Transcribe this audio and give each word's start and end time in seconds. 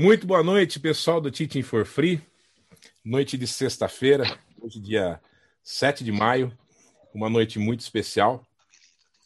Muito 0.00 0.28
boa 0.28 0.44
noite, 0.44 0.78
pessoal 0.78 1.20
do 1.20 1.28
Teaching 1.28 1.64
for 1.64 1.84
Free. 1.84 2.22
Noite 3.04 3.36
de 3.36 3.48
sexta-feira, 3.48 4.38
hoje 4.60 4.78
dia 4.78 5.20
7 5.64 6.04
de 6.04 6.12
maio, 6.12 6.56
uma 7.12 7.28
noite 7.28 7.58
muito 7.58 7.80
especial. 7.80 8.46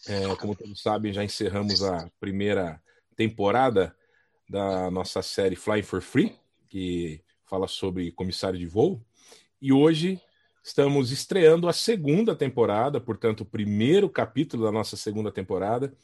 É, 0.09 0.35
como 0.37 0.57
todos 0.57 0.81
sabem, 0.81 1.13
já 1.13 1.23
encerramos 1.23 1.83
a 1.83 2.11
primeira 2.19 2.81
temporada 3.15 3.95
da 4.49 4.91
nossa 4.91 5.21
série 5.21 5.57
Flying 5.57 5.83
for 5.83 6.01
Free, 6.01 6.35
que 6.71 7.21
fala 7.45 7.69
sobre 7.69 8.11
comissário 8.11 8.59
de 8.59 8.65
voo. 8.65 9.05
E 9.61 9.75
hoje 9.75 10.19
estamos 10.65 11.13
estreando 11.13 11.69
a 11.69 11.75
segunda 11.75 12.35
temporada, 12.35 12.99
portanto, 12.99 13.43
o 13.43 13.45
primeiro 13.47 14.09
capítulo 14.09 14.65
da 14.65 14.73
nossa 14.73 14.97
segunda 14.97 15.31
temporada, 15.31 15.95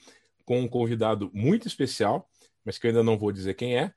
com 0.45 0.61
um 0.61 0.69
convidado 0.69 1.30
muito 1.32 1.66
especial, 1.66 2.29
mas 2.66 2.77
que 2.77 2.87
eu 2.87 2.91
ainda 2.91 3.02
não 3.02 3.16
vou 3.16 3.32
dizer 3.32 3.55
quem 3.55 3.78
é, 3.78 3.95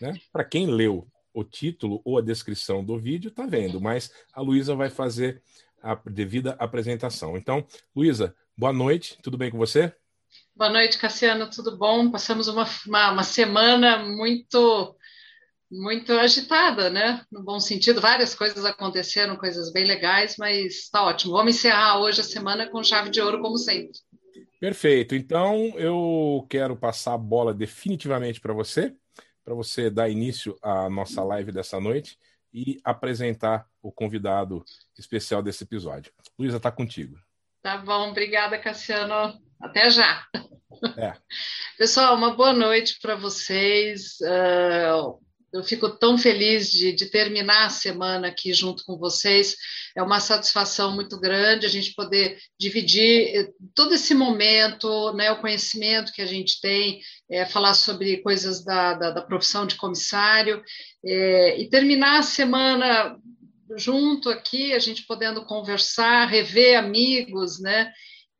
né? 0.00 0.18
Para 0.32 0.44
quem 0.44 0.66
leu 0.66 1.06
o 1.32 1.42
título 1.42 2.00
ou 2.04 2.18
a 2.18 2.22
descrição 2.22 2.84
do 2.84 2.98
vídeo, 2.98 3.28
está 3.28 3.44
vendo, 3.44 3.80
mas 3.80 4.12
a 4.32 4.40
Luísa 4.40 4.74
vai 4.74 4.88
fazer 4.88 5.42
a 5.82 5.94
devida 6.06 6.56
apresentação. 6.58 7.36
Então, 7.36 7.66
Luísa, 7.94 8.34
boa 8.56 8.72
noite, 8.72 9.18
tudo 9.22 9.36
bem 9.36 9.50
com 9.50 9.58
você? 9.58 9.92
Boa 10.56 10.70
noite, 10.70 10.98
Cassiano, 10.98 11.50
tudo 11.50 11.76
bom? 11.76 12.10
Passamos 12.10 12.48
uma, 12.48 12.66
uma, 12.86 13.12
uma 13.12 13.22
semana 13.22 13.98
muito 13.98 14.96
muito 15.70 16.12
agitada, 16.12 16.88
né? 16.88 17.24
No 17.32 17.42
bom 17.42 17.58
sentido, 17.58 18.00
várias 18.00 18.32
coisas 18.32 18.64
aconteceram, 18.64 19.36
coisas 19.36 19.72
bem 19.72 19.84
legais, 19.84 20.36
mas 20.38 20.84
está 20.84 21.02
ótimo. 21.02 21.32
Vamos 21.32 21.56
encerrar 21.56 21.98
hoje 22.00 22.20
a 22.20 22.24
semana 22.24 22.68
com 22.68 22.84
chave 22.84 23.10
de 23.10 23.20
ouro, 23.20 23.40
como 23.40 23.58
sempre. 23.58 23.98
Perfeito. 24.60 25.16
Então, 25.16 25.72
eu 25.76 26.46
quero 26.48 26.76
passar 26.76 27.14
a 27.14 27.18
bola 27.18 27.52
definitivamente 27.52 28.40
para 28.40 28.54
você 28.54 28.94
para 29.44 29.54
você 29.54 29.90
dar 29.90 30.08
início 30.08 30.56
à 30.62 30.88
nossa 30.88 31.22
live 31.22 31.52
dessa 31.52 31.78
noite 31.78 32.18
e 32.52 32.80
apresentar 32.84 33.66
o 33.82 33.92
convidado 33.92 34.64
especial 34.98 35.42
desse 35.42 35.64
episódio. 35.64 36.12
Luísa, 36.38 36.56
está 36.56 36.70
contigo. 36.70 37.18
Tá 37.62 37.78
bom, 37.78 38.10
obrigada, 38.10 38.58
Cassiano. 38.58 39.38
Até 39.60 39.90
já. 39.90 40.26
É. 40.96 41.14
Pessoal, 41.78 42.14
uma 42.16 42.34
boa 42.34 42.52
noite 42.52 42.98
para 43.00 43.16
vocês. 43.16 44.18
Uh, 44.20 45.18
eu 45.54 45.62
fico 45.62 45.88
tão 45.88 46.18
feliz 46.18 46.68
de, 46.68 46.92
de, 46.92 47.06
terminar 47.06 47.66
a 47.66 47.70
semana 47.70 48.26
aqui 48.26 48.52
junto 48.52 48.84
com 48.84 48.98
vocês. 48.98 49.56
É 49.96 50.02
uma 50.02 50.18
satisfação 50.18 50.92
muito 50.92 51.18
grande 51.18 51.64
a 51.64 51.68
gente 51.68 51.94
poder 51.94 52.36
dividir 52.58 53.36
eh, 53.36 53.50
todo 53.72 53.94
esse 53.94 54.14
momento, 54.14 55.12
né, 55.12 55.30
o 55.30 55.40
conhecimento 55.40 56.12
que 56.12 56.20
a 56.20 56.26
gente 56.26 56.60
tem, 56.60 57.00
é, 57.30 57.46
falar 57.46 57.74
sobre 57.74 58.16
coisas 58.16 58.64
da, 58.64 58.94
da, 58.94 59.10
da 59.12 59.22
profissão 59.22 59.64
de 59.64 59.76
comissário 59.76 60.60
é, 61.04 61.60
e 61.60 61.68
terminar 61.68 62.18
a 62.18 62.24
semana 62.24 63.16
junto 63.76 64.30
aqui, 64.30 64.72
a 64.72 64.80
gente 64.80 65.06
podendo 65.06 65.44
conversar, 65.46 66.26
rever 66.26 66.76
amigos, 66.76 67.60
né? 67.60 67.92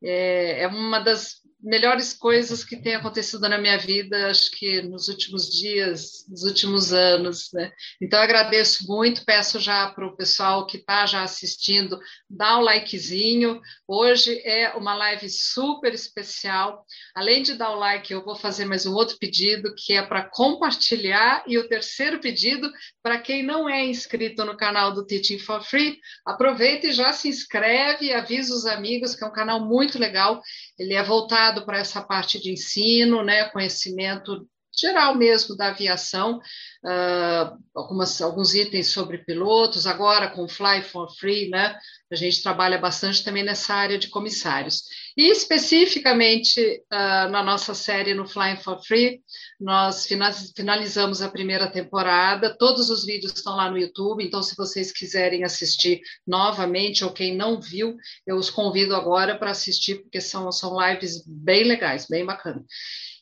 É, 0.03 0.63
é 0.63 0.67
uma 0.67 0.99
das 0.99 1.44
melhores 1.65 2.13
coisas 2.13 2.63
que 2.63 2.77
têm 2.77 2.93
acontecido 2.93 3.49
na 3.49 3.57
minha 3.57 3.77
vida, 3.77 4.29
acho 4.29 4.51
que 4.51 4.83
nos 4.83 5.07
últimos 5.07 5.51
dias, 5.51 6.23
nos 6.29 6.43
últimos 6.43 6.93
anos, 6.93 7.49
né? 7.51 7.71
Então 7.99 8.21
agradeço 8.21 8.85
muito, 8.87 9.25
peço 9.25 9.59
já 9.59 9.89
para 9.89 10.05
o 10.05 10.15
pessoal 10.15 10.67
que 10.67 10.77
está 10.77 11.07
já 11.07 11.23
assistindo, 11.23 11.99
dá 12.29 12.57
o 12.57 12.59
um 12.59 12.61
likezinho. 12.61 13.59
Hoje 13.87 14.39
é 14.45 14.75
uma 14.75 14.93
live 14.93 15.27
super 15.27 15.91
especial. 15.91 16.85
Além 17.15 17.41
de 17.41 17.55
dar 17.55 17.71
o 17.71 17.79
like, 17.79 18.13
eu 18.13 18.23
vou 18.23 18.35
fazer 18.35 18.65
mais 18.65 18.85
um 18.85 18.93
outro 18.93 19.17
pedido 19.17 19.73
que 19.75 19.93
é 19.93 20.03
para 20.03 20.21
compartilhar 20.21 21.43
e 21.47 21.57
o 21.57 21.67
terceiro 21.67 22.19
pedido 22.19 22.71
para 23.01 23.17
quem 23.17 23.41
não 23.41 23.67
é 23.67 23.83
inscrito 23.83 24.45
no 24.45 24.55
canal 24.55 24.93
do 24.93 25.05
Teaching 25.05 25.39
for 25.39 25.63
Free, 25.63 25.99
aproveita 26.23 26.87
e 26.87 26.91
já 26.91 27.11
se 27.11 27.27
inscreve, 27.27 28.13
avisa 28.13 28.53
os 28.53 28.67
amigos 28.67 29.15
que 29.15 29.23
é 29.23 29.27
um 29.27 29.33
canal 29.33 29.65
muito 29.65 29.97
legal. 29.97 30.41
Ele 30.77 30.93
é 30.93 31.01
voltado 31.01 31.54
voltado 31.55 31.65
para 31.65 31.79
essa 31.79 32.01
parte 32.01 32.39
de 32.41 32.51
ensino, 32.51 33.23
né, 33.23 33.45
conhecimento 33.45 34.47
geral 34.77 35.15
mesmo 35.15 35.55
da 35.55 35.69
aviação, 35.69 36.41
uh, 36.85 37.57
algumas, 37.73 38.21
alguns 38.21 38.53
itens 38.53 38.87
sobre 38.87 39.17
pilotos, 39.19 39.87
agora 39.87 40.29
com 40.29 40.47
Fly 40.47 40.83
for 40.83 41.09
Free, 41.17 41.49
né, 41.49 41.77
a 42.11 42.15
gente 42.15 42.43
trabalha 42.43 42.77
bastante 42.77 43.23
também 43.23 43.43
nessa 43.43 43.73
área 43.73 43.97
de 43.97 44.07
comissários. 44.07 44.83
E 45.17 45.29
especificamente 45.29 46.83
uh, 46.91 47.29
na 47.29 47.41
nossa 47.41 47.73
série 47.73 48.13
no 48.13 48.27
Flying 48.27 48.57
for 48.57 48.79
Free, 48.83 49.21
nós 49.59 50.07
finalizamos 50.55 51.21
a 51.21 51.29
primeira 51.29 51.67
temporada, 51.71 52.55
todos 52.57 52.89
os 52.89 53.05
vídeos 53.05 53.33
estão 53.33 53.55
lá 53.55 53.69
no 53.69 53.77
YouTube, 53.77 54.23
então 54.23 54.43
se 54.43 54.55
vocês 54.55 54.91
quiserem 54.91 55.43
assistir 55.43 56.01
novamente, 56.27 57.03
ou 57.03 57.11
quem 57.11 57.35
não 57.35 57.59
viu, 57.59 57.95
eu 58.27 58.37
os 58.37 58.49
convido 58.49 58.95
agora 58.95 59.37
para 59.37 59.51
assistir, 59.51 59.95
porque 59.95 60.21
são, 60.21 60.51
são 60.51 60.77
lives 60.79 61.23
bem 61.25 61.63
legais, 61.63 62.05
bem 62.07 62.25
bacanas. 62.25 62.63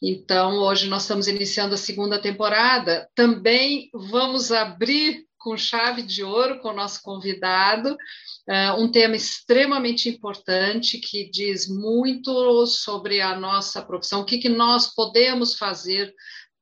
Então, 0.06 0.58
hoje 0.58 0.90
nós 0.90 1.04
estamos 1.04 1.30
iniciando 1.30 1.76
a 1.76 1.78
segunda 1.78 2.22
temporada. 2.22 3.08
Também 3.16 3.53
vamos 3.94 4.52
abrir 4.52 5.26
com 5.38 5.58
chave 5.58 6.02
de 6.02 6.24
ouro 6.24 6.60
com 6.60 6.70
o 6.70 6.76
nosso 6.76 7.02
convidado, 7.02 7.92
uh, 7.92 8.82
um 8.82 8.90
tema 8.90 9.16
extremamente 9.16 10.08
importante 10.08 10.98
que 10.98 11.30
diz 11.30 11.68
muito 11.68 12.66
sobre 12.66 13.20
a 13.20 13.36
nossa 13.36 13.82
profissão, 13.82 14.22
o 14.22 14.26
que, 14.26 14.38
que 14.38 14.50
nós 14.50 14.96
podemos 14.96 15.56
fazer 15.56 16.14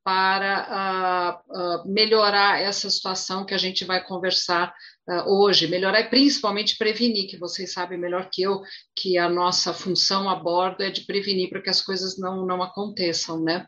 para 0.04 1.42
uh, 1.48 1.86
uh, 1.86 1.92
melhorar 1.92 2.60
essa 2.60 2.90
situação 2.90 3.46
que 3.46 3.54
a 3.54 3.58
gente 3.58 3.84
vai 3.84 4.02
conversar 4.02 4.74
uh, 5.08 5.28
hoje, 5.28 5.66
melhorar 5.66 6.00
e 6.00 6.08
principalmente 6.08 6.76
prevenir, 6.76 7.28
que 7.28 7.38
vocês 7.38 7.72
sabem 7.72 7.98
melhor 7.98 8.28
que 8.30 8.42
eu, 8.42 8.60
que 8.96 9.18
a 9.18 9.28
nossa 9.28 9.72
função 9.72 10.28
a 10.28 10.34
bordo 10.34 10.82
é 10.82 10.90
de 10.90 11.02
prevenir 11.02 11.48
para 11.48 11.60
que 11.60 11.70
as 11.70 11.80
coisas 11.80 12.18
não, 12.18 12.46
não 12.46 12.62
aconteçam, 12.62 13.40
né? 13.42 13.66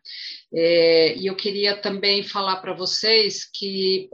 É, 0.53 1.17
e 1.17 1.27
eu 1.27 1.35
queria 1.35 1.77
também 1.77 2.23
falar 2.23 2.57
para 2.57 2.75
vocês 2.75 3.45
que 3.53 4.09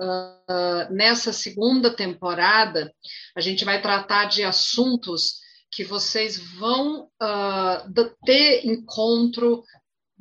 nessa 0.90 1.32
segunda 1.32 1.94
temporada 1.94 2.92
a 3.36 3.40
gente 3.40 3.64
vai 3.64 3.82
tratar 3.82 4.24
de 4.24 4.42
assuntos 4.42 5.40
que 5.70 5.84
vocês 5.84 6.38
vão 6.58 7.08
ter 8.24 8.66
encontro 8.66 9.62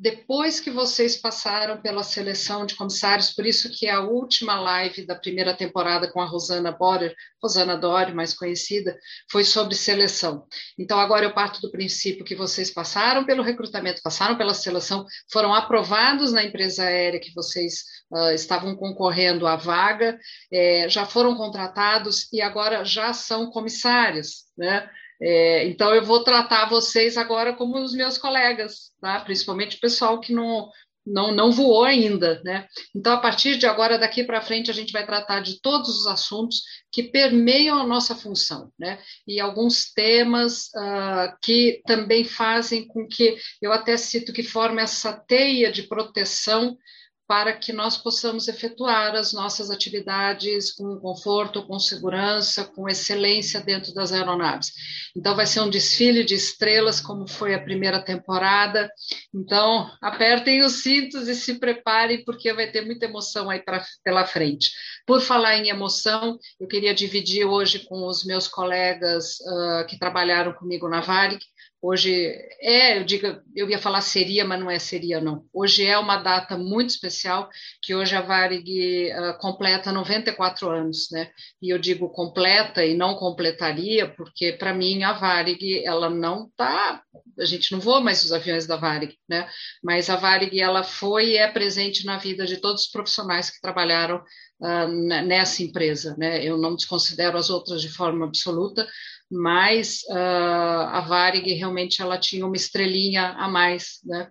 depois 0.01 0.61
que 0.61 0.71
vocês 0.71 1.17
passaram 1.17 1.81
pela 1.81 2.03
seleção 2.03 2.65
de 2.65 2.73
comissários, 2.73 3.31
por 3.31 3.45
isso 3.45 3.69
que 3.69 3.85
é 3.85 3.91
a 3.91 3.99
última 3.99 4.57
live 4.57 5.05
da 5.05 5.13
primeira 5.13 5.53
temporada 5.53 6.09
com 6.09 6.21
a 6.21 6.25
Rosana 6.25 6.71
Borer, 6.71 7.13
Rosana 7.43 7.75
Dori, 7.75 8.13
mais 8.13 8.33
conhecida, 8.33 8.97
foi 9.29 9.43
sobre 9.43 9.75
seleção. 9.75 10.47
Então, 10.77 10.97
agora 10.97 11.25
eu 11.25 11.33
parto 11.33 11.59
do 11.59 11.69
princípio 11.69 12.23
que 12.23 12.33
vocês 12.33 12.71
passaram 12.71 13.25
pelo 13.25 13.43
recrutamento, 13.43 14.01
passaram 14.01 14.37
pela 14.37 14.53
seleção, 14.53 15.05
foram 15.29 15.53
aprovados 15.53 16.31
na 16.31 16.45
empresa 16.45 16.83
aérea 16.83 17.19
que 17.19 17.33
vocês 17.35 17.83
uh, 18.09 18.31
estavam 18.31 18.77
concorrendo 18.77 19.45
à 19.45 19.57
vaga, 19.57 20.17
é, 20.49 20.87
já 20.87 21.05
foram 21.05 21.35
contratados 21.35 22.31
e 22.31 22.41
agora 22.41 22.85
já 22.85 23.11
são 23.11 23.51
comissários, 23.51 24.45
né? 24.57 24.89
É, 25.21 25.67
então, 25.67 25.93
eu 25.93 26.03
vou 26.03 26.23
tratar 26.23 26.69
vocês 26.69 27.17
agora 27.17 27.53
como 27.53 27.77
os 27.77 27.93
meus 27.93 28.17
colegas, 28.17 28.91
tá? 29.01 29.19
principalmente 29.19 29.75
o 29.75 29.79
pessoal 29.79 30.19
que 30.19 30.33
não, 30.33 30.69
não, 31.05 31.31
não 31.33 31.51
voou 31.51 31.83
ainda. 31.83 32.41
Né? 32.43 32.65
Então, 32.95 33.13
a 33.13 33.17
partir 33.17 33.57
de 33.57 33.65
agora, 33.65 33.97
daqui 33.97 34.23
para 34.23 34.41
frente, 34.41 34.71
a 34.71 34.73
gente 34.73 34.93
vai 34.93 35.05
tratar 35.05 35.41
de 35.41 35.61
todos 35.61 35.89
os 35.89 36.07
assuntos 36.07 36.61
que 36.91 37.03
permeiam 37.03 37.79
a 37.79 37.85
nossa 37.85 38.15
função, 38.15 38.71
né? 38.79 38.99
e 39.27 39.39
alguns 39.39 39.91
temas 39.91 40.67
uh, 40.67 41.35
que 41.41 41.81
também 41.85 42.23
fazem 42.23 42.87
com 42.87 43.07
que, 43.07 43.37
eu 43.61 43.73
até 43.73 43.97
cito 43.97 44.31
que 44.31 44.43
forma 44.43 44.81
essa 44.81 45.13
teia 45.13 45.71
de 45.71 45.83
proteção 45.83 46.77
para 47.29 47.53
que 47.53 47.71
nós 47.71 47.95
possamos 47.95 48.47
efetuar 48.47 49.13
as 49.13 49.33
nossas 49.33 49.69
atividades 49.69 50.71
com 50.71 50.97
conforto, 50.99 51.61
com 51.67 51.77
segurança, 51.77 52.65
com 52.65 52.89
excelência 52.89 53.61
dentro 53.61 53.93
das 53.93 54.11
aeronaves. 54.11 54.71
Então, 55.15 55.35
vai 55.35 55.45
ser 55.45 55.59
um 55.59 55.69
desfile 55.69 56.23
de 56.23 56.33
estrelas, 56.33 56.99
como 56.99 57.27
foi 57.27 57.53
a 57.53 57.61
primeira 57.61 58.01
temporada. 58.01 58.91
Então, 59.31 59.91
apertem 60.01 60.63
os 60.63 60.81
cintos 60.81 61.27
e 61.27 61.35
se 61.35 61.59
preparem, 61.59 62.25
porque 62.25 62.51
vai 62.51 62.71
ter 62.71 62.83
muita 62.83 63.05
emoção 63.05 63.47
aí 63.47 63.59
pra, 63.59 63.85
pela 64.03 64.25
frente. 64.25 64.71
Por 65.05 65.21
falar 65.21 65.55
em 65.55 65.69
emoção, 65.69 66.35
eu 66.59 66.67
queria 66.67 66.95
dividir 66.95 67.45
hoje 67.45 67.85
com 67.87 68.07
os 68.07 68.25
meus 68.25 68.47
colegas 68.47 69.35
uh, 69.41 69.85
que 69.87 69.99
trabalharam 69.99 70.53
comigo 70.53 70.89
na 70.89 71.01
Varig 71.01 71.39
Hoje 71.81 72.35
é, 72.59 72.99
eu 72.99 73.05
digo, 73.05 73.41
eu 73.55 73.69
ia 73.69 73.79
falar 73.79 74.01
seria, 74.01 74.43
mas 74.43 74.59
não 74.59 74.69
é 74.69 74.77
seria 74.77 75.21
não. 75.21 75.45
Hoje 75.53 75.85
é 75.85 75.97
uma 75.97 76.17
data 76.17 76.57
muito 76.57 76.89
especial, 76.89 77.49
que 77.81 77.95
hoje 77.95 78.15
a 78.17 78.21
Varig 78.21 79.09
uh, 79.13 79.37
completa 79.39 79.89
94 79.89 80.69
anos, 80.69 81.07
né? 81.09 81.31
E 81.61 81.73
eu 81.73 81.79
digo 81.79 82.09
completa 82.09 82.83
e 82.83 82.97
não 82.97 83.15
completaria, 83.15 84.13
porque 84.13 84.51
para 84.51 84.73
mim 84.73 85.03
a 85.03 85.13
Varig 85.13 85.81
ela 85.85 86.09
não 86.09 86.49
tá, 86.57 87.01
a 87.39 87.45
gente 87.45 87.71
não 87.71 87.79
voa 87.79 88.01
mais 88.01 88.25
os 88.25 88.33
aviões 88.33 88.67
da 88.67 88.75
Varig, 88.75 89.17
né? 89.29 89.49
Mas 89.81 90.09
a 90.09 90.17
Varig 90.17 90.59
ela 90.59 90.83
foi 90.83 91.29
e 91.29 91.37
é 91.37 91.49
presente 91.49 92.05
na 92.05 92.17
vida 92.17 92.45
de 92.45 92.57
todos 92.57 92.83
os 92.83 92.91
profissionais 92.91 93.49
que 93.49 93.61
trabalharam 93.61 94.21
nessa 94.59 95.63
empresa, 95.63 96.15
né? 96.17 96.43
Eu 96.43 96.57
não 96.57 96.75
desconsidero 96.75 97.37
as 97.37 97.49
outras 97.49 97.81
de 97.81 97.89
forma 97.89 98.25
absoluta, 98.25 98.87
mas 99.31 100.01
uh, 100.09 100.89
a 100.91 101.01
Varig 101.01 101.53
realmente 101.53 102.01
ela 102.01 102.17
tinha 102.17 102.45
uma 102.45 102.55
estrelinha 102.55 103.29
a 103.37 103.47
mais, 103.47 103.99
né? 104.03 104.29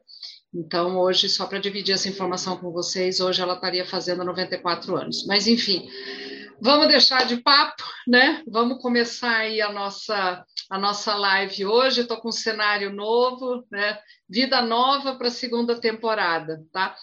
Então, 0.52 0.98
hoje, 0.98 1.28
só 1.28 1.46
para 1.46 1.58
dividir 1.58 1.94
essa 1.94 2.08
informação 2.08 2.56
com 2.56 2.72
vocês, 2.72 3.20
hoje 3.20 3.40
ela 3.40 3.54
estaria 3.54 3.84
fazendo 3.84 4.24
94 4.24 4.96
anos. 4.96 5.26
Mas, 5.26 5.46
enfim, 5.46 5.86
vamos 6.60 6.88
deixar 6.88 7.26
de 7.26 7.36
papo, 7.36 7.84
né? 8.06 8.42
Vamos 8.46 8.80
começar 8.80 9.36
aí 9.36 9.60
a 9.60 9.70
nossa, 9.70 10.44
a 10.68 10.78
nossa 10.78 11.14
live 11.14 11.64
hoje. 11.64 12.02
Estou 12.02 12.18
com 12.18 12.28
um 12.28 12.32
cenário 12.32 12.92
novo, 12.92 13.64
né? 13.70 13.98
Vida 14.28 14.60
nova 14.60 15.16
para 15.16 15.28
a 15.28 15.30
segunda 15.30 15.80
temporada, 15.80 16.62
tá? 16.72 16.94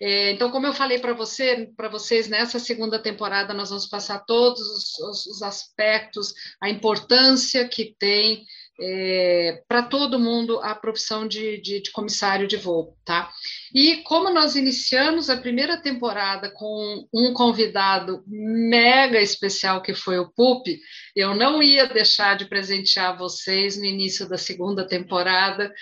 É, 0.00 0.32
então, 0.32 0.50
como 0.50 0.66
eu 0.66 0.72
falei 0.72 0.98
para 0.98 1.12
você, 1.12 1.70
para 1.76 1.88
vocês, 1.88 2.28
nessa 2.28 2.58
segunda 2.58 2.98
temporada 2.98 3.54
nós 3.54 3.68
vamos 3.68 3.86
passar 3.86 4.24
todos 4.24 4.60
os, 4.60 5.26
os 5.26 5.42
aspectos, 5.42 6.34
a 6.60 6.68
importância 6.68 7.68
que 7.68 7.94
tem 7.98 8.44
é, 8.80 9.62
para 9.68 9.82
todo 9.82 10.18
mundo 10.18 10.58
a 10.60 10.74
profissão 10.74 11.26
de, 11.26 11.60
de, 11.60 11.80
de, 11.82 11.90
comissário 11.92 12.48
de 12.48 12.56
voo, 12.56 12.96
tá? 13.04 13.30
E 13.74 13.98
como 13.98 14.30
nós 14.30 14.56
iniciamos 14.56 15.28
a 15.28 15.36
primeira 15.36 15.80
temporada 15.80 16.50
com 16.50 17.06
um 17.12 17.32
convidado 17.32 18.24
mega 18.26 19.20
especial 19.20 19.82
que 19.82 19.94
foi 19.94 20.18
o 20.18 20.30
Pup, 20.30 20.66
eu 21.14 21.34
não 21.34 21.62
ia 21.62 21.86
deixar 21.86 22.36
de 22.36 22.46
presentear 22.46 23.16
vocês 23.16 23.76
no 23.76 23.84
início 23.84 24.28
da 24.28 24.38
segunda 24.38 24.86
temporada 24.86 25.72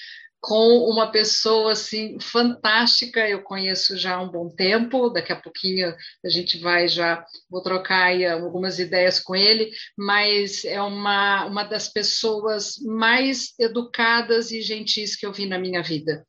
com 0.40 0.90
uma 0.90 1.10
pessoa 1.10 1.72
assim 1.72 2.18
fantástica, 2.18 3.28
eu 3.28 3.42
conheço 3.42 3.96
já 3.96 4.14
há 4.14 4.22
um 4.22 4.30
bom 4.30 4.48
tempo, 4.48 5.10
daqui 5.10 5.32
a 5.32 5.36
pouquinho 5.36 5.94
a 6.24 6.28
gente 6.28 6.58
vai 6.58 6.88
já 6.88 7.24
vou 7.48 7.62
trocar 7.62 8.04
aí 8.06 8.24
algumas 8.24 8.78
ideias 8.78 9.20
com 9.20 9.36
ele, 9.36 9.70
mas 9.96 10.64
é 10.64 10.80
uma 10.80 11.44
uma 11.44 11.64
das 11.64 11.88
pessoas 11.88 12.76
mais 12.78 13.52
educadas 13.58 14.50
e 14.50 14.62
gentis 14.62 15.14
que 15.14 15.26
eu 15.26 15.32
vi 15.32 15.46
na 15.46 15.58
minha 15.58 15.82
vida. 15.82 16.24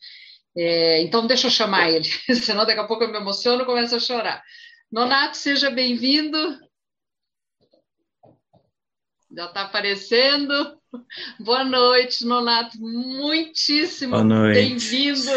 É, 0.57 1.01
então 1.01 1.25
deixa 1.25 1.47
eu 1.47 1.51
chamar 1.51 1.89
ele, 1.89 2.09
senão 2.43 2.65
daqui 2.65 2.79
a 2.79 2.87
pouco 2.87 3.03
eu 3.03 3.11
me 3.11 3.17
emociono 3.17 3.65
começo 3.65 3.95
a 3.95 3.99
chorar. 3.99 4.43
Nonato, 4.91 5.37
seja 5.37 5.69
bem-vindo. 5.69 6.59
Já 9.33 9.45
está 9.45 9.61
aparecendo. 9.61 10.53
Boa 11.39 11.63
noite, 11.63 12.25
Nonato. 12.25 12.77
Muitíssimo 12.81 14.17
bem-vindo. 14.51 15.31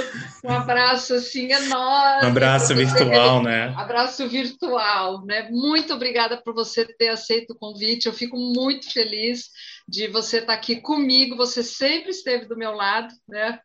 Um 0.44 0.50
abraço 0.50 1.14
assim 1.14 1.52
enorme. 1.52 2.26
Um 2.26 2.30
abraço 2.30 2.74
virtual, 2.74 3.40
né? 3.40 3.72
Abraço 3.76 4.26
virtual, 4.28 5.24
né? 5.24 5.48
Muito 5.48 5.94
obrigada 5.94 6.36
por 6.36 6.52
você 6.52 6.84
ter 6.84 7.08
aceito 7.08 7.52
o 7.52 7.56
convite. 7.56 8.06
Eu 8.06 8.12
fico 8.12 8.36
muito 8.36 8.92
feliz 8.92 9.50
de 9.86 10.08
você 10.08 10.38
estar 10.38 10.54
aqui 10.54 10.80
comigo. 10.80 11.36
Você 11.36 11.62
sempre 11.62 12.10
esteve 12.10 12.46
do 12.46 12.56
meu 12.56 12.72
lado, 12.72 13.14
né? 13.28 13.60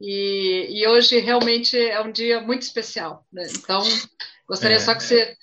E, 0.00 0.68
e 0.70 0.86
hoje 0.86 1.18
realmente 1.18 1.76
é 1.76 2.00
um 2.00 2.12
dia 2.12 2.40
muito 2.40 2.62
especial. 2.62 3.26
Né? 3.32 3.44
Então, 3.56 3.82
gostaria 4.46 4.76
é, 4.76 4.80
só 4.80 4.94
que 4.94 5.02
você 5.02 5.36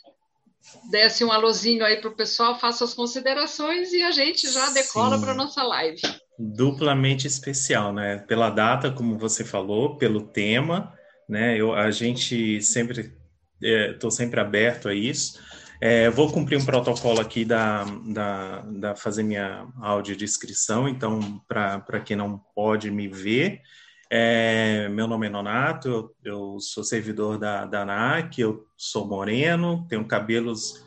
desse 0.90 1.24
um 1.24 1.32
alôzinho 1.32 1.86
aí 1.86 1.98
para 1.98 2.10
o 2.10 2.16
pessoal, 2.16 2.60
faça 2.60 2.84
as 2.84 2.94
considerações 2.94 3.92
e 3.94 4.02
a 4.02 4.12
gente 4.12 4.52
já 4.52 4.70
decola 4.70 5.20
para 5.20 5.32
a 5.32 5.36
nossa 5.36 5.64
live. 5.64 6.02
Duplamente 6.38 7.28
especial, 7.28 7.94
né? 7.94 8.18
Pela 8.28 8.50
data, 8.50 8.92
como 8.92 9.18
você 9.18 9.44
falou, 9.44 9.98
pelo 9.98 10.28
tema, 10.28 10.94
né? 11.30 11.58
Eu, 11.58 11.74
a 11.74 11.92
gente 11.92 12.62
sempre 12.62 13.14
estou 13.62 14.10
é, 14.10 14.14
sempre 14.14 14.40
aberto 14.40 14.90
a 14.90 14.94
isso. 14.94 15.40
É, 15.80 16.12
vou 16.12 16.32
cumprir 16.32 16.60
um 16.60 16.66
protocolo 16.66 17.20
aqui 17.20 17.44
da, 17.44 17.84
da, 18.06 18.62
da 18.62 18.96
fazer 18.96 19.24
minha 19.24 19.68
audiodescrição, 19.82 20.88
então, 20.88 21.42
para 21.48 22.00
quem 22.06 22.16
não 22.16 22.40
pode 22.54 22.92
me 22.92 23.08
ver, 23.08 23.62
é, 24.14 24.90
meu 24.90 25.08
nome 25.08 25.28
é 25.28 25.30
Nonato, 25.30 25.88
eu, 25.88 26.16
eu, 26.22 26.60
sou 26.60 26.84
servidor 26.84 27.38
da, 27.38 27.64
da 27.64 27.84
ANAC, 27.84 28.42
eu 28.42 28.68
sou 28.76 29.08
moreno, 29.08 29.86
tenho 29.88 30.06
cabelos 30.06 30.86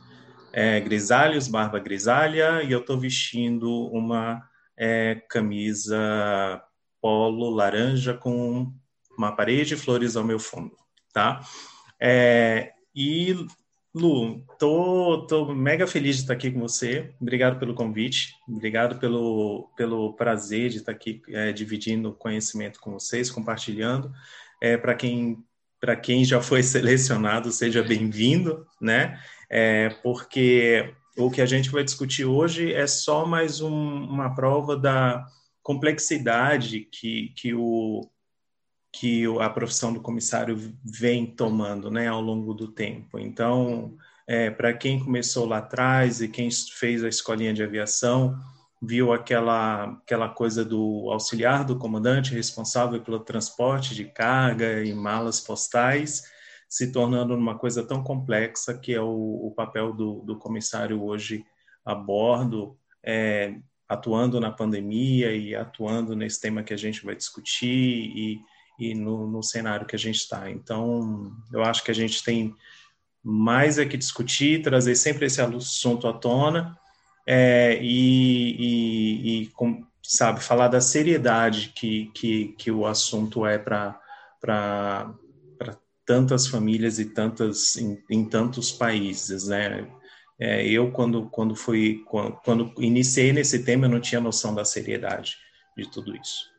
é, 0.52 0.78
grisalhos, 0.78 1.48
barba 1.48 1.78
grisalha, 1.78 2.62
e 2.62 2.70
eu 2.70 2.80
estou 2.80 3.00
vestindo 3.00 3.86
uma 3.86 4.46
é, 4.76 5.22
camisa 5.30 6.62
polo 7.00 7.48
laranja 7.48 8.12
com 8.12 8.70
uma 9.16 9.34
parede 9.34 9.70
de 9.70 9.76
flores 9.76 10.16
ao 10.16 10.24
meu 10.24 10.38
fundo, 10.38 10.76
tá? 11.10 11.40
É, 11.98 12.72
e 12.94 13.34
Lu, 13.94 14.44
tô, 14.58 15.24
tô 15.28 15.54
mega 15.54 15.86
feliz 15.86 16.16
de 16.16 16.22
estar 16.22 16.34
aqui 16.34 16.50
com 16.50 16.58
você. 16.58 17.14
Obrigado 17.20 17.60
pelo 17.60 17.74
convite. 17.74 18.34
Obrigado 18.48 18.98
pelo, 18.98 19.70
pelo 19.76 20.12
prazer 20.14 20.68
de 20.68 20.78
estar 20.78 20.90
aqui 20.90 21.22
é, 21.28 21.52
dividindo 21.52 22.12
conhecimento 22.12 22.80
com 22.80 22.92
vocês, 22.92 23.30
compartilhando. 23.30 24.12
É, 24.60 24.76
Para 24.76 24.94
quem 24.94 25.38
para 25.80 25.94
quem 25.94 26.24
já 26.24 26.40
foi 26.40 26.62
selecionado, 26.64 27.52
seja 27.52 27.82
bem-vindo, 27.82 28.66
né? 28.80 29.20
É, 29.50 29.90
porque 30.02 30.94
o 31.16 31.30
que 31.30 31.42
a 31.42 31.46
gente 31.46 31.70
vai 31.70 31.84
discutir 31.84 32.24
hoje 32.24 32.72
é 32.72 32.86
só 32.86 33.26
mais 33.26 33.60
um, 33.60 34.04
uma 34.04 34.34
prova 34.34 34.76
da 34.76 35.24
complexidade 35.62 36.88
que, 36.90 37.32
que 37.36 37.54
o 37.54 38.08
que 38.98 39.24
a 39.40 39.50
profissão 39.50 39.92
do 39.92 40.00
comissário 40.00 40.56
vem 40.84 41.26
tomando 41.26 41.90
né, 41.90 42.06
ao 42.06 42.20
longo 42.20 42.54
do 42.54 42.68
tempo. 42.68 43.18
Então, 43.18 43.96
é, 44.24 44.50
para 44.50 44.72
quem 44.72 45.02
começou 45.02 45.46
lá 45.46 45.58
atrás 45.58 46.22
e 46.22 46.28
quem 46.28 46.48
fez 46.50 47.02
a 47.02 47.08
escolinha 47.08 47.52
de 47.52 47.62
aviação, 47.62 48.38
viu 48.80 49.12
aquela, 49.12 49.84
aquela 50.04 50.28
coisa 50.28 50.64
do 50.64 51.10
auxiliar 51.10 51.64
do 51.64 51.76
comandante 51.76 52.34
responsável 52.34 53.02
pelo 53.02 53.18
transporte 53.18 53.96
de 53.96 54.04
carga 54.04 54.84
e 54.84 54.94
malas 54.94 55.40
postais, 55.40 56.22
se 56.68 56.92
tornando 56.92 57.34
uma 57.34 57.58
coisa 57.58 57.82
tão 57.82 58.02
complexa 58.02 58.78
que 58.78 58.94
é 58.94 59.00
o, 59.00 59.46
o 59.46 59.52
papel 59.56 59.92
do, 59.92 60.20
do, 60.20 60.38
comissário 60.38 61.02
hoje 61.02 61.44
a 61.84 61.96
bordo, 61.96 62.78
é, 63.02 63.56
atuando 63.88 64.38
na 64.38 64.52
pandemia 64.52 65.34
e 65.34 65.52
atuando 65.52 66.14
nesse 66.14 66.40
tema 66.40 66.62
que 66.62 66.72
a 66.72 66.78
gente 66.78 67.04
vai 67.04 67.16
discutir 67.16 67.66
e 67.68 68.53
e 68.78 68.94
no, 68.94 69.26
no 69.26 69.42
cenário 69.42 69.86
que 69.86 69.96
a 69.96 69.98
gente 69.98 70.16
está. 70.16 70.50
Então, 70.50 71.32
eu 71.52 71.62
acho 71.62 71.84
que 71.84 71.90
a 71.90 71.94
gente 71.94 72.22
tem 72.22 72.54
mais 73.22 73.78
é 73.78 73.86
que 73.86 73.96
discutir, 73.96 74.62
trazer 74.62 74.94
sempre 74.96 75.26
esse 75.26 75.40
assunto 75.40 76.06
à 76.06 76.12
tona 76.12 76.78
é, 77.26 77.78
e, 77.80 78.56
e, 78.58 79.42
e 79.42 79.46
com, 79.48 79.86
sabe, 80.02 80.40
falar 80.40 80.68
da 80.68 80.80
seriedade 80.80 81.72
que, 81.74 82.10
que, 82.12 82.48
que 82.58 82.70
o 82.70 82.86
assunto 82.86 83.46
é 83.46 83.58
para 83.58 83.98
tantas 86.04 86.46
famílias 86.46 86.98
e 86.98 87.06
tantas 87.06 87.76
em, 87.76 88.02
em 88.10 88.24
tantos 88.26 88.70
países, 88.70 89.48
né? 89.48 89.88
É, 90.38 90.66
eu 90.66 90.90
quando 90.90 91.30
quando 91.30 91.54
fui 91.54 92.02
quando, 92.06 92.32
quando 92.44 92.74
iniciei 92.78 93.32
nesse 93.32 93.64
tema 93.64 93.86
eu 93.86 93.90
não 93.90 94.00
tinha 94.00 94.20
noção 94.20 94.52
da 94.54 94.64
seriedade 94.64 95.36
de 95.76 95.90
tudo 95.90 96.14
isso. 96.14 96.53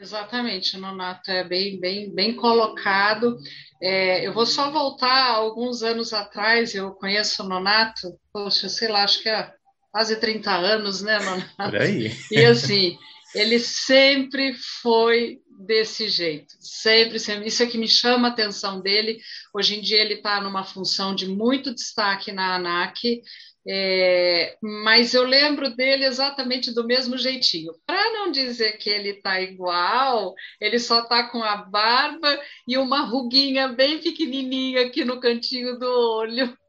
Exatamente, 0.00 0.78
Nonato, 0.78 1.30
é 1.30 1.42
bem, 1.42 1.78
bem, 1.80 2.14
bem 2.14 2.34
colocado. 2.36 3.36
É, 3.82 4.24
eu 4.26 4.32
vou 4.32 4.46
só 4.46 4.70
voltar 4.70 5.30
alguns 5.30 5.82
anos 5.82 6.12
atrás, 6.12 6.74
eu 6.74 6.92
conheço 6.92 7.42
o 7.42 7.48
Nonato, 7.48 8.16
poxa, 8.32 8.68
sei 8.68 8.88
lá, 8.88 9.02
acho 9.02 9.22
que 9.22 9.28
é 9.28 9.52
quase 9.90 10.16
30 10.16 10.52
anos, 10.52 11.02
né, 11.02 11.18
Nonato? 11.18 11.56
Por 11.56 11.76
aí. 11.76 12.12
E 12.30 12.44
assim, 12.44 12.96
ele 13.34 13.58
sempre 13.58 14.54
foi 14.82 15.40
desse 15.58 16.08
jeito, 16.08 16.54
sempre, 16.60 17.18
sempre. 17.18 17.48
Isso 17.48 17.62
é 17.62 17.66
que 17.66 17.76
me 17.76 17.88
chama 17.88 18.28
a 18.28 18.30
atenção 18.30 18.80
dele. 18.80 19.18
Hoje 19.52 19.76
em 19.76 19.80
dia 19.80 20.00
ele 20.00 20.14
está 20.14 20.40
numa 20.40 20.62
função 20.62 21.14
de 21.14 21.26
muito 21.26 21.74
destaque 21.74 22.30
na 22.30 22.54
ANAC, 22.54 23.20
é, 23.66 24.56
mas 24.62 25.14
eu 25.14 25.24
lembro 25.24 25.74
dele 25.74 26.04
exatamente 26.04 26.72
do 26.72 26.86
mesmo 26.86 27.18
jeitinho. 27.18 27.72
Para 27.84 28.12
não 28.12 28.30
dizer 28.30 28.78
que 28.78 28.88
ele 28.88 29.10
está 29.10 29.40
igual, 29.40 30.34
ele 30.60 30.78
só 30.78 31.02
está 31.02 31.28
com 31.28 31.42
a 31.42 31.56
barba 31.56 32.40
e 32.66 32.78
uma 32.78 33.00
ruguinha 33.00 33.68
bem 33.68 33.98
pequenininha 33.98 34.86
aqui 34.86 35.04
no 35.04 35.20
cantinho 35.20 35.78
do 35.78 35.86
olho. 35.86 36.56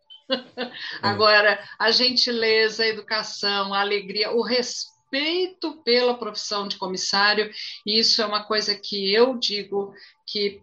É. 1.01 1.07
Agora, 1.07 1.59
a 1.79 1.89
gentileza, 1.89 2.83
a 2.83 2.87
educação, 2.87 3.73
a 3.73 3.79
alegria, 3.79 4.29
o 4.29 4.43
respeito 4.43 4.98
respeito 5.11 5.81
pela 5.83 6.17
profissão 6.17 6.67
de 6.67 6.77
comissário, 6.77 7.51
e 7.85 7.99
isso 7.99 8.21
é 8.21 8.25
uma 8.25 8.43
coisa 8.43 8.75
que 8.75 9.13
eu 9.13 9.37
digo 9.37 9.93
que 10.25 10.61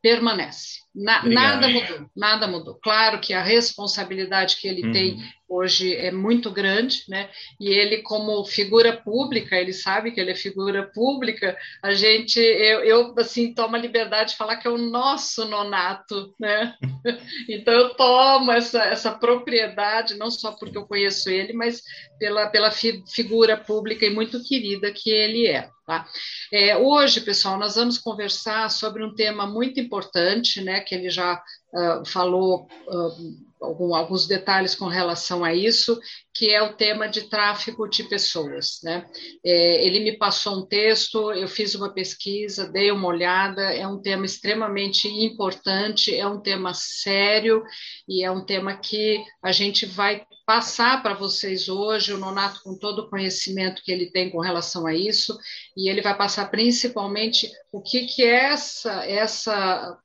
permanece. 0.00 0.80
Na, 0.94 1.24
nada 1.24 1.68
mudou, 1.68 2.10
nada 2.14 2.46
mudou. 2.46 2.74
Claro 2.74 3.18
que 3.18 3.32
a 3.32 3.42
responsabilidade 3.42 4.56
que 4.56 4.68
ele 4.68 4.86
uhum. 4.86 4.92
tem 4.92 5.18
hoje 5.52 5.94
é 5.94 6.10
muito 6.10 6.50
grande, 6.50 7.04
né? 7.08 7.28
E 7.60 7.68
ele, 7.68 7.98
como 7.98 8.44
figura 8.44 8.96
pública, 8.96 9.56
ele 9.56 9.72
sabe 9.72 10.10
que 10.10 10.20
ele 10.20 10.30
é 10.30 10.34
figura 10.34 10.90
pública. 10.94 11.56
A 11.82 11.92
gente, 11.92 12.38
eu, 12.38 12.80
eu 12.80 13.14
assim, 13.18 13.52
tomo 13.52 13.76
a 13.76 13.78
liberdade 13.78 14.30
de 14.30 14.36
falar 14.36 14.56
que 14.56 14.66
é 14.66 14.70
o 14.70 14.78
nosso 14.78 15.44
nonato, 15.44 16.34
né? 16.40 16.74
então 17.48 17.74
eu 17.74 17.94
tomo 17.94 18.50
essa, 18.50 18.82
essa 18.84 19.12
propriedade, 19.12 20.16
não 20.16 20.30
só 20.30 20.52
porque 20.52 20.78
eu 20.78 20.86
conheço 20.86 21.28
ele, 21.28 21.52
mas 21.52 21.82
pela, 22.18 22.48
pela 22.48 22.70
fi, 22.70 23.02
figura 23.06 23.56
pública 23.56 24.06
e 24.06 24.10
muito 24.10 24.42
querida 24.42 24.90
que 24.92 25.10
ele 25.10 25.46
é. 25.46 25.68
Tá? 25.84 26.06
É, 26.52 26.76
hoje, 26.76 27.20
pessoal, 27.20 27.58
nós 27.58 27.74
vamos 27.74 27.98
conversar 27.98 28.70
sobre 28.70 29.04
um 29.04 29.14
tema 29.14 29.48
muito 29.48 29.80
importante, 29.80 30.60
né? 30.60 30.80
Que 30.82 30.94
ele 30.94 31.10
já 31.10 31.42
uh, 31.72 32.04
falou. 32.06 32.66
Uh, 32.86 33.52
algum, 33.62 33.94
alguns 33.94 34.26
detalhes 34.26 34.74
com 34.74 34.86
relação 34.86 35.44
a 35.44 35.54
isso, 35.54 35.98
que 36.34 36.50
é 36.50 36.62
o 36.62 36.74
tema 36.74 37.08
de 37.08 37.22
tráfico 37.28 37.88
de 37.88 38.04
pessoas. 38.04 38.80
Né? 38.82 39.06
É, 39.44 39.86
ele 39.86 40.00
me 40.00 40.18
passou 40.18 40.58
um 40.58 40.66
texto, 40.66 41.32
eu 41.32 41.46
fiz 41.46 41.74
uma 41.74 41.92
pesquisa, 41.92 42.70
dei 42.70 42.90
uma 42.90 43.08
olhada, 43.08 43.72
é 43.72 43.86
um 43.86 44.00
tema 44.00 44.26
extremamente 44.26 45.08
importante, 45.08 46.14
é 46.14 46.26
um 46.26 46.40
tema 46.40 46.74
sério 46.74 47.62
e 48.08 48.24
é 48.24 48.30
um 48.30 48.44
tema 48.44 48.76
que 48.76 49.24
a 49.42 49.52
gente 49.52 49.86
vai 49.86 50.26
passar 50.44 51.02
para 51.02 51.14
vocês 51.14 51.68
hoje, 51.68 52.12
o 52.12 52.18
Nonato 52.18 52.60
com 52.64 52.76
todo 52.76 53.00
o 53.00 53.08
conhecimento 53.08 53.82
que 53.84 53.92
ele 53.92 54.10
tem 54.10 54.28
com 54.28 54.40
relação 54.40 54.86
a 54.86 54.94
isso, 54.94 55.38
e 55.76 55.88
ele 55.88 56.02
vai 56.02 56.16
passar 56.16 56.50
principalmente 56.50 57.48
o 57.72 57.80
que, 57.80 58.06
que 58.06 58.24
é 58.24 58.46
essa, 58.46 59.04
essa 59.04 59.98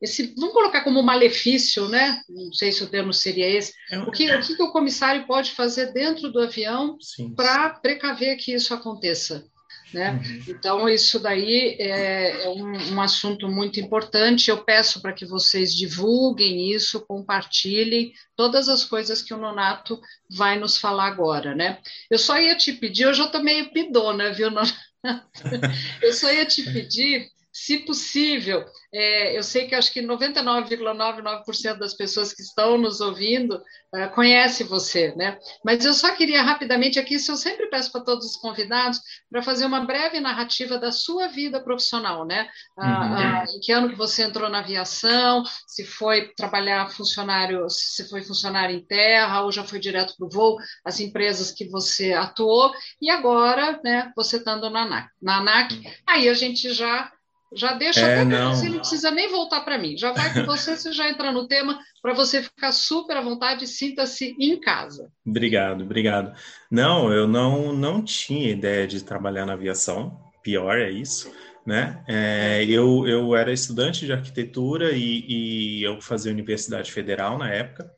esse, 0.00 0.34
vamos 0.36 0.54
colocar 0.54 0.82
como 0.82 1.02
malefício, 1.02 1.88
né? 1.88 2.22
Não 2.28 2.52
sei 2.52 2.70
se 2.70 2.84
o 2.84 2.88
termo 2.88 3.12
seria 3.12 3.48
esse. 3.48 3.72
É 3.90 3.98
o 3.98 4.10
que, 4.10 4.32
o 4.32 4.40
que 4.40 4.62
o 4.62 4.70
comissário 4.70 5.26
pode 5.26 5.52
fazer 5.52 5.92
dentro 5.92 6.30
do 6.30 6.40
avião 6.40 6.96
para 7.34 7.70
precaver 7.70 8.36
que 8.36 8.52
isso 8.52 8.72
aconteça? 8.72 9.44
Né? 9.92 10.12
Uhum. 10.12 10.42
Então, 10.48 10.88
isso 10.88 11.18
daí 11.18 11.76
é, 11.78 12.44
é 12.44 12.48
um, 12.50 12.94
um, 12.94 13.00
assunto 13.00 13.48
muito 13.48 13.80
importante. 13.80 14.50
Eu 14.50 14.62
peço 14.62 15.00
para 15.00 15.14
que 15.14 15.24
vocês 15.24 15.74
divulguem 15.74 16.72
isso, 16.72 17.04
compartilhem 17.06 18.12
todas 18.36 18.68
as 18.68 18.84
coisas 18.84 19.22
que 19.22 19.32
o 19.32 19.38
Nonato 19.38 19.98
vai 20.30 20.58
nos 20.58 20.76
falar 20.76 21.06
agora. 21.06 21.54
Né? 21.54 21.78
Eu 22.10 22.18
só 22.18 22.38
ia 22.38 22.54
te 22.56 22.72
pedir, 22.72 23.04
eu 23.04 23.14
já 23.14 23.24
estou 23.24 23.42
meio 23.42 23.72
pidona, 23.72 24.30
viu, 24.30 24.50
Nonato? 24.50 24.74
eu 26.02 26.12
só 26.12 26.30
ia 26.30 26.44
te 26.44 26.62
pedir 26.64 27.30
se 27.64 27.78
possível, 27.78 28.64
é, 28.94 29.36
eu 29.36 29.42
sei 29.42 29.66
que 29.66 29.74
acho 29.74 29.92
que 29.92 30.00
99,99% 30.00 31.76
das 31.76 31.92
pessoas 31.92 32.32
que 32.32 32.40
estão 32.40 32.78
nos 32.78 33.00
ouvindo 33.00 33.60
é, 33.94 34.06
conhece 34.06 34.62
você, 34.62 35.12
né? 35.16 35.36
Mas 35.64 35.84
eu 35.84 35.92
só 35.92 36.14
queria 36.14 36.40
rapidamente 36.40 37.00
aqui, 37.00 37.16
isso 37.16 37.32
eu 37.32 37.36
sempre 37.36 37.66
peço 37.66 37.90
para 37.90 38.04
todos 38.04 38.24
os 38.26 38.36
convidados, 38.36 39.00
para 39.28 39.42
fazer 39.42 39.66
uma 39.66 39.84
breve 39.84 40.20
narrativa 40.20 40.78
da 40.78 40.92
sua 40.92 41.26
vida 41.26 41.60
profissional, 41.60 42.24
né? 42.24 42.48
Uhum. 42.78 42.84
Ah, 42.86 43.44
em 43.52 43.58
que 43.60 43.72
ano 43.72 43.88
que 43.88 43.96
você 43.96 44.22
entrou 44.22 44.48
na 44.48 44.60
aviação, 44.60 45.42
se 45.66 45.84
foi 45.84 46.28
trabalhar 46.36 46.92
funcionário, 46.92 47.68
se 47.68 48.08
foi 48.08 48.22
funcionário 48.22 48.76
em 48.76 48.86
terra 48.86 49.42
ou 49.42 49.50
já 49.50 49.64
foi 49.64 49.80
direto 49.80 50.14
para 50.16 50.26
o 50.26 50.30
voo, 50.30 50.58
as 50.84 51.00
empresas 51.00 51.50
que 51.50 51.68
você 51.68 52.12
atuou, 52.12 52.72
e 53.02 53.10
agora, 53.10 53.80
né, 53.82 54.12
você 54.14 54.36
estando 54.36 54.70
na 54.70 54.82
ANAC. 54.82 55.10
Na 55.20 55.38
ANAC, 55.38 55.74
uhum. 55.74 55.92
aí 56.06 56.28
a 56.28 56.34
gente 56.34 56.72
já 56.72 57.12
já 57.54 57.72
deixa 57.72 58.00
é, 58.00 58.22
até 58.22 58.44
você, 58.46 58.68
não 58.68 58.78
precisa 58.78 59.10
nem 59.10 59.28
voltar 59.28 59.62
para 59.62 59.78
mim. 59.78 59.96
Já 59.96 60.12
vai 60.12 60.32
com 60.32 60.44
você, 60.44 60.76
você 60.76 60.92
já 60.92 61.08
entra 61.08 61.32
no 61.32 61.46
tema 61.46 61.78
para 62.02 62.12
você 62.12 62.42
ficar 62.42 62.72
super 62.72 63.16
à 63.16 63.20
vontade, 63.20 63.66
sinta-se 63.66 64.36
em 64.38 64.60
casa. 64.60 65.10
Obrigado, 65.26 65.82
obrigado. 65.82 66.34
Não, 66.70 67.12
eu 67.12 67.26
não, 67.26 67.72
não 67.72 68.02
tinha 68.02 68.50
ideia 68.50 68.86
de 68.86 69.02
trabalhar 69.02 69.46
na 69.46 69.54
aviação, 69.54 70.20
pior 70.42 70.78
é 70.78 70.90
isso, 70.90 71.32
né? 71.66 72.02
É, 72.06 72.64
eu, 72.64 73.06
eu 73.06 73.34
era 73.34 73.52
estudante 73.52 74.04
de 74.04 74.12
arquitetura 74.12 74.92
e, 74.92 75.24
e 75.28 75.82
eu 75.82 76.00
fazia 76.00 76.32
Universidade 76.32 76.92
Federal 76.92 77.38
na 77.38 77.50
época, 77.50 77.90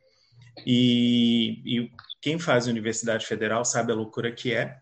e, 0.67 1.63
e 1.65 1.91
quem 2.21 2.39
faz 2.39 2.67
Universidade 2.67 3.27
Federal 3.27 3.65
sabe 3.65 3.93
a 3.93 3.95
loucura 3.95 4.31
que 4.31 4.53
é, 4.53 4.77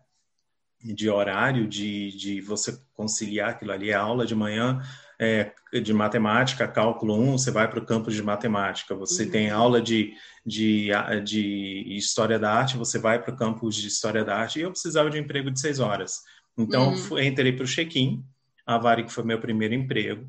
de 0.83 1.09
horário, 1.09 1.67
de, 1.67 2.15
de 2.17 2.41
você 2.41 2.79
conciliar 2.93 3.49
aquilo 3.49 3.71
ali, 3.71 3.93
a 3.93 3.99
aula 3.99 4.25
de 4.25 4.33
manhã 4.33 4.81
é, 5.19 5.51
de 5.83 5.93
matemática, 5.93 6.67
cálculo 6.67 7.13
1, 7.19 7.37
você 7.37 7.51
vai 7.51 7.69
para 7.69 7.79
o 7.79 7.85
campus 7.85 8.15
de 8.15 8.23
matemática, 8.23 8.95
você 8.95 9.25
uhum. 9.25 9.31
tem 9.31 9.49
aula 9.49 9.81
de, 9.81 10.13
de, 10.45 10.89
de 11.25 11.97
história 11.97 12.39
da 12.39 12.53
arte, 12.53 12.77
você 12.77 12.97
vai 12.97 13.21
para 13.21 13.33
o 13.33 13.37
campus 13.37 13.75
de 13.75 13.87
história 13.87 14.23
da 14.23 14.37
arte, 14.37 14.59
e 14.59 14.61
eu 14.61 14.71
precisava 14.71 15.09
de 15.09 15.17
um 15.17 15.21
emprego 15.21 15.51
de 15.51 15.59
seis 15.59 15.79
horas. 15.79 16.21
Então, 16.57 16.93
uhum. 16.93 17.19
entrei 17.19 17.51
para 17.51 17.65
o 17.65 17.67
check-in, 17.67 18.23
a 18.65 18.77
Varig 18.77 19.11
foi 19.11 19.25
meu 19.25 19.39
primeiro 19.39 19.73
emprego, 19.73 20.25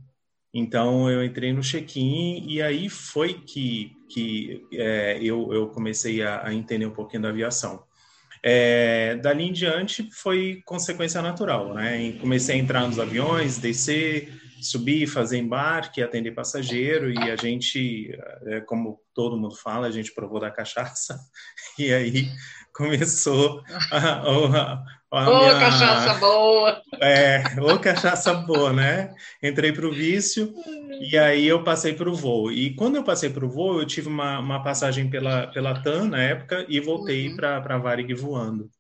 então 0.52 1.09
eu 1.09 1.25
entrei 1.25 1.52
no 1.52 1.62
check-in 1.62 2.45
e 2.49 2.61
aí 2.61 2.88
foi 2.88 3.35
que, 3.35 3.92
que 4.09 4.66
é, 4.73 5.19
eu, 5.23 5.52
eu 5.52 5.69
comecei 5.69 6.23
a, 6.23 6.49
a 6.49 6.52
entender 6.52 6.87
um 6.87 6.90
pouquinho 6.90 7.23
da 7.23 7.28
aviação. 7.28 7.85
É, 8.42 9.16
dali 9.16 9.44
em 9.44 9.52
diante 9.52 10.09
foi 10.12 10.62
consequência 10.64 11.20
natural, 11.20 11.75
né? 11.75 12.12
Comecei 12.20 12.56
a 12.56 12.59
entrar 12.59 12.87
nos 12.87 12.99
aviões, 12.99 13.59
descer, 13.59 14.40
subir, 14.62 15.06
fazer 15.06 15.38
embarque, 15.38 16.02
atender 16.02 16.32
passageiro 16.32 17.11
e 17.11 17.30
a 17.30 17.37
gente, 17.37 18.11
é, 18.47 18.61
como 18.61 19.00
todo 19.14 19.38
mundo 19.38 19.56
fala, 19.56 19.87
a 19.87 19.90
gente 19.90 20.12
provou 20.12 20.40
da 20.40 20.50
cachaça 20.50 21.18
e 21.78 21.92
aí 21.92 22.28
começou 22.74 23.62
a, 23.90 23.98
a, 23.98 24.84
a 25.12 25.28
Ô, 25.28 25.38
minha... 25.38 25.58
cachaça 25.58 26.14
boa! 26.14 26.82
É, 27.00 27.42
ô, 27.60 27.78
cachaça 27.78 28.34
boa, 28.34 28.72
né? 28.72 29.14
Entrei 29.42 29.72
para 29.72 29.86
o 29.86 29.92
vício 29.92 30.54
e 31.00 31.18
aí 31.18 31.46
eu 31.46 31.64
passei 31.64 31.94
para 31.94 32.08
o 32.08 32.14
voo. 32.14 32.52
E 32.52 32.74
quando 32.74 32.96
eu 32.96 33.04
passei 33.04 33.30
para 33.30 33.44
o 33.44 33.50
voo, 33.50 33.80
eu 33.80 33.86
tive 33.86 34.08
uma, 34.08 34.38
uma 34.38 34.62
passagem 34.62 35.10
pela, 35.10 35.48
pela 35.48 35.82
TAM 35.82 36.08
na 36.08 36.22
época 36.22 36.64
e 36.68 36.78
voltei 36.78 37.28
uhum. 37.28 37.36
para 37.36 37.56
a 37.56 37.78
Varig 37.78 38.14
voando. 38.14 38.70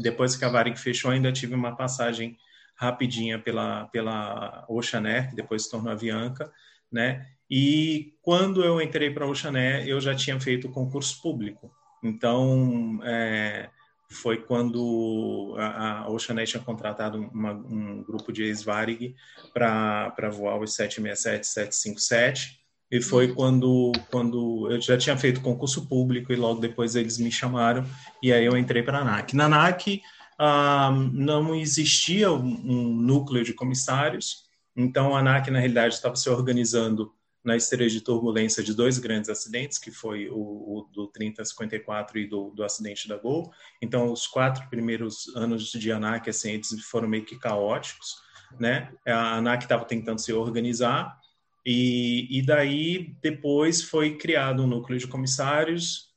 Depois 0.00 0.36
que 0.36 0.44
a 0.44 0.48
Varig 0.48 0.78
fechou, 0.78 1.10
ainda 1.10 1.32
tive 1.32 1.54
uma 1.54 1.76
passagem 1.76 2.36
rapidinha 2.76 3.38
pela, 3.38 3.86
pela 3.86 4.64
Ocean 4.68 5.06
Air, 5.06 5.30
que 5.30 5.36
depois 5.36 5.64
se 5.64 5.70
tornou 5.70 5.92
Avianca, 5.92 6.50
né? 6.90 7.26
E 7.50 8.14
quando 8.22 8.64
eu 8.64 8.80
entrei 8.80 9.10
para 9.10 9.24
a 9.24 9.28
Ocean 9.28 9.56
Air, 9.56 9.86
eu 9.88 10.00
já 10.00 10.14
tinha 10.14 10.38
feito 10.40 10.70
concurso 10.70 11.20
público. 11.20 11.70
Então, 12.02 13.00
é, 13.04 13.68
foi 14.10 14.38
quando 14.38 15.54
a, 15.56 16.02
a 16.02 16.44
tinha 16.44 16.62
contratado 16.62 17.18
uma, 17.18 17.52
um 17.52 18.02
grupo 18.02 18.32
de 18.32 18.42
ex-Varig 18.42 19.14
para 19.54 20.30
voar 20.30 20.58
os 20.58 20.74
767, 20.74 21.46
757, 21.46 22.60
e 22.90 23.00
foi 23.00 23.32
quando, 23.32 23.92
quando 24.10 24.68
eu 24.68 24.80
já 24.80 24.98
tinha 24.98 25.16
feito 25.16 25.40
concurso 25.40 25.86
público 25.86 26.32
e 26.32 26.36
logo 26.36 26.60
depois 26.60 26.96
eles 26.96 27.18
me 27.18 27.30
chamaram 27.30 27.86
e 28.20 28.32
aí 28.32 28.44
eu 28.44 28.56
entrei 28.56 28.82
para 28.82 28.98
a 28.98 29.00
ANAC. 29.02 29.34
Na 29.34 29.44
ANAC 29.44 30.02
ah, 30.36 30.90
não 31.12 31.54
existia 31.54 32.32
um, 32.32 32.60
um 32.64 32.94
núcleo 32.96 33.44
de 33.44 33.54
comissários, 33.54 34.44
então 34.76 35.14
a 35.14 35.20
ANAC 35.20 35.50
na 35.50 35.60
realidade 35.60 35.94
estava 35.94 36.16
se 36.16 36.28
organizando 36.28 37.12
na 37.44 37.56
esteira 37.56 37.88
de 37.88 38.00
turbulência 38.00 38.62
de 38.62 38.74
dois 38.74 38.98
grandes 38.98 39.30
acidentes, 39.30 39.78
que 39.78 39.90
foi 39.90 40.28
o, 40.28 40.36
o 40.36 40.88
do 40.92 41.08
3054 41.08 42.18
e 42.18 42.26
do, 42.26 42.50
do, 42.50 42.62
acidente 42.62 43.08
da 43.08 43.16
Gol. 43.16 43.50
Então, 43.80 44.12
os 44.12 44.26
quatro 44.26 44.68
primeiros 44.68 45.34
anos 45.34 45.70
de 45.70 45.90
ANAC, 45.90 46.28
assim, 46.28 46.60
foram 46.90 47.08
meio 47.08 47.24
que 47.24 47.38
caóticos, 47.38 48.16
né? 48.58 48.92
A 49.06 49.36
ANAC 49.36 49.62
estava 49.62 49.84
tentando 49.84 50.20
se 50.20 50.32
organizar, 50.32 51.18
e, 51.64 52.26
e 52.38 52.42
daí 52.42 53.14
depois 53.22 53.82
foi 53.82 54.16
criado 54.16 54.62
um 54.62 54.66
núcleo 54.66 54.98
de 54.98 55.06
comissários. 55.06 56.10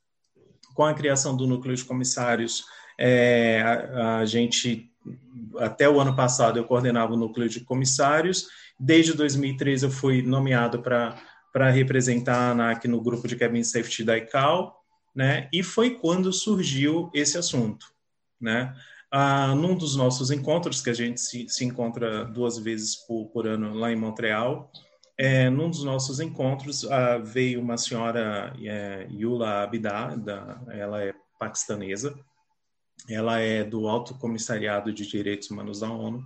Com 0.73 0.83
a 0.83 0.93
criação 0.93 1.35
do 1.37 1.45
núcleo 1.45 1.75
de 1.75 1.83
comissários, 1.85 2.65
é, 2.97 3.61
a, 3.61 4.17
a 4.19 4.25
gente, 4.25 4.91
até 5.57 5.87
o 5.87 5.99
ano 5.99 6.15
passado, 6.15 6.57
eu 6.57 6.65
coordenava 6.65 7.13
o 7.13 7.17
núcleo 7.17 7.47
de 7.47 7.61
comissários, 7.61 8.47
Desde 8.79 9.13
2013 9.13 9.85
eu 9.85 9.91
fui 9.91 10.21
nomeado 10.21 10.81
para 10.81 11.69
representar 11.71 12.35
a 12.35 12.51
ANAC 12.51 12.87
no 12.87 13.01
grupo 13.01 13.27
de 13.27 13.35
Cabin 13.35 13.63
Safety 13.63 14.03
da 14.03 14.17
ICAO, 14.17 14.75
né? 15.15 15.47
E 15.53 15.61
foi 15.61 15.91
quando 15.91 16.33
surgiu 16.33 17.09
esse 17.13 17.37
assunto, 17.37 17.85
né? 18.41 18.75
Ah, 19.11 19.53
num 19.53 19.75
dos 19.75 19.95
nossos 19.95 20.31
encontros, 20.31 20.81
que 20.81 20.89
a 20.89 20.93
gente 20.93 21.21
se, 21.21 21.47
se 21.47 21.63
encontra 21.63 22.25
duas 22.25 22.57
vezes 22.57 22.95
por, 22.95 23.27
por, 23.27 23.45
ano 23.45 23.75
lá 23.75 23.91
em 23.91 23.95
Montreal, 23.95 24.71
é, 25.15 25.51
num 25.51 25.69
dos 25.69 25.83
nossos 25.83 26.19
encontros 26.19 26.83
ah, 26.89 27.19
veio 27.19 27.61
uma 27.61 27.77
senhora, 27.77 28.51
é, 28.59 29.07
Yula 29.11 29.61
Abida, 29.61 30.15
da, 30.17 30.59
ela 30.71 31.03
é 31.03 31.13
paquistanesa, 31.39 32.17
ela 33.07 33.39
é 33.39 33.63
do 33.63 33.87
Alto 33.87 34.15
Comissariado 34.15 34.91
de 34.91 35.05
Direitos 35.05 35.51
Humanos 35.51 35.81
da 35.81 35.91
ONU, 35.91 36.23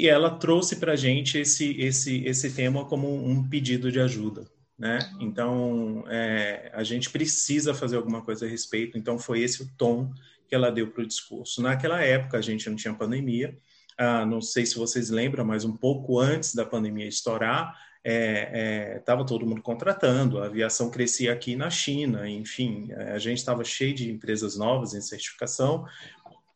e 0.00 0.08
ela 0.08 0.30
trouxe 0.30 0.76
para 0.76 0.92
a 0.92 0.96
gente 0.96 1.36
esse, 1.36 1.78
esse, 1.78 2.24
esse 2.24 2.50
tema 2.52 2.86
como 2.86 3.14
um 3.14 3.46
pedido 3.46 3.92
de 3.92 4.00
ajuda. 4.00 4.46
Né? 4.78 4.98
Então, 5.20 6.04
é, 6.08 6.70
a 6.72 6.82
gente 6.82 7.10
precisa 7.10 7.74
fazer 7.74 7.96
alguma 7.96 8.22
coisa 8.22 8.46
a 8.46 8.48
respeito. 8.48 8.96
Então, 8.96 9.18
foi 9.18 9.40
esse 9.40 9.62
o 9.62 9.70
tom 9.76 10.10
que 10.48 10.54
ela 10.54 10.72
deu 10.72 10.90
para 10.90 11.02
o 11.02 11.06
discurso. 11.06 11.60
Naquela 11.60 12.00
época, 12.00 12.38
a 12.38 12.40
gente 12.40 12.66
não 12.70 12.76
tinha 12.76 12.94
pandemia. 12.94 13.54
Ah, 13.98 14.24
não 14.24 14.40
sei 14.40 14.64
se 14.64 14.78
vocês 14.78 15.10
lembram, 15.10 15.44
mas 15.44 15.66
um 15.66 15.76
pouco 15.76 16.18
antes 16.18 16.54
da 16.54 16.64
pandemia 16.64 17.06
estourar, 17.06 17.76
estava 18.02 19.20
é, 19.22 19.24
é, 19.24 19.26
todo 19.26 19.46
mundo 19.46 19.60
contratando, 19.60 20.38
a 20.38 20.46
aviação 20.46 20.90
crescia 20.90 21.32
aqui 21.32 21.54
na 21.54 21.68
China, 21.68 22.28
enfim, 22.28 22.88
é, 22.92 23.12
a 23.12 23.18
gente 23.18 23.38
estava 23.38 23.62
cheio 23.62 23.94
de 23.94 24.10
empresas 24.10 24.56
novas 24.56 24.94
em 24.94 25.02
certificação, 25.02 25.84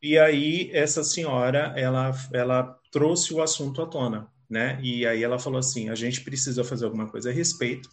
e 0.04 0.18
aí 0.18 0.70
essa 0.70 1.02
senhora, 1.02 1.72
ela, 1.76 2.12
ela 2.30 2.78
trouxe 2.92 3.32
o 3.32 3.40
assunto 3.40 3.80
à 3.80 3.86
tona, 3.86 4.28
né? 4.50 4.78
E 4.82 5.06
aí 5.06 5.22
ela 5.22 5.38
falou 5.38 5.58
assim, 5.58 5.88
a 5.88 5.94
gente 5.94 6.20
precisa 6.20 6.62
fazer 6.62 6.84
alguma 6.84 7.08
coisa 7.08 7.30
a 7.30 7.32
respeito, 7.32 7.88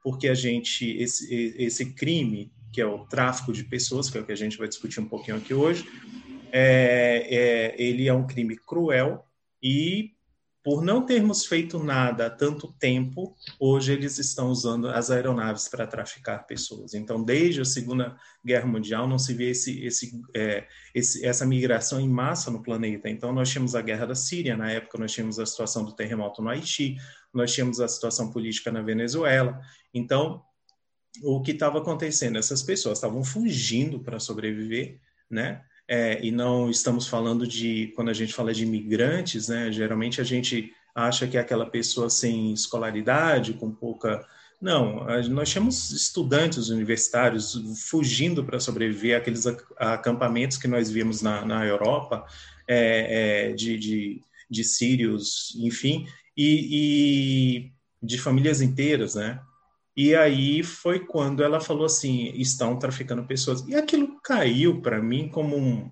porque 0.00 0.28
a 0.28 0.34
gente, 0.34 0.96
esse, 0.96 1.56
esse 1.58 1.92
crime, 1.92 2.52
que 2.72 2.80
é 2.80 2.86
o 2.86 3.04
tráfico 3.06 3.52
de 3.52 3.64
pessoas, 3.64 4.08
que 4.08 4.16
é 4.16 4.20
o 4.20 4.24
que 4.24 4.30
a 4.30 4.36
gente 4.36 4.56
vai 4.56 4.68
discutir 4.68 5.00
um 5.00 5.08
pouquinho 5.08 5.38
aqui 5.38 5.52
hoje, 5.52 5.84
é, 6.52 7.26
é, 7.28 7.82
ele 7.82 8.06
é 8.06 8.14
um 8.14 8.28
crime 8.28 8.56
cruel 8.56 9.26
e 9.60 10.12
por 10.66 10.82
não 10.82 11.06
termos 11.06 11.46
feito 11.46 11.78
nada 11.78 12.26
há 12.26 12.30
tanto 12.30 12.72
tempo, 12.72 13.36
hoje 13.56 13.92
eles 13.92 14.18
estão 14.18 14.48
usando 14.48 14.88
as 14.88 15.12
aeronaves 15.12 15.68
para 15.68 15.86
traficar 15.86 16.44
pessoas. 16.44 16.92
Então, 16.92 17.22
desde 17.22 17.60
a 17.60 17.64
Segunda 17.64 18.16
Guerra 18.44 18.66
Mundial, 18.66 19.06
não 19.06 19.16
se 19.16 19.32
vê 19.32 19.50
esse, 19.50 19.86
esse, 19.86 20.20
é, 20.34 20.66
esse, 20.92 21.24
essa 21.24 21.46
migração 21.46 22.00
em 22.00 22.08
massa 22.08 22.50
no 22.50 22.64
planeta. 22.64 23.08
Então, 23.08 23.32
nós 23.32 23.48
tínhamos 23.48 23.76
a 23.76 23.80
guerra 23.80 24.06
da 24.06 24.16
Síria, 24.16 24.56
na 24.56 24.68
época 24.68 24.98
nós 24.98 25.12
tínhamos 25.12 25.38
a 25.38 25.46
situação 25.46 25.84
do 25.84 25.92
terremoto 25.92 26.42
no 26.42 26.48
Haiti, 26.48 26.96
nós 27.32 27.54
tínhamos 27.54 27.80
a 27.80 27.86
situação 27.86 28.32
política 28.32 28.72
na 28.72 28.82
Venezuela. 28.82 29.60
Então, 29.94 30.42
o 31.22 31.40
que 31.42 31.52
estava 31.52 31.78
acontecendo? 31.78 32.38
Essas 32.38 32.64
pessoas 32.64 32.98
estavam 32.98 33.22
fugindo 33.22 34.00
para 34.00 34.18
sobreviver, 34.18 34.98
né? 35.30 35.62
É, 35.88 36.24
e 36.24 36.32
não 36.32 36.68
estamos 36.68 37.06
falando 37.06 37.46
de, 37.46 37.92
quando 37.94 38.08
a 38.08 38.14
gente 38.14 38.32
fala 38.32 38.52
de 38.52 38.64
imigrantes, 38.64 39.48
né, 39.48 39.70
geralmente 39.70 40.20
a 40.20 40.24
gente 40.24 40.72
acha 40.94 41.28
que 41.28 41.36
é 41.36 41.40
aquela 41.40 41.66
pessoa 41.66 42.10
sem 42.10 42.52
escolaridade, 42.52 43.52
com 43.52 43.70
pouca. 43.70 44.26
Não, 44.60 45.04
nós 45.28 45.52
temos 45.52 45.90
estudantes 45.90 46.70
universitários 46.70 47.54
fugindo 47.88 48.42
para 48.42 48.58
sobreviver 48.58 49.16
àqueles 49.16 49.44
acampamentos 49.76 50.56
que 50.56 50.66
nós 50.66 50.90
vimos 50.90 51.20
na, 51.20 51.44
na 51.44 51.64
Europa, 51.66 52.26
é, 52.66 53.50
é, 53.50 53.52
de, 53.52 53.78
de, 53.78 54.20
de 54.50 54.64
sírios, 54.64 55.54
enfim, 55.56 56.08
e, 56.34 57.68
e 57.68 57.72
de 58.02 58.18
famílias 58.18 58.62
inteiras, 58.62 59.14
né? 59.14 59.38
E 59.96 60.14
aí 60.14 60.62
foi 60.62 61.00
quando 61.00 61.42
ela 61.42 61.58
falou 61.58 61.86
assim: 61.86 62.32
estão 62.34 62.78
traficando 62.78 63.24
pessoas. 63.24 63.66
E 63.66 63.74
aquilo 63.74 64.20
caiu 64.20 64.82
para 64.82 65.00
mim 65.02 65.28
como 65.28 65.56
um: 65.56 65.90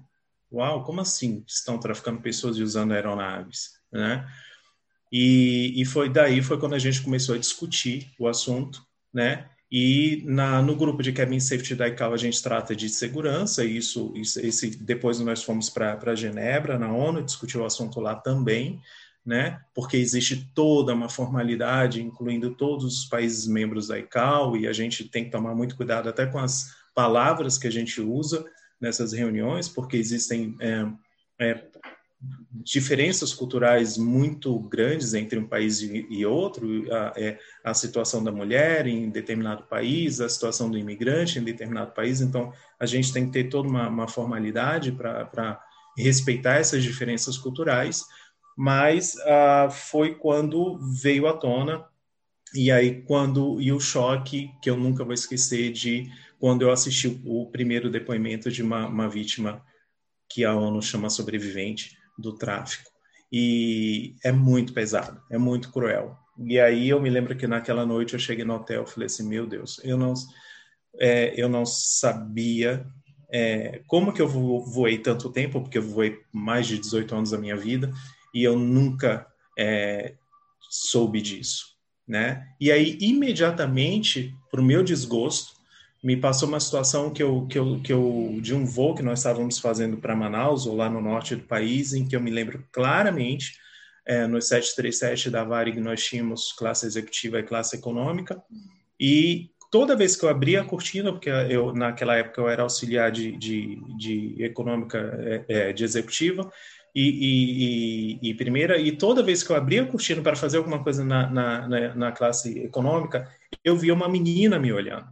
uau, 0.53 0.85
como 0.85 1.01
assim 1.01 1.43
estão 1.49 1.79
traficando 1.79 2.21
pessoas 2.21 2.59
e 2.59 2.63
usando 2.63 2.93
aeronaves? 2.93 3.71
Né? 3.91 4.27
E, 5.11 5.81
e 5.81 5.85
foi 5.85 6.11
daí 6.11 6.43
foi 6.43 6.59
quando 6.59 6.75
a 6.75 6.79
gente 6.79 7.01
começou 7.01 7.35
a 7.35 7.39
discutir 7.39 8.13
o 8.19 8.29
assunto, 8.29 8.85
né? 9.13 9.49
E 9.71 10.23
na, 10.27 10.61
no 10.61 10.77
grupo 10.77 11.03
de 11.03 11.13
Cabin 11.13 11.41
Safety 11.41 11.75
da 11.75 11.89
ICAO 11.89 12.13
a 12.13 12.17
gente 12.17 12.41
trata 12.43 12.77
de 12.77 12.89
segurança, 12.89 13.65
e 13.65 13.77
isso, 13.77 14.13
isso 14.15 14.39
esse, 14.39 14.71
depois 14.77 15.19
nós 15.19 15.43
fomos 15.43 15.71
para 15.71 16.15
Genebra, 16.15 16.79
na 16.79 16.93
ONU, 16.93 17.23
discutir 17.23 17.59
o 17.59 17.65
assunto 17.65 17.99
lá 17.99 18.15
também 18.15 18.81
né? 19.25 19.61
Porque 19.75 19.97
existe 19.97 20.51
toda 20.55 20.93
uma 20.93 21.09
formalidade, 21.09 22.03
incluindo 22.03 22.55
todos 22.55 22.85
os 22.85 23.05
países 23.07 23.47
membros 23.47 23.89
da 23.89 23.99
ICAO, 23.99 24.57
e 24.57 24.67
a 24.67 24.73
gente 24.73 25.05
tem 25.05 25.25
que 25.25 25.31
tomar 25.31 25.55
muito 25.55 25.77
cuidado 25.77 26.09
até 26.09 26.27
com 26.27 26.39
as 26.39 26.75
palavras 26.95 27.57
que 27.57 27.67
a 27.67 27.73
gente 27.73 28.01
usa 28.01 28.45
nessas 28.81 29.13
reuniões, 29.13 29.69
porque 29.69 29.97
existem 29.97 30.57
é, 30.61 30.87
é, 31.41 31.65
diferenças 32.53 33.35
culturais 33.35 33.99
muito 33.99 34.59
grandes 34.61 35.15
entre 35.15 35.39
um 35.39 35.47
país 35.47 35.81
e 35.81 36.25
outro, 36.25 36.67
a, 36.93 37.13
é, 37.17 37.39
a 37.63 37.75
situação 37.75 38.23
da 38.23 38.31
mulher 38.31 38.87
em 38.87 39.11
determinado 39.11 39.65
país, 39.65 40.21
a 40.21 40.29
situação 40.29 40.71
do 40.71 40.79
imigrante 40.79 41.39
em 41.39 41.45
determinado 41.45 41.93
país, 41.93 42.21
então 42.21 42.53
a 42.79 42.87
gente 42.87 43.13
tem 43.13 43.27
que 43.27 43.33
ter 43.33 43.45
toda 43.45 43.69
uma, 43.69 43.89
uma 43.89 44.09
formalidade 44.09 44.93
para 44.93 45.61
respeitar 45.97 46.57
essas 46.57 46.83
diferenças 46.83 47.37
culturais, 47.37 48.05
mas 48.57 49.17
ah, 49.27 49.69
foi 49.71 50.15
quando 50.15 50.79
veio 51.03 51.27
à 51.27 51.33
tona 51.33 51.85
e 52.55 52.71
aí 52.71 53.03
quando 53.03 53.61
e 53.61 53.73
o 53.73 53.81
choque 53.81 54.51
que 54.63 54.71
eu 54.71 54.77
nunca 54.77 55.05
vou 55.05 55.13
esquecer 55.13 55.73
de 55.73 56.11
quando 56.39 56.63
eu 56.63 56.71
assisti 56.71 57.21
o 57.25 57.47
primeiro 57.51 57.91
depoimento 57.91 58.51
de 58.51 58.63
uma, 58.63 58.87
uma 58.87 59.09
vítima 59.09 59.63
que 60.29 60.45
a 60.45 60.55
ONU 60.55 60.81
chama 60.83 61.11
sobrevivente 61.11 61.97
do 62.19 62.33
tráfico 62.33 62.91
e 63.33 64.15
é 64.23 64.31
muito 64.31 64.73
pesado, 64.73 65.21
é 65.31 65.37
muito 65.37 65.73
cruel. 65.73 66.17
E 66.47 66.59
aí 66.61 66.89
eu 66.89 67.01
me 67.01 67.11
lembro 67.11 67.37
que 67.37 67.47
naquela 67.47 67.87
noite 67.87 68.15
eu 68.15 68.19
cheguei 68.21 68.45
no 68.45 68.55
hotel, 68.55 68.87
falei 68.87 69.07
assim, 69.07 69.29
meu 69.29 69.47
Deus, 69.47 69.81
eu 69.83 69.97
não 69.97 70.15
é, 71.01 71.35
eu 71.37 71.49
não 71.49 71.67
sabia 71.67 72.87
é, 73.33 73.83
como 73.87 74.13
que 74.13 74.23
eu 74.23 74.29
voei 74.29 74.99
tanto 74.99 75.33
tempo, 75.33 75.61
porque 75.61 75.79
eu 75.79 75.83
voei 75.83 76.21
mais 76.33 76.67
de 76.67 76.79
18 76.79 77.15
anos 77.15 77.31
da 77.31 77.39
minha 77.39 77.57
vida, 77.57 77.93
e 78.35 78.43
eu 78.43 78.59
nunca 78.59 79.27
é, 79.57 80.15
soube 80.61 81.21
disso, 81.23 81.67
né? 82.07 82.49
E 82.61 82.73
aí, 82.73 82.99
imediatamente, 83.01 84.35
para 84.51 84.61
o 84.61 84.65
meu 84.65 84.83
desgosto, 84.83 85.55
me 86.03 86.17
passou 86.17 86.49
uma 86.49 86.61
situação 86.61 87.11
que 87.11 87.23
eu, 87.23 87.47
que 87.47 87.59
eu, 87.59 87.81
que 87.81 87.93
eu 87.93 88.39
de 88.43 88.55
um 88.55 88.67
voo 88.67 88.95
que 88.95 89.03
nós 89.03 89.21
estávamos 89.21 89.59
fazendo 89.59 89.97
para 89.97 90.15
Manaus, 90.15 90.67
ou 90.67 90.77
lá 90.77 90.91
no 90.91 91.01
norte 91.01 91.35
do 91.35 91.45
país, 91.45 91.95
em 91.95 92.07
que 92.07 92.15
eu 92.15 92.21
me 92.21 92.31
lembro 92.31 92.67
claramente, 92.71 93.59
é, 94.07 94.27
no 94.27 94.41
737 94.43 95.31
da 95.31 95.45
Varig 95.45 95.81
nós 95.81 96.05
tínhamos 96.05 96.53
classe 96.53 96.85
executiva 96.85 97.39
e 97.39 97.43
classe 97.43 97.77
econômica, 97.77 98.43
e 99.01 99.51
toda 99.71 99.97
vez 99.97 100.15
que 100.15 100.25
eu 100.25 100.29
abria 100.29 100.61
a 100.61 100.65
cortina, 100.65 101.11
porque 101.11 101.31
eu 101.31 101.73
naquela 101.73 102.17
época 102.17 102.41
eu 102.41 102.49
era 102.49 102.63
auxiliar 102.63 103.11
de, 103.11 103.33
de, 103.33 103.81
de 103.97 104.37
econômica 104.43 104.99
é, 105.49 105.69
é 105.69 105.73
de 105.73 105.85
executiva, 105.85 106.53
e, 106.95 108.19
e, 108.23 108.31
e, 108.31 108.35
primeira, 108.35 108.79
e 108.79 108.93
toda 108.93 109.23
vez 109.23 109.43
que 109.43 109.51
eu 109.51 109.57
abria 109.57 109.83
a 109.83 109.87
cortina 109.87 110.23
para 110.23 110.37
fazer 110.37 110.59
alguma 110.59 110.83
coisa 110.83 111.05
na, 111.05 111.29
na, 111.29 111.69
na, 111.69 111.95
na 111.95 112.13
classe 112.13 112.59
econômica, 112.61 113.29
eu 113.65 113.77
via 113.77 113.93
uma 113.93 114.09
menina 114.09 114.59
me 114.59 114.73
olhando. 114.73 115.09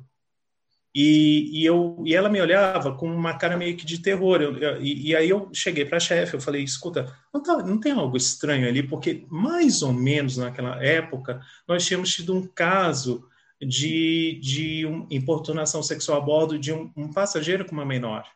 E, 0.95 1.61
e, 1.61 1.65
eu, 1.65 2.03
e 2.07 2.15
ela 2.15 2.29
me 2.29 2.41
olhava 2.41 2.95
com 2.95 3.11
uma 3.13 3.37
cara 3.39 3.57
meio 3.57 3.77
que 3.77 3.87
de 3.87 3.99
terror. 4.01 4.43
Eu, 4.43 4.57
eu, 4.59 4.83
e, 4.83 5.17
aí 5.17 5.29
eu 5.29 5.51
cheguei 5.53 5.85
para 5.87 5.97
a 5.97 6.01
chefe, 6.01 6.35
eu 6.35 6.41
falei, 6.41 6.63
escuta, 6.63 7.13
não, 7.33 7.43
tá, 7.43 7.57
não 7.59 7.81
tem 7.81 7.93
algo 7.93 8.17
estranho 8.17 8.69
ali? 8.69 8.83
Porque 8.83 9.25
mais 9.31 9.83
ou 9.83 9.93
menos 9.93 10.37
naquela 10.37 10.83
época 10.85 11.41
nós 11.67 11.85
tínhamos 11.85 12.13
tido 12.13 12.37
um 12.37 12.47
caso 12.47 13.27
de, 13.61 14.39
de 14.43 14.87
um, 14.87 15.07
importunação 15.11 15.83
sexual 15.83 16.19
a 16.19 16.21
bordo 16.21 16.59
de 16.59 16.73
um, 16.73 16.93
um 16.95 17.11
passageiro 17.11 17.65
com 17.65 17.73
uma 17.73 17.87
menor, 17.87 18.27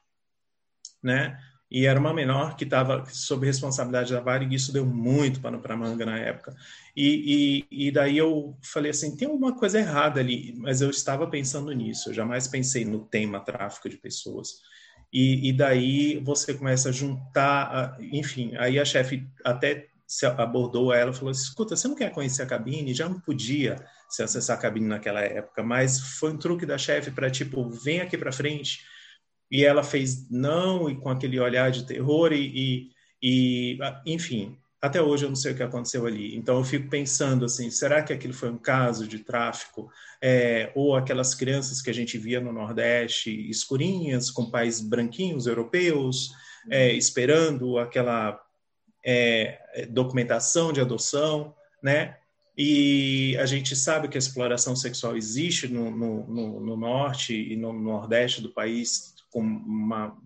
né? 1.02 1.38
E 1.70 1.84
era 1.84 1.98
uma 1.98 2.14
menor 2.14 2.56
que 2.56 2.64
estava 2.64 3.04
sob 3.10 3.44
responsabilidade 3.44 4.12
da 4.12 4.20
Varig, 4.20 4.52
e 4.52 4.56
isso 4.56 4.72
deu 4.72 4.86
muito 4.86 5.40
pano 5.40 5.60
para 5.60 5.76
manga 5.76 6.06
na 6.06 6.18
época. 6.18 6.54
E, 6.96 7.64
e, 7.70 7.88
e, 7.88 7.90
daí 7.90 8.16
eu 8.16 8.56
falei 8.62 8.90
assim, 8.90 9.16
tem 9.16 9.28
alguma 9.28 9.54
coisa 9.56 9.78
errada 9.78 10.20
ali, 10.20 10.54
mas 10.58 10.80
eu 10.80 10.90
estava 10.90 11.26
pensando 11.26 11.72
nisso, 11.72 12.10
eu 12.10 12.14
jamais 12.14 12.46
pensei 12.46 12.84
no 12.84 13.00
tema 13.00 13.40
tráfico 13.40 13.88
de 13.88 13.96
pessoas. 13.96 14.60
E, 15.12 15.48
e 15.48 15.52
daí 15.52 16.20
você 16.24 16.54
começa 16.54 16.90
a 16.90 16.92
juntar, 16.92 17.96
enfim, 18.00 18.54
aí 18.56 18.78
a 18.78 18.84
chefe 18.84 19.26
até 19.44 19.88
se 20.06 20.24
abordou 20.24 20.92
ela 20.92 21.12
falou 21.12 21.32
escuta, 21.32 21.74
você 21.74 21.88
não 21.88 21.96
quer 21.96 22.12
conhecer 22.12 22.42
a 22.42 22.46
cabine? 22.46 22.94
Já 22.94 23.08
não 23.08 23.18
podia 23.18 23.84
se 24.08 24.22
acessar 24.22 24.56
a 24.56 24.60
cabine 24.60 24.86
naquela 24.86 25.20
época, 25.20 25.62
mas 25.64 25.98
foi 25.98 26.32
um 26.32 26.38
truque 26.38 26.64
da 26.64 26.78
chefe 26.78 27.10
para, 27.10 27.28
tipo, 27.28 27.68
vem 27.68 28.00
aqui 28.00 28.16
para 28.16 28.30
frente, 28.30 28.84
e 29.50 29.64
ela 29.64 29.82
fez 29.82 30.28
não, 30.30 30.88
e 30.88 30.96
com 30.96 31.08
aquele 31.08 31.38
olhar 31.38 31.70
de 31.70 31.84
terror, 31.84 32.32
e, 32.32 32.90
e, 33.22 33.76
e, 33.76 33.78
enfim, 34.06 34.56
até 34.80 35.00
hoje 35.00 35.24
eu 35.24 35.28
não 35.28 35.36
sei 35.36 35.52
o 35.52 35.56
que 35.56 35.62
aconteceu 35.62 36.06
ali. 36.06 36.36
Então 36.36 36.58
eu 36.58 36.64
fico 36.64 36.88
pensando 36.88 37.44
assim, 37.44 37.70
será 37.70 38.02
que 38.02 38.12
aquilo 38.12 38.34
foi 38.34 38.50
um 38.50 38.58
caso 38.58 39.06
de 39.06 39.18
tráfico? 39.20 39.90
É, 40.22 40.70
ou 40.74 40.94
aquelas 40.94 41.34
crianças 41.34 41.80
que 41.80 41.90
a 41.90 41.94
gente 41.94 42.18
via 42.18 42.40
no 42.40 42.52
Nordeste, 42.52 43.30
escurinhas, 43.48 44.30
com 44.30 44.50
pais 44.50 44.80
branquinhos, 44.80 45.46
europeus, 45.46 46.30
é, 46.70 46.92
esperando 46.92 47.78
aquela 47.78 48.40
é, 49.04 49.86
documentação 49.90 50.72
de 50.72 50.80
adoção, 50.80 51.54
né? 51.82 52.16
E 52.58 53.36
a 53.38 53.44
gente 53.44 53.76
sabe 53.76 54.08
que 54.08 54.16
a 54.16 54.18
exploração 54.18 54.74
sexual 54.74 55.14
existe 55.14 55.68
no, 55.68 55.90
no, 55.90 56.26
no, 56.26 56.60
no 56.60 56.76
norte 56.76 57.34
e 57.34 57.54
no 57.54 57.72
nordeste 57.72 58.40
do 58.40 58.50
país 58.50 59.15
com 59.36 59.42
uma 59.42 60.16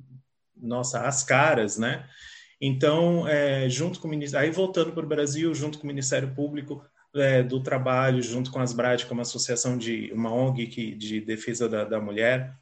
nossa, 0.56 1.00
as 1.00 1.24
caras, 1.24 1.76
né? 1.76 2.06
Então, 2.60 3.26
é, 3.26 3.68
junto 3.68 3.98
com 3.98 4.06
o 4.06 4.10
Ministério, 4.10 4.46
aí 4.46 4.54
voltando 4.54 4.92
para 4.92 5.04
o 5.04 5.08
Brasil, 5.08 5.52
junto 5.52 5.78
com 5.78 5.84
o 5.84 5.86
Ministério 5.88 6.32
Público 6.32 6.84
é, 7.16 7.42
do 7.42 7.60
Trabalho, 7.60 8.22
junto 8.22 8.52
com 8.52 8.60
as 8.60 8.72
BRAD, 8.72 9.04
que 9.04 9.10
é 9.10 9.14
uma 9.14 9.22
associação 9.22 9.76
de 9.76 10.12
uma 10.12 10.32
ONG 10.32 10.66
que, 10.68 10.94
de 10.94 11.20
defesa 11.20 11.68
da, 11.68 11.84
da 11.84 12.00
mulher, 12.00 12.54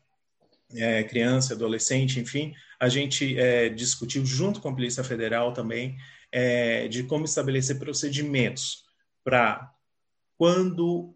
é, 0.74 1.02
criança, 1.04 1.52
adolescente, 1.52 2.18
enfim, 2.18 2.54
a 2.80 2.88
gente 2.88 3.38
é, 3.38 3.68
discutiu 3.68 4.24
junto 4.24 4.60
com 4.60 4.70
a 4.70 4.74
Polícia 4.74 5.04
Federal 5.04 5.52
também 5.52 5.98
é, 6.32 6.88
de 6.88 7.02
como 7.02 7.26
estabelecer 7.26 7.78
procedimentos 7.78 8.84
para 9.24 9.70
quando 10.38 11.14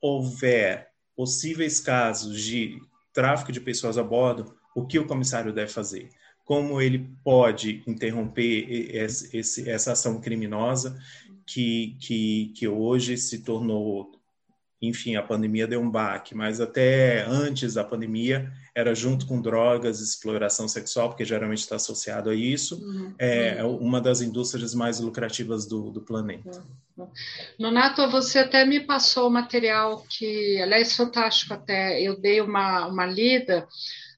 houver 0.00 0.88
possíveis 1.14 1.78
casos 1.78 2.40
de 2.42 2.80
tráfico 3.12 3.52
de 3.52 3.60
pessoas 3.60 3.98
a 3.98 4.02
bordo, 4.02 4.56
o 4.74 4.86
que 4.86 4.98
o 4.98 5.06
comissário 5.06 5.52
deve 5.52 5.70
fazer? 5.70 6.08
Como 6.44 6.80
ele 6.80 7.08
pode 7.22 7.82
interromper 7.86 8.66
esse, 8.94 9.68
essa 9.68 9.92
ação 9.92 10.20
criminosa 10.20 10.98
que, 11.46 11.96
que, 12.00 12.52
que 12.56 12.68
hoje 12.68 13.16
se 13.16 13.40
tornou, 13.40 14.10
enfim, 14.80 15.16
a 15.16 15.22
pandemia 15.22 15.66
deu 15.66 15.80
um 15.80 15.90
baque, 15.90 16.34
mas 16.34 16.60
até 16.60 17.24
antes 17.24 17.74
da 17.74 17.84
pandemia 17.84 18.50
era 18.74 18.94
junto 18.94 19.26
com 19.26 19.40
drogas, 19.40 20.00
exploração 20.00 20.66
sexual, 20.66 21.10
porque 21.10 21.24
geralmente 21.24 21.58
está 21.58 21.76
associado 21.76 22.30
a 22.30 22.34
isso, 22.34 22.82
uhum. 22.82 23.14
é 23.18 23.62
uhum. 23.62 23.76
uma 23.76 24.00
das 24.00 24.22
indústrias 24.22 24.74
mais 24.74 24.98
lucrativas 24.98 25.66
do, 25.66 25.90
do 25.90 26.00
planeta. 26.00 26.64
Uhum. 26.96 27.08
Nonato, 27.58 28.10
você 28.10 28.40
até 28.40 28.64
me 28.64 28.80
passou 28.80 29.28
o 29.28 29.32
material 29.32 30.04
que, 30.08 30.60
aliás, 30.60 30.96
fantástico 30.96 31.52
até, 31.54 32.00
eu 32.00 32.18
dei 32.18 32.40
uma, 32.40 32.86
uma 32.86 33.06
lida 33.06 33.66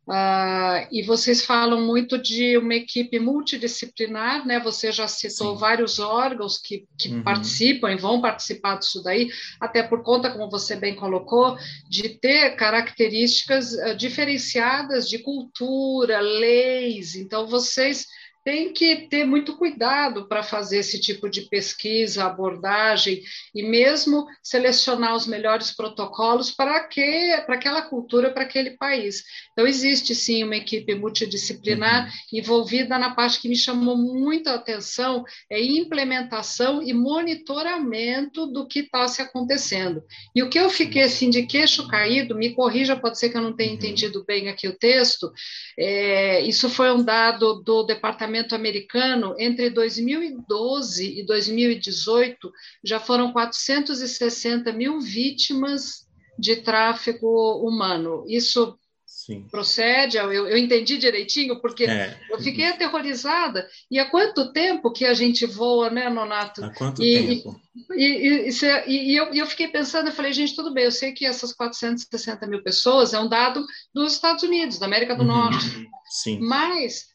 Uh, 0.07 0.85
e 0.93 1.03
vocês 1.03 1.47
falam 1.47 1.81
muito 1.81 2.19
de 2.19 2.59
uma 2.59 2.75
equipe 2.75 3.19
multidisciplinar, 3.19 4.47
né? 4.47 4.61
Você 4.61 4.93
já 4.93 5.09
citou 5.09 5.55
Sim. 5.55 5.61
vários 5.61 5.99
órgãos 5.99 6.59
que, 6.59 6.87
que 6.99 7.09
uhum. 7.09 7.23
participam 7.23 7.91
e 7.91 7.97
vão 7.97 8.21
participar 8.21 8.79
disso 8.79 9.03
daí, 9.03 9.31
até 9.59 9.83
por 9.83 10.03
conta, 10.03 10.31
como 10.31 10.51
você 10.51 10.77
bem 10.77 10.95
colocou, 10.95 11.57
de 11.89 12.11
ter 12.11 12.55
características 12.57 13.73
uh, 13.73 13.97
diferenciadas 13.97 15.09
de 15.09 15.19
cultura, 15.21 16.21
leis. 16.21 17.17
Então, 17.17 17.47
vocês 17.47 18.07
tem 18.45 18.75
que 18.75 19.09
ter 19.09 19.25
muito 19.25 19.57
cuidado 19.57 20.29
para 20.29 20.43
fazer 20.43 20.79
esse 20.79 21.01
tipo 21.01 21.31
de 21.31 21.43
pesquisa, 21.49 22.25
abordagem 22.25 23.23
e 23.55 23.63
mesmo 23.63 24.27
selecionar 24.43 25.17
os 25.17 25.27
melhores 25.27 25.75
protocolos 25.75 26.51
para 26.51 26.85
que 26.85 27.43
para 27.47 27.55
aquela 27.55 27.81
cultura, 27.81 28.31
para 28.31 28.43
aquele 28.43 28.73
país. 28.73 29.25
Então 29.53 29.67
existe 29.67 30.15
sim 30.15 30.45
uma 30.45 30.57
equipe 30.57 30.95
multidisciplinar 30.95 32.05
uhum. 32.05 32.39
envolvida 32.39 32.99
na 32.99 33.15
parte 33.15 33.41
que 33.41 33.49
me 33.49 33.57
chamou 33.57 33.97
muita 33.97 34.55
atenção 34.55 35.25
é 35.51 35.63
implementação 35.63 36.83
e 36.83 36.93
monitoramento 36.93 38.47
do 38.47 38.67
que 38.67 38.81
está 38.81 39.09
se 39.09 39.23
acontecendo. 39.23 40.03
E 40.35 40.43
o 40.43 40.51
que 40.51 40.59
eu 40.59 40.69
fiquei 40.69 41.03
assim 41.03 41.31
de 41.31 41.47
queixo 41.47 41.89
caído, 41.89 42.35
me 42.35 42.55
corrija, 42.55 42.95
pode 42.95 43.19
ser 43.19 43.31
que 43.31 43.39
eu 43.39 43.43
não 43.43 43.57
tenha 43.57 43.71
uhum. 43.71 43.77
entendido 43.77 44.23
bem 44.27 44.51
aqui 44.51 44.69
o 44.69 44.77
texto. 44.77 45.33
É, 45.79 46.43
isso 46.43 46.69
foi 46.69 46.93
um 46.93 47.03
dado 47.03 47.63
do 47.63 47.85
departamento 47.85 48.34
Parlamento 48.35 48.55
americano, 48.55 49.37
entre 49.39 49.71
2012 49.71 51.21
e 51.21 51.25
2018, 51.25 52.53
já 52.83 52.99
foram 52.99 53.33
460 53.33 54.73
mil 54.73 55.01
vítimas 55.01 56.05
de 56.37 56.57
tráfico 56.57 57.27
humano. 57.65 58.25
Isso 58.27 58.77
Sim. 59.07 59.47
procede? 59.49 60.17
Eu, 60.17 60.33
eu 60.33 60.57
entendi 60.57 60.99
direitinho, 60.99 61.61
porque 61.61 61.85
é. 61.85 62.19
eu 62.29 62.41
fiquei 62.41 62.67
aterrorizada. 62.67 63.69
E 63.89 64.01
há 64.01 64.11
quanto 64.11 64.53
tempo 64.53 64.91
que 64.91 65.05
a 65.05 65.15
gente 65.15 65.47
voa, 65.47 65.89
né, 65.89 66.11
Nonato? 66.11 66.65
Há 66.65 66.75
quanto 66.75 67.05
e, 67.05 67.41
tempo? 67.41 67.61
E, 67.97 68.49
e, 68.49 68.51
e, 68.89 69.17
eu, 69.17 69.33
eu, 69.33 69.47
fiquei 69.47 69.69
pensando, 69.69 70.09
eu 70.09 70.13
falei, 70.13 70.33
gente, 70.33 70.57
tudo 70.57 70.75
bem, 70.75 70.85
eu 70.85 70.93
sei 70.93 71.13
que 71.13 71.25
essas 71.25 71.53
460 71.53 72.47
mil 72.49 72.65
pessoas 72.65 73.15
é 73.15 73.21
um 73.21 73.29
dado 73.29 73.65
dos 73.95 74.15
Estados 74.15 74.43
Unidos, 74.43 74.79
da 74.79 74.87
América 74.87 75.15
do 75.15 75.23
uhum. 75.23 75.29
Norte. 75.29 75.89
Sim. 76.11 76.41
Mas 76.41 77.14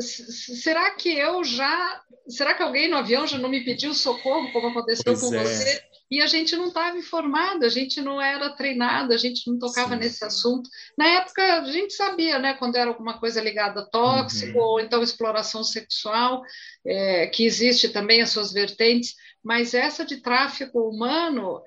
será 0.00 0.90
que 0.92 1.10
eu 1.10 1.44
já. 1.44 2.02
Será 2.28 2.54
que 2.54 2.62
alguém 2.62 2.88
no 2.88 2.96
avião 2.96 3.26
já 3.26 3.36
não 3.36 3.48
me 3.48 3.64
pediu 3.64 3.92
socorro, 3.92 4.50
como 4.52 4.68
aconteceu 4.68 5.04
pois 5.04 5.20
com 5.20 5.34
é. 5.34 5.44
você? 5.44 5.82
E 6.10 6.20
a 6.20 6.26
gente 6.26 6.54
não 6.54 6.68
estava 6.68 6.96
informado, 6.96 7.64
a 7.64 7.68
gente 7.68 8.00
não 8.00 8.20
era 8.20 8.50
treinado, 8.50 9.12
a 9.12 9.16
gente 9.16 9.50
não 9.50 9.58
tocava 9.58 9.94
Sim. 9.94 10.00
nesse 10.00 10.24
assunto. 10.24 10.68
Na 10.96 11.06
época, 11.06 11.42
a 11.60 11.64
gente 11.64 11.92
sabia, 11.94 12.38
né, 12.38 12.54
quando 12.54 12.76
era 12.76 12.88
alguma 12.90 13.18
coisa 13.18 13.40
ligada 13.40 13.80
a 13.80 13.86
tóxico, 13.86 14.58
uhum. 14.58 14.64
ou 14.64 14.80
então 14.80 15.02
exploração 15.02 15.64
sexual, 15.64 16.42
é, 16.86 17.26
que 17.26 17.44
existe 17.44 17.88
também 17.88 18.22
as 18.22 18.30
suas 18.30 18.52
vertentes, 18.52 19.14
mas 19.42 19.74
essa 19.74 20.04
de 20.04 20.18
tráfico 20.18 20.88
humano, 20.88 21.60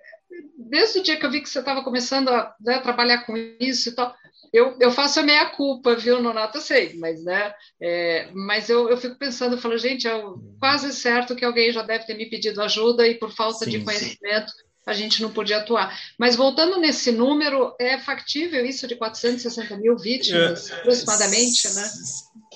desde 0.57 0.99
o 0.99 1.03
dia 1.03 1.17
que 1.17 1.25
eu 1.25 1.31
vi 1.31 1.41
que 1.41 1.49
você 1.49 1.59
estava 1.59 1.83
começando 1.83 2.29
a 2.29 2.53
né, 2.59 2.79
trabalhar 2.79 3.25
com 3.25 3.35
isso 3.59 3.89
e 3.89 3.91
tal, 3.93 4.13
eu, 4.53 4.77
eu 4.79 4.91
faço 4.91 5.19
a 5.19 5.23
minha 5.23 5.45
culpa, 5.47 5.95
viu, 5.95 6.21
Nonato? 6.21 6.57
Eu 6.57 6.61
sei, 6.61 6.93
mas, 6.95 7.23
né, 7.23 7.53
é, 7.81 8.29
mas 8.33 8.69
eu, 8.69 8.89
eu 8.89 8.97
fico 8.97 9.15
pensando, 9.17 9.55
eu 9.55 9.61
falo, 9.61 9.77
gente, 9.77 10.07
é 10.07 10.23
quase 10.59 10.93
certo 10.93 11.35
que 11.35 11.45
alguém 11.45 11.71
já 11.71 11.81
deve 11.81 12.05
ter 12.05 12.15
me 12.15 12.29
pedido 12.29 12.61
ajuda 12.61 13.07
e 13.07 13.15
por 13.15 13.31
falta 13.31 13.65
sim, 13.65 13.71
de 13.71 13.83
conhecimento 13.83 14.51
sim. 14.51 14.63
a 14.85 14.93
gente 14.93 15.21
não 15.21 15.31
podia 15.31 15.57
atuar. 15.57 15.97
Mas 16.17 16.35
voltando 16.35 16.79
nesse 16.79 17.11
número, 17.11 17.75
é 17.79 17.97
factível 17.97 18.65
isso 18.65 18.87
de 18.87 18.95
460 18.95 19.77
mil 19.77 19.97
vítimas, 19.97 20.69
é, 20.69 20.75
aproximadamente, 20.75 21.69
né? 21.69 21.89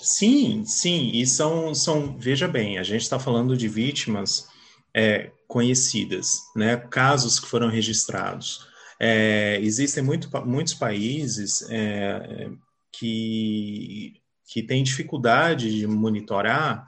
Sim, 0.01 0.63
sim, 0.65 1.11
e 1.13 1.27
são, 1.27 1.75
são 1.75 2.17
veja 2.17 2.47
bem, 2.47 2.79
a 2.79 2.83
gente 2.83 3.01
está 3.01 3.19
falando 3.19 3.55
de 3.55 3.67
vítimas 3.67 4.50
é, 4.93 5.31
conhecidas, 5.47 6.39
né, 6.55 6.77
casos 6.77 7.39
que 7.39 7.47
foram 7.47 7.69
registrados. 7.69 8.67
É, 8.99 9.59
existem 9.61 10.03
muito, 10.03 10.29
muitos 10.45 10.73
países 10.73 11.67
é, 11.69 12.49
que, 12.91 14.21
que 14.47 14.61
têm 14.61 14.83
dificuldade 14.83 15.79
de 15.79 15.87
monitorar, 15.87 16.87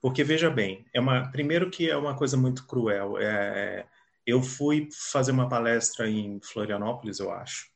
porque, 0.00 0.22
veja 0.22 0.50
bem, 0.50 0.84
é 0.94 1.00
uma, 1.00 1.30
primeiro 1.30 1.70
que 1.70 1.88
é 1.90 1.96
uma 1.96 2.14
coisa 2.14 2.36
muito 2.36 2.66
cruel. 2.66 3.18
É, 3.18 3.86
eu 4.26 4.42
fui 4.42 4.88
fazer 5.10 5.32
uma 5.32 5.48
palestra 5.48 6.08
em 6.08 6.38
Florianópolis, 6.42 7.18
eu 7.18 7.32
acho, 7.32 7.66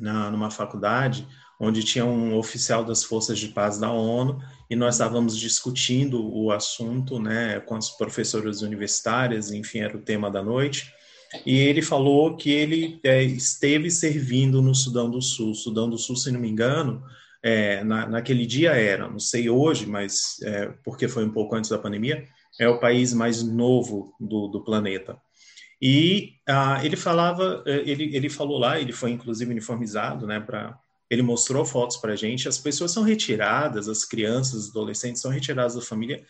na, 0.00 0.30
numa 0.30 0.50
faculdade, 0.50 1.28
onde 1.58 1.82
tinha 1.82 2.04
um 2.04 2.36
oficial 2.36 2.84
das 2.84 3.02
Forças 3.02 3.38
de 3.38 3.48
Paz 3.48 3.78
da 3.78 3.90
ONU, 3.90 4.40
e 4.70 4.76
nós 4.76 4.94
estávamos 4.94 5.36
discutindo 5.36 6.32
o 6.32 6.52
assunto 6.52 7.18
né, 7.18 7.60
com 7.60 7.74
as 7.74 7.90
professoras 7.90 8.62
universitárias, 8.62 9.50
enfim, 9.50 9.80
era 9.80 9.96
o 9.96 10.02
tema 10.02 10.30
da 10.30 10.42
noite, 10.42 10.92
e 11.44 11.58
ele 11.58 11.82
falou 11.82 12.36
que 12.36 12.50
ele 12.50 13.00
é, 13.02 13.22
esteve 13.22 13.90
servindo 13.90 14.62
no 14.62 14.74
Sudão 14.74 15.10
do 15.10 15.20
Sul. 15.20 15.54
Sudão 15.54 15.88
do 15.88 15.98
Sul, 15.98 16.16
se 16.16 16.30
não 16.30 16.40
me 16.40 16.48
engano, 16.48 17.02
é, 17.42 17.84
na, 17.84 18.08
naquele 18.08 18.46
dia 18.46 18.72
era, 18.72 19.08
não 19.08 19.18
sei 19.18 19.50
hoje, 19.50 19.86
mas 19.86 20.36
é, 20.42 20.72
porque 20.84 21.06
foi 21.06 21.24
um 21.24 21.30
pouco 21.30 21.54
antes 21.54 21.70
da 21.70 21.78
pandemia, 21.78 22.26
é 22.58 22.68
o 22.68 22.80
país 22.80 23.12
mais 23.12 23.42
novo 23.42 24.14
do, 24.18 24.48
do 24.48 24.64
planeta. 24.64 25.16
E 25.80 26.32
ah, 26.48 26.80
ele 26.84 26.96
falava, 26.96 27.62
é, 27.66 27.76
ele, 27.88 28.16
ele 28.16 28.28
falou 28.28 28.58
lá, 28.58 28.80
ele 28.80 28.92
foi 28.92 29.10
inclusive 29.10 29.50
uniformizado, 29.50 30.26
né, 30.26 30.40
para 30.40 30.76
ele 31.10 31.22
mostrou 31.22 31.64
fotos 31.64 31.96
para 31.96 32.12
a 32.12 32.16
gente. 32.16 32.48
As 32.48 32.58
pessoas 32.58 32.92
são 32.92 33.02
retiradas, 33.02 33.88
as 33.88 34.04
crianças, 34.04 34.64
os 34.64 34.70
adolescentes 34.70 35.22
são 35.22 35.30
retiradas 35.30 35.74
da 35.74 35.80
família 35.80 36.24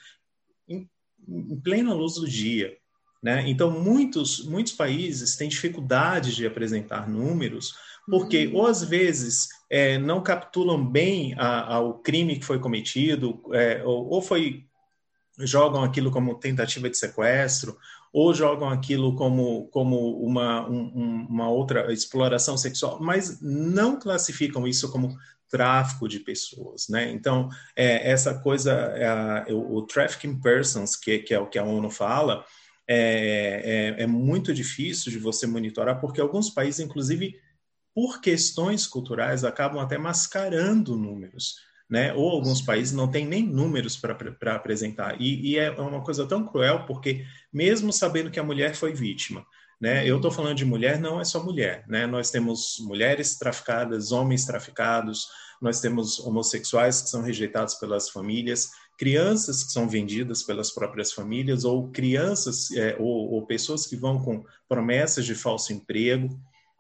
em, 0.69 0.89
em 1.29 1.61
plena 1.61 1.95
luz 1.95 2.15
do 2.15 2.29
dia. 2.29 2.77
Né? 3.23 3.49
Então, 3.49 3.71
muitos, 3.71 4.45
muitos 4.45 4.73
países 4.73 5.37
têm 5.37 5.49
dificuldade 5.49 6.35
de 6.35 6.47
apresentar 6.47 7.09
números, 7.09 7.75
porque 8.09 8.47
uhum. 8.47 8.57
ou 8.57 8.67
às 8.67 8.83
vezes 8.85 9.49
é, 9.69 9.99
não 9.99 10.23
capturam 10.23 10.83
bem 10.83 11.35
a, 11.37 11.75
a, 11.75 11.81
o 11.81 11.95
crime 11.95 12.39
que 12.39 12.45
foi 12.45 12.59
cometido, 12.59 13.43
é, 13.53 13.83
ou, 13.85 14.09
ou, 14.09 14.23
foi 14.23 14.65
jogam 15.41 15.83
aquilo 15.83 16.11
como 16.11 16.39
tentativa 16.39 16.89
de 16.89 16.97
sequestro, 16.97 17.77
ou 18.13 18.33
jogam 18.35 18.69
aquilo 18.69 19.15
como, 19.15 19.69
como 19.69 20.19
uma, 20.23 20.69
um, 20.69 21.27
uma 21.29 21.49
outra 21.49 21.93
exploração 21.93 22.57
sexual, 22.57 22.99
mas 23.01 23.41
não 23.41 23.99
classificam 23.99 24.67
isso 24.67 24.91
como 24.91 25.17
tráfico 25.49 26.09
de 26.09 26.21
pessoas, 26.21 26.89
né? 26.89 27.11
Então, 27.11 27.49
é, 27.75 28.11
essa 28.11 28.39
coisa, 28.39 28.73
é, 28.73 29.53
o, 29.53 29.77
o 29.77 29.83
trafficking 29.83 30.41
persons, 30.41 30.95
que, 30.95 31.21
que 31.21 31.33
é 31.33 31.41
o 31.41 31.47
que 31.47 31.59
a 31.59 31.65
ONU 31.65 31.91
fala, 31.91 32.45
é, 32.87 33.97
é, 33.99 34.03
é 34.03 34.07
muito 34.07 34.53
difícil 34.53 35.11
de 35.13 35.19
você 35.19 35.47
monitorar, 35.47 36.01
porque 36.01 36.21
alguns 36.21 36.51
países, 36.51 36.81
inclusive, 36.81 37.35
por 37.95 38.21
questões 38.21 38.87
culturais, 38.87 39.45
acabam 39.45 39.81
até 39.81 39.99
mascarando 39.99 40.97
números. 40.97 41.57
Né? 41.89 42.13
Ou 42.13 42.31
alguns 42.31 42.61
países 42.61 42.93
não 42.93 43.11
têm 43.11 43.27
nem 43.27 43.47
números 43.47 43.97
para 43.97 44.55
apresentar. 44.55 45.19
E, 45.21 45.53
e, 45.53 45.59
é 45.59 45.71
uma 45.71 46.03
coisa 46.03 46.27
tão 46.27 46.47
cruel, 46.47 46.85
porque 46.85 47.25
mesmo 47.53 47.93
sabendo 47.93 48.31
que 48.31 48.39
a 48.39 48.45
mulher 48.45 48.75
foi 48.75 48.93
vítima, 48.93 49.47
né? 49.81 50.07
Eu 50.07 50.17
estou 50.17 50.31
falando 50.31 50.57
de 50.57 50.65
mulher, 50.65 51.01
não 51.01 51.21
é 51.21 51.25
só 51.25 51.43
mulher, 51.43 51.85
né? 51.89 52.07
Nós 52.07 52.31
temos 52.31 52.79
mulheres 52.81 53.39
traficadas, 53.39 54.13
homens 54.13 54.45
traficados, 54.45 55.29
nós 55.63 55.81
temos 55.81 56.19
homossexuais 56.19 57.01
que 57.01 57.11
são 57.11 57.23
rejeitados 57.23 57.75
pelas 57.75 58.09
famílias, 58.09 58.71
crianças 58.99 59.63
que 59.63 59.73
são 59.73 59.89
vendidas 59.89 60.43
pelas 60.43 60.73
próprias 60.73 61.13
famílias, 61.13 61.65
ou 61.65 61.89
crianças 61.91 62.71
é, 62.73 62.97
ou, 62.99 63.33
ou, 63.33 63.47
pessoas 63.47 63.87
que 63.87 63.97
vão 63.97 64.21
com 64.21 64.45
promessas 64.69 65.25
de 65.25 65.35
falso 65.35 65.73
emprego. 65.73 66.29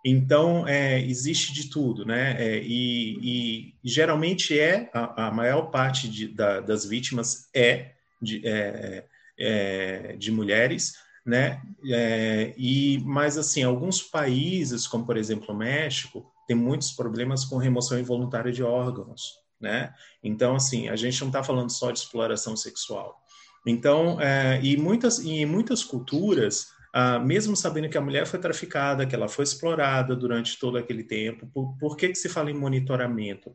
Então, 0.04 0.66
é, 0.66 1.00
existe 1.00 1.52
de 1.52 1.68
tudo, 1.68 2.04
né? 2.04 2.36
É, 2.38 2.62
e, 2.62 3.18
e, 3.22 3.74
geralmente 3.82 4.58
é, 4.58 4.88
a, 4.94 5.26
a 5.26 5.30
maior 5.32 5.70
parte 5.70 6.08
de, 6.08 6.28
da, 6.28 6.60
das 6.60 6.84
vítimas 6.84 7.48
é 7.54 7.92
de, 8.22 8.46
é, 8.46 9.04
é, 9.38 10.16
de 10.16 10.30
mulheres, 10.30 10.94
né? 11.26 11.60
É, 11.90 12.54
e 12.56 13.02
mas 13.04 13.36
assim, 13.36 13.62
alguns 13.62 14.00
países, 14.00 14.86
como 14.86 15.04
por 15.04 15.16
exemplo 15.16 15.52
o 15.52 15.58
México, 15.58 16.30
tem 16.46 16.56
muitos 16.56 16.92
problemas 16.92 17.44
com 17.44 17.56
remoção 17.56 17.98
involuntária 17.98 18.52
de 18.52 18.62
órgãos, 18.62 19.34
né? 19.60 19.92
Então 20.22 20.54
assim, 20.54 20.88
a 20.88 20.96
gente 20.96 21.20
não 21.20 21.28
está 21.28 21.42
falando 21.42 21.70
só 21.70 21.90
de 21.90 21.98
exploração 21.98 22.56
sexual. 22.56 23.20
Então, 23.66 24.20
é, 24.20 24.60
e 24.62 24.76
muitas 24.76 25.18
e 25.18 25.30
em 25.30 25.46
muitas 25.46 25.82
culturas, 25.82 26.68
ah, 26.92 27.18
mesmo 27.18 27.56
sabendo 27.56 27.88
que 27.88 27.98
a 27.98 28.02
mulher 28.02 28.26
foi 28.26 28.38
traficada, 28.38 29.06
que 29.06 29.14
ela 29.14 29.28
foi 29.28 29.44
explorada 29.44 30.16
durante 30.16 30.58
todo 30.58 30.78
aquele 30.78 31.04
tempo, 31.04 31.46
por, 31.52 31.76
por 31.78 31.96
que 31.96 32.08
que 32.08 32.14
se 32.14 32.28
fala 32.28 32.50
em 32.50 32.54
monitoramento? 32.54 33.52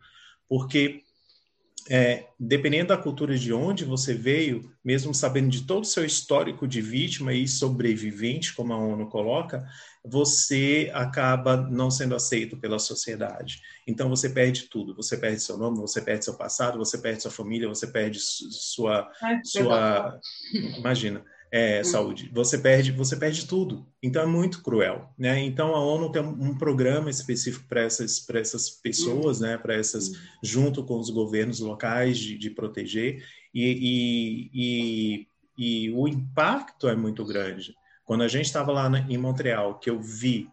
Porque 0.48 1.02
é, 1.90 2.28
dependendo 2.40 2.90
da 2.90 2.98
cultura 2.98 3.38
de 3.38 3.52
onde 3.52 3.84
você 3.84 4.14
veio, 4.14 4.72
mesmo 4.84 5.14
sabendo 5.14 5.50
de 5.50 5.64
todo 5.64 5.84
o 5.84 5.88
seu 5.88 6.06
histórico 6.06 6.66
de 6.66 6.82
vítima 6.82 7.34
e 7.34 7.48
sobrevivente, 7.48 8.54
como 8.54 8.72
a 8.72 8.78
ONU 8.78 9.08
coloca, 9.10 9.68
você 10.06 10.90
acaba 10.94 11.58
não 11.58 11.92
sendo 11.92 12.16
aceito 12.16 12.56
pela 12.58 12.80
sociedade. 12.80 13.62
Então 13.86 14.10
você 14.10 14.30
perde 14.30 14.70
tudo. 14.70 14.96
Você 14.96 15.18
perde 15.18 15.42
seu 15.42 15.58
nome, 15.58 15.78
você 15.78 16.02
perde 16.02 16.24
seu 16.24 16.36
passado, 16.36 16.78
você 16.78 16.98
perde 16.98 17.22
sua 17.22 17.32
família, 17.32 17.68
você 17.68 17.88
perde 17.88 18.20
sua, 18.20 19.10
sua, 19.44 20.20
imagina 20.78 21.24
é, 21.54 21.78
uhum. 21.78 21.84
saúde. 21.84 22.32
Você 22.34 22.58
perde, 22.58 22.92
você 22.92 23.16
perde 23.16 23.46
tudo. 23.46 23.86
Então 24.02 24.24
é 24.24 24.26
muito 24.26 24.64
cruel, 24.64 25.14
né? 25.16 25.40
Então 25.40 25.76
a 25.76 25.86
ONU 25.86 26.12
tem 26.12 26.20
um 26.24 26.58
programa 26.58 27.12
específico 27.12 27.68
para 27.70 27.82
essas, 27.82 28.20
para 28.20 28.40
essas 28.40 28.72
pessoas, 28.72 29.40
né? 29.40 29.56
Para 29.56 29.76
essas, 29.76 30.08
uhum. 30.08 30.16
junto 30.42 30.84
com 30.84 30.98
os 30.98 31.12
governos 31.12 31.60
locais 31.60 32.18
de, 32.18 32.40
de 32.40 32.50
proteger 32.50 33.24
e, 33.54 33.62
e, 33.64 34.50
e, 34.52 35.28
e, 35.56 35.92
o 35.92 36.08
impacto 36.08 36.90
é 36.90 36.96
muito 36.96 37.24
grande. 37.24 37.76
Quando 38.04 38.24
a 38.24 38.28
gente 38.28 38.46
estava 38.46 38.72
lá 38.72 38.90
na, 38.90 39.02
em 39.02 39.18
Montreal, 39.20 39.78
que 39.78 39.92
eu 39.92 40.02
vi 40.02 40.50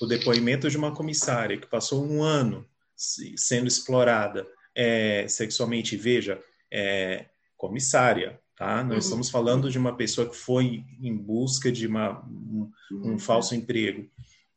o 0.00 0.06
depoimento 0.06 0.70
de 0.70 0.76
uma 0.76 0.94
comissária 0.94 1.58
que 1.58 1.66
passou 1.66 2.06
um 2.06 2.22
ano 2.22 2.64
sendo 2.94 3.66
explorada 3.66 4.46
é, 4.76 5.26
sexualmente, 5.26 5.96
veja, 5.96 6.40
é, 6.70 7.26
comissária, 7.56 8.38
Tá? 8.56 8.82
Nós 8.82 8.92
uhum. 8.92 8.98
estamos 8.98 9.30
falando 9.30 9.70
de 9.70 9.78
uma 9.78 9.94
pessoa 9.94 10.28
que 10.28 10.36
foi 10.36 10.82
em 11.00 11.14
busca 11.14 11.70
de 11.70 11.86
uma, 11.86 12.24
um, 12.24 12.70
um 12.90 13.10
uhum. 13.10 13.18
falso 13.18 13.54
emprego. 13.54 14.08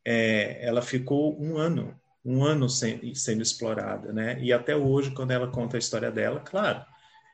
É, 0.05 0.65
ela 0.65 0.81
ficou 0.81 1.37
um 1.39 1.57
ano, 1.57 1.93
um 2.23 2.43
ano 2.43 2.69
sem, 2.69 3.13
sendo 3.13 3.41
explorada, 3.41 4.13
né? 4.13 4.39
E 4.41 4.53
até 4.53 4.75
hoje, 4.75 5.11
quando 5.11 5.31
ela 5.31 5.47
conta 5.47 5.75
a 5.75 5.79
história 5.79 6.09
dela, 6.09 6.39
claro, 6.39 6.81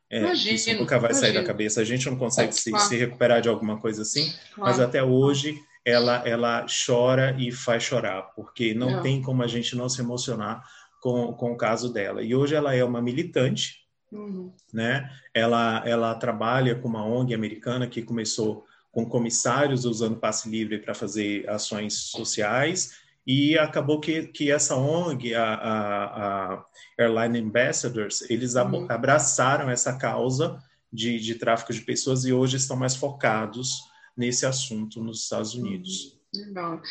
é, 0.10 0.19
imagino, 0.19 0.56
isso 0.56 0.73
nunca 0.73 0.97
vai 0.97 1.12
imagino. 1.12 1.34
sair 1.34 1.34
da 1.34 1.43
cabeça. 1.47 1.82
A 1.82 1.86
gente 1.86 2.10
não 2.10 2.17
consegue 2.17 2.54
se, 2.54 2.71
se 2.80 2.95
recuperar 2.95 3.41
de 3.41 3.49
alguma 3.49 3.80
coisa 3.80 4.01
assim, 4.01 4.34
claro. 4.56 4.71
mas 4.71 4.80
até 4.80 5.04
hoje 5.04 5.60
ela, 5.86 6.28
ela 6.28 6.65
chora 6.88 7.36
e 7.39 7.51
faz 7.51 7.84
chorar, 7.84 8.23
porque 8.36 8.73
não, 8.73 8.89
não, 8.89 9.01
tem 9.04 9.21
como 9.21 9.43
a 9.43 9.47
gente 9.47 9.75
não 9.75 9.88
se 9.88 10.01
emocionar 10.01 10.63
com, 10.99 11.32
com 11.34 11.51
o 11.51 11.58
caso 11.58 11.93
dela. 11.93 12.23
E 12.23 12.34
hoje 12.34 12.56
ela 12.56 12.73
é 12.73 12.84
uma 12.84 13.01
militante, 13.04 13.85
Uhum. 14.12 14.52
Né? 14.74 15.10
Ela, 15.34 15.84
ela 15.86 16.15
trabalha 16.15 16.76
com 16.76 16.88
uma 16.88 17.06
ONG 17.06 17.34
americana 17.34 17.88
que 17.88 18.02
começou 18.02 18.65
com 18.91 19.06
comissários 19.06 19.84
usando 19.84 20.20
passe 20.20 20.50
livre 20.50 20.80
para 20.80 20.94
fazer 20.94 21.50
ações 21.50 21.94
sociais 21.96 22.94
e 23.28 23.58
acabou 23.58 24.00
que, 24.00 24.28
que 24.28 24.52
essa 24.52 24.76
ONG, 24.76 25.34
a, 25.34 25.54
a, 25.54 26.54
a 26.54 26.65
Airline 26.98 27.39
Ambassadors, 27.39 28.22
eles 28.30 28.56
uhum. 28.56 28.86
abraçaram 28.89 29.70
essa 29.70 29.98
causa 29.98 30.62
de, 30.94 31.20
de 31.20 31.36
tráfico 31.36 31.74
de 31.74 31.82
pessoas 31.82 32.24
e 32.24 32.32
hoje 32.32 32.58
estão 32.58 32.78
mais 32.78 32.96
focados 32.96 33.80
nesse 34.15 34.46
assunto 34.46 35.04
nos 35.04 35.24
Estados 35.24 35.56
Unidos. 35.56 36.14
Uhum. 36.36 36.45
Legal. 36.48 36.82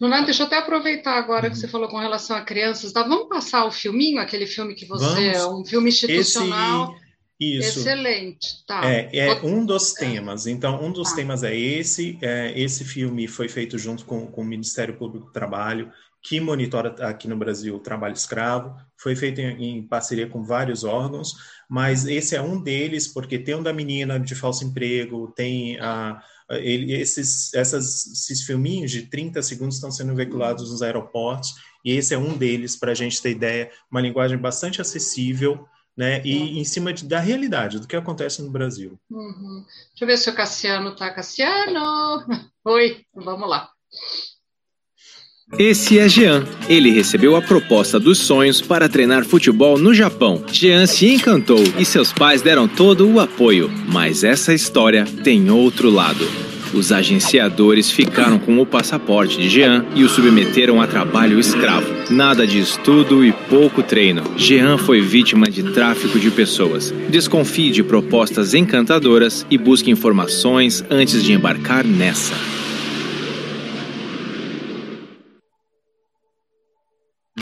Nonato, 0.00 0.24
deixa 0.26 0.42
eu 0.42 0.46
até 0.46 0.58
aproveitar 0.58 1.16
agora 1.18 1.46
uhum. 1.46 1.52
que 1.52 1.58
você 1.58 1.68
falou 1.68 1.88
com 1.88 1.98
relação 1.98 2.36
a 2.36 2.42
crianças. 2.42 2.92
Tá? 2.92 3.02
Vamos 3.02 3.28
passar 3.28 3.64
o 3.64 3.70
filminho, 3.70 4.20
aquele 4.20 4.46
filme 4.46 4.74
que 4.74 4.86
você. 4.86 5.32
Vamos. 5.32 5.60
Um 5.60 5.64
filme 5.64 5.88
institucional. 5.88 6.92
Esse... 6.92 7.04
Isso. 7.40 7.80
Excelente. 7.80 8.64
Tá. 8.66 8.82
É, 8.84 9.10
é 9.12 9.34
um 9.42 9.66
dos 9.66 9.92
temas. 9.92 10.46
Então, 10.46 10.82
um 10.82 10.92
dos 10.92 11.10
tá. 11.10 11.16
temas 11.16 11.42
é 11.42 11.54
esse. 11.54 12.18
É, 12.22 12.52
esse 12.58 12.84
filme 12.84 13.26
foi 13.26 13.48
feito 13.48 13.76
junto 13.76 14.04
com, 14.04 14.26
com 14.26 14.40
o 14.40 14.44
Ministério 14.44 14.96
Público 14.96 15.26
do 15.26 15.32
Trabalho, 15.32 15.90
que 16.22 16.40
monitora 16.40 16.94
aqui 17.06 17.28
no 17.28 17.36
Brasil 17.36 17.74
o 17.74 17.80
trabalho 17.80 18.14
escravo. 18.14 18.74
Foi 18.96 19.16
feito 19.16 19.40
em, 19.40 19.78
em, 19.78 19.82
parceria 19.86 20.28
com 20.28 20.42
vários 20.44 20.84
órgãos, 20.84 21.34
mas 21.68 22.06
esse 22.06 22.36
é 22.36 22.40
um 22.40 22.62
deles, 22.62 23.08
porque 23.08 23.38
tem 23.38 23.56
um 23.56 23.62
da 23.62 23.72
menina 23.72 24.18
de 24.18 24.34
falso 24.34 24.64
emprego, 24.64 25.32
tem 25.36 25.78
a 25.80 26.22
ele, 26.50 26.92
esses, 26.92 27.52
essas, 27.54 28.06
esses 28.06 28.42
filminhos 28.42 28.90
de 28.90 29.02
30 29.02 29.42
segundos 29.42 29.76
estão 29.76 29.90
sendo 29.90 30.14
veiculados 30.14 30.70
nos 30.70 30.82
aeroportos, 30.82 31.54
e 31.84 31.92
esse 31.92 32.14
é 32.14 32.18
um 32.18 32.36
deles, 32.36 32.76
para 32.76 32.92
a 32.92 32.94
gente 32.94 33.20
ter 33.20 33.30
ideia, 33.30 33.70
uma 33.90 34.00
linguagem 34.00 34.38
bastante 34.38 34.80
acessível, 34.80 35.66
né? 35.96 36.20
E 36.24 36.36
uhum. 36.36 36.46
em 36.58 36.64
cima 36.64 36.92
de, 36.92 37.04
da 37.04 37.20
realidade, 37.20 37.78
do 37.78 37.86
que 37.86 37.94
acontece 37.94 38.42
no 38.42 38.50
Brasil. 38.50 38.98
Uhum. 39.10 39.64
Deixa 39.90 40.04
eu 40.04 40.06
ver 40.06 40.16
se 40.16 40.30
o 40.30 40.34
Cassiano 40.34 40.90
está. 40.90 41.10
Cassiano! 41.12 42.24
Oi, 42.64 43.04
vamos 43.14 43.48
lá. 43.48 43.70
Esse 45.58 45.98
é 45.98 46.08
Jean. 46.08 46.44
Ele 46.68 46.90
recebeu 46.90 47.36
a 47.36 47.42
proposta 47.42 48.00
dos 48.00 48.18
sonhos 48.18 48.60
para 48.60 48.88
treinar 48.88 49.24
futebol 49.24 49.78
no 49.78 49.94
Japão. 49.94 50.42
Jean 50.50 50.86
se 50.86 51.06
encantou 51.12 51.62
e 51.78 51.84
seus 51.84 52.12
pais 52.12 52.42
deram 52.42 52.66
todo 52.66 53.08
o 53.08 53.20
apoio. 53.20 53.70
Mas 53.86 54.24
essa 54.24 54.52
história 54.52 55.04
tem 55.22 55.50
outro 55.50 55.90
lado. 55.90 56.26
Os 56.72 56.90
agenciadores 56.90 57.88
ficaram 57.88 58.36
com 58.36 58.58
o 58.58 58.66
passaporte 58.66 59.38
de 59.38 59.48
Jean 59.48 59.84
e 59.94 60.02
o 60.02 60.08
submeteram 60.08 60.80
a 60.80 60.88
trabalho 60.88 61.38
escravo. 61.38 61.86
Nada 62.10 62.44
de 62.44 62.58
estudo 62.58 63.24
e 63.24 63.30
pouco 63.48 63.80
treino. 63.80 64.24
Jean 64.36 64.76
foi 64.76 65.00
vítima 65.00 65.46
de 65.46 65.62
tráfico 65.72 66.18
de 66.18 66.32
pessoas. 66.32 66.92
Desconfie 67.08 67.70
de 67.70 67.84
propostas 67.84 68.54
encantadoras 68.54 69.46
e 69.48 69.56
busque 69.56 69.90
informações 69.90 70.84
antes 70.90 71.22
de 71.22 71.32
embarcar 71.32 71.84
nessa. 71.86 72.34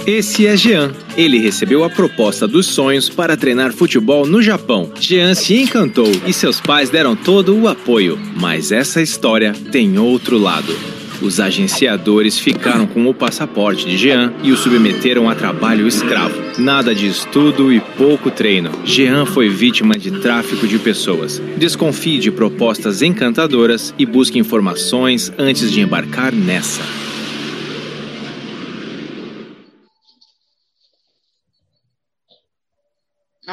Esse 0.06 0.46
é 0.48 0.56
Jean. 0.56 0.92
Ele 1.16 1.38
recebeu 1.38 1.84
a 1.84 1.90
proposta 1.90 2.48
dos 2.48 2.66
sonhos 2.66 3.08
para 3.08 3.36
treinar 3.36 3.72
futebol 3.72 4.26
no 4.26 4.42
Japão. 4.42 4.90
Jean 4.98 5.34
se 5.34 5.54
encantou 5.54 6.10
e 6.26 6.32
seus 6.32 6.60
pais 6.60 6.90
deram 6.90 7.14
todo 7.14 7.56
o 7.56 7.68
apoio. 7.68 8.18
Mas 8.34 8.72
essa 8.72 9.00
história 9.00 9.52
tem 9.70 9.98
outro 9.98 10.38
lado. 10.38 10.74
Os 11.20 11.38
agenciadores 11.38 12.36
ficaram 12.36 12.84
com 12.84 13.06
o 13.06 13.14
passaporte 13.14 13.86
de 13.86 13.96
Jean 13.96 14.32
e 14.42 14.50
o 14.50 14.56
submeteram 14.56 15.30
a 15.30 15.36
trabalho 15.36 15.86
escravo. 15.86 16.34
Nada 16.58 16.92
de 16.92 17.06
estudo 17.06 17.72
e 17.72 17.78
pouco 17.96 18.28
treino. 18.28 18.72
Jean 18.84 19.24
foi 19.24 19.48
vítima 19.48 19.94
de 19.94 20.10
tráfico 20.10 20.66
de 20.66 20.80
pessoas. 20.80 21.40
Desconfie 21.56 22.18
de 22.18 22.32
propostas 22.32 23.02
encantadoras 23.02 23.94
e 23.96 24.04
busque 24.04 24.36
informações 24.36 25.32
antes 25.38 25.70
de 25.70 25.80
embarcar 25.80 26.34
nessa. 26.34 26.82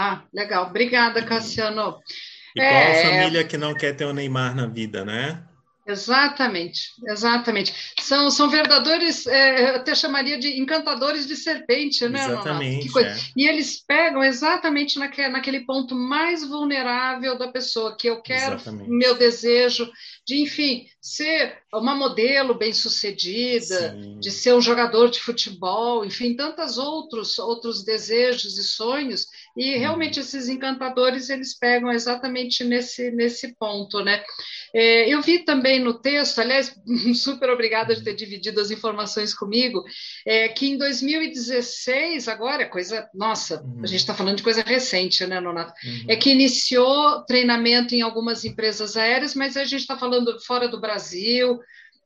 Ah, 0.09 0.23
legal. 0.33 0.67
Obrigada, 0.67 1.23
Cassiano. 1.23 1.99
E 2.55 2.59
qual 2.59 2.71
é... 2.71 3.03
família 3.03 3.43
que 3.43 3.57
não 3.57 3.75
quer 3.75 3.95
ter 3.95 4.05
o 4.05 4.13
Neymar 4.13 4.55
na 4.55 4.65
vida, 4.65 5.05
né? 5.05 5.43
Exatamente, 5.89 6.91
exatamente. 7.07 7.73
São, 7.99 8.29
são 8.29 8.47
verdadeiros, 8.47 9.25
é, 9.25 9.71
eu 9.71 9.75
até 9.77 9.95
chamaria 9.95 10.37
de 10.37 10.59
encantadores 10.59 11.25
de 11.25 11.35
serpente, 11.35 12.07
né, 12.07 12.25
Exatamente. 12.25 12.99
É. 12.99 13.17
E 13.35 13.47
eles 13.47 13.83
pegam 13.87 14.23
exatamente 14.23 14.99
naquele, 14.99 15.29
naquele 15.29 15.61
ponto 15.61 15.95
mais 15.95 16.47
vulnerável 16.47 17.37
da 17.37 17.47
pessoa, 17.47 17.97
que 17.97 18.07
eu 18.07 18.21
quero, 18.21 18.55
exatamente. 18.55 18.89
meu 18.89 19.15
desejo, 19.15 19.89
de, 20.27 20.39
enfim, 20.43 20.85
ser 21.01 21.57
uma 21.73 21.95
modelo 21.95 22.53
bem-sucedida, 22.53 23.97
de 24.19 24.29
ser 24.29 24.53
um 24.53 24.61
jogador 24.61 25.09
de 25.09 25.19
futebol, 25.19 26.05
enfim, 26.05 26.35
tantos 26.35 26.77
outros 26.77 27.39
outros 27.39 27.83
desejos 27.83 28.57
e 28.59 28.63
sonhos. 28.63 29.25
E 29.59 29.73
uhum. 29.73 29.79
realmente 29.79 30.21
esses 30.21 30.47
encantadores 30.47 31.29
eles 31.29 31.53
pegam 31.53 31.91
exatamente 31.91 32.63
nesse 32.63 33.11
nesse 33.11 33.53
ponto, 33.57 34.01
né? 34.01 34.23
É, 34.73 35.09
eu 35.09 35.21
vi 35.21 35.39
também 35.39 35.79
no 35.79 35.99
texto, 35.99 36.39
aliás, 36.39 36.73
super 37.15 37.49
obrigada 37.49 37.93
de 37.93 38.01
ter 38.01 38.13
dividido 38.13 38.61
as 38.61 38.71
informações 38.71 39.33
comigo, 39.33 39.83
é, 40.25 40.47
que 40.47 40.69
em 40.69 40.77
2016 40.77 42.29
agora 42.29 42.63
é 42.63 42.67
coisa, 42.67 43.09
nossa, 43.13 43.61
uhum. 43.61 43.81
a 43.83 43.87
gente 43.87 43.99
está 43.99 44.13
falando 44.13 44.37
de 44.37 44.43
coisa 44.43 44.61
recente, 44.61 45.25
né, 45.27 45.41
Nonato? 45.41 45.73
Uhum. 45.83 46.05
É 46.07 46.15
que 46.15 46.29
iniciou 46.29 47.25
treinamento 47.25 47.93
em 47.93 48.01
algumas 48.01 48.45
empresas 48.45 48.95
aéreas, 48.95 49.35
mas 49.35 49.57
a 49.57 49.65
gente 49.65 49.81
está 49.81 49.97
falando 49.97 50.39
fora 50.39 50.69
do 50.69 50.79
Brasil. 50.79 51.59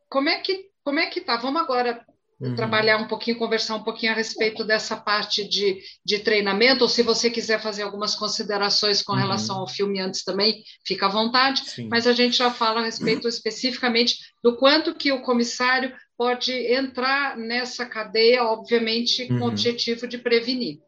Como 0.10 0.28
é 0.28 0.40
que 0.40 0.74
como 0.84 1.00
é 1.00 1.06
que 1.06 1.22
tá? 1.22 1.38
Vamos 1.38 1.62
agora 1.62 2.06
uhum. 2.40 2.56
trabalhar 2.56 2.98
um 2.98 3.08
pouquinho, 3.08 3.38
conversar 3.38 3.76
um 3.76 3.84
pouquinho 3.84 4.12
a 4.12 4.16
respeito 4.16 4.64
dessa 4.64 4.96
parte 4.96 5.48
de, 5.48 5.80
de 6.06 6.20
treinamento, 6.20 6.84
ou 6.84 6.90
se 6.90 7.02
você 7.02 7.30
quiser 7.30 7.62
fazer 7.62 7.84
algumas 7.84 8.16
considerações 8.16 9.02
com 9.02 9.14
uhum. 9.14 9.20
relação 9.20 9.58
ao 9.58 9.68
filme 9.68 10.00
antes 10.00 10.24
também, 10.24 10.64
fica 10.86 11.06
à 11.06 11.10
vontade, 11.10 11.62
Sim. 11.70 11.88
mas 11.90 12.08
a 12.08 12.14
gente 12.14 12.38
já 12.38 12.52
fala 12.52 12.82
a 12.82 12.86
respeito 12.86 13.28
especificamente 13.30 14.18
do 14.44 14.56
quanto 14.56 14.96
que 14.96 15.12
o 15.12 15.22
comissário 15.22 15.94
pode 16.18 16.52
entrar 16.52 17.38
nessa 17.38 17.86
cadeia, 17.86 18.44
obviamente, 18.44 19.28
com 19.28 19.34
uhum. 19.36 19.44
o 19.44 19.48
objetivo 19.48 20.08
de 20.08 20.18
prevenir. 20.18 20.80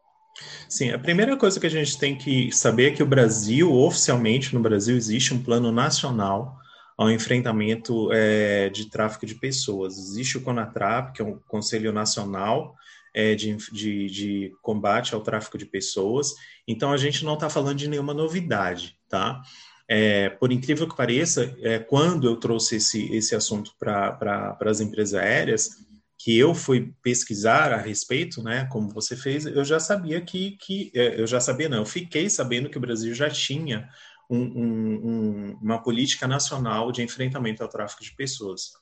Sim, 0.67 0.91
a 0.91 0.99
primeira 0.99 1.37
coisa 1.37 1.59
que 1.59 1.65
a 1.65 1.69
gente 1.69 1.97
tem 1.97 2.17
que 2.17 2.51
saber 2.51 2.91
é 2.91 2.95
que 2.95 3.03
o 3.03 3.07
Brasil, 3.07 3.73
oficialmente 3.73 4.53
no 4.53 4.59
Brasil, 4.59 4.95
existe 4.95 5.33
um 5.33 5.41
plano 5.41 5.71
nacional 5.71 6.57
ao 6.97 7.11
enfrentamento 7.11 8.11
é, 8.11 8.69
de 8.69 8.89
tráfico 8.89 9.25
de 9.25 9.35
pessoas. 9.35 9.97
Existe 9.97 10.37
o 10.37 10.41
CONATRAP, 10.41 11.13
que 11.13 11.21
é 11.21 11.25
um 11.25 11.37
Conselho 11.47 11.91
Nacional 11.91 12.75
é, 13.13 13.35
de, 13.35 13.55
de, 13.71 14.07
de, 14.07 14.53
Combate 14.61 15.13
ao 15.13 15.21
Tráfico 15.21 15.57
de 15.57 15.65
Pessoas. 15.65 16.33
Então, 16.67 16.91
a 16.91 16.97
gente 16.97 17.23
não 17.25 17.35
está 17.35 17.49
falando 17.49 17.77
de 17.77 17.87
nenhuma 17.87 18.13
novidade, 18.13 18.97
tá? 19.09 19.41
É, 19.87 20.29
por 20.29 20.51
incrível 20.51 20.87
que 20.87 20.97
pareça, 20.97 21.55
é, 21.61 21.79
quando 21.79 22.27
eu 22.27 22.37
trouxe 22.37 22.77
esse, 22.77 23.13
esse 23.13 23.35
assunto 23.35 23.71
para 23.77 24.57
as 24.61 24.79
empresas 24.79 25.13
aéreas, 25.13 25.85
que 26.17 26.37
eu 26.37 26.55
fui 26.55 26.93
pesquisar 27.03 27.71
a 27.71 27.77
respeito, 27.77 28.41
né, 28.41 28.65
como 28.71 28.89
você 28.89 29.15
fez, 29.15 29.45
eu 29.45 29.63
já 29.63 29.79
sabia 29.79 30.19
que, 30.21 30.57
que 30.57 30.91
é, 30.95 31.19
eu 31.19 31.27
já 31.27 31.39
sabia 31.39 31.69
não, 31.69 31.79
eu 31.79 31.85
fiquei 31.85 32.29
sabendo 32.29 32.69
que 32.69 32.77
o 32.77 32.81
Brasil 32.81 33.13
já 33.13 33.29
tinha 33.29 33.87
um, 34.29 34.39
um, 34.39 35.59
uma 35.61 35.81
política 35.81 36.27
nacional 36.27 36.91
de 36.91 37.01
enfrentamento 37.01 37.63
ao 37.63 37.69
tráfico 37.69 38.03
de 38.03 38.15
pessoas. 38.15 38.73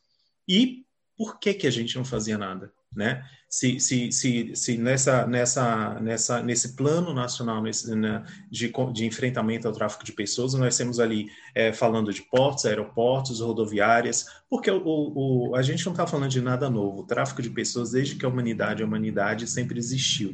E 0.47 0.86
por 1.17 1.39
que 1.39 1.53
que 1.53 1.67
a 1.67 1.71
gente 1.71 1.95
não 1.95 2.03
fazia 2.03 2.38
nada, 2.38 2.71
né? 2.95 3.23
Se, 3.47 3.79
se, 3.79 4.12
se, 4.12 4.56
se 4.56 4.77
nessa, 4.77 5.27
nessa, 5.27 5.99
nessa, 5.99 6.41
nesse 6.41 6.75
plano 6.75 7.13
nacional 7.13 7.62
nesse, 7.62 7.93
né, 7.95 8.25
de, 8.49 8.73
de 8.91 9.06
enfrentamento 9.06 9.67
ao 9.67 9.73
tráfico 9.73 10.03
de 10.03 10.12
pessoas, 10.12 10.56
nós 10.56 10.75
temos 10.75 10.99
ali 10.99 11.27
é, 11.53 11.71
falando 11.71 12.12
de 12.12 12.23
portos, 12.23 12.65
aeroportos, 12.65 13.41
rodoviárias, 13.41 14.25
porque 14.49 14.71
o, 14.71 14.82
o 14.84 15.56
a 15.56 15.62
gente 15.62 15.86
não 15.86 15.93
está 15.93 16.08
falando 16.08 16.32
de 16.32 16.41
nada 16.41 16.67
novo. 16.67 17.01
O 17.01 17.06
tráfico 17.06 17.43
de 17.43 17.49
pessoas, 17.51 17.91
desde 17.91 18.15
que 18.15 18.25
a 18.25 18.29
humanidade 18.29 18.82
a 18.82 18.86
humanidade, 18.86 19.47
sempre 19.47 19.77
existiu, 19.77 20.34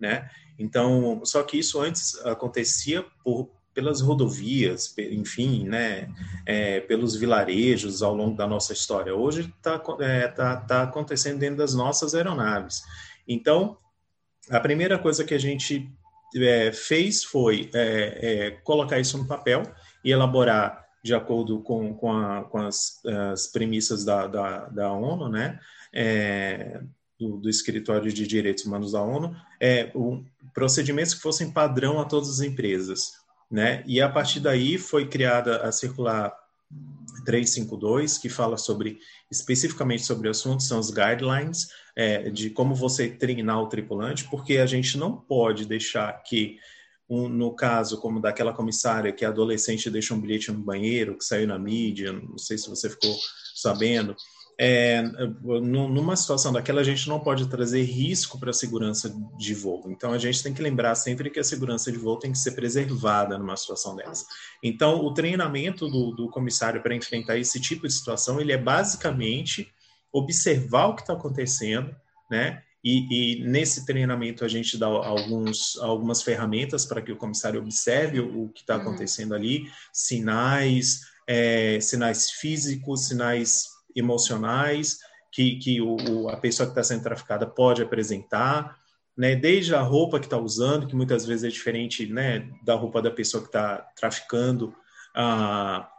né? 0.00 0.28
Então, 0.58 1.20
só 1.24 1.42
que 1.42 1.58
isso 1.58 1.80
antes 1.80 2.16
acontecia 2.24 3.04
por, 3.22 3.50
pelas 3.76 4.00
rodovias, 4.00 4.94
enfim, 4.98 5.68
né, 5.68 6.08
é, 6.46 6.80
pelos 6.80 7.14
vilarejos 7.14 8.02
ao 8.02 8.14
longo 8.14 8.34
da 8.34 8.46
nossa 8.46 8.72
história. 8.72 9.14
Hoje 9.14 9.52
está 9.54 9.82
é, 10.00 10.28
tá, 10.28 10.56
tá 10.56 10.82
acontecendo 10.84 11.38
dentro 11.38 11.58
das 11.58 11.74
nossas 11.74 12.14
aeronaves. 12.14 12.82
Então, 13.28 13.76
a 14.48 14.58
primeira 14.58 14.98
coisa 14.98 15.24
que 15.24 15.34
a 15.34 15.38
gente 15.38 15.92
é, 16.34 16.72
fez 16.72 17.22
foi 17.22 17.68
é, 17.74 18.18
é, 18.22 18.50
colocar 18.64 18.98
isso 18.98 19.18
no 19.18 19.26
papel 19.26 19.62
e 20.02 20.10
elaborar 20.10 20.82
de 21.04 21.14
acordo 21.14 21.60
com, 21.60 21.92
com, 21.92 22.12
a, 22.16 22.44
com 22.44 22.58
as, 22.58 23.04
as, 23.30 23.48
premissas 23.48 24.06
da, 24.06 24.26
da, 24.26 24.68
da 24.68 24.90
ONU, 24.90 25.28
né, 25.28 25.60
é, 25.92 26.80
do, 27.20 27.36
do, 27.36 27.50
Escritório 27.50 28.10
de 28.10 28.26
Direitos 28.26 28.64
Humanos 28.64 28.92
da 28.92 29.02
ONU, 29.02 29.36
um, 29.94 30.24
procedimentos 30.54 31.12
que 31.12 31.20
fossem 31.20 31.52
padrão 31.52 32.00
a 32.00 32.06
todas 32.06 32.30
as 32.30 32.40
empresas 32.40 33.25
né? 33.50 33.82
E 33.86 34.00
a 34.00 34.08
partir 34.08 34.40
daí 34.40 34.78
foi 34.78 35.06
criada 35.06 35.62
a 35.62 35.72
circular 35.72 36.32
352, 37.24 38.18
que 38.18 38.28
fala 38.28 38.56
sobre 38.56 38.98
especificamente 39.30 40.04
sobre 40.04 40.28
o 40.28 40.30
assunto, 40.30 40.62
são 40.62 40.78
os 40.78 40.90
guidelines 40.90 41.68
é, 41.94 42.30
de 42.30 42.50
como 42.50 42.74
você 42.74 43.08
treinar 43.08 43.60
o 43.60 43.68
tripulante, 43.68 44.28
porque 44.30 44.58
a 44.58 44.66
gente 44.66 44.96
não 44.96 45.16
pode 45.16 45.66
deixar 45.66 46.12
que, 46.22 46.58
um, 47.08 47.28
no 47.28 47.54
caso 47.54 48.00
como 48.00 48.20
daquela 48.20 48.52
comissária 48.52 49.12
que 49.12 49.24
a 49.24 49.28
adolescente 49.28 49.90
deixou 49.90 50.16
um 50.16 50.20
bilhete 50.20 50.52
no 50.52 50.58
banheiro, 50.58 51.16
que 51.16 51.24
saiu 51.24 51.48
na 51.48 51.58
mídia, 51.58 52.12
não 52.12 52.38
sei 52.38 52.58
se 52.58 52.68
você 52.68 52.88
ficou 52.88 53.14
sabendo, 53.54 54.14
é, 54.58 55.02
numa 55.42 56.16
situação 56.16 56.50
daquela, 56.50 56.80
a 56.80 56.84
gente 56.84 57.08
não 57.08 57.20
pode 57.20 57.46
trazer 57.48 57.82
risco 57.82 58.40
para 58.40 58.50
a 58.50 58.54
segurança 58.54 59.14
de 59.36 59.54
voo. 59.54 59.84
Então, 59.88 60.12
a 60.12 60.18
gente 60.18 60.42
tem 60.42 60.54
que 60.54 60.62
lembrar 60.62 60.94
sempre 60.94 61.28
que 61.28 61.38
a 61.38 61.44
segurança 61.44 61.92
de 61.92 61.98
voo 61.98 62.18
tem 62.18 62.32
que 62.32 62.38
ser 62.38 62.52
preservada 62.52 63.36
numa 63.36 63.56
situação 63.56 63.94
dessa. 63.94 64.24
Então, 64.62 65.04
o 65.04 65.12
treinamento 65.12 65.88
do, 65.88 66.12
do 66.12 66.30
comissário 66.30 66.82
para 66.82 66.94
enfrentar 66.94 67.36
esse 67.36 67.60
tipo 67.60 67.86
de 67.86 67.92
situação, 67.92 68.40
ele 68.40 68.52
é 68.52 68.58
basicamente 68.58 69.70
observar 70.10 70.86
o 70.86 70.94
que 70.94 71.02
está 71.02 71.12
acontecendo, 71.12 71.94
né? 72.30 72.62
E, 72.82 73.40
e, 73.40 73.44
nesse 73.44 73.84
treinamento 73.84 74.44
a 74.44 74.48
gente 74.48 74.78
dá 74.78 74.86
alguns, 74.86 75.76
algumas 75.80 76.22
ferramentas 76.22 76.86
para 76.86 77.02
que 77.02 77.10
o 77.10 77.16
comissário 77.16 77.60
observe 77.60 78.20
o, 78.20 78.44
o 78.44 78.48
que 78.50 78.60
está 78.60 78.76
uhum. 78.76 78.82
acontecendo 78.82 79.34
ali, 79.34 79.68
sinais, 79.92 81.00
é, 81.26 81.80
sinais 81.80 82.30
físicos, 82.30 83.08
sinais 83.08 83.75
emocionais 83.96 84.98
que, 85.32 85.56
que 85.56 85.80
o, 85.80 85.96
o 85.96 86.28
a 86.28 86.36
pessoa 86.36 86.66
que 86.66 86.72
está 86.72 86.82
sendo 86.82 87.02
traficada 87.02 87.46
pode 87.46 87.82
apresentar, 87.82 88.76
né? 89.16 89.34
Desde 89.34 89.74
a 89.74 89.80
roupa 89.80 90.18
que 90.18 90.26
está 90.26 90.38
usando, 90.38 90.86
que 90.86 90.94
muitas 90.94 91.24
vezes 91.24 91.44
é 91.44 91.48
diferente, 91.48 92.06
né, 92.06 92.50
da 92.62 92.74
roupa 92.74 93.00
da 93.00 93.10
pessoa 93.10 93.42
que 93.42 93.48
está 93.48 93.78
traficando, 93.96 94.74
a 95.14 95.90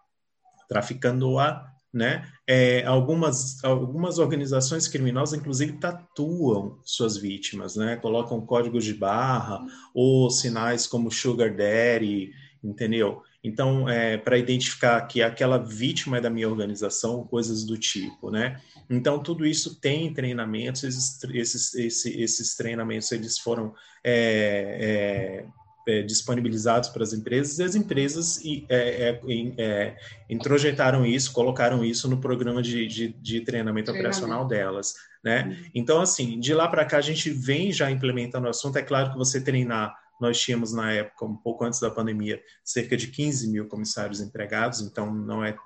traficando-a, 0.69 1.65
né? 1.93 2.27
É, 2.45 2.85
algumas 2.85 3.63
algumas 3.63 4.19
organizações 4.19 4.87
criminosas, 4.87 5.39
inclusive, 5.39 5.79
tatuam 5.79 6.79
suas 6.83 7.17
vítimas, 7.17 7.75
né? 7.75 7.95
Colocam 7.95 8.45
códigos 8.45 8.83
de 8.83 8.93
barra 8.93 9.65
ou 9.93 10.29
sinais 10.29 10.85
como 10.85 11.09
sugar 11.09 11.55
daddy, 11.55 12.31
entendeu? 12.63 13.23
Então, 13.47 13.87
é, 13.87 14.17
para 14.17 14.37
identificar 14.37 14.99
que 15.07 15.21
aquela 15.21 15.57
vítima 15.57 16.17
é 16.17 16.21
da 16.21 16.29
minha 16.29 16.49
organização, 16.49 17.23
coisas 17.23 17.63
do 17.63 17.77
tipo, 17.77 18.29
né? 18.29 18.59
Então, 18.89 19.19
tudo 19.19 19.45
isso 19.45 19.79
tem 19.79 20.13
treinamentos, 20.13 20.83
esses, 20.83 21.23
esses, 21.33 21.73
esses, 21.73 22.05
esses 22.05 22.55
treinamentos 22.55 23.09
eles 23.13 23.39
foram 23.39 23.73
é, 24.03 25.45
é, 25.87 25.97
é 25.99 26.01
disponibilizados 26.01 26.89
para 26.89 27.03
as 27.03 27.13
empresas 27.13 27.57
e 27.59 27.63
as 27.63 27.75
empresas 27.75 28.41
é, 28.69 29.21
é, 29.57 29.95
introjetaram 30.29 31.05
isso, 31.05 31.31
colocaram 31.31 31.85
isso 31.85 32.09
no 32.09 32.19
programa 32.19 32.61
de, 32.61 32.85
de, 32.85 33.07
de 33.13 33.41
treinamento, 33.41 33.45
treinamento, 33.45 33.91
operacional 33.91 34.45
delas, 34.45 34.93
né? 35.23 35.45
Uhum. 35.45 35.69
Então, 35.73 36.01
assim, 36.01 36.37
de 36.37 36.53
lá 36.53 36.67
para 36.67 36.83
cá 36.83 36.97
a 36.97 37.01
gente 37.01 37.29
vem 37.29 37.71
já 37.71 37.89
implementando 37.89 38.45
o 38.45 38.49
assunto. 38.49 38.77
É 38.77 38.81
claro 38.81 39.11
que 39.11 39.17
você 39.17 39.39
treinar 39.39 39.95
nós 40.19 40.39
tínhamos, 40.39 40.73
na 40.73 40.91
época, 40.91 41.25
um 41.25 41.35
pouco 41.35 41.63
antes 41.63 41.79
da 41.79 41.91
pandemia, 41.91 42.41
cerca 42.63 42.97
de 42.97 43.07
15 43.07 43.49
mil 43.49 43.67
comissários 43.67 44.21
empregados, 44.21 44.81
então 44.81 45.13
não 45.13 45.43
é 45.43 45.57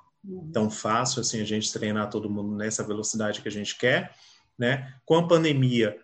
tão 0.54 0.70
fácil 0.70 1.22
assim 1.22 1.42
a 1.42 1.46
gente 1.46 1.74
treinar 1.74 2.10
todo 2.10 2.30
mundo 2.30 2.56
nessa 2.56 2.84
velocidade 2.84 3.42
que 3.42 3.48
a 3.48 3.52
gente 3.52 3.78
quer, 3.78 4.14
né? 4.58 4.94
Com 5.06 5.16
a 5.16 5.28
pandemia, 5.28 5.98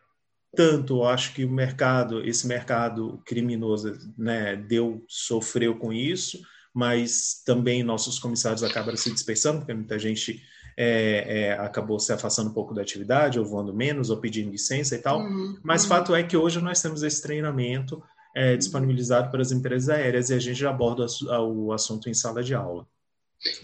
tanto 0.56 1.04
acho 1.04 1.34
que 1.34 1.46
o 1.46 1.50
mercado, 1.50 2.26
esse 2.26 2.48
mercado 2.48 3.22
criminoso, 3.26 3.94
né, 4.18 4.56
deu 4.56 5.06
sofreu 5.08 5.78
com 5.78 5.94
isso, 5.94 6.42
mas 6.74 7.42
também 7.46 7.84
nossos 7.84 8.18
comissários 8.18 8.64
acabaram 8.64 8.98
se 8.98 9.12
dispersando, 9.12 9.60
porque 9.60 9.74
muita 9.74 10.00
gente 10.00 10.42
é, 10.78 11.26
é, 11.28 11.54
acabou 11.54 12.00
se 12.00 12.14
afastando 12.14 12.52
um 12.52 12.54
pouco 12.54 12.74
da 12.74 12.82
atividade, 12.82 13.40
ou 13.40 13.46
voando 13.46 13.74
menos, 13.74 14.10
ou 14.10 14.18
pedindo 14.18 14.52
licença 14.52 14.96
e 14.96 15.00
tal. 15.00 15.20
Uhum, 15.20 15.58
mas 15.64 15.84
uhum. 15.84 15.90
fato 15.90 16.16
é 16.16 16.24
que 16.24 16.38
hoje 16.38 16.62
nós 16.62 16.82
temos 16.82 17.02
esse 17.02 17.22
treinamento 17.22 18.02
é, 18.38 18.56
disponibilizado 18.56 19.32
para 19.32 19.42
as 19.42 19.52
empresas 19.52 19.90
aéreas 19.90 20.30
e 20.30 20.36
a 20.36 20.40
gente 20.40 20.60
já 20.60 20.70
aborda 20.70 21.08
o 21.42 21.74
assunto 21.74 22.08
em 22.08 22.14
sala 22.14 22.44
de 22.44 22.54
aula. 22.54 22.86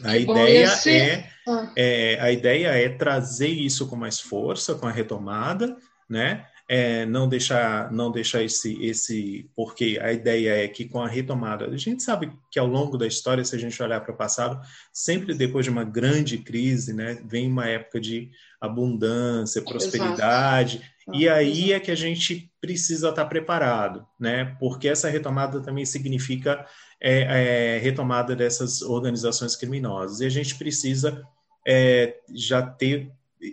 A 0.04 0.18
ideia, 0.18 0.68
é, 0.88 1.30
ah. 1.48 1.72
é, 1.76 2.18
a 2.20 2.32
ideia 2.32 2.68
é 2.70 2.90
trazer 2.90 3.50
isso 3.50 3.88
com 3.88 3.96
mais 3.96 4.20
força, 4.20 4.74
com 4.74 4.88
a 4.88 4.92
retomada, 4.92 5.78
né? 6.10 6.48
É, 6.70 7.06
não 7.06 7.28
deixar 7.28 7.92
não 7.92 8.10
deixar 8.10 8.42
esse 8.42 8.82
esse 8.84 9.50
porque 9.56 10.00
a 10.02 10.14
ideia 10.14 10.64
é 10.64 10.68
que 10.68 10.86
com 10.86 11.02
a 11.02 11.08
retomada 11.08 11.66
a 11.66 11.78
gente 11.78 12.02
sabe 12.02 12.32
que 12.50 12.58
ao 12.58 12.66
longo 12.68 12.98
da 12.98 13.06
história 13.06 13.44
se 13.44 13.56
a 13.56 13.60
gente 13.60 13.82
olhar 13.84 14.00
para 14.00 14.14
o 14.14 14.18
passado 14.18 14.62
sempre 14.92 15.34
depois 15.34 15.66
de 15.66 15.72
uma 15.72 15.84
grande 15.84 16.38
crise 16.38 16.94
né 16.94 17.22
vem 17.26 17.50
uma 17.50 17.68
época 17.68 18.00
de 18.00 18.32
abundância 18.62 19.62
prosperidade 19.62 20.78
Exato. 20.78 21.20
e 21.20 21.28
aí 21.28 21.74
é 21.74 21.80
que 21.82 21.92
a 21.92 21.96
gente 21.96 22.50
precisa 22.62 23.10
estar 23.10 23.26
preparado 23.26 24.06
né 24.18 24.56
porque 24.58 24.88
essa 24.88 25.10
retomada 25.10 25.60
também 25.60 25.86
significa 25.86 26.66
é, 27.02 27.76
é, 27.76 27.78
retomada 27.80 28.34
dessas 28.34 28.82
organizações 28.82 29.58
criminosas 29.58 30.22
e 30.22 30.26
a 30.26 30.30
gente 30.30 30.56
precisa 30.56 31.22
é, 31.68 32.16
já 32.34 32.62
ter 32.62 33.12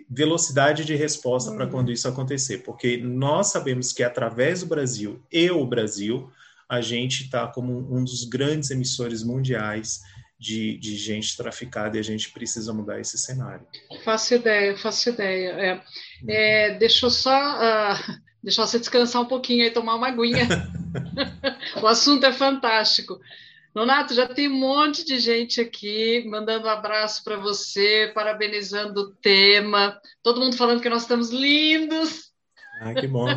velocidade 0.09 0.85
de 0.85 0.95
resposta 0.95 1.51
para 1.51 1.67
quando 1.67 1.91
isso 1.91 2.07
acontecer, 2.07 2.59
porque 2.59 2.97
nós 2.97 3.47
sabemos 3.47 3.91
que 3.91 4.03
através 4.03 4.61
do 4.61 4.65
Brasil 4.67 5.21
e 5.31 5.49
o 5.51 5.65
Brasil, 5.65 6.31
a 6.69 6.79
gente 6.79 7.23
está 7.23 7.47
como 7.47 7.77
um 7.93 8.03
dos 8.03 8.23
grandes 8.23 8.71
emissores 8.71 9.23
mundiais 9.23 10.01
de, 10.39 10.77
de, 10.77 10.95
gente 10.95 11.37
traficada 11.37 11.97
e 11.97 11.99
a 11.99 12.03
gente 12.03 12.31
precisa 12.31 12.73
mudar 12.73 12.99
esse 12.99 13.17
cenário. 13.17 13.65
Faço 14.03 14.33
ideia, 14.33 14.75
faço 14.77 15.09
ideia. 15.09 15.49
É, 15.49 15.73
uhum. 15.75 15.81
é, 16.29 16.77
deixa 16.79 17.05
eu 17.05 17.11
só 17.11 17.31
uh, 17.31 18.21
deixar 18.41 18.65
você 18.65 18.79
descansar 18.79 19.21
um 19.21 19.27
pouquinho 19.27 19.65
e 19.65 19.71
tomar 19.71 19.95
uma 19.95 20.07
aguinha. 20.07 20.47
o 21.79 21.85
assunto 21.85 22.25
é 22.25 22.33
fantástico. 22.33 23.19
Nonato, 23.73 24.13
já 24.13 24.27
tem 24.27 24.49
um 24.49 24.59
monte 24.59 25.05
de 25.05 25.19
gente 25.19 25.61
aqui 25.61 26.25
mandando 26.27 26.67
um 26.67 26.69
abraço 26.69 27.23
para 27.23 27.37
você, 27.37 28.11
parabenizando 28.13 29.01
o 29.01 29.11
tema. 29.15 29.97
Todo 30.21 30.41
mundo 30.41 30.57
falando 30.57 30.81
que 30.81 30.89
nós 30.89 31.03
estamos 31.03 31.29
lindos. 31.29 32.31
Ah, 32.81 32.93
que 32.93 33.07
bom 33.07 33.27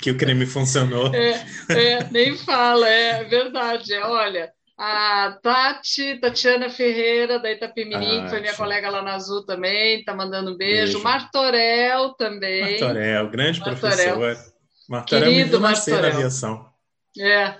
que 0.00 0.10
o 0.10 0.16
creme 0.16 0.46
funcionou. 0.46 1.12
É, 1.14 1.44
é, 1.68 2.04
nem 2.10 2.36
fala, 2.36 2.88
é 2.88 3.24
verdade. 3.24 3.92
É, 3.92 4.04
olha, 4.04 4.52
a 4.78 5.38
Tati, 5.42 6.18
Tatiana 6.20 6.70
Ferreira, 6.70 7.38
da 7.38 7.52
Itapemirim, 7.52 8.20
ah, 8.20 8.24
que 8.24 8.30
foi 8.30 8.40
minha 8.40 8.54
colega 8.54 8.88
lá 8.88 9.02
na 9.02 9.14
Azul 9.14 9.44
também, 9.44 9.98
está 9.98 10.14
mandando 10.14 10.52
um 10.52 10.56
beijo. 10.56 10.94
beijo. 10.94 11.02
Martorell 11.02 12.14
também. 12.14 12.80
Martorell, 12.80 13.28
grande 13.28 13.60
Martorell. 13.60 14.16
professor. 14.16 14.52
Martorell 14.88 15.30
Querido 15.30 15.56
me 15.58 15.62
Martorell. 15.62 16.02
na 16.02 16.08
aviação. 16.08 16.72
É, 17.18 17.54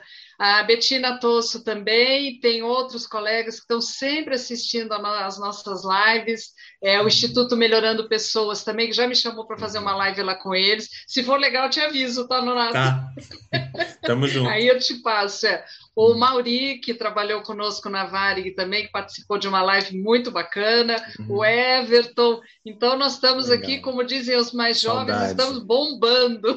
a 0.45 0.61
Betina 0.65 1.21
Tosso 1.21 1.63
também, 1.63 2.41
tem 2.41 2.65
outros 2.65 3.07
colegas 3.07 3.55
que 3.55 3.61
estão 3.61 3.81
sempre 3.81 4.35
assistindo 4.35 4.93
às 4.93 5.39
nossas 5.39 5.83
lives. 5.85 6.49
É, 6.83 7.01
o 7.01 7.07
Instituto 7.07 7.57
Melhorando 7.57 8.09
Pessoas 8.09 8.65
também, 8.65 8.89
que 8.89 8.93
já 8.93 9.07
me 9.07 9.15
chamou 9.15 9.47
para 9.47 9.57
fazer 9.57 9.79
uma 9.79 9.95
live 9.95 10.21
lá 10.21 10.35
com 10.35 10.53
eles. 10.53 10.89
Se 11.07 11.23
for 11.23 11.39
legal, 11.39 11.67
eu 11.67 11.71
te 11.71 11.79
aviso, 11.79 12.27
tá, 12.27 12.43
Nonato? 12.43 12.73
Tá. 12.73 13.09
Tamo 14.03 14.27
junto. 14.27 14.51
Aí 14.51 14.67
eu 14.67 14.81
te 14.81 14.95
passo. 15.01 15.47
É. 15.47 15.65
O 15.95 16.15
Mauri, 16.15 16.81
que 16.81 16.93
trabalhou 16.93 17.43
conosco 17.43 17.89
na 17.89 18.07
Varig 18.07 18.51
também, 18.57 18.87
que 18.87 18.91
participou 18.91 19.39
de 19.39 19.47
uma 19.47 19.63
live 19.63 19.97
muito 19.97 20.33
bacana. 20.33 20.97
Uhum. 21.21 21.37
O 21.37 21.45
Everton. 21.45 22.41
Então, 22.67 22.99
nós 22.99 23.15
estamos 23.15 23.47
legal. 23.47 23.65
aqui, 23.65 23.79
como 23.81 24.03
dizem 24.03 24.37
os 24.37 24.51
mais 24.51 24.81
jovens, 24.81 25.15
Saudades. 25.15 25.31
estamos 25.31 25.63
bombando. 25.63 26.57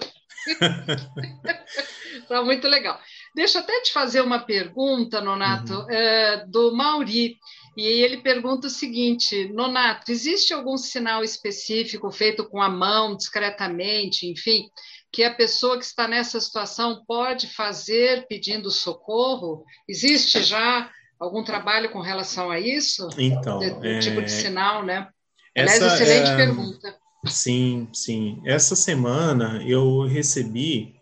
Está 2.24 2.42
muito 2.44 2.68
legal. 2.68 3.00
Deixa 3.36 3.58
eu 3.58 3.64
até 3.64 3.82
te 3.82 3.92
fazer 3.92 4.22
uma 4.22 4.40
pergunta, 4.40 5.20
Nonato, 5.20 5.74
uhum. 5.74 5.92
é, 5.92 6.46
do 6.48 6.74
Mauri. 6.74 7.38
E 7.76 7.86
ele 7.86 8.22
pergunta 8.22 8.68
o 8.68 8.70
seguinte: 8.70 9.52
Nonato, 9.54 10.10
existe 10.10 10.54
algum 10.54 10.78
sinal 10.78 11.22
específico 11.22 12.10
feito 12.10 12.46
com 12.46 12.62
a 12.62 12.70
mão, 12.70 13.14
discretamente, 13.14 14.26
enfim, 14.26 14.70
que 15.12 15.22
a 15.22 15.36
pessoa 15.36 15.78
que 15.78 15.84
está 15.84 16.08
nessa 16.08 16.40
situação 16.40 17.04
pode 17.06 17.48
fazer 17.48 18.26
pedindo 18.30 18.72
socorro? 18.72 19.66
Existe 19.86 20.42
já 20.42 20.90
algum 21.20 21.44
trabalho 21.44 21.92
com 21.92 22.00
relação 22.00 22.50
a 22.50 22.58
isso? 22.58 23.10
Então, 23.18 23.60
do, 23.60 23.86
é... 23.86 24.00
tipo 24.00 24.22
de 24.22 24.32
sinal, 24.32 24.82
né? 24.86 25.10
Essa 25.54 25.76
Aliás, 25.76 26.02
excelente 26.02 26.30
é... 26.30 26.36
pergunta. 26.38 26.96
Sim, 27.26 27.90
sim. 27.92 28.42
Essa 28.46 28.78
semana 28.78 29.62
eu 29.68 30.06
recebi 30.06 30.95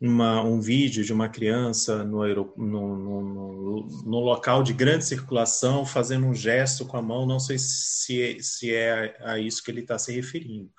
uma, 0.00 0.42
um 0.42 0.60
vídeo 0.60 1.04
de 1.04 1.12
uma 1.12 1.28
criança 1.28 2.02
no, 2.02 2.26
no, 2.56 2.96
no, 2.96 3.88
no, 4.04 4.20
local 4.20 4.62
de 4.62 4.72
grande 4.72 5.04
circulação 5.04 5.84
fazendo 5.84 6.26
um 6.26 6.34
gesto 6.34 6.86
com 6.86 6.96
a 6.96 7.02
mão, 7.02 7.26
não 7.26 7.38
sei 7.38 7.58
se, 7.58 8.22
é, 8.22 8.38
se 8.40 8.74
é 8.74 9.16
a 9.20 9.38
isso 9.38 9.62
que 9.62 9.70
ele 9.70 9.82
está 9.82 9.98
se 9.98 10.10
referindo. 10.12 10.70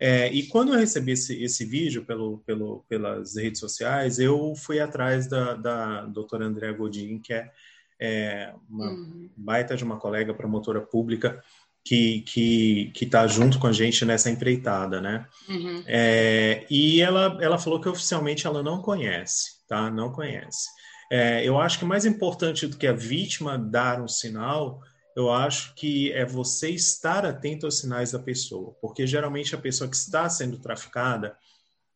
É, 0.00 0.28
e 0.32 0.48
quando 0.48 0.74
eu 0.74 0.80
recebi 0.80 1.12
esse, 1.12 1.42
esse 1.42 1.64
vídeo 1.64 2.04
pelo, 2.04 2.38
pelo, 2.38 2.84
pelas 2.88 3.36
redes 3.36 3.60
sociais, 3.60 4.18
eu 4.18 4.54
fui 4.56 4.80
atrás 4.80 5.28
da, 5.28 5.54
da 5.54 6.06
doutora 6.06 6.44
Andréa 6.44 6.72
Godin, 6.72 7.20
que 7.20 7.32
é, 7.32 7.50
é 7.98 8.54
uma 8.68 8.90
uhum. 8.90 9.30
baita 9.36 9.76
de 9.76 9.84
uma 9.84 9.98
colega 9.98 10.34
promotora 10.34 10.80
pública, 10.80 11.42
que 11.86 12.22
que 12.22 12.90
que 12.92 13.04
está 13.04 13.28
junto 13.28 13.60
com 13.60 13.68
a 13.68 13.72
gente 13.72 14.04
nessa 14.04 14.28
empreitada, 14.28 15.00
né? 15.00 15.24
Uhum. 15.48 15.84
É, 15.86 16.66
e 16.68 17.00
ela 17.00 17.38
ela 17.40 17.58
falou 17.58 17.80
que 17.80 17.88
oficialmente 17.88 18.44
ela 18.44 18.60
não 18.60 18.82
conhece, 18.82 19.64
tá? 19.68 19.88
Não 19.88 20.10
conhece. 20.10 20.68
É, 21.10 21.44
eu 21.44 21.60
acho 21.60 21.78
que 21.78 21.84
mais 21.84 22.04
importante 22.04 22.66
do 22.66 22.76
que 22.76 22.88
a 22.88 22.92
vítima 22.92 23.56
dar 23.56 24.02
um 24.02 24.08
sinal, 24.08 24.80
eu 25.16 25.32
acho 25.32 25.76
que 25.76 26.12
é 26.12 26.26
você 26.26 26.70
estar 26.70 27.24
atento 27.24 27.66
aos 27.66 27.78
sinais 27.78 28.10
da 28.10 28.18
pessoa, 28.18 28.74
porque 28.80 29.06
geralmente 29.06 29.54
a 29.54 29.58
pessoa 29.58 29.88
que 29.88 29.94
está 29.94 30.28
sendo 30.28 30.58
traficada, 30.58 31.36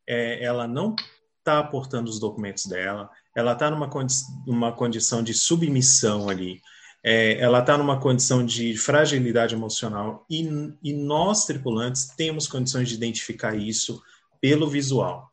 é, 0.06 0.42
ela 0.44 0.68
não 0.68 0.94
está 1.38 1.58
aportando 1.58 2.08
os 2.08 2.20
documentos 2.20 2.66
dela, 2.66 3.10
ela 3.36 3.54
está 3.54 3.68
numa, 3.68 3.90
condi 3.90 4.14
numa 4.46 4.70
condição 4.70 5.20
de 5.20 5.34
submissão 5.34 6.28
ali 6.28 6.60
é, 7.02 7.38
ela 7.40 7.60
está 7.60 7.78
numa 7.78 7.98
condição 7.98 8.44
de 8.44 8.76
fragilidade 8.76 9.54
emocional 9.54 10.26
e, 10.28 10.48
e, 10.82 10.92
nós, 10.92 11.44
tripulantes, 11.44 12.06
temos 12.16 12.46
condições 12.46 12.88
de 12.88 12.94
identificar 12.94 13.54
isso 13.56 14.02
pelo 14.40 14.68
visual. 14.68 15.29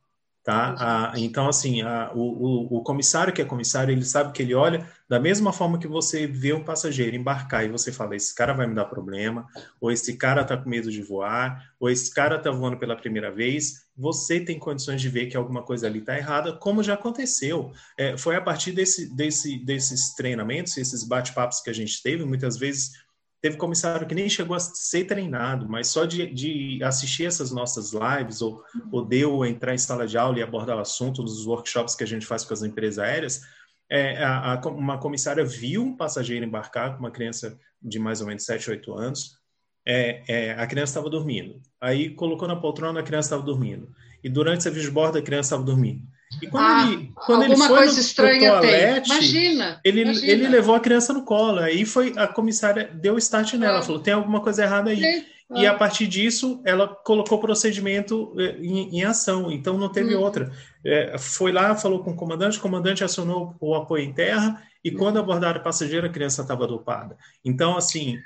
Tá? 0.47 1.11
A, 1.11 1.19
então, 1.19 1.49
assim, 1.49 1.81
a, 1.81 2.09
o, 2.15 2.21
o, 2.21 2.77
o, 2.77 2.81
comissário 2.81 3.33
que 3.33 3.41
é 3.41 3.45
comissário, 3.45 3.91
ele 3.91 4.05
sabe 4.05 4.31
que 4.31 4.41
ele 4.41 4.55
olha 4.55 4.87
da 5.09 5.19
mesma 5.19 5.51
forma 5.51 5.77
que 5.77 5.89
você 5.89 6.25
vê 6.25 6.53
um 6.53 6.63
passageiro 6.63 7.17
embarcar 7.17 7.65
e 7.65 7.67
você 7.67 7.91
fala, 7.91 8.15
esse 8.15 8.33
cara 8.33 8.53
vai 8.53 8.65
me 8.65 8.73
dar 8.73 8.85
problema, 8.85 9.45
ou 9.81 9.91
esse 9.91 10.15
cara 10.15 10.43
está 10.43 10.55
com 10.55 10.69
medo 10.69 10.89
de 10.89 11.03
voar, 11.03 11.73
ou 11.77 11.89
esse 11.89 12.13
cara 12.13 12.37
está 12.37 12.49
voando 12.49 12.77
pela 12.77 12.95
primeira 12.95 13.29
vez, 13.29 13.87
você 13.97 14.39
tem 14.39 14.57
condições 14.57 15.01
de 15.01 15.09
ver 15.09 15.25
que 15.25 15.35
alguma 15.35 15.63
coisa 15.63 15.85
ali 15.85 15.99
está 15.99 16.17
errada, 16.17 16.53
como 16.53 16.81
já 16.81 16.93
aconteceu. 16.93 17.73
É, 17.97 18.15
foi 18.17 18.37
a 18.37 18.41
partir 18.41 18.71
desse, 18.71 19.13
desse, 19.13 19.57
desses 19.65 20.15
treinamentos, 20.15 20.77
esses 20.77 21.03
bate-papos 21.03 21.59
que 21.59 21.69
a 21.69 21.73
gente 21.73 22.01
teve, 22.01 22.23
muitas 22.23 22.55
vezes 22.55 22.93
Teve 23.41 23.57
comissário 23.57 24.07
que 24.07 24.15
nem 24.15 24.27
chegou 24.27 24.55
a 24.55 24.59
ser 24.59 25.05
treinado, 25.05 25.69
mas 25.69 25.87
só 25.87 26.05
de, 26.05 26.25
de 26.33 26.83
assistir 26.83 27.25
essas 27.25 27.51
nossas 27.51 27.91
lives, 27.93 28.41
ou 28.41 28.63
poder 28.89 29.25
ou 29.25 29.45
entrar 29.45 29.75
em 29.75 29.77
sala 29.77 30.07
de 30.07 30.17
aula 30.17 30.39
e 30.39 30.43
abordar 30.43 30.77
o 30.77 30.81
assunto 30.81 31.21
nos 31.21 31.45
workshops 31.45 31.95
que 31.95 32.03
a 32.03 32.07
gente 32.07 32.25
faz 32.25 32.43
com 32.43 32.53
as 32.53 32.63
empresas 32.63 32.97
aéreas, 32.97 33.41
é, 33.89 34.23
a, 34.23 34.53
a, 34.53 34.67
uma 34.69 34.97
comissária 34.97 35.45
viu 35.45 35.83
um 35.83 35.95
passageiro 35.95 36.45
embarcar 36.45 36.93
com 36.93 36.99
uma 36.99 37.11
criança 37.11 37.57
de 37.81 37.99
mais 37.99 38.21
ou 38.21 38.27
menos 38.27 38.43
7, 38.43 38.71
8 38.71 38.93
anos. 38.93 39.37
É, 39.85 40.23
é, 40.27 40.51
a 40.53 40.67
criança 40.67 40.91
estava 40.91 41.09
dormindo. 41.09 41.61
Aí 41.79 42.09
colocou 42.09 42.47
na 42.47 42.55
poltrona, 42.55 42.99
a 42.99 43.03
criança 43.03 43.27
estava 43.27 43.43
dormindo. 43.43 43.89
E 44.23 44.29
durante 44.29 44.59
esse 44.59 44.69
visborda, 44.69 45.19
a 45.19 45.21
criança 45.21 45.47
estava 45.47 45.63
dormindo. 45.63 46.01
E 46.41 46.47
quando 46.47 46.65
ah, 46.65 46.91
ele, 46.91 47.11
quando 47.15 47.43
ele 47.43 47.55
foi 47.55 47.67
coisa 47.67 47.93
no, 47.93 47.99
estranha 47.99 48.55
no 48.55 48.61
toalete, 48.61 49.11
imagina, 49.11 49.81
ele, 49.83 50.01
imagina. 50.01 50.27
ele 50.27 50.47
levou 50.47 50.75
a 50.75 50.79
criança 50.79 51.13
no 51.13 51.23
colo. 51.23 51.59
Aí 51.59 51.85
foi 51.85 52.13
a 52.17 52.27
comissária 52.27 52.89
deu 52.93 53.17
start 53.17 53.53
nela, 53.53 53.79
é. 53.79 53.81
falou: 53.81 54.01
tem 54.01 54.13
alguma 54.13 54.41
coisa 54.41 54.63
errada 54.63 54.89
aí. 54.89 55.03
É. 55.03 55.37
E 55.55 55.65
a 55.65 55.73
partir 55.73 56.07
disso, 56.07 56.61
ela 56.65 56.87
colocou 56.89 57.37
o 57.37 57.41
procedimento 57.41 58.33
eh, 58.37 58.57
em, 58.59 58.97
em 58.97 59.03
ação, 59.05 59.49
então 59.49 59.77
não 59.77 59.89
teve 59.89 60.13
hum. 60.13 60.19
outra. 60.19 60.51
É, 60.83 61.17
foi 61.17 61.53
lá, 61.53 61.73
falou 61.73 62.03
com 62.03 62.11
o 62.11 62.15
comandante, 62.15 62.57
o 62.57 62.61
comandante 62.61 63.01
acionou 63.01 63.55
o 63.61 63.73
apoio 63.73 64.03
em 64.03 64.11
terra, 64.11 64.61
e 64.83 64.91
hum. 64.91 64.97
quando 64.97 65.19
abordaram 65.19 65.61
o 65.61 65.63
passageiro, 65.63 66.05
a 66.05 66.09
criança 66.09 66.41
estava 66.41 66.67
dopada. 66.67 67.17
Então, 67.45 67.77
assim, 67.77 68.17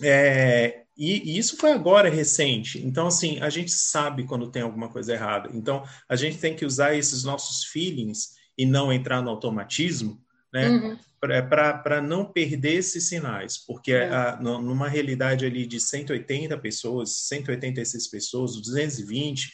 é, 0.00 0.83
e, 0.96 1.32
e, 1.32 1.38
isso 1.38 1.56
foi 1.56 1.72
agora 1.72 2.08
recente. 2.08 2.84
Então, 2.84 3.06
assim, 3.06 3.40
a 3.40 3.50
gente 3.50 3.72
sabe 3.72 4.24
quando 4.24 4.50
tem 4.50 4.62
alguma 4.62 4.88
coisa 4.88 5.12
errada. 5.12 5.50
Então, 5.52 5.84
a 6.08 6.16
gente 6.16 6.38
tem 6.38 6.54
que 6.54 6.64
usar 6.64 6.94
esses 6.94 7.24
nossos 7.24 7.64
feelings 7.64 8.34
e 8.56 8.64
não 8.64 8.92
entrar 8.92 9.20
no 9.20 9.30
automatismo, 9.30 10.20
né? 10.52 10.68
Uhum. 10.68 10.98
Para 11.20 12.02
não 12.02 12.24
perder 12.24 12.74
esses 12.74 13.08
sinais. 13.08 13.58
Porque 13.58 13.92
é. 13.92 14.08
a, 14.08 14.36
numa 14.40 14.88
realidade 14.88 15.44
ali 15.44 15.66
de 15.66 15.80
180 15.80 16.56
pessoas, 16.58 17.26
186 17.28 18.08
pessoas, 18.08 18.56
220 18.60 19.52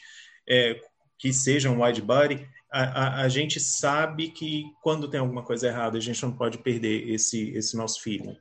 é, 0.48 0.80
que 1.18 1.32
sejam 1.32 1.80
wide 1.80 2.02
body, 2.02 2.46
a, 2.72 2.82
a, 2.82 3.22
a, 3.22 3.28
gente 3.28 3.60
sabe 3.60 4.30
que 4.30 4.64
quando 4.82 5.08
tem 5.08 5.20
alguma 5.20 5.42
coisa 5.42 5.68
errada, 5.68 5.98
a 5.98 6.00
gente 6.00 6.22
não 6.22 6.32
pode 6.32 6.58
perder 6.58 7.08
esse, 7.08 7.50
esse 7.50 7.76
nosso 7.76 8.02
feeling. 8.02 8.36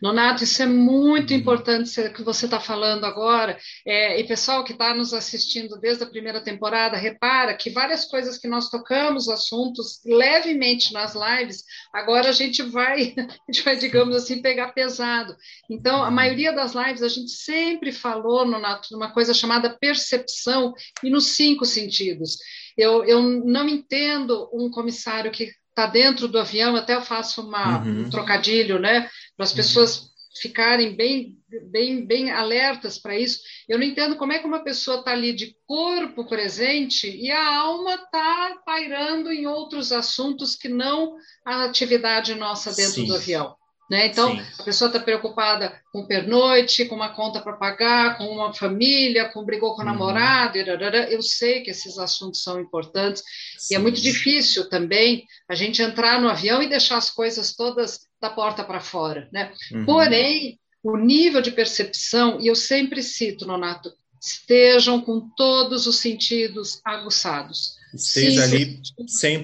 Nonato, 0.00 0.44
isso 0.44 0.62
é 0.62 0.66
muito 0.66 1.32
uhum. 1.32 1.40
importante 1.40 2.10
que 2.10 2.22
você 2.22 2.44
está 2.44 2.60
falando 2.60 3.04
agora. 3.04 3.58
É, 3.86 4.20
e 4.20 4.24
pessoal 4.24 4.64
que 4.64 4.72
está 4.72 4.94
nos 4.94 5.12
assistindo 5.12 5.78
desde 5.78 6.04
a 6.04 6.10
primeira 6.10 6.42
temporada, 6.42 6.96
repara 6.96 7.56
que 7.56 7.70
várias 7.70 8.04
coisas 8.04 8.38
que 8.38 8.48
nós 8.48 8.68
tocamos, 8.70 9.28
assuntos 9.28 10.00
levemente 10.04 10.92
nas 10.92 11.14
lives, 11.14 11.64
agora 11.92 12.28
a 12.28 12.32
gente 12.32 12.62
vai, 12.62 13.14
a 13.18 13.52
gente 13.52 13.64
vai, 13.64 13.76
digamos 13.76 14.16
assim, 14.16 14.42
pegar 14.42 14.72
pesado. 14.72 15.36
Então, 15.70 16.02
a 16.02 16.08
uhum. 16.08 16.14
maioria 16.14 16.52
das 16.52 16.74
lives 16.74 17.02
a 17.02 17.08
gente 17.08 17.30
sempre 17.30 17.92
falou, 17.92 18.46
Nonato, 18.46 18.88
numa 18.92 19.12
coisa 19.12 19.34
chamada 19.34 19.76
percepção 19.78 20.72
e 21.02 21.10
nos 21.10 21.28
cinco 21.36 21.64
sentidos. 21.64 22.38
Eu, 22.76 23.04
eu 23.04 23.20
não 23.20 23.68
entendo 23.68 24.48
um 24.52 24.70
comissário 24.70 25.32
que 25.32 25.50
está 25.78 25.86
dentro 25.86 26.26
do 26.26 26.38
avião, 26.40 26.74
até 26.74 26.96
eu 26.96 27.02
faço 27.02 27.46
uma, 27.46 27.82
uhum. 27.84 28.02
um 28.02 28.10
trocadilho, 28.10 28.80
né, 28.80 29.08
para 29.36 29.44
as 29.44 29.50
uhum. 29.50 29.56
pessoas 29.56 29.98
uhum. 30.00 30.08
ficarem 30.42 30.96
bem, 30.96 31.36
bem, 31.70 32.04
bem 32.04 32.32
alertas 32.32 32.98
para 32.98 33.16
isso. 33.16 33.40
Eu 33.68 33.78
não 33.78 33.84
entendo 33.84 34.16
como 34.16 34.32
é 34.32 34.40
que 34.40 34.46
uma 34.46 34.64
pessoa 34.64 34.98
está 34.98 35.12
ali 35.12 35.32
de 35.32 35.54
corpo 35.64 36.26
presente 36.26 37.08
e 37.08 37.30
a 37.30 37.56
alma 37.56 37.94
está 37.94 38.56
pairando 38.66 39.30
em 39.30 39.46
outros 39.46 39.92
assuntos 39.92 40.56
que 40.56 40.68
não 40.68 41.14
a 41.46 41.64
atividade 41.64 42.34
nossa 42.34 42.72
dentro 42.72 42.94
Sim. 42.94 43.06
do 43.06 43.14
avião. 43.14 43.54
Né? 43.88 44.06
Então, 44.06 44.36
Sim. 44.36 44.42
a 44.58 44.62
pessoa 44.64 44.88
está 44.88 45.00
preocupada 45.00 45.80
com 45.90 46.06
pernoite, 46.06 46.84
com 46.84 46.94
uma 46.94 47.14
conta 47.14 47.40
para 47.40 47.54
pagar, 47.54 48.18
com 48.18 48.24
uma 48.24 48.52
família, 48.52 49.30
com 49.30 49.44
brigou 49.44 49.74
com 49.74 49.82
o 49.82 49.84
uhum. 49.84 49.90
namorado, 49.90 50.58
eu 50.58 51.22
sei 51.22 51.62
que 51.62 51.70
esses 51.70 51.98
assuntos 51.98 52.42
são 52.42 52.60
importantes, 52.60 53.22
Sim. 53.56 53.74
e 53.74 53.76
é 53.76 53.78
muito 53.78 54.00
difícil 54.00 54.68
também 54.68 55.24
a 55.48 55.54
gente 55.54 55.80
entrar 55.80 56.20
no 56.20 56.28
avião 56.28 56.62
e 56.62 56.68
deixar 56.68 56.98
as 56.98 57.08
coisas 57.08 57.54
todas 57.54 58.00
da 58.20 58.28
porta 58.28 58.62
para 58.62 58.80
fora. 58.80 59.26
Né? 59.32 59.52
Uhum. 59.72 59.86
Porém, 59.86 60.60
o 60.82 60.96
nível 60.98 61.40
de 61.40 61.50
percepção, 61.50 62.38
e 62.40 62.46
eu 62.46 62.54
sempre 62.54 63.02
cito, 63.02 63.46
Nonato, 63.46 63.90
estejam 64.20 65.00
com 65.00 65.30
todos 65.34 65.86
os 65.86 65.98
sentidos 65.98 66.80
aguçados. 66.84 67.78
Esteja 67.94 68.46
Sim, 68.46 68.54
ali 68.54 68.80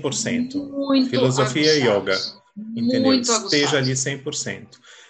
100%. 0.02 0.54
Muito 0.54 1.08
Filosofia 1.08 1.62
aguçados. 1.62 2.26
e 2.26 2.34
yoga 2.34 2.43
entendeu? 2.56 3.02
Muito 3.02 3.30
Esteja 3.30 3.78
ali 3.78 3.92
100%. 3.92 4.68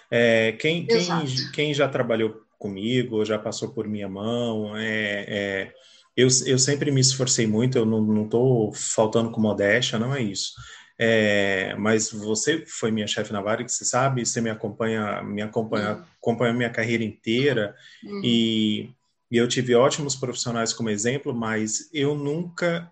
É, 0.09 0.53
quem, 0.53 0.85
quem, 0.85 1.07
quem 1.53 1.73
já 1.73 1.87
trabalhou 1.87 2.41
comigo, 2.57 3.25
já 3.25 3.37
passou 3.37 3.69
por 3.69 3.87
minha 3.87 4.07
mão, 4.07 4.75
é, 4.77 5.25
é, 5.27 5.73
eu, 6.15 6.27
eu 6.45 6.57
sempre 6.57 6.91
me 6.91 7.01
esforcei 7.01 7.45
muito, 7.45 7.77
eu 7.77 7.85
não 7.85 8.23
estou 8.23 8.71
faltando 8.73 9.31
com 9.31 9.41
modéstia, 9.41 9.99
não 9.99 10.15
é 10.15 10.21
isso. 10.21 10.53
É, 10.97 11.75
mas 11.77 12.09
você 12.09 12.65
foi 12.65 12.89
minha 12.89 13.05
chefe 13.05 13.33
na 13.33 13.41
Varig, 13.41 13.69
você 13.69 13.83
sabe, 13.83 14.25
você 14.25 14.39
me 14.39 14.49
acompanha, 14.49 15.21
me 15.21 15.41
acompanha, 15.41 15.95
uhum. 15.95 16.03
acompanha 16.21 16.53
minha 16.53 16.69
carreira 16.69 17.03
inteira 17.03 17.75
uhum. 18.01 18.21
e, 18.23 18.89
e 19.29 19.35
eu 19.35 19.47
tive 19.47 19.75
ótimos 19.75 20.15
profissionais 20.15 20.71
como 20.71 20.89
exemplo, 20.89 21.33
mas 21.33 21.89
eu 21.93 22.15
nunca 22.15 22.89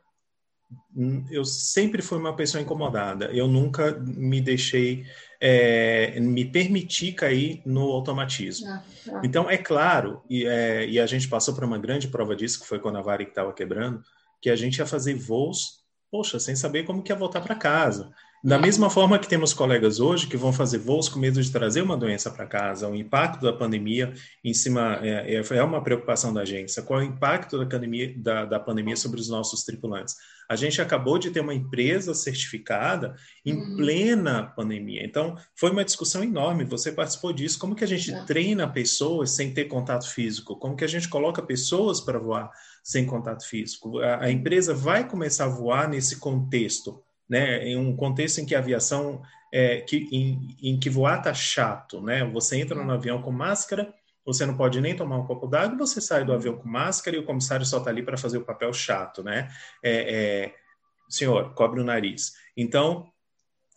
eu 1.31 1.43
sempre 1.43 2.01
fui 2.01 2.17
uma 2.17 2.35
pessoa 2.35 2.61
incomodada. 2.61 3.25
Eu 3.25 3.47
nunca 3.47 3.91
me 3.99 4.39
deixei, 4.41 5.05
é, 5.39 6.19
me 6.19 6.45
permitir 6.45 7.13
cair 7.13 7.61
no 7.65 7.91
automatismo. 7.91 8.67
Ah, 8.67 8.83
ah. 9.09 9.21
Então, 9.23 9.49
é 9.49 9.57
claro, 9.57 10.21
e, 10.29 10.45
é, 10.45 10.87
e, 10.87 10.99
a 10.99 11.05
gente 11.05 11.27
passou 11.27 11.53
por 11.53 11.63
uma 11.63 11.77
grande 11.77 12.07
prova 12.07 12.35
disso, 12.35 12.59
que 12.59 12.67
foi 12.67 12.79
quando 12.79 12.97
a 12.97 13.01
Varig 13.01 13.29
estava 13.29 13.53
quebrando, 13.53 14.03
que 14.41 14.49
a 14.49 14.55
gente 14.55 14.77
ia 14.77 14.85
fazer 14.85 15.15
voos, 15.15 15.83
poxa, 16.11 16.39
sem 16.39 16.55
saber 16.55 16.83
como 16.83 17.01
que 17.01 17.11
ia 17.11 17.17
voltar 17.17 17.41
para 17.41 17.55
casa. 17.55 18.11
Da 18.45 18.59
mesma 18.59 18.89
forma 18.89 19.17
que 19.17 19.29
temos 19.29 19.53
colegas 19.53 20.01
hoje 20.01 20.27
que 20.27 20.35
vão 20.35 20.51
fazer 20.51 20.77
voos 20.77 21.07
com 21.07 21.17
medo 21.17 21.41
de 21.41 21.49
trazer 21.49 21.81
uma 21.81 21.95
doença 21.95 22.29
para 22.29 22.45
casa, 22.45 22.89
o 22.89 22.95
impacto 22.95 23.41
da 23.41 23.53
pandemia 23.53 24.13
em 24.43 24.53
cima 24.53 24.99
é, 25.01 25.35
é, 25.35 25.57
é 25.57 25.63
uma 25.63 25.81
preocupação 25.81 26.33
da 26.33 26.41
agência. 26.41 26.83
Qual 26.83 26.99
é 26.99 27.03
o 27.03 27.05
impacto 27.05 27.57
da 27.57 27.65
pandemia, 27.65 28.13
da, 28.17 28.43
da 28.43 28.59
pandemia 28.59 28.97
sobre 28.97 29.21
os 29.21 29.29
nossos 29.29 29.63
tripulantes? 29.63 30.17
A 30.49 30.57
gente 30.57 30.81
acabou 30.81 31.17
de 31.17 31.31
ter 31.31 31.39
uma 31.39 31.53
empresa 31.53 32.13
certificada 32.13 33.15
em 33.45 33.53
uhum. 33.53 33.77
plena 33.77 34.43
pandemia. 34.43 35.05
Então, 35.05 35.37
foi 35.55 35.71
uma 35.71 35.85
discussão 35.85 36.21
enorme. 36.21 36.65
Você 36.65 36.91
participou 36.91 37.31
disso. 37.31 37.57
Como 37.57 37.73
que 37.73 37.85
a 37.85 37.87
gente 37.87 38.13
é. 38.13 38.25
treina 38.25 38.67
pessoas 38.67 39.31
sem 39.31 39.53
ter 39.53 39.69
contato 39.69 40.09
físico? 40.09 40.57
Como 40.57 40.75
que 40.75 40.83
a 40.83 40.89
gente 40.89 41.07
coloca 41.07 41.41
pessoas 41.41 42.01
para 42.01 42.19
voar 42.19 42.51
sem 42.83 43.05
contato 43.05 43.47
físico? 43.47 43.99
A, 43.99 44.25
a 44.25 44.29
empresa 44.29 44.73
vai 44.73 45.07
começar 45.07 45.45
a 45.45 45.47
voar 45.47 45.87
nesse 45.87 46.17
contexto 46.17 47.01
né, 47.29 47.63
em 47.67 47.77
um 47.77 47.95
contexto 47.95 48.39
em 48.39 48.45
que 48.45 48.55
a 48.55 48.59
aviação, 48.59 49.21
é, 49.51 49.81
que, 49.81 50.07
em, 50.11 50.55
em 50.61 50.79
que 50.79 50.89
voar 50.89 51.21
tá 51.21 51.33
chato, 51.33 52.01
né? 52.01 52.23
Você 52.25 52.59
entra 52.59 52.83
no 52.83 52.91
avião 52.91 53.21
com 53.21 53.31
máscara, 53.31 53.93
você 54.25 54.45
não 54.45 54.55
pode 54.55 54.79
nem 54.79 54.95
tomar 54.95 55.17
um 55.17 55.25
copo 55.25 55.47
d'água, 55.47 55.77
você 55.77 55.99
sai 55.99 56.23
do 56.23 56.33
avião 56.33 56.57
com 56.57 56.67
máscara 56.67 57.17
e 57.17 57.19
o 57.19 57.25
comissário 57.25 57.65
só 57.65 57.77
está 57.77 57.89
ali 57.89 58.01
para 58.01 58.17
fazer 58.17 58.37
o 58.37 58.45
papel 58.45 58.71
chato, 58.73 59.23
né? 59.23 59.49
É, 59.83 59.91
é, 59.91 60.55
senhor, 61.09 61.53
cobre 61.53 61.81
o 61.81 61.83
nariz. 61.83 62.33
Então, 62.55 63.11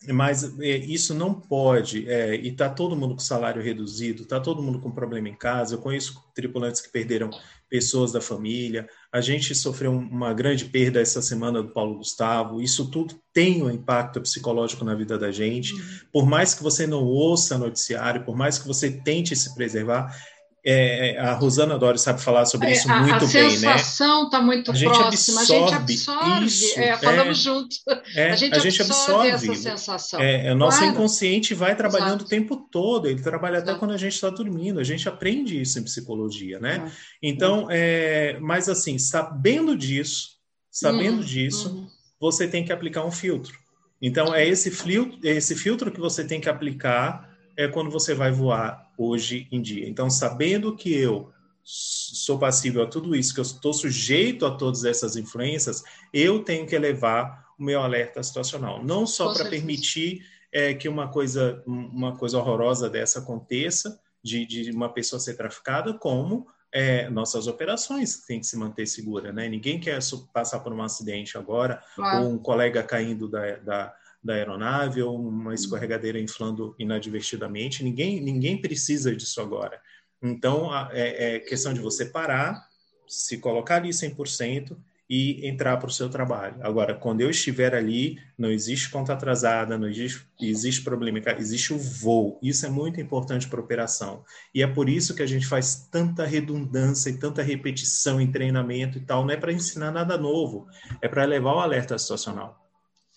mas 0.09 0.43
é, 0.59 0.77
isso 0.77 1.13
não 1.13 1.33
pode, 1.33 2.07
é, 2.09 2.35
e 2.35 2.49
está 2.49 2.69
todo 2.69 2.95
mundo 2.95 3.15
com 3.15 3.19
salário 3.19 3.61
reduzido, 3.61 4.23
está 4.23 4.39
todo 4.39 4.61
mundo 4.61 4.79
com 4.79 4.91
problema 4.91 5.27
em 5.27 5.35
casa. 5.35 5.75
Eu 5.75 5.79
conheço 5.79 6.23
tripulantes 6.35 6.81
que 6.81 6.89
perderam 6.89 7.31
pessoas 7.69 8.11
da 8.11 8.21
família. 8.21 8.87
A 9.11 9.19
gente 9.19 9.53
sofreu 9.55 9.91
uma 9.91 10.33
grande 10.33 10.65
perda 10.65 11.01
essa 11.01 11.21
semana 11.21 11.61
do 11.61 11.73
Paulo 11.73 11.97
Gustavo. 11.97 12.61
Isso 12.61 12.89
tudo 12.89 13.19
tem 13.33 13.63
um 13.63 13.71
impacto 13.71 14.21
psicológico 14.21 14.85
na 14.85 14.95
vida 14.95 15.17
da 15.17 15.31
gente. 15.31 15.73
Uhum. 15.73 15.81
Por 16.11 16.25
mais 16.25 16.53
que 16.53 16.63
você 16.63 16.85
não 16.85 17.03
ouça 17.03 17.57
noticiário, 17.57 18.23
por 18.23 18.35
mais 18.35 18.59
que 18.59 18.67
você 18.67 18.91
tente 18.91 19.35
se 19.35 19.53
preservar, 19.55 20.15
é, 20.65 21.11
é, 21.11 21.19
a 21.19 21.33
Rosana 21.33 21.77
Dori 21.77 21.97
sabe 21.97 22.21
falar 22.21 22.45
sobre 22.45 22.67
é, 22.67 22.71
isso 22.73 22.91
a, 22.91 22.99
muito 22.99 23.25
a 23.25 23.27
bem, 23.27 23.59
né? 23.59 23.73
A 23.73 23.77
sensação 23.77 24.25
está 24.25 24.41
muito 24.41 24.71
a 24.71 24.73
próxima, 24.73 25.07
absorve 25.07 25.39
a 25.39 25.45
gente 25.45 25.73
absorve, 25.73 26.45
isso, 26.45 26.79
é, 26.79 26.97
falamos 26.97 27.37
junto, 27.37 27.75
a 27.87 28.35
gente, 28.35 28.55
a 28.55 28.59
gente 28.59 28.81
absorve, 28.81 29.31
absorve, 29.31 29.51
essa 29.51 29.77
sensação. 29.77 30.19
É, 30.19 30.51
o 30.51 30.55
nosso 30.55 30.79
claro. 30.79 30.93
inconsciente 30.93 31.53
vai 31.53 31.75
trabalhando 31.75 32.21
Exato. 32.21 32.25
o 32.25 32.27
tempo 32.27 32.67
todo, 32.71 33.07
ele 33.07 33.21
trabalha 33.21 33.57
Exato. 33.57 33.71
até 33.71 33.79
quando 33.79 33.91
a 33.91 33.97
gente 33.97 34.13
está 34.13 34.29
dormindo, 34.29 34.79
a 34.79 34.83
gente 34.83 35.07
aprende 35.07 35.61
isso 35.61 35.79
em 35.79 35.83
psicologia, 35.83 36.59
né? 36.59 36.91
Então, 37.21 37.67
mas 38.41 38.67
assim, 38.67 38.97
sabendo 38.97 39.75
disso, 39.75 40.31
sabendo 40.69 41.19
uhum. 41.19 41.23
disso, 41.23 41.69
uhum. 41.69 41.87
você 42.19 42.47
tem 42.47 42.65
que 42.65 42.73
aplicar 42.73 43.05
um 43.05 43.11
filtro. 43.11 43.57
Então, 44.01 44.33
é 44.33 44.47
esse 44.47 44.69
filtro, 44.69 45.17
esse 45.23 45.55
filtro 45.55 45.91
que 45.91 45.99
você 45.99 46.23
tem 46.23 46.39
que 46.39 46.49
aplicar 46.49 47.29
é 47.57 47.67
quando 47.67 47.89
você 47.89 48.13
vai 48.13 48.31
voar 48.31 48.86
hoje 48.97 49.47
em 49.51 49.61
dia. 49.61 49.87
Então, 49.87 50.09
sabendo 50.09 50.75
que 50.75 50.93
eu 50.93 51.31
sou 51.63 52.39
passível 52.39 52.83
a 52.83 52.87
tudo 52.87 53.15
isso, 53.15 53.33
que 53.33 53.39
eu 53.39 53.43
estou 53.43 53.73
sujeito 53.73 54.45
a 54.45 54.51
todas 54.51 54.85
essas 54.85 55.15
influências, 55.15 55.83
eu 56.13 56.43
tenho 56.43 56.65
que 56.65 56.75
elevar 56.75 57.45
o 57.59 57.63
meu 57.63 57.81
alerta 57.81 58.23
situacional, 58.23 58.83
não 58.83 59.05
só 59.05 59.33
para 59.33 59.49
permitir 59.49 60.25
é, 60.51 60.73
que 60.73 60.87
uma 60.87 61.09
coisa, 61.09 61.61
uma 61.65 62.15
coisa 62.15 62.37
horrorosa 62.37 62.89
dessa 62.89 63.19
aconteça, 63.19 63.99
de, 64.23 64.45
de 64.45 64.71
uma 64.71 64.89
pessoa 64.93 65.19
ser 65.19 65.35
traficada, 65.35 65.93
como 65.93 66.47
é, 66.71 67.09
nossas 67.09 67.47
operações 67.47 68.25
têm 68.25 68.39
que 68.39 68.45
se 68.45 68.57
manter 68.57 68.85
segura, 68.85 69.31
né? 69.31 69.47
Ninguém 69.47 69.79
quer 69.79 69.99
passar 70.33 70.59
por 70.59 70.73
um 70.73 70.81
acidente 70.81 71.37
agora, 71.37 71.81
claro. 71.95 72.25
ou 72.25 72.31
um 72.31 72.37
colega 72.37 72.83
caindo 72.83 73.27
da, 73.27 73.55
da 73.57 73.95
da 74.23 74.33
aeronave 74.33 75.01
ou 75.01 75.19
uma 75.19 75.53
escorregadeira 75.53 76.19
inflando 76.19 76.75
inadvertidamente. 76.77 77.83
Ninguém, 77.83 78.21
ninguém 78.21 78.59
precisa 78.59 79.15
disso 79.15 79.41
agora. 79.41 79.79
Então, 80.21 80.69
é, 80.91 81.35
é 81.35 81.39
questão 81.39 81.73
de 81.73 81.79
você 81.79 82.05
parar, 82.05 82.67
se 83.07 83.37
colocar 83.37 83.75
ali 83.75 83.89
100% 83.89 84.77
e 85.09 85.47
entrar 85.47 85.77
para 85.77 85.87
o 85.87 85.91
seu 85.91 86.09
trabalho. 86.09 86.57
Agora, 86.61 86.93
quando 86.93 87.21
eu 87.21 87.29
estiver 87.29 87.73
ali, 87.73 88.19
não 88.37 88.51
existe 88.51 88.89
conta 88.89 89.13
atrasada, 89.13 89.77
não 89.77 89.87
existe, 89.87 90.27
existe 90.41 90.83
problema, 90.83 91.19
existe 91.37 91.73
o 91.73 91.77
voo. 91.77 92.37
Isso 92.43 92.65
é 92.65 92.69
muito 92.69 92.99
importante 92.99 93.47
para 93.47 93.59
a 93.59 93.63
operação. 93.63 94.23
E 94.53 94.61
é 94.61 94.67
por 94.67 94.89
isso 94.89 95.15
que 95.15 95.23
a 95.23 95.27
gente 95.27 95.47
faz 95.47 95.87
tanta 95.89 96.25
redundância 96.25 97.09
e 97.09 97.17
tanta 97.17 97.41
repetição 97.41 98.19
em 98.19 98.29
treinamento 98.29 98.97
e 98.97 99.01
tal. 99.01 99.23
Não 99.23 99.31
é 99.31 99.37
para 99.37 99.53
ensinar 99.53 99.91
nada 99.91 100.17
novo, 100.17 100.67
é 101.01 101.07
para 101.07 101.23
levar 101.23 101.55
o 101.55 101.59
alerta 101.59 101.97
situacional. 101.97 102.66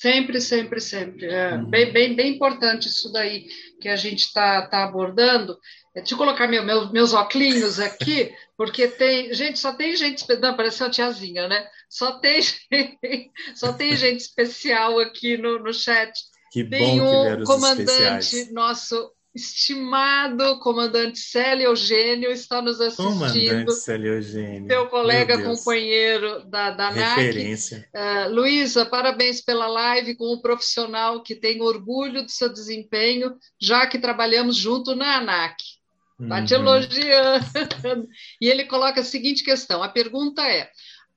Sempre, 0.00 0.40
sempre, 0.40 0.80
sempre. 0.80 1.26
É 1.26 1.56
uhum. 1.56 1.66
bem, 1.66 1.92
bem, 1.92 2.16
bem 2.16 2.34
importante 2.34 2.88
isso 2.88 3.12
daí 3.12 3.46
que 3.78 3.86
a 3.86 3.96
gente 3.96 4.20
está 4.20 4.66
tá 4.66 4.82
abordando. 4.82 5.58
É, 5.94 6.00
deixa 6.00 6.14
eu 6.14 6.18
colocar 6.18 6.48
meu, 6.48 6.64
meu, 6.64 6.90
meus 6.90 7.12
óculos 7.12 7.78
aqui, 7.78 8.32
porque 8.56 8.88
tem. 8.88 9.34
Gente, 9.34 9.58
só 9.58 9.74
tem 9.74 9.94
gente. 9.94 10.24
Não, 10.40 10.56
parece 10.56 10.82
uma 10.82 10.88
tiazinha, 10.88 11.46
né? 11.48 11.68
Só 11.86 12.18
tem, 12.18 12.40
só 13.54 13.74
tem 13.74 13.94
gente 13.94 14.20
especial 14.20 14.98
aqui 14.98 15.36
no, 15.36 15.58
no 15.58 15.74
chat. 15.74 16.12
Que 16.50 16.64
tem 16.64 16.98
bom 16.98 17.34
um 17.34 17.44
comandante 17.44 18.20
especiais. 18.20 18.52
nosso 18.54 19.12
estimado 19.34 20.58
comandante 20.58 21.18
Célio 21.18 21.66
Eugênio 21.66 22.30
está 22.32 22.60
nos 22.60 22.80
assistindo. 22.80 23.06
Comandante 23.06 23.74
Célio 23.74 24.14
Eugênio. 24.14 24.66
Seu 24.68 24.86
colega 24.88 25.42
companheiro 25.42 26.44
da, 26.46 26.70
da 26.70 26.90
Referência. 26.90 27.88
NAC. 27.94 28.28
Uh, 28.28 28.34
Luísa, 28.34 28.84
parabéns 28.84 29.40
pela 29.40 29.68
live 29.68 30.16
com 30.16 30.34
um 30.34 30.40
profissional 30.40 31.22
que 31.22 31.34
tem 31.34 31.62
orgulho 31.62 32.24
do 32.24 32.30
seu 32.30 32.52
desempenho, 32.52 33.36
já 33.60 33.86
que 33.86 33.98
trabalhamos 33.98 34.56
junto 34.56 34.96
na 34.96 35.18
ANAC. 35.18 35.62
Está 36.20 36.44
te 36.44 36.54
uhum. 36.54 36.60
elogiando. 36.60 38.08
E 38.40 38.48
ele 38.48 38.64
coloca 38.64 39.00
a 39.00 39.04
seguinte 39.04 39.42
questão: 39.42 39.82
a 39.82 39.88
pergunta 39.88 40.46
é: 40.46 40.68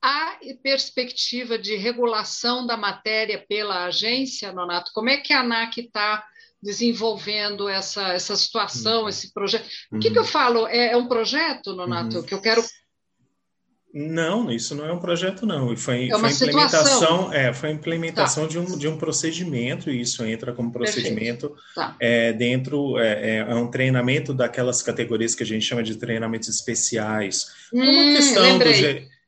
há 0.01 0.37
perspectiva 0.61 1.57
de 1.57 1.75
regulação 1.75 2.65
da 2.65 2.77
matéria 2.77 3.43
pela 3.49 3.85
agência, 3.85 4.51
Nonato? 4.53 4.91
Como 4.93 5.09
é 5.09 5.17
que 5.17 5.33
a 5.33 5.41
ANAC 5.41 5.81
está 5.81 6.25
desenvolvendo 6.63 7.67
essa, 7.67 8.13
essa 8.13 8.35
situação, 8.35 9.03
uhum. 9.03 9.09
esse 9.09 9.33
projeto? 9.33 9.67
O 9.91 9.99
que, 9.99 10.07
uhum. 10.07 10.13
que 10.13 10.19
eu 10.19 10.25
falo? 10.25 10.67
É, 10.67 10.93
é 10.93 10.97
um 10.97 11.07
projeto, 11.07 11.75
Nonato, 11.75 12.17
uhum. 12.17 12.23
que 12.23 12.33
eu 12.33 12.41
quero 12.41 12.63
não, 13.93 14.49
isso 14.49 14.73
não 14.73 14.87
é 14.87 14.91
um 14.91 14.97
projeto, 14.97 15.45
não. 15.45 15.77
Foi, 15.77 16.09
é 16.09 16.15
uma 16.15 16.27
foi 16.27 16.47
implementação, 16.47 17.31
é, 17.31 17.53
foi 17.53 17.69
a 17.69 17.73
implementação 17.73 18.45
tá. 18.45 18.49
de, 18.49 18.57
um, 18.57 18.65
de 18.75 18.87
um 18.87 18.97
procedimento, 18.97 19.91
e 19.91 20.01
isso 20.01 20.25
entra 20.25 20.51
como 20.51 20.71
procedimento 20.71 21.55
tá. 21.75 21.95
é, 21.99 22.33
dentro, 22.33 22.97
é, 22.97 23.11
é, 23.11 23.37
é, 23.37 23.53
um 23.53 23.69
treinamento 23.69 24.33
daquelas 24.33 24.81
categorias 24.81 25.35
que 25.35 25.43
a 25.43 25.45
gente 25.45 25.63
chama 25.63 25.83
de 25.83 25.95
treinamentos 25.95 26.49
especiais. 26.49 27.45
Hum, 27.71 27.85
como 27.85 27.99
a 27.99 28.15
questão 28.15 28.57
do, 28.57 28.63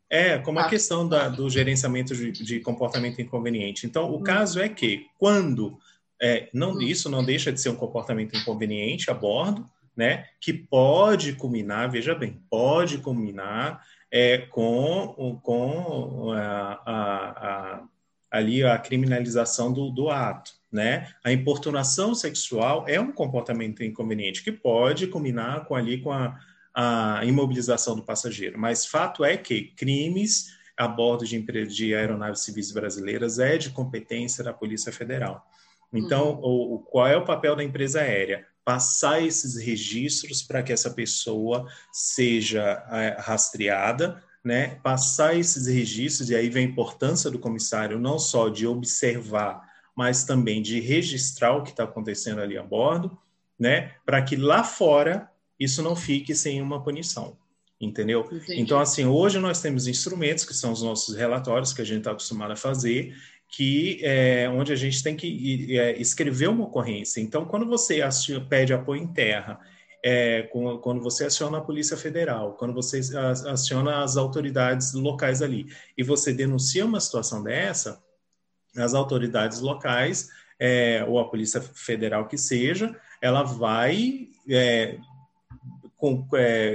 é, 0.09 0.37
como 0.39 0.57
tá. 0.57 0.65
a 0.65 0.69
questão 0.69 1.07
da, 1.07 1.29
do 1.29 1.47
gerenciamento 1.47 2.15
de, 2.15 2.31
de, 2.31 2.59
comportamento 2.59 3.21
inconveniente. 3.21 3.85
Então, 3.85 4.09
o 4.09 4.17
hum. 4.17 4.23
caso 4.23 4.59
é 4.59 4.67
que, 4.67 5.05
quando 5.19 5.77
é, 6.21 6.49
não, 6.53 6.73
hum. 6.73 6.81
isso 6.81 7.09
não 7.09 7.23
deixa 7.23 7.51
de 7.51 7.59
ser 7.61 7.69
um 7.69 7.75
comportamento 7.75 8.35
inconveniente 8.35 9.09
a 9.09 9.13
bordo, 9.13 9.65
né, 9.95 10.25
que 10.41 10.53
pode 10.53 11.33
culminar, 11.33 11.89
veja 11.89 12.13
bem, 12.13 12.41
pode 12.49 12.97
culminar 12.97 13.81
é, 14.11 14.39
com, 14.39 15.39
com 15.41 16.31
a, 16.31 16.81
a, 16.85 17.47
a, 17.47 17.83
ali 18.29 18.63
a 18.63 18.77
criminalização 18.77 19.71
do, 19.71 19.89
do 19.89 20.09
ato. 20.09 20.51
Né? 20.71 21.09
A 21.23 21.31
importunação 21.31 22.13
sexual 22.13 22.83
é 22.87 22.99
um 22.99 23.11
comportamento 23.11 23.81
inconveniente 23.81 24.43
que 24.43 24.51
pode 24.51 25.07
combinar 25.07 25.63
com 25.65 25.75
ali 25.75 26.01
com 26.01 26.11
a, 26.11 26.37
a 26.73 27.23
imobilização 27.23 27.95
do 27.95 28.03
passageiro, 28.03 28.59
mas 28.59 28.85
fato 28.85 29.23
é 29.23 29.37
que 29.37 29.71
crimes 29.77 30.53
a 30.75 30.87
bordo 30.87 31.25
de, 31.25 31.39
de 31.67 31.95
aeronaves 31.95 32.41
civis 32.41 32.71
brasileiras 32.73 33.39
é 33.39 33.57
de 33.57 33.69
competência 33.69 34.43
da 34.43 34.51
Polícia 34.51 34.91
Federal. 34.91 35.47
Então, 35.93 36.39
uhum. 36.41 36.75
o, 36.75 36.79
qual 36.79 37.07
é 37.07 37.15
o 37.15 37.25
papel 37.25 37.55
da 37.55 37.63
empresa 37.63 38.01
aérea? 38.01 38.45
passar 38.65 39.21
esses 39.21 39.55
registros 39.55 40.41
para 40.41 40.63
que 40.63 40.73
essa 40.73 40.89
pessoa 40.89 41.67
seja 41.93 42.83
é, 42.91 43.15
rastreada, 43.19 44.23
né? 44.43 44.79
Passar 44.83 45.35
esses 45.37 45.67
registros, 45.67 46.31
e 46.31 46.35
aí 46.35 46.49
vem 46.49 46.65
a 46.65 46.69
importância 46.69 47.29
do 47.29 47.37
comissário 47.37 47.99
não 47.99 48.17
só 48.17 48.49
de 48.49 48.65
observar, 48.65 49.61
mas 49.95 50.23
também 50.23 50.63
de 50.63 50.79
registrar 50.79 51.55
o 51.55 51.63
que 51.63 51.69
está 51.69 51.83
acontecendo 51.83 52.41
ali 52.41 52.57
a 52.57 52.63
bordo, 52.63 53.15
né? 53.57 53.93
Para 54.03 54.21
que 54.23 54.35
lá 54.35 54.63
fora 54.63 55.29
isso 55.59 55.83
não 55.83 55.95
fique 55.95 56.33
sem 56.33 56.59
uma 56.59 56.83
punição. 56.83 57.37
Entendeu? 57.79 58.21
Entendi. 58.31 58.61
Então, 58.61 58.79
assim, 58.79 59.05
hoje 59.05 59.37
nós 59.37 59.61
temos 59.61 59.85
instrumentos 59.85 60.45
que 60.45 60.53
são 60.53 60.71
os 60.71 60.81
nossos 60.81 61.15
relatórios 61.15 61.73
que 61.73 61.81
a 61.81 61.85
gente 61.85 61.99
está 61.99 62.11
acostumado 62.11 62.51
a 62.51 62.55
fazer, 62.55 63.13
que 63.49 63.99
é 64.03 64.49
onde 64.49 64.73
a 64.73 64.75
gente 64.75 65.01
tem 65.01 65.15
que 65.15 65.77
é, 65.77 65.99
escrever 65.99 66.49
uma 66.49 66.65
ocorrência. 66.65 67.21
Então, 67.21 67.45
quando 67.45 67.65
você 67.65 68.01
pede 68.49 68.73
apoio 68.73 69.01
em 69.01 69.07
terra, 69.07 69.59
é, 70.03 70.43
quando 70.43 71.01
você 71.01 71.25
aciona 71.25 71.57
a 71.57 71.61
Polícia 71.61 71.97
Federal, 71.97 72.53
quando 72.53 72.73
você 72.73 72.99
aciona 73.47 74.03
as 74.03 74.17
autoridades 74.17 74.93
locais 74.93 75.41
ali, 75.41 75.65
e 75.97 76.03
você 76.03 76.31
denuncia 76.33 76.85
uma 76.85 76.99
situação 76.99 77.41
dessa, 77.41 78.03
as 78.77 78.93
autoridades 78.93 79.61
locais, 79.61 80.29
é, 80.59 81.03
ou 81.07 81.19
a 81.19 81.29
Polícia 81.29 81.61
Federal 81.61 82.27
que 82.27 82.37
seja, 82.37 82.95
ela 83.21 83.43
vai 83.43 84.29
com, 85.97 86.27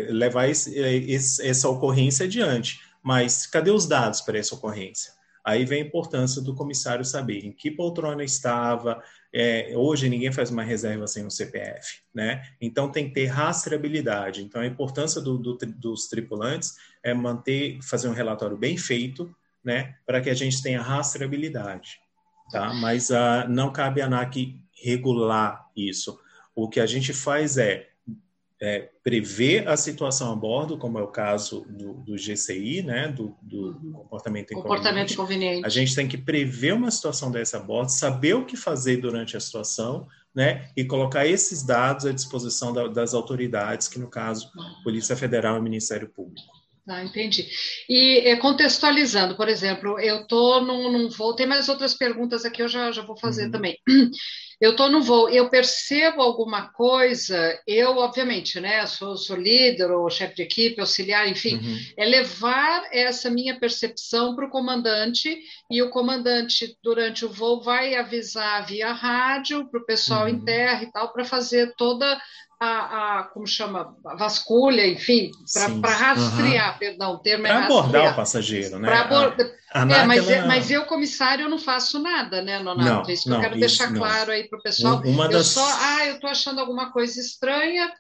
levar 0.09 0.49
esse, 0.49 0.77
esse, 0.77 1.47
essa 1.47 1.69
ocorrência 1.69 2.27
adiante. 2.27 2.81
Mas 3.03 3.47
cadê 3.47 3.71
os 3.71 3.87
dados 3.87 4.21
para 4.21 4.39
essa 4.39 4.55
ocorrência? 4.55 5.13
Aí 5.45 5.65
vem 5.65 5.83
a 5.83 5.87
importância 5.87 6.43
do 6.43 6.55
comissário 6.55 7.05
saber 7.05 7.45
em 7.45 7.53
que 7.53 7.71
poltrona 7.71 8.23
estava. 8.23 9.03
É, 9.33 9.73
hoje 9.75 10.09
ninguém 10.09 10.33
faz 10.33 10.51
uma 10.51 10.63
reserva 10.63 11.07
sem 11.07 11.25
um 11.25 11.31
CPF, 11.31 12.03
né? 12.15 12.43
Então 12.61 12.91
tem 12.91 13.09
que 13.09 13.15
ter 13.15 13.27
rastreabilidade. 13.27 14.43
Então 14.43 14.61
a 14.61 14.67
importância 14.67 15.21
do, 15.21 15.39
do, 15.39 15.57
dos 15.77 16.09
tripulantes 16.09 16.75
é 17.03 17.15
manter, 17.15 17.79
fazer 17.83 18.09
um 18.09 18.15
relatório 18.15 18.57
bem 18.57 18.77
feito, 18.77 19.35
né? 19.65 19.95
Para 20.07 20.21
que 20.21 20.31
a 20.31 20.35
gente 20.35 20.63
tenha 20.63 20.83
rastreabilidade, 20.83 21.99
tá? 22.51 22.73
Mas 22.75 23.11
uh, 23.11 23.49
não 23.49 23.73
cabe 23.73 24.03
a 24.03 24.07
ANAC 24.07 24.59
regular 24.83 25.69
isso. 25.77 26.19
O 26.55 26.69
que 26.69 26.81
a 26.81 26.87
gente 26.87 27.13
faz 27.13 27.57
é 27.57 27.90
é, 28.61 28.91
prever 29.03 29.67
a 29.67 29.77
situação 29.77 30.33
a 30.33 30.37
bordo, 30.37 30.77
como 30.77 30.99
é 30.99 31.03
o 31.03 31.09
caso 31.09 31.65
do, 31.69 31.95
do 31.95 32.17
GCI, 32.17 32.83
né, 32.83 33.09
do, 33.09 33.35
do 33.41 33.69
uhum. 33.69 33.93
comportamento, 33.93 34.53
comportamento 34.53 35.13
inconveniente. 35.13 35.65
A 35.65 35.69
gente 35.71 35.95
tem 35.95 36.07
que 36.07 36.19
prever 36.19 36.75
uma 36.75 36.91
situação 36.91 37.31
dessa 37.31 37.57
a 37.57 37.61
bordo, 37.61 37.91
saber 37.91 38.35
o 38.35 38.45
que 38.45 38.57
fazer 38.57 38.99
durante 38.99 39.37
a 39.37 39.41
situação, 39.41 40.07
né, 40.35 40.69
e 40.77 40.85
colocar 40.85 41.27
esses 41.27 41.63
dados 41.63 42.05
à 42.07 42.13
disposição 42.13 42.73
da, 42.73 42.87
das 42.87 43.15
autoridades, 43.15 43.89
que 43.89 43.99
no 43.99 44.09
caso. 44.09 44.51
Polícia 44.85 45.17
Federal 45.17 45.57
e 45.57 45.63
Ministério 45.63 46.09
Público. 46.09 46.61
Ah, 46.87 47.05
entendi. 47.05 47.49
E 47.89 48.19
é, 48.29 48.37
contextualizando, 48.37 49.37
por 49.37 49.49
exemplo, 49.49 49.99
eu 50.01 50.23
estou 50.23 50.63
num, 50.63 50.91
num 50.91 51.09
voo, 51.09 51.35
tem 51.35 51.47
mais 51.47 51.69
outras 51.69 51.95
perguntas 51.95 52.45
aqui, 52.45 52.63
eu 52.63 52.69
já, 52.69 52.91
já 52.91 53.03
vou 53.03 53.17
fazer 53.17 53.47
uhum. 53.47 53.51
também. 53.53 53.79
Eu 54.61 54.73
estou 54.73 54.91
no 54.91 55.01
voo, 55.01 55.29
eu 55.31 55.49
percebo 55.49 56.21
alguma 56.21 56.69
coisa, 56.69 57.59
eu, 57.67 57.97
obviamente, 57.97 58.61
né, 58.61 58.85
sou, 58.87 59.17
sou 59.17 59.35
líder 59.35 59.91
ou 59.91 60.11
chefe 60.11 60.37
de 60.37 60.43
equipe, 60.43 60.81
auxiliar, 60.81 61.27
enfim, 61.27 61.57
uhum. 61.57 61.79
é 61.97 62.05
levar 62.05 62.87
essa 62.93 63.31
minha 63.31 63.59
percepção 63.59 64.37
para 64.37 64.47
o 64.47 64.51
comandante 64.51 65.41
e 65.71 65.83
o 65.83 65.89
comandante, 65.89 66.77
durante 66.83 67.25
o 67.25 67.31
voo, 67.31 67.63
vai 67.63 67.95
avisar 67.95 68.67
via 68.67 68.93
rádio 68.93 69.67
para 69.71 69.81
o 69.81 69.87
pessoal 69.87 70.25
uhum. 70.25 70.29
em 70.29 70.45
terra 70.45 70.83
e 70.83 70.93
tal, 70.93 71.11
para 71.11 71.25
fazer 71.25 71.75
toda 71.77 72.21
a, 72.61 73.21
a, 73.21 73.23
como 73.23 73.47
chama, 73.47 73.97
a 74.05 74.15
vasculha, 74.15 74.87
enfim, 74.87 75.31
para 75.81 75.95
rastrear, 75.95 76.73
uhum. 76.73 76.79
perdão, 76.79 77.13
o 77.15 77.19
termo 77.19 77.45
pra 77.45 77.63
é 77.63 77.65
abordar 77.65 78.13
o 78.13 78.17
passageiro, 78.17 78.79
né? 78.79 78.93
Abordar, 78.93 79.51
a, 79.73 79.83
a 79.83 79.91
é, 79.91 80.05
mas, 80.05 80.29
ela... 80.29 80.47
mas 80.47 80.71
eu, 80.71 80.85
comissário, 80.85 81.47
eu 81.47 81.49
não 81.49 81.59
faço 81.59 81.99
nada, 81.99 82.43
né, 82.43 82.59
Nonato? 82.59 82.91
Não, 82.91 83.09
é 83.09 83.13
isso 83.15 83.23
que 83.23 83.31
não, 83.31 83.37
eu 83.39 83.43
quero 83.43 83.59
deixar 83.59 83.91
não. 83.91 83.99
claro 83.99 84.31
aí 84.31 84.47
para 84.47 84.59
o 84.59 84.63
pessoal. 84.63 85.01
Uma 85.07 85.25
eu 85.25 85.31
das... 85.31 85.47
só, 85.47 85.65
ah, 85.65 86.07
eu 86.07 86.17
estou 86.17 86.29
achando 86.29 86.61
alguma 86.61 86.93
coisa 86.93 87.19
estranha, 87.19 87.91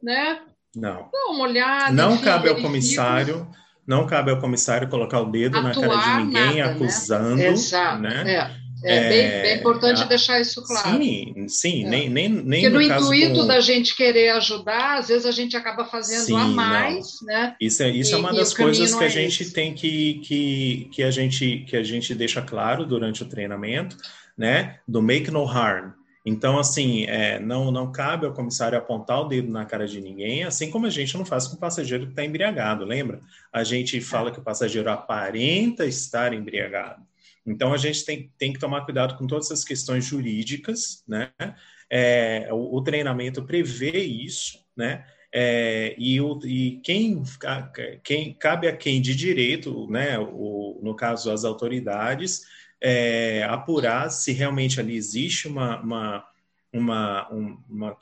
né? 0.00 0.38
Não. 0.76 1.08
Dá 1.12 1.24
uma 1.30 1.44
olhada. 1.44 1.92
Não 1.92 2.14
enfim, 2.14 2.24
cabe 2.24 2.48
ao 2.48 2.56
comissário, 2.60 3.48
não 3.84 4.06
cabe 4.06 4.30
ao 4.30 4.38
comissário 4.40 4.88
colocar 4.88 5.20
o 5.22 5.30
dedo 5.30 5.60
na 5.60 5.74
cara 5.74 5.96
de 5.96 6.24
ninguém, 6.24 6.40
nada, 6.40 6.54
né? 6.54 6.62
acusando, 6.62 7.36
né? 7.36 7.48
Exato, 7.48 8.00
né? 8.00 8.32
É. 8.32 8.63
É, 8.86 9.08
bem, 9.08 9.42
bem, 9.42 9.56
importante 9.58 10.02
a, 10.02 10.04
deixar 10.04 10.38
isso 10.40 10.62
claro. 10.62 11.02
Sim, 11.02 11.48
sim, 11.48 11.86
é. 11.86 11.88
nem, 11.88 12.10
nem, 12.10 12.28
nem 12.28 12.62
Porque 12.62 12.68
no, 12.68 12.74
no 12.74 12.82
intuito 12.82 13.40
com... 13.40 13.46
da 13.46 13.58
gente 13.60 13.96
querer 13.96 14.30
ajudar, 14.30 14.98
às 14.98 15.08
vezes 15.08 15.24
a 15.24 15.30
gente 15.30 15.56
acaba 15.56 15.86
fazendo 15.86 16.26
sim, 16.26 16.36
a 16.36 16.44
mais, 16.44 17.20
não. 17.22 17.28
né? 17.28 17.56
Isso 17.58 17.82
é, 17.82 17.90
isso 17.90 18.14
é 18.14 18.18
e, 18.18 18.18
é 18.18 18.20
uma 18.20 18.34
das 18.34 18.52
coisas 18.52 18.94
que 18.94 19.02
a 19.02 19.06
é 19.06 19.10
gente 19.10 19.42
esse. 19.42 19.52
tem 19.52 19.72
que, 19.72 20.20
que, 20.22 20.88
que, 20.92 21.02
a 21.02 21.10
gente, 21.10 21.64
que 21.66 21.76
a 21.76 21.82
gente 21.82 22.14
deixa 22.14 22.42
claro 22.42 22.84
durante 22.84 23.22
o 23.22 23.26
treinamento, 23.26 23.96
né? 24.36 24.78
Do 24.86 25.00
make 25.00 25.30
no 25.30 25.48
harm. 25.48 25.92
Então, 26.26 26.58
assim, 26.58 27.04
é, 27.04 27.38
não, 27.38 27.70
não 27.70 27.92
cabe 27.92 28.24
ao 28.24 28.32
comissário 28.32 28.78
apontar 28.78 29.20
o 29.20 29.28
dedo 29.28 29.50
na 29.50 29.66
cara 29.66 29.86
de 29.86 30.00
ninguém, 30.00 30.44
assim 30.44 30.70
como 30.70 30.86
a 30.86 30.90
gente 30.90 31.16
não 31.18 31.24
faz 31.24 31.46
com 31.46 31.56
o 31.56 31.60
passageiro 31.60 32.06
que 32.06 32.12
está 32.12 32.24
embriagado, 32.24 32.84
lembra? 32.84 33.20
A 33.52 33.62
gente 33.62 34.00
fala 34.00 34.30
que 34.30 34.38
o 34.38 34.42
passageiro 34.42 34.90
aparenta 34.90 35.84
estar 35.84 36.32
embriagado. 36.32 37.02
Então, 37.46 37.72
a 37.72 37.76
gente 37.76 38.04
tem, 38.04 38.32
tem 38.38 38.52
que 38.52 38.58
tomar 38.58 38.84
cuidado 38.84 39.16
com 39.16 39.26
todas 39.26 39.50
as 39.50 39.64
questões 39.64 40.04
jurídicas, 40.04 41.04
né? 41.06 41.32
É, 41.90 42.48
o, 42.50 42.76
o, 42.76 42.82
treinamento 42.82 43.44
prevê 43.44 43.98
isso, 44.00 44.58
né? 44.76 45.04
É, 45.32 45.94
e, 45.98 46.20
o, 46.20 46.38
e 46.44 46.80
quem, 46.82 47.22
quem 48.02 48.32
cabe 48.34 48.68
a 48.68 48.76
quem 48.76 49.00
de 49.00 49.14
direito, 49.14 49.88
né? 49.90 50.18
O, 50.18 50.80
no 50.82 50.94
caso, 50.94 51.30
as 51.30 51.44
autoridades, 51.44 52.42
é, 52.80 53.42
apurar 53.44 54.10
se 54.10 54.32
realmente 54.32 54.80
ali 54.80 54.96
existe 54.96 55.48
uma, 55.48 55.80
uma, 55.80 56.24
uma, 56.72 57.28
uma 57.68 57.98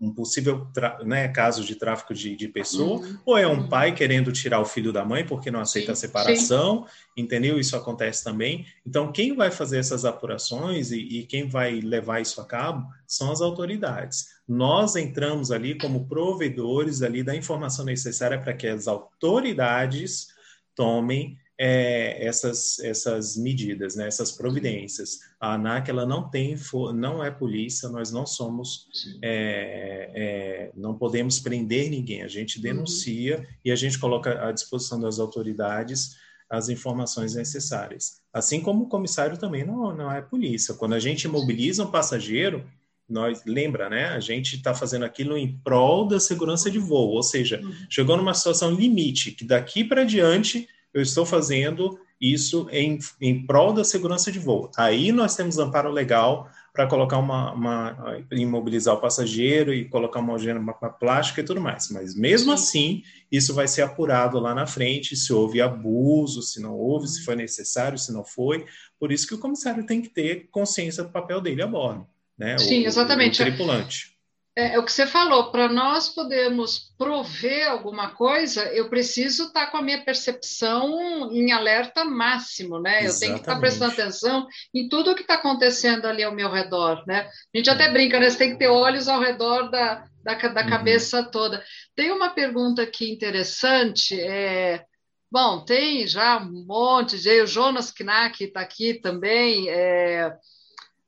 um 0.00 0.10
possível 0.10 0.66
né, 1.04 1.28
caso 1.28 1.62
de 1.62 1.74
tráfico 1.74 2.14
de, 2.14 2.34
de 2.34 2.48
pessoa, 2.48 3.00
uhum. 3.00 3.18
ou 3.26 3.36
é 3.36 3.46
um 3.46 3.60
uhum. 3.60 3.68
pai 3.68 3.92
querendo 3.94 4.32
tirar 4.32 4.58
o 4.58 4.64
filho 4.64 4.92
da 4.92 5.04
mãe 5.04 5.26
porque 5.26 5.50
não 5.50 5.60
aceita 5.60 5.88
sim, 5.88 5.92
a 5.92 6.08
separação, 6.08 6.86
sim. 6.86 7.22
entendeu? 7.22 7.60
Isso 7.60 7.76
acontece 7.76 8.24
também. 8.24 8.64
Então, 8.86 9.12
quem 9.12 9.36
vai 9.36 9.50
fazer 9.50 9.78
essas 9.78 10.06
apurações 10.06 10.90
e, 10.90 10.98
e, 10.98 11.26
quem 11.26 11.46
vai 11.46 11.80
levar 11.80 12.20
isso 12.20 12.40
a 12.40 12.46
cabo 12.46 12.88
são 13.06 13.30
as 13.30 13.42
autoridades. 13.42 14.28
Nós 14.48 14.96
entramos 14.96 15.52
ali 15.52 15.76
como 15.76 16.06
provedores 16.06 17.02
ali 17.02 17.22
da 17.22 17.36
informação 17.36 17.84
necessária 17.84 18.40
para 18.40 18.54
que 18.54 18.66
as 18.66 18.88
autoridades 18.88 20.28
tomem 20.74 21.36
é, 21.62 22.24
essas, 22.24 22.78
essas 22.78 23.36
medidas, 23.36 23.94
né, 23.94 24.06
essas 24.06 24.32
providências. 24.32 25.18
A 25.38 25.56
ANAC 25.56 25.90
ela 25.90 26.06
não 26.06 26.26
tem, 26.26 26.56
não 26.94 27.22
é 27.22 27.30
polícia, 27.30 27.90
nós 27.90 28.10
não 28.10 28.24
somos, 28.24 28.88
é, 29.22 30.10
é, 30.14 30.70
não 30.74 30.96
podemos 30.96 31.38
prender 31.38 31.90
ninguém. 31.90 32.22
A 32.22 32.28
gente 32.28 32.56
uhum. 32.56 32.62
denuncia 32.62 33.36
uhum. 33.36 33.44
e 33.62 33.70
a 33.70 33.76
gente 33.76 33.98
coloca 33.98 34.42
à 34.42 34.50
disposição 34.52 34.98
das 34.98 35.18
autoridades 35.18 36.16
as 36.48 36.70
informações 36.70 37.34
necessárias. 37.34 38.22
Assim 38.32 38.62
como 38.62 38.84
o 38.84 38.88
comissário 38.88 39.36
também 39.36 39.64
não, 39.64 39.94
não 39.94 40.10
é 40.10 40.22
polícia. 40.22 40.72
Quando 40.72 40.94
a 40.94 40.98
gente 40.98 41.28
mobiliza 41.28 41.84
um 41.84 41.90
passageiro, 41.90 42.64
nós 43.06 43.42
lembra, 43.44 43.90
né? 43.90 44.06
A 44.06 44.18
gente 44.20 44.56
está 44.56 44.74
fazendo 44.74 45.04
aquilo 45.04 45.36
em 45.36 45.58
prol 45.62 46.08
da 46.08 46.18
segurança 46.18 46.70
de 46.70 46.78
voo, 46.78 47.10
ou 47.10 47.22
seja, 47.22 47.60
uhum. 47.62 47.72
chegou 47.90 48.16
numa 48.16 48.32
situação 48.32 48.70
limite 48.70 49.32
que 49.32 49.44
daqui 49.44 49.84
para 49.84 50.04
diante 50.04 50.66
eu 50.92 51.02
estou 51.02 51.24
fazendo 51.24 51.98
isso 52.20 52.68
em, 52.70 52.98
em 53.20 53.46
prol 53.46 53.72
da 53.72 53.82
segurança 53.82 54.30
de 54.30 54.38
voo. 54.38 54.70
Aí 54.76 55.10
nós 55.10 55.34
temos 55.34 55.58
amparo 55.58 55.90
legal 55.90 56.50
para 56.72 56.86
colocar 56.86 57.18
uma, 57.18 57.52
uma, 57.52 58.24
imobilizar 58.30 58.94
o 58.94 59.00
passageiro 59.00 59.72
e 59.72 59.88
colocar 59.88 60.20
uma 60.20 60.34
algema 60.34 60.72
plástica 60.72 61.40
e 61.40 61.44
tudo 61.44 61.60
mais. 61.60 61.90
Mas 61.90 62.14
mesmo 62.14 62.52
assim, 62.52 63.02
isso 63.32 63.54
vai 63.54 63.66
ser 63.66 63.82
apurado 63.82 64.38
lá 64.38 64.54
na 64.54 64.66
frente, 64.66 65.16
se 65.16 65.32
houve 65.32 65.60
abuso, 65.60 66.42
se 66.42 66.60
não 66.60 66.74
houve, 66.76 67.08
se 67.08 67.24
foi 67.24 67.34
necessário, 67.34 67.98
se 67.98 68.12
não 68.12 68.22
foi. 68.22 68.66
Por 68.98 69.10
isso 69.10 69.26
que 69.26 69.34
o 69.34 69.38
comissário 69.38 69.84
tem 69.84 70.00
que 70.00 70.08
ter 70.08 70.48
consciência 70.50 71.02
do 71.02 71.10
papel 71.10 71.40
dele 71.40 71.62
a 71.62 71.66
bordo. 71.66 72.06
Né? 72.38 72.56
Sim, 72.58 72.84
o, 72.84 72.86
exatamente. 72.86 73.42
O 73.42 73.44
tripulante. 73.44 74.16
É, 74.60 74.74
é, 74.74 74.78
o 74.78 74.84
que 74.84 74.92
você 74.92 75.06
falou, 75.06 75.50
para 75.50 75.68
nós 75.68 76.10
podermos 76.10 76.92
prover 76.98 77.66
alguma 77.70 78.10
coisa, 78.10 78.64
eu 78.74 78.90
preciso 78.90 79.44
estar 79.44 79.66
tá 79.66 79.70
com 79.70 79.78
a 79.78 79.82
minha 79.82 80.04
percepção 80.04 81.30
em 81.32 81.50
alerta 81.50 82.04
máximo, 82.04 82.78
né? 82.78 83.06
Eu 83.06 83.18
tenho 83.18 83.34
que 83.34 83.40
estar 83.40 83.54
tá 83.54 83.60
prestando 83.60 83.92
atenção 83.92 84.46
em 84.74 84.86
tudo 84.86 85.12
o 85.12 85.14
que 85.14 85.22
está 85.22 85.34
acontecendo 85.34 86.04
ali 86.04 86.22
ao 86.22 86.34
meu 86.34 86.50
redor, 86.50 87.02
né? 87.06 87.30
A 87.54 87.56
gente 87.56 87.70
é. 87.70 87.72
até 87.72 87.90
brinca, 87.90 88.20
né? 88.20 88.28
Você 88.28 88.36
tem 88.36 88.52
que 88.52 88.58
ter 88.58 88.68
olhos 88.68 89.08
ao 89.08 89.18
redor 89.18 89.70
da, 89.70 90.04
da, 90.22 90.34
da 90.34 90.62
uhum. 90.62 90.68
cabeça 90.68 91.22
toda. 91.22 91.64
Tem 91.96 92.12
uma 92.12 92.28
pergunta 92.28 92.82
aqui 92.82 93.10
interessante, 93.10 94.20
é, 94.20 94.84
Bom, 95.32 95.64
tem 95.64 96.08
já 96.08 96.38
um 96.38 96.64
monte 96.66 97.16
de. 97.16 97.40
O 97.40 97.46
Jonas 97.46 97.92
Knack 97.92 98.42
está 98.42 98.60
aqui 98.62 98.94
também. 98.94 99.68
É, 99.68 100.36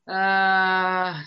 ah, 0.07 1.20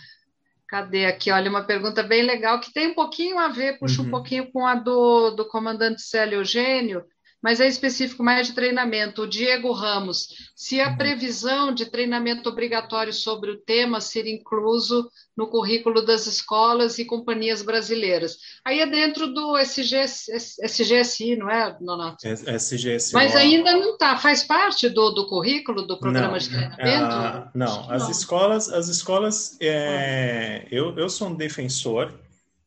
Cadê 0.68 1.06
aqui? 1.06 1.32
Olha, 1.32 1.50
uma 1.50 1.64
pergunta 1.64 2.02
bem 2.02 2.24
legal 2.24 2.60
que 2.60 2.74
tem 2.74 2.88
um 2.88 2.96
pouquinho 2.96 3.38
a 3.38 3.48
ver, 3.50 3.78
puxa 3.78 4.02
uhum. 4.02 4.08
um 4.08 4.12
pouquinho 4.12 4.52
com 4.52 4.66
a 4.66 4.76
do, 4.76 5.32
do 5.32 5.48
comandante 5.48 6.02
Célio 6.02 6.40
Eugênio, 6.40 7.06
mas 7.46 7.60
é 7.60 7.68
específico 7.68 8.24
mais 8.24 8.48
de 8.48 8.54
treinamento. 8.54 9.22
O 9.22 9.28
Diego 9.28 9.72
Ramos, 9.72 10.30
se 10.56 10.82
a 10.82 10.90
uhum. 10.90 10.98
previsão 10.98 11.72
de 11.72 11.86
treinamento 11.86 12.50
obrigatório 12.50 13.14
sobre 13.14 13.52
o 13.52 13.58
tema 13.58 14.02
ser 14.02 14.26
incluso 14.26 15.08
no 15.38 15.46
currículo 15.46 16.04
das 16.04 16.26
escolas 16.26 16.98
e 16.98 17.06
companhias 17.06 17.62
brasileiras. 17.62 18.38
Aí 18.66 18.80
é 18.80 18.88
dentro 18.88 19.32
do 19.32 19.56
SGS, 19.58 20.32
SGSI, 20.64 21.36
não 21.36 21.48
é, 21.48 21.78
Nonato? 21.80 22.28
SGSI. 22.28 23.14
Mas 23.14 23.36
ainda 23.36 23.74
não 23.74 23.92
está, 23.92 24.18
faz 24.18 24.44
parte 24.44 24.90
do, 24.90 25.12
do 25.12 25.28
currículo 25.28 25.84
do 25.84 26.00
programa 26.00 26.32
não, 26.32 26.38
de 26.40 26.50
treinamento? 26.50 27.14
Ah, 27.14 27.52
não, 27.54 27.92
as 27.92 28.04
não. 28.04 28.10
escolas, 28.10 28.70
as 28.74 28.88
escolas, 28.88 29.56
é, 29.62 30.66
eu, 30.72 30.98
eu 30.98 31.08
sou 31.08 31.28
um 31.28 31.36
defensor 31.36 32.12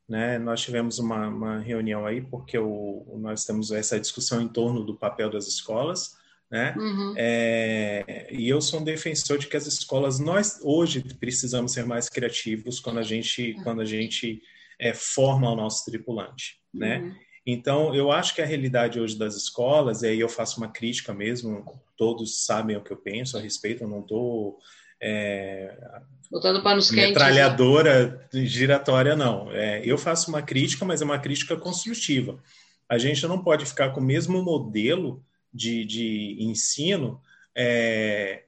né? 0.08 0.38
Nós 0.38 0.62
tivemos 0.62 0.98
uma, 0.98 1.28
uma 1.28 1.58
reunião 1.58 2.06
aí 2.06 2.22
porque 2.22 2.58
o, 2.58 3.18
nós 3.20 3.44
temos 3.44 3.70
essa 3.70 4.00
discussão 4.00 4.40
em 4.40 4.48
torno 4.48 4.82
do 4.82 4.96
papel 4.96 5.28
das 5.28 5.46
escolas, 5.46 6.16
né? 6.50 6.74
Uhum. 6.78 7.14
É, 7.16 8.26
e 8.30 8.48
eu 8.48 8.60
sou 8.60 8.80
um 8.80 8.84
defensor 8.84 9.36
de 9.36 9.46
que 9.46 9.56
as 9.56 9.66
escolas 9.66 10.18
nós 10.18 10.60
hoje 10.62 11.02
precisamos 11.20 11.72
ser 11.72 11.84
mais 11.84 12.08
criativos 12.08 12.80
quando 12.80 12.98
a 12.98 13.02
gente 13.02 13.52
uhum. 13.52 13.62
quando 13.62 13.80
a 13.82 13.84
gente 13.84 14.40
é, 14.78 14.94
forma 14.94 15.50
o 15.50 15.56
nosso 15.56 15.84
tripulante, 15.84 16.58
né? 16.72 17.00
Uhum. 17.00 17.14
Então 17.46 17.94
eu 17.94 18.10
acho 18.10 18.34
que 18.34 18.40
a 18.40 18.46
realidade 18.46 18.98
hoje 18.98 19.18
das 19.18 19.34
escolas 19.36 20.02
e 20.02 20.06
aí 20.06 20.20
eu 20.20 20.28
faço 20.28 20.58
uma 20.58 20.68
crítica 20.68 21.12
mesmo, 21.12 21.82
todos 21.98 22.46
sabem 22.46 22.76
o 22.76 22.82
que 22.82 22.92
eu 22.92 22.96
penso 22.96 23.36
a 23.36 23.40
respeito, 23.40 23.84
eu 23.84 23.88
não 23.88 24.00
estou 24.00 24.58
é, 25.00 25.76
Botando 26.30 26.62
panos 26.62 26.90
quentes. 26.90 27.02
Né? 27.02 27.08
Metralhadora 27.08 28.28
né? 28.32 28.44
giratória, 28.44 29.16
não. 29.16 29.50
É, 29.52 29.82
eu 29.84 29.96
faço 29.96 30.28
uma 30.30 30.42
crítica, 30.42 30.84
mas 30.84 31.00
é 31.00 31.04
uma 31.04 31.18
crítica 31.18 31.56
construtiva. 31.56 32.38
A 32.88 32.98
gente 32.98 33.26
não 33.26 33.42
pode 33.42 33.64
ficar 33.64 33.90
com 33.90 34.00
o 34.00 34.04
mesmo 34.04 34.42
modelo 34.42 35.22
de, 35.52 35.84
de 35.84 36.36
ensino 36.40 37.20
é, 37.56 38.44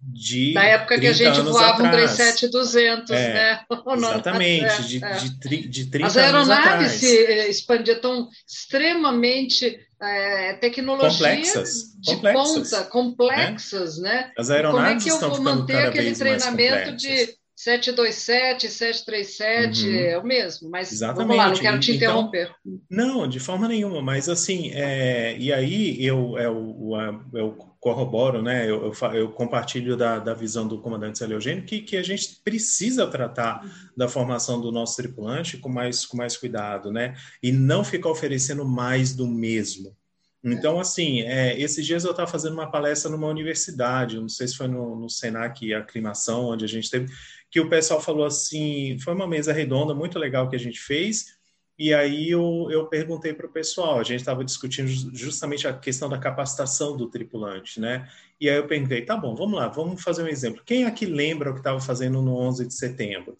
de 0.00 0.52
Na 0.54 0.64
época 0.64 0.98
que 0.98 1.06
a 1.06 1.12
gente 1.12 1.40
voava 1.40 1.82
um 1.82 1.90
37200, 1.90 3.10
é, 3.10 3.32
né? 3.32 3.60
Exatamente, 3.96 4.64
é, 4.64 4.80
de, 4.80 5.04
é. 5.04 5.12
de, 5.16 5.68
de 5.68 5.86
30 5.86 6.06
As 6.06 6.16
aeronaves 6.16 6.92
se 6.92 7.48
expandiam 7.48 8.00
tão 8.00 8.28
extremamente 8.46 9.78
é, 10.00 10.54
tecnologias 10.54 11.16
complexas, 11.16 11.70
de 11.98 12.14
complexas, 12.14 12.70
ponta, 12.70 12.84
complexas, 12.84 13.98
né? 13.98 14.10
né? 14.12 14.32
As 14.38 14.50
aeronaves 14.50 15.04
Como 15.04 15.16
é 15.16 15.18
que 15.18 15.24
eu 15.24 15.30
vou 15.30 15.42
manter 15.42 15.86
aquele 15.86 16.14
treinamento 16.14 16.96
de 16.96 17.36
727, 17.58 18.70
737, 18.70 19.88
uhum. 19.88 19.94
é 19.96 20.16
o 20.16 20.22
mesmo, 20.22 20.70
mas 20.70 20.92
Exatamente. 20.92 21.26
vamos 21.26 21.36
lá, 21.36 21.48
não 21.48 21.58
quero 21.58 21.80
te 21.80 21.90
então, 21.90 21.96
interromper. 21.96 22.54
Não, 22.88 23.26
de 23.26 23.40
forma 23.40 23.66
nenhuma, 23.66 24.00
mas 24.00 24.28
assim, 24.28 24.70
é, 24.74 25.36
e 25.36 25.52
aí 25.52 25.96
eu, 26.04 26.38
eu, 26.38 26.92
eu 27.34 27.50
corroboro, 27.80 28.40
né, 28.40 28.70
eu, 28.70 28.84
eu, 28.84 29.12
eu 29.12 29.32
compartilho 29.32 29.96
da, 29.96 30.20
da, 30.20 30.34
visão 30.34 30.68
do 30.68 30.80
comandante 30.80 31.18
Célio 31.18 31.34
Eugênio 31.34 31.64
que, 31.64 31.80
que 31.80 31.96
a 31.96 32.02
gente 32.02 32.40
precisa 32.44 33.08
tratar 33.08 33.60
da 33.96 34.06
formação 34.06 34.60
do 34.60 34.70
nosso 34.70 34.94
tripulante 34.94 35.56
com 35.56 35.68
mais, 35.68 36.06
com 36.06 36.16
mais 36.16 36.36
cuidado, 36.36 36.92
né, 36.92 37.16
e 37.42 37.50
não 37.50 37.82
ficar 37.82 38.08
oferecendo 38.08 38.64
mais 38.64 39.12
do 39.16 39.26
mesmo. 39.26 39.96
Então, 40.44 40.78
assim, 40.78 41.22
é, 41.22 41.60
esses 41.60 41.84
dias 41.84 42.04
eu 42.04 42.12
estava 42.12 42.30
fazendo 42.30 42.52
uma 42.52 42.70
palestra 42.70 43.10
numa 43.10 43.26
universidade, 43.26 44.20
não 44.20 44.28
sei 44.28 44.46
se 44.46 44.56
foi 44.56 44.68
no, 44.68 44.94
no 44.94 45.10
Senac 45.10 45.74
Aclimação, 45.74 46.46
onde 46.46 46.64
a 46.64 46.68
gente 46.68 46.88
teve, 46.88 47.12
que 47.50 47.60
o 47.60 47.68
pessoal 47.68 48.00
falou 48.00 48.24
assim, 48.24 48.98
foi 49.00 49.14
uma 49.14 49.26
mesa 49.26 49.52
redonda 49.52 49.94
muito 49.94 50.18
legal 50.18 50.48
que 50.48 50.56
a 50.56 50.58
gente 50.58 50.78
fez, 50.80 51.38
e 51.78 51.94
aí 51.94 52.30
eu, 52.30 52.68
eu 52.70 52.86
perguntei 52.88 53.32
para 53.32 53.46
o 53.46 53.52
pessoal, 53.52 54.00
a 54.00 54.02
gente 54.02 54.18
estava 54.18 54.44
discutindo 54.44 54.88
justamente 55.16 55.68
a 55.68 55.72
questão 55.72 56.08
da 56.08 56.18
capacitação 56.18 56.96
do 56.96 57.08
tripulante, 57.08 57.80
né? 57.80 58.08
E 58.40 58.50
aí 58.50 58.56
eu 58.56 58.66
perguntei, 58.66 59.04
tá 59.04 59.16
bom, 59.16 59.36
vamos 59.36 59.56
lá, 59.56 59.68
vamos 59.68 60.02
fazer 60.02 60.24
um 60.24 60.28
exemplo. 60.28 60.62
Quem 60.66 60.84
aqui 60.84 61.06
lembra 61.06 61.50
o 61.50 61.54
que 61.54 61.60
estava 61.60 61.80
fazendo 61.80 62.20
no 62.20 62.36
11 62.36 62.66
de 62.66 62.74
setembro? 62.74 63.36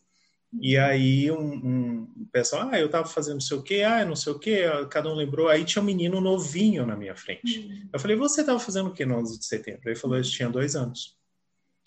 E 0.63 0.79
aí 0.79 1.31
um, 1.33 2.07
um 2.17 2.27
pessoal, 2.33 2.69
ah, 2.71 2.79
eu 2.79 2.87
estava 2.87 3.07
fazendo 3.07 3.35
não 3.35 3.41
sei 3.41 3.57
o 3.57 3.63
quê, 3.63 3.83
ah, 3.83 4.05
não 4.05 4.17
sei 4.17 4.33
o 4.33 4.39
quê, 4.39 4.63
cada 4.89 5.11
um 5.11 5.15
lembrou. 5.15 5.49
Aí 5.49 5.65
tinha 5.65 5.83
um 5.83 5.85
menino 5.85 6.21
novinho 6.21 6.87
na 6.87 6.97
minha 6.97 7.17
frente. 7.17 7.59
Uhum. 7.59 7.89
Eu 7.93 7.99
falei, 7.99 8.17
você 8.17 8.41
estava 8.41 8.61
fazendo 8.61 8.89
o 8.89 8.93
quê 8.93 9.05
no 9.05 9.19
11 9.19 9.39
de 9.39 9.45
setembro? 9.45 9.83
Ele 9.85 9.97
falou, 9.97 10.17
eu 10.17 10.23
tinha 10.23 10.49
dois 10.49 10.77
anos. 10.77 11.18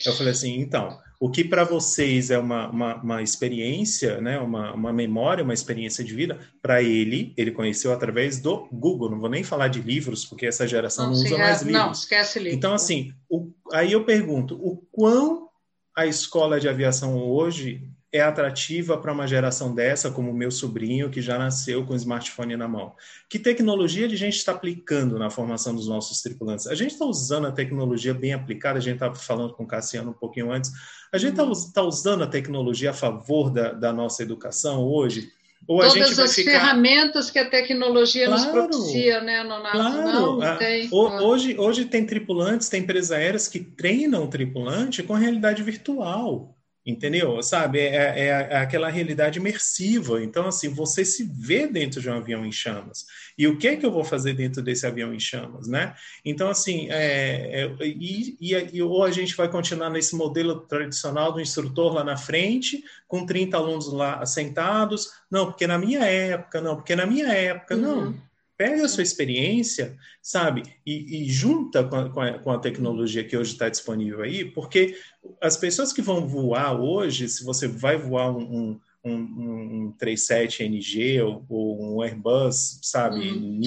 Eu 0.06 0.14
falei 0.14 0.32
assim, 0.32 0.60
então, 0.60 1.00
o 1.20 1.30
que 1.30 1.44
para 1.44 1.64
vocês 1.64 2.32
é 2.32 2.38
uma, 2.38 2.70
uma, 2.70 2.96
uma, 2.96 3.22
experiência, 3.22 4.20
né, 4.20 4.40
uma, 4.40 4.74
uma 4.74 4.92
memória, 4.92 5.44
uma 5.44 5.54
experiência 5.54 6.04
de 6.04 6.16
vida, 6.16 6.40
para 6.62 6.82
ele, 6.82 7.34
ele 7.38 7.52
conheceu 7.52 7.94
através 7.94 8.40
do 8.40 8.68
Google. 8.72 9.12
Não 9.12 9.20
vou 9.20 9.30
nem 9.30 9.44
falar 9.44 9.68
de 9.68 9.82
livros, 9.82 10.26
porque 10.26 10.48
essa 10.48 10.68
geração 10.68 11.06
não, 11.06 11.14
não 11.14 11.24
usa 11.24 11.38
mais 11.38 11.62
livros. 11.62 11.82
Não, 11.82 11.92
esquece 11.92 12.40
livro. 12.40 12.58
Então, 12.58 12.74
assim, 12.74 13.14
o, 13.30 13.52
aí 13.72 13.92
eu 13.92 14.04
pergunto, 14.04 14.56
o 14.56 14.78
quão 14.92 15.50
a 15.96 16.06
escola 16.06 16.60
de 16.60 16.68
aviação 16.68 17.18
hoje 17.18 17.88
é 18.14 18.20
atrativa 18.20 18.98
para 18.98 19.14
uma 19.14 19.26
geração 19.26 19.74
dessa, 19.74 20.12
como 20.12 20.32
o 20.32 20.34
meu 20.34 20.52
sobrinho, 20.52 21.10
que 21.10 21.22
já 21.22 21.38
nasceu 21.38 21.86
com 21.86 21.94
o 21.94 21.96
smartphone 21.96 22.58
na 22.58 22.68
mão? 22.68 22.94
Que 23.30 23.40
tecnologia 23.40 24.06
a 24.06 24.10
gente 24.10 24.36
está 24.36 24.52
aplicando 24.52 25.18
na 25.18 25.30
formação 25.30 25.74
dos 25.74 25.88
nossos 25.88 26.22
tripulantes? 26.22 26.68
A 26.68 26.76
gente 26.76 26.92
está 26.92 27.06
usando 27.06 27.48
a 27.48 27.52
tecnologia 27.52 28.14
bem 28.14 28.34
aplicada, 28.34 28.80
a 28.80 28.82
gente 28.82 28.96
estava 28.96 29.16
falando 29.16 29.54
com 29.54 29.64
o 29.64 29.68
Cassiano 29.68 30.12
um 30.12 30.14
pouquinho 30.14 30.52
antes, 30.52 30.72
a 31.12 31.18
gente 31.18 31.32
está 31.32 31.44
uhum. 31.44 31.72
tá 31.74 31.84
usando 31.84 32.24
a 32.24 32.28
tecnologia 32.28 32.90
a 32.90 32.94
favor 32.94 33.50
da, 33.50 33.72
da 33.72 33.94
nossa 33.94 34.22
educação 34.22 34.84
hoje? 34.84 35.32
Ou 35.68 35.80
Todas 35.80 36.20
as 36.20 36.34
ficar... 36.34 36.52
ferramentas 36.52 37.30
que 37.30 37.40
a 37.40 37.50
tecnologia 37.50 38.26
claro, 38.26 38.42
nos 38.42 38.52
propicia, 38.52 39.22
né, 39.22 39.44
Nonato? 39.44 39.78
Claro. 39.78 40.04
Não, 40.04 40.42
ah, 40.42 40.56
tem. 40.56 40.90
Hoje, 40.92 41.56
hoje 41.58 41.86
tem 41.86 42.06
tripulantes, 42.06 42.68
tem 42.68 42.82
empresas 42.82 43.12
aéreas 43.12 43.48
que 43.48 43.60
treinam 43.60 44.24
o 44.24 44.28
tripulante 44.28 45.04
com 45.04 45.14
realidade 45.14 45.62
virtual. 45.62 46.58
Entendeu? 46.84 47.42
Sabe? 47.44 47.80
É, 47.80 47.96
é, 47.96 48.28
é, 48.28 48.58
aquela 48.58 48.90
realidade 48.90 49.38
imersiva. 49.38 50.24
Então, 50.24 50.48
assim, 50.48 50.70
você 50.70 51.06
se 51.06 51.24
vê 51.24 51.68
dentro 51.68 52.02
de 52.02 52.10
um 52.10 52.16
avião 52.16 52.44
em 52.44 52.52
chamas. 52.52 53.06
E 53.38 53.48
o 53.48 53.58
que 53.58 53.68
é 53.68 53.76
que 53.76 53.86
eu 53.86 53.92
vou 53.92 54.04
fazer 54.04 54.34
dentro 54.34 54.64
desse 54.64 54.88
avião 54.88 55.14
em 55.14 55.20
chamas, 55.20 55.68
né? 55.68 55.94
Então, 56.26 56.50
assim, 56.50 56.88
é, 56.90 57.64
é, 57.64 57.86
e, 57.86 58.36
e, 58.42 58.82
ou 58.82 59.04
a 59.04 59.12
gente 59.12 59.36
vai 59.36 59.48
continuar 59.48 59.92
nesse 59.92 60.16
modelo 60.16 60.62
tradicional 60.62 61.32
do 61.32 61.40
instrutor 61.40 61.94
lá 61.94 62.04
na 62.04 62.18
frente, 62.18 62.84
com 63.08 63.26
30 63.28 63.58
alunos 63.58 63.94
lá 63.94 64.26
sentados. 64.26 65.12
Não, 65.30 65.46
porque 65.46 65.68
na 65.68 65.78
minha 65.78 66.04
época, 66.04 66.60
não, 66.62 66.76
porque 66.76 66.96
na 66.96 67.06
minha 67.06 67.28
época, 67.28 67.76
uhum. 67.76 67.82
não 67.82 68.31
pega 68.62 68.86
a 68.86 68.88
sua 68.88 69.02
experiência, 69.02 69.98
sabe, 70.22 70.62
e, 70.86 71.24
e 71.24 71.30
junta 71.32 71.84
com 71.84 71.96
a, 72.22 72.38
com 72.38 72.52
a, 72.52 72.60
tecnologia 72.60 73.24
que 73.24 73.36
hoje 73.36 73.54
está 73.54 73.68
disponível 73.68 74.22
aí, 74.22 74.46
porque 74.46 74.96
as 75.42 75.58
pessoas 75.58 75.92
que 75.92 76.00
vão 76.00 76.28
voar 76.28 76.80
hoje, 76.80 77.28
se 77.28 77.44
você 77.44 77.68
vai 77.68 77.98
voar 77.98 78.30
um, 78.30 78.44
um, 78.44 78.80
um, 79.04 79.16
um 79.16 79.96
37NG 80.00 81.26
ou, 81.26 81.44
ou, 81.50 81.96
um 81.96 82.04
Airbus, 82.04 82.80
sabe, 82.84 83.32
hum, 83.32 83.60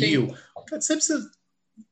você 0.70 0.94
precisa 0.94 1.28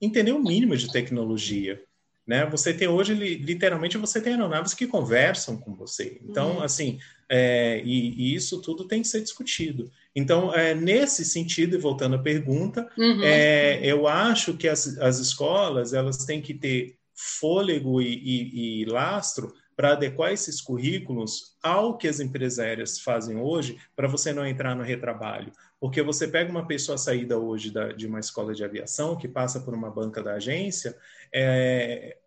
entender 0.00 0.30
o 0.30 0.42
mínimo 0.42 0.76
de 0.76 0.92
tecnologia. 0.92 1.82
Né? 2.24 2.46
Você 2.46 2.72
tem 2.72 2.86
hoje, 2.86 3.14
literalmente, 3.14 3.98
você 3.98 4.20
tem 4.20 4.34
aeronaves 4.34 4.74
que 4.74 4.86
conversam 4.86 5.57
com 5.57 5.74
você. 5.74 6.20
Então, 6.22 6.59
uhum. 6.59 6.62
assim, 6.62 7.00
é, 7.28 7.82
e, 7.84 8.11
e, 8.11 8.34
isso 8.36 8.62
tudo 8.62 8.86
tem 8.86 9.03
que 9.03 9.09
ser 9.09 9.22
discutido. 9.22 9.90
Então, 10.15 10.55
é, 10.55 10.75
nesse 10.75 11.25
sentido, 11.25 11.75
e 11.75 11.79
voltando 11.79 12.17
à 12.17 12.19
pergunta, 12.19 12.89
uhum. 12.99 13.23
é, 13.23 13.81
eu 13.85 14.07
acho 14.07 14.55
que 14.57 14.69
as, 14.69 14.99
as 14.99 15.19
escolas 15.19 15.93
elas 15.93 16.19
têm 16.19 16.43
que 16.43 16.55
ter 16.55 16.97
fôlego 17.15 18.01
e, 18.01 18.15
e, 18.15 18.83
e 18.83 18.85
lastro 18.85 19.53
para 19.75 19.93
adequar 19.93 20.33
esses 20.33 20.61
currículos 20.61 21.57
ao 21.63 21.97
que 21.97 22.07
as 22.07 22.21
empresas 22.21 22.59
aéreas 22.59 23.01
fazem 23.01 23.39
hoje, 23.39 23.79
para 23.97 24.07
você 24.07 24.33
não 24.33 24.47
entrar 24.47 24.77
no 24.77 24.83
retrabalho. 24.83 25.51
Porque 25.81 26.03
você 26.03 26.29
pega 26.29 26.51
uma 26.51 26.67
pessoa 26.67 26.99
saída 26.99 27.39
hoje 27.39 27.71
da, 27.71 27.93
de 27.93 28.07
uma 28.07 28.21
escola 28.21 28.55
de 28.55 28.63
aviação, 28.63 29.17
que 29.17 29.27
passa 29.27 29.61
por 29.61 29.75
uma 29.75 29.91
banca 29.91 30.23
da 30.23 30.35
agência, 30.35 30.97
é, 31.33 32.19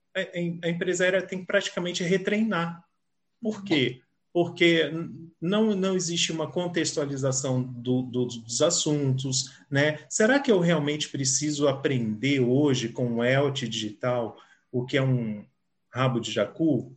a 0.64 0.70
empresa 0.70 1.04
aérea 1.04 1.22
tem 1.22 1.40
que 1.40 1.46
praticamente 1.46 2.04
retreinar. 2.04 2.84
Por 3.42 3.64
quê? 3.64 4.02
Porque 4.36 4.92
não, 5.40 5.74
não 5.74 5.96
existe 5.96 6.34
uma 6.34 6.52
contextualização 6.52 7.64
do, 7.64 8.02
do, 8.02 8.26
dos 8.26 8.62
assuntos, 8.62 9.50
né? 9.72 10.00
Será 10.10 10.40
que 10.40 10.52
eu 10.52 10.60
realmente 10.60 11.08
preciso 11.08 11.70
aprender 11.70 12.42
hoje 12.42 12.90
com 12.90 13.16
o 13.16 13.24
ELT 13.24 13.66
digital 13.66 14.36
o 14.70 14.86
que 14.86 14.98
é 14.98 15.02
um 15.02 15.46
rabo 15.90 16.20
de 16.20 16.34
jacu? 16.34 16.94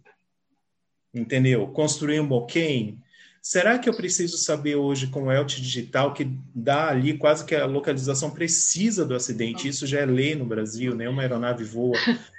Entendeu? 1.14 1.68
Construir 1.68 2.18
um 2.18 2.26
boquém? 2.26 3.00
Será 3.40 3.78
que 3.78 3.88
eu 3.88 3.94
preciso 3.94 4.36
saber 4.36 4.74
hoje 4.74 5.06
com 5.06 5.26
o 5.26 5.32
ELT 5.32 5.62
digital 5.62 6.12
que 6.12 6.28
dá 6.52 6.88
ali 6.88 7.16
quase 7.16 7.44
que 7.44 7.54
a 7.54 7.66
localização 7.66 8.32
precisa 8.32 9.04
do 9.04 9.14
acidente? 9.14 9.68
Isso 9.68 9.86
já 9.86 10.00
é 10.00 10.06
lei 10.06 10.34
no 10.34 10.44
Brasil, 10.44 10.92
nenhuma 10.92 11.22
aeronave 11.22 11.62
voa. 11.62 11.96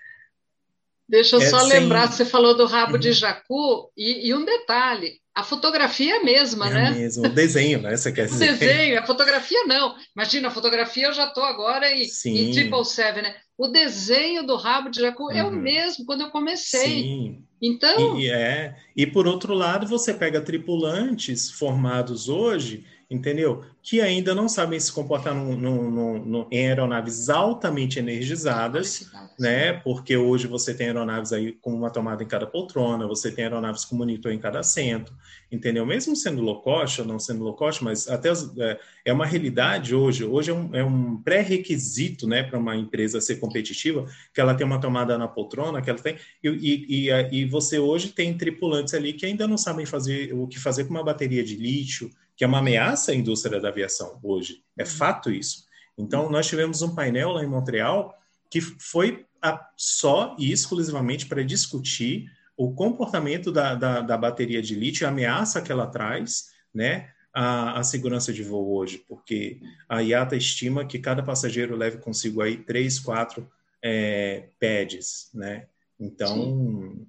Deixa 1.09 1.37
eu 1.37 1.41
é, 1.41 1.45
só 1.49 1.63
lembrar, 1.63 2.11
você 2.11 2.23
falou 2.23 2.55
do 2.55 2.67
rabo 2.67 2.93
uhum. 2.93 2.99
de 2.99 3.11
jacu, 3.13 3.91
e, 3.97 4.29
e, 4.29 4.33
um 4.35 4.45
detalhe, 4.45 5.13
a 5.33 5.43
fotografia 5.43 6.13
é 6.13 6.17
a 6.19 6.23
mesma, 6.23 6.69
é 6.69 6.73
né? 6.73 6.91
Mesmo, 6.91 7.25
o 7.25 7.29
desenho, 7.29 7.81
né? 7.81 7.97
Você 7.97 8.11
quer 8.11 8.27
dizer? 8.27 8.53
O 8.53 8.57
desenho, 8.59 8.99
a 8.99 9.05
fotografia 9.05 9.65
não. 9.65 9.95
Imagina, 10.15 10.49
a 10.49 10.51
fotografia 10.51 11.07
eu 11.07 11.13
já 11.13 11.25
estou 11.25 11.43
agora 11.43 11.91
em, 11.91 12.03
em 12.25 12.51
Triple 12.51 12.85
Seven, 12.85 13.23
né? 13.23 13.35
O 13.57 13.67
desenho 13.67 14.45
do 14.45 14.55
rabo 14.55 14.89
de 14.89 15.01
jacu 15.01 15.23
uhum. 15.23 15.31
é 15.31 15.43
o 15.43 15.47
uhum. 15.47 15.55
mesmo 15.55 16.05
quando 16.05 16.21
eu 16.21 16.29
comecei. 16.29 17.01
Sim. 17.01 17.43
Então. 17.59 18.19
E, 18.19 18.29
é. 18.29 18.75
e 18.95 19.07
por 19.07 19.25
outro 19.25 19.55
lado, 19.55 19.87
você 19.87 20.13
pega 20.13 20.39
tripulantes 20.39 21.49
formados 21.49 22.29
hoje 22.29 22.85
entendeu? 23.09 23.63
Que 23.81 24.01
ainda 24.01 24.35
não 24.35 24.47
sabem 24.47 24.79
se 24.79 24.91
comportar 24.91 25.35
em 25.35 26.65
aeronaves 26.65 27.27
altamente 27.27 27.97
energizadas, 27.97 29.09
né? 29.39 29.73
Porque 29.73 30.15
hoje 30.15 30.45
você 30.45 30.75
tem 30.75 30.87
aeronaves 30.87 31.33
aí 31.33 31.53
com 31.53 31.73
uma 31.73 31.89
tomada 31.89 32.21
em 32.21 32.27
cada 32.27 32.45
poltrona, 32.45 33.07
você 33.07 33.31
tem 33.31 33.45
aeronaves 33.45 33.83
com 33.83 33.95
monitor 33.95 34.31
em 34.31 34.37
cada 34.37 34.59
assento, 34.59 35.11
entendeu? 35.51 35.87
Mesmo 35.87 36.15
sendo 36.15 36.41
low 36.41 36.61
cost 36.61 37.01
ou 37.01 37.07
não 37.07 37.17
sendo 37.17 37.43
low 37.43 37.55
cost, 37.55 37.83
mas 37.83 38.07
até 38.07 38.29
é, 38.29 38.79
é 39.05 39.13
uma 39.13 39.25
realidade 39.25 39.95
hoje. 39.95 40.23
Hoje 40.23 40.51
é 40.51 40.53
um, 40.53 40.75
é 40.75 40.83
um 40.83 41.17
pré-requisito, 41.17 42.27
né, 42.27 42.43
para 42.43 42.59
uma 42.59 42.75
empresa 42.75 43.19
ser 43.19 43.37
competitiva, 43.37 44.05
que 44.31 44.39
ela 44.39 44.53
tem 44.53 44.67
uma 44.67 44.79
tomada 44.79 45.17
na 45.17 45.27
poltrona, 45.27 45.81
que 45.81 45.89
ela 45.89 45.99
tem 45.99 46.15
e, 46.43 46.49
e, 46.49 47.09
e, 47.09 47.39
e 47.41 47.45
você 47.45 47.79
hoje 47.79 48.09
tem 48.09 48.37
tripulantes 48.37 48.93
ali 48.93 49.13
que 49.13 49.25
ainda 49.25 49.47
não 49.47 49.57
sabem 49.57 49.85
fazer 49.85 50.31
o 50.33 50.47
que 50.47 50.59
fazer 50.59 50.83
com 50.83 50.91
uma 50.91 51.03
bateria 51.03 51.43
de 51.43 51.55
lítio 51.55 52.11
que 52.39 52.45
é 52.45 52.47
uma 52.47 52.59
ameaça 52.59 53.11
à 53.11 53.15
indústria 53.15 53.59
da 53.59 53.67
aviação 53.67 54.17
hoje. 54.23 54.63
É 54.77 54.83
uhum. 54.83 54.89
fato 54.89 55.29
isso. 55.29 55.65
Então, 55.97 56.29
nós 56.29 56.47
tivemos 56.47 56.81
um 56.81 56.95
painel 56.95 57.31
lá 57.33 57.43
em 57.43 57.47
Montreal 57.47 58.17
que 58.49 58.61
foi 58.61 59.25
a, 59.41 59.69
só 59.75 60.37
e 60.39 60.49
exclusivamente 60.49 61.25
para 61.25 61.43
discutir 61.43 62.31
o 62.55 62.73
comportamento 62.73 63.51
da, 63.51 63.75
da, 63.75 63.99
da, 63.99 64.17
bateria 64.17 64.61
de 64.61 64.73
lítio, 64.73 65.05
a 65.05 65.09
ameaça 65.09 65.61
que 65.61 65.69
ela 65.69 65.85
traz, 65.85 66.45
né, 66.73 67.09
a, 67.33 67.77
a, 67.77 67.83
segurança 67.83 68.31
de 68.31 68.41
voo 68.41 68.73
hoje, 68.73 69.03
porque 69.05 69.59
a 69.89 69.99
IATA 69.99 70.37
estima 70.37 70.85
que 70.85 70.97
cada 70.97 71.21
passageiro 71.21 71.75
leve 71.75 71.97
consigo 71.97 72.41
aí 72.41 72.55
três, 72.55 72.99
quatro 72.99 73.51
é, 73.83 74.47
pads, 74.61 75.29
né? 75.33 75.67
Então, 75.99 76.35
Sim 76.35 77.05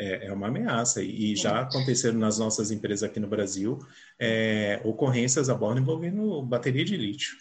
é, 0.00 0.26
é 0.26 0.32
uma 0.32 0.48
ameaça. 0.48 1.02
E 1.02 1.34
já 1.36 1.60
aconteceram 1.60 2.18
nas 2.18 2.38
nossas 2.38 2.70
empresas 2.70 3.02
aqui 3.02 3.20
no 3.20 3.28
Brasil 3.28 3.78
é, 4.18 4.80
ocorrências 4.84 5.48
a 5.48 5.54
bordo 5.54 5.80
envolvendo 5.80 6.42
bateria 6.42 6.84
de 6.84 6.96
lítio. 6.96 7.36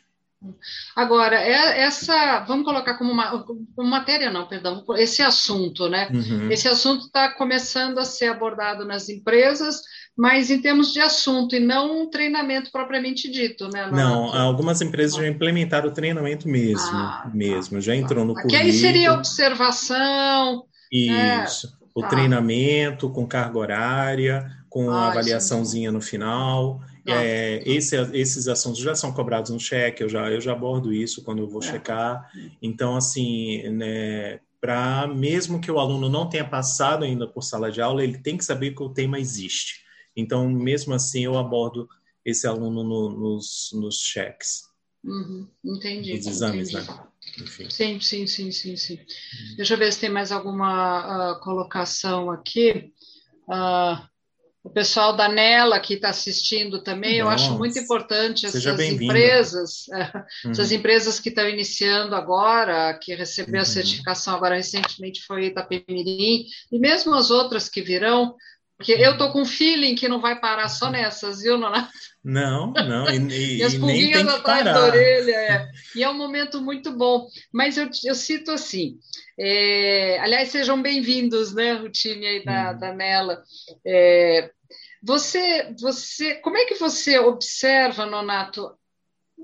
Agora, 0.95 1.35
é, 1.35 1.81
essa, 1.81 2.41
vamos 2.41 2.63
colocar 2.63 2.95
como 2.95 3.11
uma, 3.11 3.43
uma 3.75 3.89
matéria, 3.89 4.29
não, 4.29 4.47
perdão, 4.47 4.85
esse 4.95 5.23
assunto, 5.23 5.89
né? 5.89 6.09
Uhum. 6.13 6.51
Esse 6.51 6.67
assunto 6.67 7.05
está 7.05 7.29
começando 7.29 7.97
a 7.97 8.05
ser 8.05 8.27
abordado 8.27 8.85
nas 8.85 9.09
empresas, 9.09 9.81
mas 10.15 10.51
em 10.51 10.61
termos 10.61 10.93
de 10.93 10.99
assunto 10.99 11.55
e 11.55 11.59
não 11.59 12.03
um 12.03 12.09
treinamento 12.09 12.71
propriamente 12.71 13.31
dito, 13.31 13.67
né? 13.69 13.89
Não, 13.91 14.31
algumas 14.31 14.79
empresas 14.79 15.17
já 15.17 15.27
implementaram 15.27 15.89
o 15.89 15.93
treinamento 15.93 16.47
mesmo, 16.47 16.97
ah, 16.97 17.21
tá. 17.23 17.31
mesmo, 17.33 17.81
já 17.81 17.95
entrou 17.95 18.23
no 18.23 18.33
currículo. 18.33 18.59
Que 18.59 18.63
aí 18.63 18.71
seria 18.73 19.13
observação. 19.13 20.65
Né? 20.93 21.43
Isso. 21.45 21.76
Né? 21.97 21.99
o 21.99 22.01
tá. 22.01 22.09
treinamento 22.09 23.09
com 23.09 23.25
carga 23.25 23.57
horária, 23.57 24.57
com 24.69 24.89
ah, 24.89 25.09
avaliaçãozinha 25.09 25.91
no 25.91 26.01
final. 26.01 26.81
É, 27.05 27.63
esse, 27.65 27.95
esses 28.13 28.49
assuntos 28.49 28.81
já 28.81 28.93
são 28.93 29.13
cobrados 29.13 29.49
no 29.49 29.59
cheque, 29.59 30.03
eu 30.03 30.09
já, 30.09 30.29
eu 30.29 30.41
já 30.41 30.51
abordo 30.51 30.91
isso 30.91 31.23
quando 31.23 31.39
eu 31.39 31.47
vou 31.47 31.63
é. 31.63 31.65
checar. 31.65 32.29
Então, 32.61 32.97
assim, 32.97 33.63
né, 33.69 34.41
para 34.59 35.07
mesmo 35.07 35.61
que 35.61 35.71
o 35.71 35.79
aluno 35.79 36.09
não 36.09 36.27
tenha 36.27 36.43
passado 36.43 37.05
ainda 37.05 37.25
por 37.25 37.43
sala 37.43 37.71
de 37.71 37.81
aula, 37.81 38.03
ele 38.03 38.17
tem 38.17 38.37
que 38.37 38.43
saber 38.43 38.75
que 38.75 38.83
o 38.83 38.89
tema 38.89 39.19
existe. 39.19 39.85
Então, 40.15 40.49
mesmo 40.49 40.93
assim, 40.93 41.23
eu 41.23 41.37
abordo 41.37 41.87
esse 42.25 42.45
aluno 42.45 42.83
no, 42.83 43.09
nos, 43.09 43.69
nos 43.73 44.01
cheques. 44.01 44.63
Uhum, 45.03 45.47
entendi. 45.63 46.13
Os 46.13 46.27
exames, 46.27 46.69
entendi. 46.69 46.91
né? 46.91 46.99
Enfim. 47.39 47.69
Sim, 47.69 47.99
sim, 47.99 48.27
sim, 48.27 48.51
sim, 48.51 48.75
sim. 48.75 48.95
Hum. 48.95 49.55
Deixa 49.57 49.73
eu 49.73 49.77
ver 49.77 49.91
se 49.91 49.99
tem 49.99 50.09
mais 50.09 50.31
alguma 50.31 51.33
uh, 51.33 51.39
colocação 51.39 52.31
aqui. 52.31 52.91
Uh, 53.47 54.05
o 54.67 54.69
pessoal 54.69 55.15
da 55.15 55.29
Nela 55.29 55.79
que 55.79 55.93
está 55.93 56.09
assistindo 56.09 56.83
também, 56.83 57.19
Nossa. 57.19 57.21
eu 57.21 57.29
acho 57.29 57.57
muito 57.57 57.79
importante 57.79 58.45
essas 58.45 58.65
empresas, 58.65 59.85
uhum. 60.43 60.51
essas 60.51 60.73
empresas 60.73 61.21
que 61.21 61.29
estão 61.29 61.47
iniciando 61.47 62.13
agora, 62.13 62.93
que 63.01 63.15
recebeu 63.15 63.55
uhum. 63.55 63.61
a 63.61 63.65
certificação 63.65 64.35
agora 64.35 64.55
recentemente 64.55 65.23
foi 65.25 65.45
Itapemirim, 65.45 66.45
e 66.69 66.79
mesmo 66.79 67.15
as 67.15 67.31
outras 67.31 67.69
que 67.69 67.81
virão, 67.81 68.35
porque 68.77 68.91
eu 68.91 69.13
estou 69.13 69.31
com 69.31 69.41
um 69.41 69.45
feeling 69.45 69.95
que 69.95 70.07
não 70.07 70.21
vai 70.21 70.39
parar 70.39 70.69
só 70.69 70.91
nessas, 70.91 71.41
viu, 71.41 71.57
Nonato? 71.57 71.89
Não, 72.23 72.73
não, 72.73 73.09
e, 73.09 73.57
e, 73.57 73.63
as 73.65 73.73
pulguinhas 73.73 74.27
atrás 74.27 74.63
da 74.63 74.85
orelha. 74.85 75.31
É. 75.31 75.67
E 75.95 76.03
é 76.03 76.09
um 76.09 76.13
momento 76.13 76.61
muito 76.61 76.91
bom. 76.91 77.27
Mas 77.51 77.75
eu, 77.75 77.89
eu 78.05 78.13
cito 78.13 78.51
assim, 78.51 78.99
é, 79.39 80.19
aliás, 80.19 80.49
sejam 80.49 80.79
bem-vindos, 80.79 81.55
né, 81.55 81.73
o 81.73 81.89
time 81.89 82.27
aí 82.27 82.45
da, 82.45 82.71
hum. 82.71 82.77
da 82.77 82.93
Nela. 82.93 83.41
É, 83.83 84.51
você, 85.01 85.73
você, 85.79 86.35
como 86.35 86.57
é 86.57 86.65
que 86.65 86.75
você 86.75 87.17
observa, 87.17 88.05
Nonato, 88.05 88.77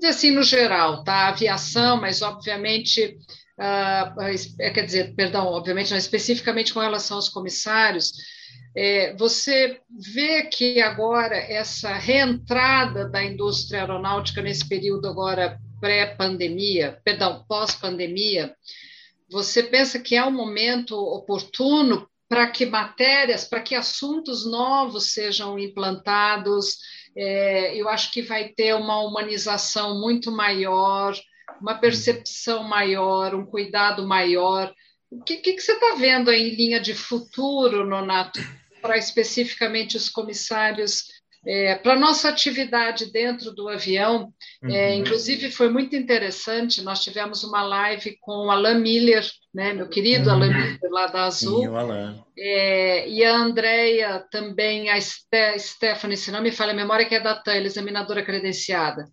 assim, 0.04 0.30
no 0.30 0.44
geral, 0.44 1.02
tá? 1.02 1.12
A 1.12 1.28
aviação, 1.28 2.00
mas 2.00 2.22
obviamente... 2.22 3.16
Uh, 3.56 4.72
quer 4.74 4.84
dizer, 4.84 5.14
perdão, 5.14 5.46
obviamente 5.46 5.92
não 5.92 5.96
especificamente 5.96 6.74
com 6.74 6.80
relação 6.80 7.18
aos 7.18 7.28
comissários, 7.28 8.12
é, 8.76 9.14
você 9.16 9.80
vê 9.88 10.42
que 10.46 10.80
agora 10.80 11.36
essa 11.36 11.94
reentrada 11.94 13.08
da 13.08 13.22
indústria 13.22 13.80
aeronáutica 13.80 14.42
nesse 14.42 14.68
período 14.68 15.08
agora 15.08 15.60
pré-pandemia, 15.80 16.98
perdão, 17.04 17.44
pós-pandemia, 17.46 18.54
você 19.30 19.62
pensa 19.62 19.98
que 19.98 20.16
é 20.16 20.24
um 20.24 20.30
momento 20.30 20.96
oportuno 20.96 22.08
para 22.28 22.48
que 22.48 22.66
matérias, 22.66 23.44
para 23.44 23.60
que 23.60 23.74
assuntos 23.74 24.44
novos 24.50 25.12
sejam 25.12 25.58
implantados. 25.58 26.78
É, 27.16 27.76
eu 27.76 27.88
acho 27.88 28.10
que 28.10 28.22
vai 28.22 28.48
ter 28.48 28.74
uma 28.74 29.00
humanização 29.02 30.00
muito 30.00 30.32
maior, 30.32 31.14
uma 31.60 31.74
percepção 31.74 32.64
maior, 32.64 33.34
um 33.34 33.46
cuidado 33.46 34.06
maior. 34.06 34.74
O 35.10 35.22
que, 35.22 35.36
que, 35.36 35.52
que 35.52 35.60
você 35.60 35.72
está 35.72 35.94
vendo 35.94 36.28
aí 36.28 36.50
em 36.50 36.56
linha 36.56 36.80
de 36.80 36.92
futuro, 36.92 37.86
Nonato, 37.86 38.40
para 38.84 38.98
especificamente 38.98 39.96
os 39.96 40.10
comissários 40.10 41.04
é, 41.46 41.74
para 41.74 41.98
nossa 41.98 42.28
atividade 42.28 43.10
dentro 43.10 43.50
do 43.50 43.68
avião, 43.68 44.32
é, 44.62 44.66
uhum. 44.66 44.74
é, 44.74 44.94
inclusive 44.94 45.50
foi 45.50 45.70
muito 45.70 45.96
interessante. 45.96 46.82
Nós 46.82 47.02
tivemos 47.02 47.44
uma 47.44 47.62
live 47.62 48.18
com 48.20 48.46
o 48.46 48.50
Alan 48.50 48.78
Miller, 48.78 49.24
né, 49.54 49.72
meu 49.72 49.88
querido 49.88 50.28
uhum. 50.28 50.36
Alan 50.36 50.48
Miller 50.48 50.90
lá 50.90 51.06
da 51.06 51.24
Azul, 51.24 51.62
Sim, 51.62 52.24
é, 52.38 53.08
e 53.08 53.24
a 53.24 53.36
Andrea 53.36 54.24
também, 54.30 54.90
a 54.90 55.00
Ste 55.00 55.58
Stephanie, 55.58 56.16
se 56.16 56.30
não 56.30 56.42
me 56.42 56.52
falha 56.52 56.72
a 56.72 56.76
memória, 56.76 57.06
que 57.06 57.14
é 57.14 57.20
da 57.20 57.34
TAN, 57.34 57.56
examinadora 57.56 58.22
credenciada. 58.22 59.06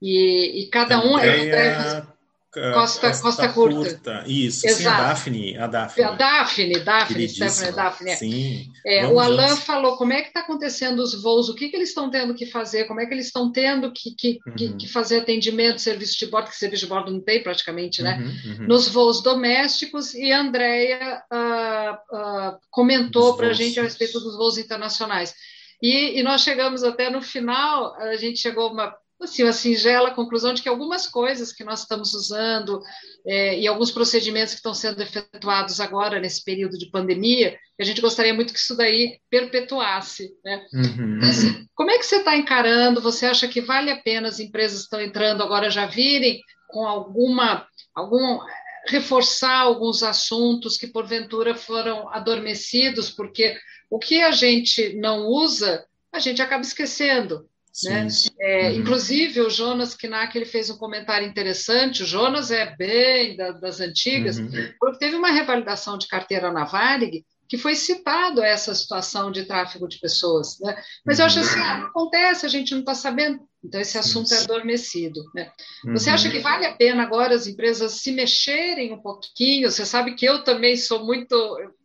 E, 0.00 0.62
e 0.62 0.70
cada 0.70 0.98
um. 1.04 1.16
Andrea... 1.16 2.06
Costa, 2.52 3.08
Costa, 3.08 3.22
Costa 3.22 3.48
curta. 3.50 3.76
curta. 3.76 4.24
Isso, 4.26 4.66
Exato. 4.66 4.82
sim, 4.82 4.88
a 4.88 4.96
Daphne. 4.96 5.56
A 5.56 5.66
Daphne, 5.68 6.04
a 6.04 6.10
Daphne, 6.10 6.80
Daphne 6.80 7.28
Stephanie, 7.28 7.72
Daphne. 7.72 8.16
Sim. 8.16 8.72
É, 8.84 9.06
o 9.06 9.20
Alan 9.20 9.54
falou 9.54 9.96
como 9.96 10.12
é 10.12 10.20
que 10.20 10.28
está 10.28 10.40
acontecendo 10.40 10.98
os 10.98 11.14
voos, 11.22 11.48
o 11.48 11.54
que, 11.54 11.68
que 11.68 11.76
eles 11.76 11.90
estão 11.90 12.10
tendo 12.10 12.34
que 12.34 12.46
fazer, 12.46 12.86
como 12.86 13.00
é 13.00 13.06
que 13.06 13.14
eles 13.14 13.26
estão 13.26 13.52
tendo 13.52 13.92
que, 13.92 14.16
que, 14.16 14.40
uhum. 14.44 14.76
que, 14.76 14.88
fazer 14.88 15.20
atendimento, 15.20 15.80
serviço 15.80 16.18
de 16.18 16.26
bordo, 16.26 16.50
que 16.50 16.56
serviço 16.56 16.86
de 16.86 16.88
bordo 16.88 17.12
não 17.12 17.20
tem 17.20 17.40
praticamente, 17.40 18.02
né? 18.02 18.18
Uhum, 18.18 18.52
uhum. 18.52 18.66
Nos 18.66 18.88
voos 18.88 19.22
domésticos, 19.22 20.12
e 20.14 20.32
a 20.32 20.40
Andrea 20.40 21.22
uh, 21.32 22.16
uh, 22.16 22.58
comentou 22.68 23.36
para 23.36 23.48
a 23.48 23.52
gente 23.52 23.78
a 23.78 23.84
respeito 23.84 24.18
dos 24.18 24.36
voos 24.36 24.58
internacionais. 24.58 25.36
E, 25.80 26.18
e, 26.18 26.22
nós 26.24 26.42
chegamos 26.42 26.82
até 26.82 27.08
no 27.08 27.22
final, 27.22 27.94
a 27.94 28.16
gente 28.16 28.40
chegou 28.40 28.68
a 28.68 28.72
uma 28.72 28.96
assim, 29.24 29.42
uma 29.42 29.52
singela 29.52 30.10
conclusão 30.12 30.54
de 30.54 30.62
que 30.62 30.68
algumas 30.68 31.06
coisas 31.06 31.52
que 31.52 31.64
nós 31.64 31.80
estamos 31.80 32.14
usando 32.14 32.80
é, 33.26 33.58
e 33.58 33.66
alguns 33.66 33.90
procedimentos 33.90 34.52
que 34.54 34.58
estão 34.58 34.74
sendo 34.74 35.02
efetuados 35.02 35.80
agora 35.80 36.18
nesse 36.18 36.42
período 36.42 36.78
de 36.78 36.90
pandemia, 36.90 37.58
a 37.78 37.84
gente 37.84 38.00
gostaria 38.00 38.34
muito 38.34 38.52
que 38.52 38.58
isso 38.58 38.76
daí 38.76 39.18
perpetuasse. 39.28 40.30
Né? 40.44 40.64
Uhum. 40.72 41.66
Como 41.74 41.90
é 41.90 41.98
que 41.98 42.04
você 42.04 42.16
está 42.16 42.36
encarando? 42.36 43.00
Você 43.00 43.26
acha 43.26 43.46
que 43.48 43.60
vale 43.60 43.90
a 43.90 44.00
pena 44.00 44.28
as 44.28 44.40
empresas 44.40 44.78
que 44.78 44.84
estão 44.84 45.00
entrando 45.00 45.42
agora 45.42 45.70
já 45.70 45.86
virem 45.86 46.40
com 46.68 46.86
alguma 46.86 47.66
algum 47.94 48.38
reforçar 48.86 49.60
alguns 49.60 50.02
assuntos 50.02 50.76
que 50.76 50.86
porventura 50.86 51.54
foram 51.54 52.08
adormecidos, 52.08 53.10
porque 53.10 53.56
o 53.90 53.98
que 53.98 54.22
a 54.22 54.30
gente 54.30 54.94
não 54.96 55.26
usa, 55.26 55.84
a 56.12 56.18
gente 56.18 56.40
acaba 56.40 56.62
esquecendo. 56.62 57.48
Né? 57.84 58.08
É, 58.40 58.70
uhum. 58.70 58.76
Inclusive, 58.76 59.40
o 59.40 59.50
Jonas 59.50 59.94
Knack 59.94 60.36
ele 60.36 60.44
fez 60.44 60.70
um 60.70 60.76
comentário 60.76 61.26
interessante. 61.26 62.02
O 62.02 62.06
Jonas 62.06 62.50
é 62.50 62.74
bem 62.76 63.36
da, 63.36 63.52
das 63.52 63.80
antigas, 63.80 64.38
uhum. 64.38 64.50
porque 64.78 64.98
teve 64.98 65.16
uma 65.16 65.30
revalidação 65.30 65.96
de 65.96 66.08
carteira 66.08 66.52
na 66.52 66.64
Varig 66.64 67.24
que 67.50 67.58
foi 67.58 67.74
citado 67.74 68.44
essa 68.44 68.72
situação 68.72 69.32
de 69.32 69.44
tráfego 69.44 69.88
de 69.88 69.98
pessoas. 69.98 70.56
Né? 70.60 70.80
Mas 71.04 71.18
eu 71.18 71.26
acho 71.26 71.40
assim, 71.40 71.58
ah, 71.58 71.86
acontece, 71.86 72.46
a 72.46 72.48
gente 72.48 72.70
não 72.70 72.78
está 72.78 72.94
sabendo. 72.94 73.40
Então, 73.62 73.80
esse 73.80 73.98
assunto 73.98 74.32
é 74.32 74.38
adormecido. 74.38 75.20
Né? 75.34 75.50
Você 75.86 76.10
acha 76.10 76.28
uhum. 76.28 76.32
que 76.32 76.38
vale 76.38 76.64
a 76.64 76.76
pena 76.76 77.02
agora 77.02 77.34
as 77.34 77.48
empresas 77.48 77.94
se 77.94 78.12
mexerem 78.12 78.92
um 78.92 79.02
pouquinho? 79.02 79.68
Você 79.68 79.84
sabe 79.84 80.14
que 80.14 80.24
eu 80.24 80.44
também 80.44 80.76
sou 80.76 81.04
muito 81.04 81.34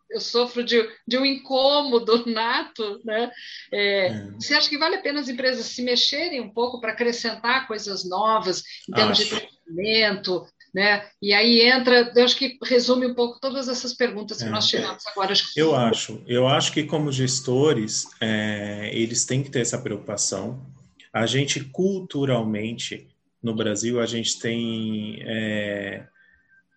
eu 0.09 0.19
sofro 0.19 0.63
de, 0.63 0.87
de 1.07 1.17
um 1.17 1.25
incômodo 1.25 2.25
nato, 2.29 3.01
né? 3.03 3.31
É, 3.71 4.07
é. 4.07 4.31
Você 4.39 4.53
acha 4.53 4.69
que 4.69 4.77
vale 4.77 4.95
a 4.95 5.01
pena 5.01 5.19
as 5.19 5.29
empresas 5.29 5.65
se 5.65 5.81
mexerem 5.81 6.41
um 6.41 6.49
pouco 6.49 6.79
para 6.79 6.91
acrescentar 6.91 7.67
coisas 7.67 8.07
novas 8.07 8.63
em 8.89 8.93
termos 8.93 9.19
acho. 9.19 9.29
de 9.29 9.47
treinamento, 9.65 10.45
né? 10.73 11.05
E 11.21 11.33
aí 11.33 11.61
entra, 11.61 12.11
eu 12.15 12.23
acho 12.23 12.37
que 12.37 12.57
resume 12.63 13.07
um 13.07 13.15
pouco 13.15 13.39
todas 13.39 13.67
essas 13.67 13.93
perguntas 13.93 14.37
que 14.37 14.47
é. 14.47 14.49
nós 14.49 14.67
tivemos 14.67 15.05
agora. 15.07 15.31
Acho 15.31 15.51
eu 15.55 15.75
acho, 15.75 16.21
eu 16.27 16.47
acho 16.47 16.71
que 16.71 16.83
como 16.83 17.11
gestores, 17.11 18.07
é, 18.19 18.89
eles 18.93 19.25
têm 19.25 19.41
que 19.41 19.49
ter 19.49 19.61
essa 19.61 19.77
preocupação. 19.77 20.65
A 21.13 21.25
gente 21.25 21.63
culturalmente 21.63 23.07
no 23.41 23.55
Brasil 23.55 24.01
a 24.01 24.05
gente 24.05 24.39
tem 24.39 25.21
é, 25.25 26.05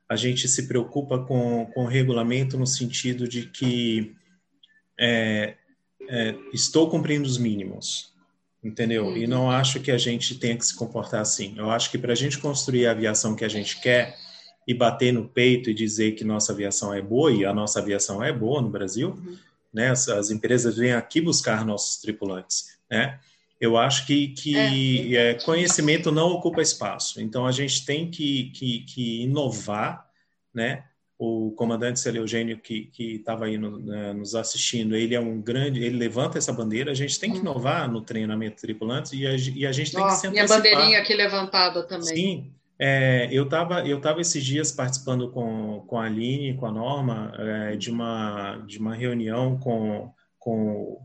a 0.08 0.16
gente 0.16 0.48
se 0.48 0.66
preocupa 0.66 1.18
com, 1.18 1.66
com 1.66 1.84
o 1.84 1.86
regulamento 1.86 2.56
no 2.56 2.66
sentido 2.66 3.28
de 3.28 3.46
que 3.46 4.14
é, 4.98 5.54
é, 6.08 6.34
estou 6.52 6.88
cumprindo 6.88 7.26
os 7.26 7.36
mínimos, 7.36 8.12
entendeu? 8.64 9.16
E 9.16 9.26
não 9.26 9.50
acho 9.50 9.80
que 9.80 9.90
a 9.90 9.98
gente 9.98 10.36
tenha 10.36 10.56
que 10.56 10.64
se 10.64 10.74
comportar 10.74 11.20
assim. 11.20 11.54
Eu 11.56 11.70
acho 11.70 11.90
que 11.90 11.98
para 11.98 12.12
a 12.12 12.16
gente 12.16 12.38
construir 12.38 12.86
a 12.86 12.92
aviação 12.92 13.36
que 13.36 13.44
a 13.44 13.48
gente 13.48 13.80
quer 13.80 14.16
e 14.66 14.74
bater 14.74 15.12
no 15.12 15.28
peito 15.28 15.70
e 15.70 15.74
dizer 15.74 16.12
que 16.12 16.24
nossa 16.24 16.52
aviação 16.52 16.92
é 16.92 17.00
boa, 17.00 17.32
e 17.32 17.44
a 17.44 17.54
nossa 17.54 17.78
aviação 17.80 18.22
é 18.22 18.32
boa 18.32 18.60
no 18.60 18.68
Brasil, 18.68 19.10
uhum. 19.10 19.36
né? 19.72 19.90
As, 19.90 20.08
as, 20.08 20.30
empresas 20.30 20.76
vêm 20.76 20.92
aqui 20.92 21.22
buscar 21.22 21.64
nossos 21.64 21.96
tripulantes, 21.96 22.78
né? 22.90 23.18
Eu 23.60 23.76
acho 23.76 24.06
que, 24.06 24.28
que 24.28 24.56
é. 25.16 25.30
É, 25.30 25.34
conhecimento 25.34 26.12
não 26.12 26.28
ocupa 26.28 26.62
espaço. 26.62 27.20
Então, 27.20 27.44
a 27.44 27.50
gente 27.50 27.84
tem 27.84 28.08
que, 28.08 28.50
que, 28.50 28.80
que 28.80 29.22
inovar, 29.22 30.06
né? 30.54 30.84
O 31.18 31.50
comandante 31.56 31.98
Celio 31.98 32.22
Eugênio, 32.22 32.60
que 32.60 32.92
estava 32.96 33.46
aí 33.46 33.58
no, 33.58 33.80
né, 33.80 34.12
nos 34.12 34.36
assistindo, 34.36 34.94
ele 34.94 35.16
é 35.16 35.20
um 35.20 35.42
grande, 35.42 35.82
ele 35.82 35.96
levanta 35.96 36.38
essa 36.38 36.52
bandeira. 36.52 36.92
A 36.92 36.94
gente 36.94 37.18
tem 37.18 37.32
que 37.32 37.38
uhum. 37.38 37.42
inovar 37.42 37.90
no 37.90 38.00
treinamento 38.00 38.54
de 38.54 38.62
tripulantes 38.62 39.12
e 39.12 39.26
a, 39.26 39.34
e 39.34 39.66
a 39.66 39.72
gente 39.72 39.90
tem 39.90 40.00
oh, 40.00 40.06
que 40.06 40.12
se 40.12 40.28
antecipar. 40.28 40.30
Minha 40.30 40.46
bandeirinha 40.46 41.00
aqui 41.00 41.14
levantada 41.14 41.82
também. 41.82 42.06
Sim, 42.06 42.52
é, 42.78 43.28
eu 43.32 43.42
estava 43.42 43.84
eu 43.84 44.00
tava 44.00 44.20
esses 44.20 44.44
dias 44.44 44.70
participando 44.70 45.28
com, 45.32 45.82
com 45.88 45.98
a 45.98 46.04
Aline, 46.04 46.56
com 46.56 46.66
a 46.66 46.70
Norma, 46.70 47.32
é, 47.36 47.76
de, 47.76 47.90
uma, 47.90 48.58
de 48.58 48.78
uma 48.78 48.94
reunião 48.94 49.58
com, 49.58 50.12
com 50.38 51.04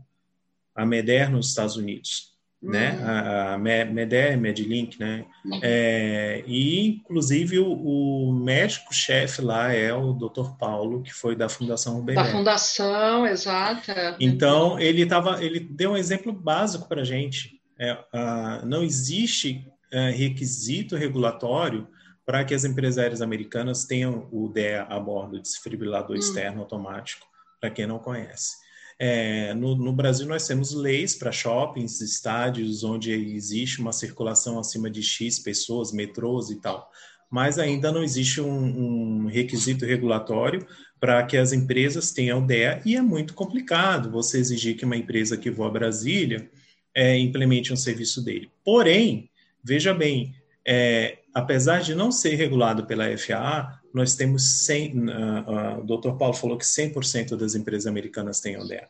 a 0.76 0.86
MEDER 0.86 1.28
nos 1.28 1.48
Estados 1.48 1.74
Unidos 1.74 2.33
né? 2.64 2.98
Uhum. 2.98 3.06
A, 3.06 3.54
a 3.54 3.58
MEDER, 3.58 4.38
MedLink, 4.38 4.98
né? 4.98 5.24
Uhum. 5.44 5.60
É, 5.62 6.42
e, 6.46 6.88
inclusive, 6.88 7.58
o, 7.58 7.72
o 7.72 8.32
médico-chefe 8.32 9.42
lá 9.42 9.72
é 9.72 9.92
o 9.92 10.12
Dr. 10.12 10.56
Paulo, 10.58 11.02
que 11.02 11.12
foi 11.12 11.36
da 11.36 11.48
Fundação 11.48 11.98
Uber. 11.98 12.14
Da 12.14 12.24
Fundação, 12.24 13.26
exato. 13.26 13.92
Então, 14.18 14.78
ele, 14.78 15.04
tava, 15.04 15.44
ele 15.44 15.60
deu 15.60 15.92
um 15.92 15.96
exemplo 15.96 16.32
básico 16.32 16.88
para 16.88 17.02
a 17.02 17.04
gente. 17.04 17.60
É, 17.78 17.98
não 18.64 18.82
existe 18.82 19.66
uh, 19.92 20.16
requisito 20.16 20.96
regulatório 20.96 21.86
para 22.24 22.44
que 22.44 22.54
as 22.54 22.64
empresas 22.64 22.98
aéreas 22.98 23.20
americanas 23.20 23.84
tenham 23.84 24.28
o 24.32 24.48
DEA 24.48 24.86
a 24.88 24.98
bordo, 24.98 25.40
desfibrilador 25.40 26.12
uhum. 26.12 26.18
externo 26.18 26.60
automático, 26.60 27.26
para 27.60 27.70
quem 27.70 27.86
não 27.86 27.98
conhece. 27.98 28.63
É, 28.98 29.52
no, 29.54 29.76
no, 29.76 29.92
Brasil, 29.92 30.26
nós 30.26 30.46
temos 30.46 30.72
leis 30.72 31.16
para 31.16 31.32
shoppings, 31.32 32.00
estádios, 32.00 32.84
onde 32.84 33.12
existe 33.12 33.80
uma 33.80 33.92
circulação 33.92 34.58
acima 34.58 34.88
de 34.88 35.02
X 35.02 35.38
pessoas, 35.38 35.92
metrôs 35.92 36.50
e 36.50 36.60
tal, 36.60 36.90
mas 37.30 37.58
ainda 37.58 37.90
não 37.90 38.02
existe 38.02 38.40
um, 38.40 39.24
um 39.24 39.26
requisito 39.26 39.84
regulatório 39.84 40.64
para 41.00 41.22
que 41.24 41.36
as 41.36 41.52
empresas 41.52 42.12
tenham 42.12 42.46
DEA, 42.46 42.80
e 42.84 42.96
é 42.96 43.02
muito 43.02 43.34
complicado 43.34 44.10
você 44.10 44.38
exigir 44.38 44.76
que 44.76 44.84
uma 44.84 44.96
empresa 44.96 45.36
que 45.36 45.50
voa 45.50 45.68
a 45.68 45.72
Brasília 45.72 46.48
é, 46.94 47.18
implemente 47.18 47.72
um 47.72 47.76
serviço 47.76 48.22
dele. 48.22 48.50
Porém, 48.64 49.28
veja 49.62 49.92
bem, 49.92 50.34
é, 50.66 51.18
apesar 51.34 51.80
de 51.80 51.94
não 51.94 52.12
ser 52.12 52.36
regulado 52.36 52.86
pela 52.86 53.04
FAA, 53.18 53.80
nós 53.94 54.16
temos 54.16 54.64
100, 54.64 54.98
uh, 54.98 55.02
uh, 55.02 55.80
o 55.80 55.84
Dr. 55.84 56.18
Paulo 56.18 56.34
falou 56.34 56.58
que 56.58 56.64
100% 56.64 57.36
das 57.36 57.54
empresas 57.54 57.86
americanas 57.86 58.40
têm 58.40 58.58
ODEA, 58.58 58.88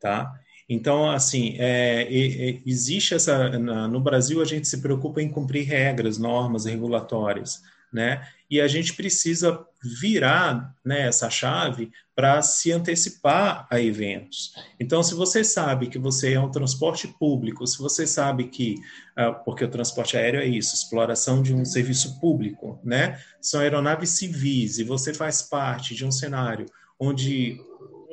tá? 0.00 0.40
Então, 0.68 1.08
assim, 1.08 1.54
é, 1.58 2.02
é, 2.02 2.60
existe 2.66 3.14
essa, 3.14 3.56
no 3.86 4.00
Brasil 4.00 4.42
a 4.42 4.44
gente 4.44 4.66
se 4.66 4.78
preocupa 4.78 5.22
em 5.22 5.28
cumprir 5.28 5.64
regras, 5.64 6.18
normas 6.18 6.64
regulatórias, 6.64 7.62
né? 7.92 8.26
E 8.50 8.60
a 8.60 8.68
gente 8.68 8.94
precisa 8.94 9.64
virar 9.82 10.74
né, 10.84 11.06
essa 11.06 11.28
chave 11.30 11.90
para 12.14 12.40
se 12.42 12.72
antecipar 12.72 13.66
a 13.70 13.80
eventos. 13.80 14.54
Então, 14.78 15.02
se 15.02 15.14
você 15.14 15.44
sabe 15.44 15.88
que 15.88 15.98
você 15.98 16.34
é 16.34 16.40
um 16.40 16.50
transporte 16.50 17.08
público, 17.08 17.66
se 17.66 17.78
você 17.78 18.06
sabe 18.06 18.48
que, 18.48 18.76
ah, 19.16 19.32
porque 19.32 19.64
o 19.64 19.70
transporte 19.70 20.16
aéreo 20.16 20.40
é 20.40 20.46
isso, 20.46 20.74
exploração 20.74 21.42
de 21.42 21.54
um 21.54 21.64
serviço 21.64 22.20
público, 22.20 22.80
né? 22.84 23.20
São 23.40 23.60
aeronaves 23.60 24.10
civis 24.10 24.78
e 24.78 24.84
você 24.84 25.12
faz 25.12 25.42
parte 25.42 25.94
de 25.94 26.04
um 26.04 26.10
cenário 26.10 26.66
onde 26.98 27.60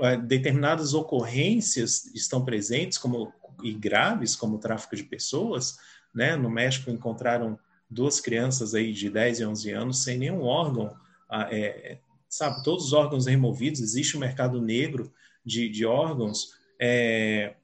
ah, 0.01 0.15
determinadas 0.15 0.93
ocorrências 0.93 2.05
estão 2.13 2.43
presentes, 2.43 2.97
como 2.97 3.33
e 3.63 3.73
graves, 3.73 4.35
como 4.35 4.55
o 4.55 4.59
tráfico 4.59 4.95
de 4.95 5.03
pessoas, 5.03 5.77
né? 6.13 6.35
No 6.35 6.49
México 6.49 6.91
encontraram 6.91 7.57
duas 7.93 8.19
crianças 8.19 8.73
aí 8.73 8.91
de 8.91 9.09
10 9.09 9.39
e 9.39 9.45
11 9.45 9.71
anos 9.71 10.03
sem 10.03 10.17
nenhum 10.17 10.41
órgão 10.41 10.93
ah, 11.29 11.47
é, 11.51 11.97
sabe? 12.29 12.63
Todos 12.63 12.85
os 12.85 12.93
órgãos 12.93 13.25
removidos, 13.27 13.79
existe 13.79 14.17
um 14.17 14.19
mercado 14.19 14.61
negro 14.61 15.11
de, 15.45 15.69
de 15.69 15.85
órgãos. 15.85 16.53
É, 16.79 17.55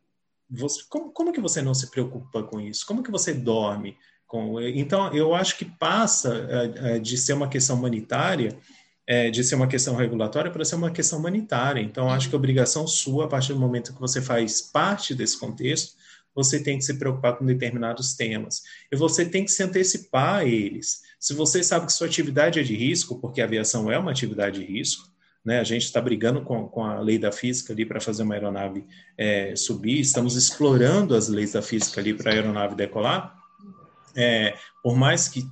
você, 0.49 0.83
como, 0.89 1.11
como 1.11 1.31
que 1.31 1.39
você 1.39 1.61
não 1.61 1.73
se 1.73 1.89
preocupa 1.91 2.43
com 2.43 2.59
isso? 2.59 2.85
Como 2.85 3.03
que 3.03 3.11
você 3.11 3.33
dorme? 3.33 3.97
Com, 4.27 4.59
então, 4.61 5.13
eu 5.13 5.33
acho 5.33 5.57
que 5.57 5.65
passa 5.65 6.47
é, 6.49 6.95
é, 6.95 6.99
de 6.99 7.17
ser 7.17 7.33
uma 7.33 7.47
questão 7.47 7.75
humanitária, 7.75 8.57
é, 9.05 9.31
de 9.31 9.43
ser 9.43 9.55
uma 9.55 9.67
questão 9.67 9.95
regulatória, 9.95 10.51
para 10.51 10.65
ser 10.65 10.75
uma 10.75 10.91
questão 10.91 11.19
humanitária. 11.19 11.81
Então, 11.81 12.09
acho 12.09 12.29
que 12.29 12.35
a 12.35 12.37
obrigação 12.37 12.87
sua, 12.87 13.25
a 13.25 13.27
partir 13.27 13.53
do 13.53 13.59
momento 13.59 13.93
que 13.93 13.99
você 13.99 14.21
faz 14.21 14.61
parte 14.61 15.15
desse 15.15 15.39
contexto, 15.39 15.95
você 16.39 16.63
tem 16.63 16.77
que 16.77 16.85
se 16.85 16.93
preocupar 16.93 17.37
com 17.37 17.45
determinados 17.45 18.13
temas. 18.13 18.63
E 18.89 18.95
você 18.95 19.25
tem 19.25 19.43
que 19.43 19.51
se 19.51 19.61
antecipar 19.61 20.35
a 20.35 20.45
eles. 20.45 21.01
Se 21.19 21.33
você 21.33 21.61
sabe 21.61 21.85
que 21.85 21.91
sua 21.91 22.07
atividade 22.07 22.59
é 22.59 22.63
de 22.63 22.73
risco, 22.75 23.19
porque 23.19 23.41
a 23.41 23.43
aviação 23.43 23.91
é 23.91 23.99
uma 23.99 24.11
atividade 24.11 24.63
de 24.63 24.65
risco, 24.65 25.09
né? 25.43 25.59
A 25.59 25.65
gente 25.65 25.83
está 25.83 25.99
brigando 25.99 26.41
com, 26.41 26.65
com, 26.69 26.85
a 26.85 27.01
lei 27.01 27.17
da 27.17 27.31
física 27.31 27.73
ali 27.73 27.85
para 27.85 27.99
fazer 27.99 28.23
uma 28.23 28.35
aeronave 28.35 28.85
é, 29.17 29.53
subir, 29.53 29.99
estamos 29.99 30.37
explorando 30.37 31.13
as 31.13 31.27
leis 31.27 31.51
da 31.51 31.61
física 31.61 31.99
ali 31.99 32.13
para 32.13 32.31
a 32.31 32.33
aeronave 32.35 32.75
decolar. 32.75 33.35
É, 34.15 34.55
por 34.81 34.95
mais 34.95 35.27
que 35.27 35.45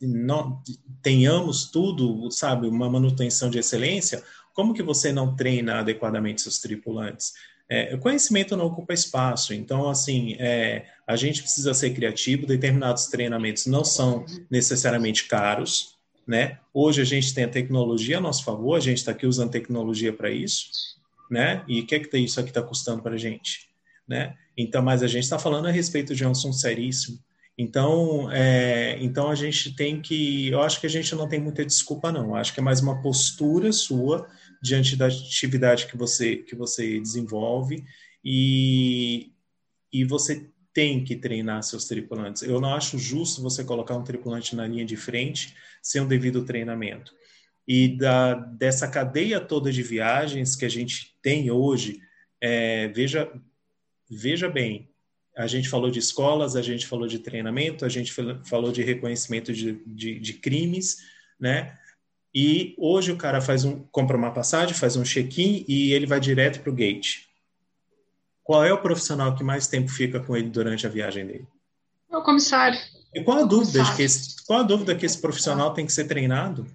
não 0.00 0.62
tenhamos 1.02 1.70
tudo, 1.70 2.30
sabe, 2.30 2.66
uma 2.66 2.88
manutenção 2.88 3.50
de 3.50 3.58
excelência, 3.58 4.22
como 4.54 4.72
que 4.72 4.82
você 4.82 5.12
não 5.12 5.36
treina 5.36 5.80
adequadamente 5.80 6.40
seus 6.40 6.58
tripulantes? 6.58 7.34
É, 7.72 7.96
conhecimento 7.98 8.56
não 8.56 8.66
ocupa 8.66 8.92
espaço, 8.92 9.54
então, 9.54 9.88
assim, 9.88 10.34
é, 10.40 10.86
a 11.06 11.14
gente 11.14 11.40
precisa 11.40 11.72
ser 11.72 11.90
criativo, 11.90 12.44
determinados 12.44 13.06
treinamentos 13.06 13.66
não 13.66 13.84
são 13.84 14.26
necessariamente 14.50 15.28
caros, 15.28 15.96
né? 16.26 16.58
Hoje 16.74 17.00
a 17.00 17.04
gente 17.04 17.32
tem 17.32 17.44
a 17.44 17.48
tecnologia 17.48 18.18
a 18.18 18.20
nosso 18.20 18.42
favor, 18.42 18.74
a 18.76 18.80
gente 18.80 18.98
está 18.98 19.12
aqui 19.12 19.24
usando 19.24 19.52
tecnologia 19.52 20.12
para 20.12 20.32
isso, 20.32 20.68
né? 21.30 21.62
E 21.68 21.80
o 21.80 21.86
que 21.86 21.94
é 21.94 22.00
que 22.00 22.18
isso 22.18 22.40
aqui 22.40 22.50
está 22.50 22.60
custando 22.60 23.02
para 23.02 23.14
a 23.14 23.18
gente, 23.18 23.68
né? 24.06 24.34
Então, 24.58 24.82
mas 24.82 25.04
a 25.04 25.06
gente 25.06 25.22
está 25.22 25.38
falando 25.38 25.68
a 25.68 25.70
respeito 25.70 26.12
de 26.12 26.26
um 26.26 26.32
assunto 26.32 26.56
seríssimo. 26.56 27.20
Então, 27.56 28.28
é, 28.32 28.98
então 29.00 29.28
a 29.28 29.34
gente 29.36 29.76
tem 29.76 30.00
que, 30.00 30.48
eu 30.48 30.60
acho 30.60 30.80
que 30.80 30.86
a 30.86 30.90
gente 30.90 31.14
não 31.14 31.28
tem 31.28 31.38
muita 31.38 31.64
desculpa 31.64 32.10
não. 32.10 32.34
Acho 32.34 32.52
que 32.52 32.58
é 32.58 32.62
mais 32.62 32.80
uma 32.80 33.00
postura 33.00 33.72
sua 33.72 34.26
diante 34.62 34.96
da 34.96 35.06
atividade 35.06 35.86
que 35.86 35.96
você 35.96 36.36
que 36.36 36.54
você 36.54 37.00
desenvolve 37.00 37.84
e 38.24 39.32
e 39.92 40.04
você 40.04 40.48
tem 40.72 41.02
que 41.02 41.16
treinar 41.16 41.62
seus 41.62 41.86
tripulantes. 41.86 42.42
Eu 42.42 42.60
não 42.60 42.74
acho 42.74 42.98
justo 42.98 43.42
você 43.42 43.64
colocar 43.64 43.96
um 43.96 44.04
tripulante 44.04 44.54
na 44.54 44.66
linha 44.66 44.84
de 44.84 44.96
frente 44.96 45.56
sem 45.82 46.00
um 46.00 46.06
devido 46.06 46.44
treinamento. 46.44 47.12
E 47.66 47.96
da, 47.96 48.34
dessa 48.34 48.88
cadeia 48.88 49.40
toda 49.40 49.72
de 49.72 49.82
viagens 49.82 50.56
que 50.56 50.64
a 50.64 50.68
gente 50.68 51.16
tem 51.22 51.50
hoje, 51.50 52.00
é, 52.40 52.88
veja, 52.88 53.30
veja 54.08 54.48
bem, 54.48 54.88
a 55.36 55.46
gente 55.46 55.68
falou 55.68 55.90
de 55.90 55.98
escolas, 55.98 56.56
a 56.56 56.62
gente 56.62 56.86
falou 56.86 57.06
de 57.06 57.18
treinamento, 57.18 57.84
a 57.84 57.88
gente 57.88 58.12
falou 58.44 58.72
de 58.72 58.82
reconhecimento 58.82 59.52
de, 59.52 59.82
de, 59.86 60.18
de 60.18 60.34
crimes, 60.34 60.98
né? 61.38 61.78
E 62.34 62.74
hoje 62.78 63.10
o 63.12 63.16
cara 63.16 63.40
faz 63.40 63.64
um, 63.64 63.80
compra 63.90 64.16
uma 64.16 64.30
passagem, 64.30 64.74
faz 64.74 64.96
um 64.96 65.02
check-in 65.02 65.64
e 65.66 65.92
ele 65.92 66.06
vai 66.06 66.20
direto 66.20 66.60
para 66.60 66.70
o 66.70 66.74
gate. 66.74 67.28
Qual 68.42 68.64
é 68.64 68.72
o 68.72 68.80
profissional 68.80 69.34
que 69.34 69.44
mais 69.44 69.66
tempo 69.66 69.90
fica 69.90 70.20
com 70.20 70.36
ele 70.36 70.48
durante 70.48 70.86
a 70.86 70.90
viagem 70.90 71.26
dele? 71.26 71.46
É 72.10 72.16
o 72.16 72.22
comissário. 72.22 72.78
E 73.14 73.22
qual 73.22 73.38
a 73.38 73.44
dúvida 73.44 73.82
que 73.96 74.02
esse, 74.02 74.44
qual 74.44 74.60
a 74.60 74.64
dúvida 74.64 74.94
que 74.94 75.06
esse 75.06 75.18
profissional 75.18 75.72
tem 75.74 75.86
que 75.86 75.92
ser 75.92 76.04
treinado? 76.04 76.66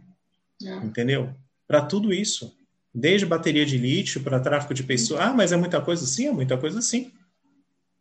É. 0.61 0.75
Entendeu? 0.77 1.33
Para 1.67 1.81
tudo 1.81 2.13
isso, 2.13 2.55
desde 2.93 3.25
bateria 3.25 3.65
de 3.65 3.77
lítio 3.77 4.21
para 4.23 4.39
tráfico 4.39 4.73
de 4.73 4.83
pessoas. 4.83 5.21
Ah, 5.21 5.33
mas 5.33 5.51
é 5.51 5.57
muita 5.57 5.81
coisa 5.81 6.05
sim, 6.05 6.27
é 6.27 6.31
muita 6.31 6.57
coisa 6.57 6.81
sim. 6.81 7.11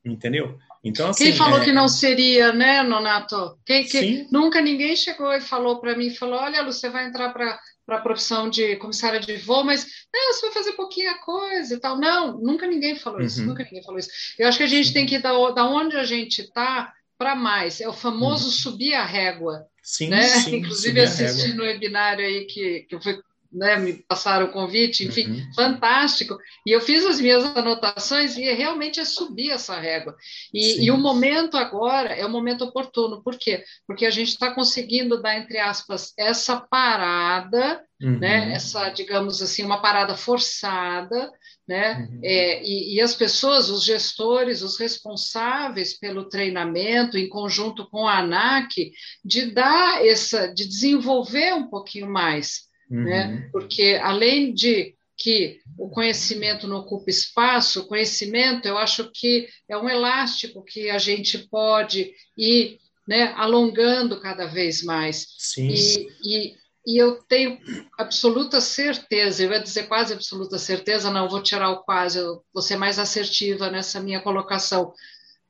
Entendeu? 0.04 0.58
Então, 0.84 1.08
assim, 1.08 1.24
Quem 1.24 1.32
falou 1.34 1.60
é... 1.60 1.64
que 1.64 1.72
não 1.72 1.88
seria, 1.88 2.52
né, 2.52 2.82
Nonato? 2.82 3.58
Quem, 3.64 3.84
que... 3.84 4.28
Nunca 4.30 4.60
ninguém 4.60 4.94
chegou 4.94 5.32
e 5.32 5.40
falou 5.40 5.80
para 5.80 5.96
mim, 5.96 6.10
falou, 6.10 6.38
olha, 6.38 6.60
Lu, 6.60 6.72
você 6.72 6.90
vai 6.90 7.06
entrar 7.06 7.32
para 7.32 7.58
para 7.86 7.98
a 7.98 8.00
profissão 8.00 8.48
de 8.48 8.76
comissária 8.76 9.20
de 9.20 9.36
voo, 9.36 9.62
mas 9.62 9.86
não, 10.12 10.32
você 10.32 10.46
vai 10.46 10.54
fazer 10.54 10.72
pouquinha 10.72 11.18
coisa 11.18 11.74
e 11.74 11.78
tal. 11.78 11.98
Não, 11.98 12.38
nunca 12.40 12.66
ninguém 12.66 12.96
falou 12.96 13.20
isso, 13.20 13.40
uhum. 13.40 13.48
nunca 13.48 13.62
ninguém 13.62 13.82
falou 13.82 13.98
isso. 13.98 14.08
Eu 14.38 14.48
acho 14.48 14.58
que 14.58 14.64
a 14.64 14.68
gente 14.68 14.92
tem 14.92 15.04
que 15.04 15.16
ir 15.16 15.22
da, 15.22 15.32
da 15.50 15.66
onde 15.66 15.96
a 15.96 16.04
gente 16.04 16.40
está 16.40 16.92
para 17.18 17.34
mais. 17.34 17.80
É 17.80 17.88
o 17.88 17.92
famoso 17.92 18.46
uhum. 18.46 18.52
subir 18.52 18.94
a 18.94 19.04
régua. 19.04 19.66
Sim, 19.82 20.08
né? 20.08 20.22
sim 20.22 20.56
Inclusive 20.56 21.00
assisti 21.00 21.52
no 21.52 21.62
webinário 21.62 22.24
aí 22.24 22.46
que, 22.46 22.86
que 22.88 22.94
eu 22.94 23.02
fui 23.02 23.20
né, 23.54 23.76
me 23.76 23.94
passaram 23.94 24.46
o 24.46 24.52
convite, 24.52 25.04
enfim, 25.04 25.30
uhum. 25.30 25.54
fantástico. 25.54 26.36
E 26.66 26.72
eu 26.72 26.80
fiz 26.80 27.06
as 27.06 27.20
minhas 27.20 27.44
anotações 27.56 28.36
e 28.36 28.42
realmente 28.52 28.98
é 28.98 29.04
subir 29.04 29.50
essa 29.50 29.78
régua. 29.78 30.16
E, 30.52 30.84
e, 30.84 30.90
o 30.90 30.98
momento 30.98 31.56
agora 31.56 32.10
é 32.10 32.26
o 32.26 32.30
momento 32.30 32.64
oportuno. 32.64 33.22
Por 33.22 33.38
quê? 33.38 33.62
Porque 33.86 34.04
a 34.04 34.10
gente 34.10 34.28
está 34.28 34.52
conseguindo 34.52 35.22
dar, 35.22 35.38
entre 35.38 35.58
aspas, 35.58 36.12
essa 36.18 36.60
parada, 36.60 37.82
uhum. 38.02 38.18
né, 38.18 38.52
essa, 38.52 38.88
digamos 38.90 39.40
assim, 39.40 39.64
uma 39.64 39.80
parada 39.80 40.16
forçada, 40.16 41.30
né? 41.66 42.08
Uhum. 42.10 42.20
É, 42.22 42.62
e, 42.62 42.96
e, 42.96 43.00
as 43.00 43.14
pessoas, 43.14 43.70
os 43.70 43.84
gestores, 43.84 44.62
os 44.62 44.78
responsáveis 44.78 45.98
pelo 45.98 46.28
treinamento, 46.28 47.16
em 47.16 47.28
conjunto 47.28 47.88
com 47.88 48.06
a 48.06 48.18
ANAC, 48.18 48.92
de 49.24 49.46
dar 49.46 50.04
essa, 50.04 50.46
de 50.48 50.66
desenvolver 50.66 51.54
um 51.54 51.68
pouquinho 51.68 52.10
mais? 52.10 52.68
Uhum. 52.90 53.04
né? 53.04 53.48
Porque 53.52 53.98
além 54.02 54.52
de 54.52 54.94
que 55.16 55.60
o 55.78 55.88
conhecimento 55.88 56.66
não 56.66 56.78
ocupa 56.78 57.10
espaço, 57.10 57.80
o 57.80 57.86
conhecimento, 57.86 58.66
eu 58.66 58.76
acho 58.76 59.10
que 59.12 59.48
é 59.68 59.76
um 59.76 59.88
elástico 59.88 60.64
que 60.64 60.90
a 60.90 60.98
gente 60.98 61.38
pode 61.48 62.12
ir 62.36 62.78
né, 63.06 63.32
alongando 63.36 64.20
cada 64.20 64.46
vez 64.46 64.82
mais. 64.82 65.26
Sim. 65.38 65.68
E, 65.68 66.08
e, 66.22 66.54
e 66.86 66.98
eu 66.98 67.22
tenho 67.22 67.58
absoluta 67.98 68.60
certeza, 68.60 69.42
eu 69.42 69.52
ia 69.52 69.60
dizer 69.60 69.84
quase 69.84 70.12
absoluta 70.12 70.58
certeza, 70.58 71.10
não, 71.10 71.28
vou 71.28 71.42
tirar 71.42 71.70
o 71.70 71.82
quase, 71.84 72.18
eu 72.18 72.42
vou 72.52 72.62
ser 72.62 72.76
mais 72.76 72.98
assertiva 72.98 73.70
nessa 73.70 74.00
minha 74.00 74.20
colocação. 74.20 74.92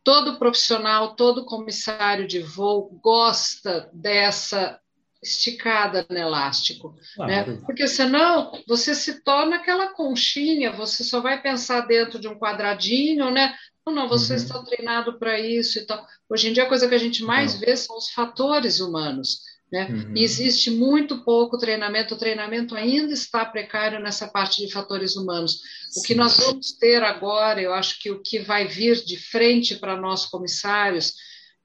Todo 0.02 0.38
profissional, 0.38 1.16
todo 1.16 1.46
comissário 1.46 2.26
de 2.26 2.40
voo 2.40 2.90
gosta 3.02 3.88
dessa 3.94 4.78
esticada 5.24 6.06
no 6.08 6.16
elástico, 6.16 6.94
claro. 7.16 7.30
né? 7.30 7.58
Porque 7.64 7.88
senão 7.88 8.52
você 8.68 8.94
se 8.94 9.22
torna 9.24 9.56
aquela 9.56 9.88
conchinha, 9.88 10.70
você 10.70 11.02
só 11.02 11.20
vai 11.20 11.40
pensar 11.40 11.80
dentro 11.80 12.20
de 12.20 12.28
um 12.28 12.38
quadradinho, 12.38 13.30
né? 13.30 13.54
Não, 13.86 13.92
não, 13.92 14.08
você 14.08 14.34
uhum. 14.34 14.38
está 14.38 14.62
treinado 14.62 15.18
para 15.18 15.38
isso 15.40 15.78
e 15.78 15.86
tal. 15.86 16.06
Hoje 16.28 16.48
em 16.48 16.52
dia 16.52 16.64
a 16.64 16.68
coisa 16.68 16.88
que 16.88 16.94
a 16.94 16.98
gente 16.98 17.24
mais 17.24 17.58
vê 17.58 17.76
são 17.76 17.96
os 17.96 18.10
fatores 18.10 18.80
humanos, 18.80 19.40
né? 19.72 19.88
Uhum. 19.90 20.12
E 20.14 20.22
existe 20.22 20.70
muito 20.70 21.24
pouco 21.24 21.58
treinamento, 21.58 22.14
o 22.14 22.18
treinamento 22.18 22.74
ainda 22.74 23.12
está 23.12 23.44
precário 23.44 24.00
nessa 24.00 24.28
parte 24.28 24.64
de 24.64 24.72
fatores 24.72 25.16
humanos. 25.16 25.60
Sim. 25.90 26.00
O 26.00 26.02
que 26.02 26.14
nós 26.14 26.36
vamos 26.36 26.72
ter 26.72 27.02
agora, 27.02 27.60
eu 27.60 27.72
acho 27.72 27.98
que 27.98 28.10
o 28.10 28.22
que 28.22 28.38
vai 28.38 28.66
vir 28.66 29.02
de 29.02 29.16
frente 29.16 29.76
para 29.76 29.96
nós 29.96 30.26
comissários, 30.26 31.14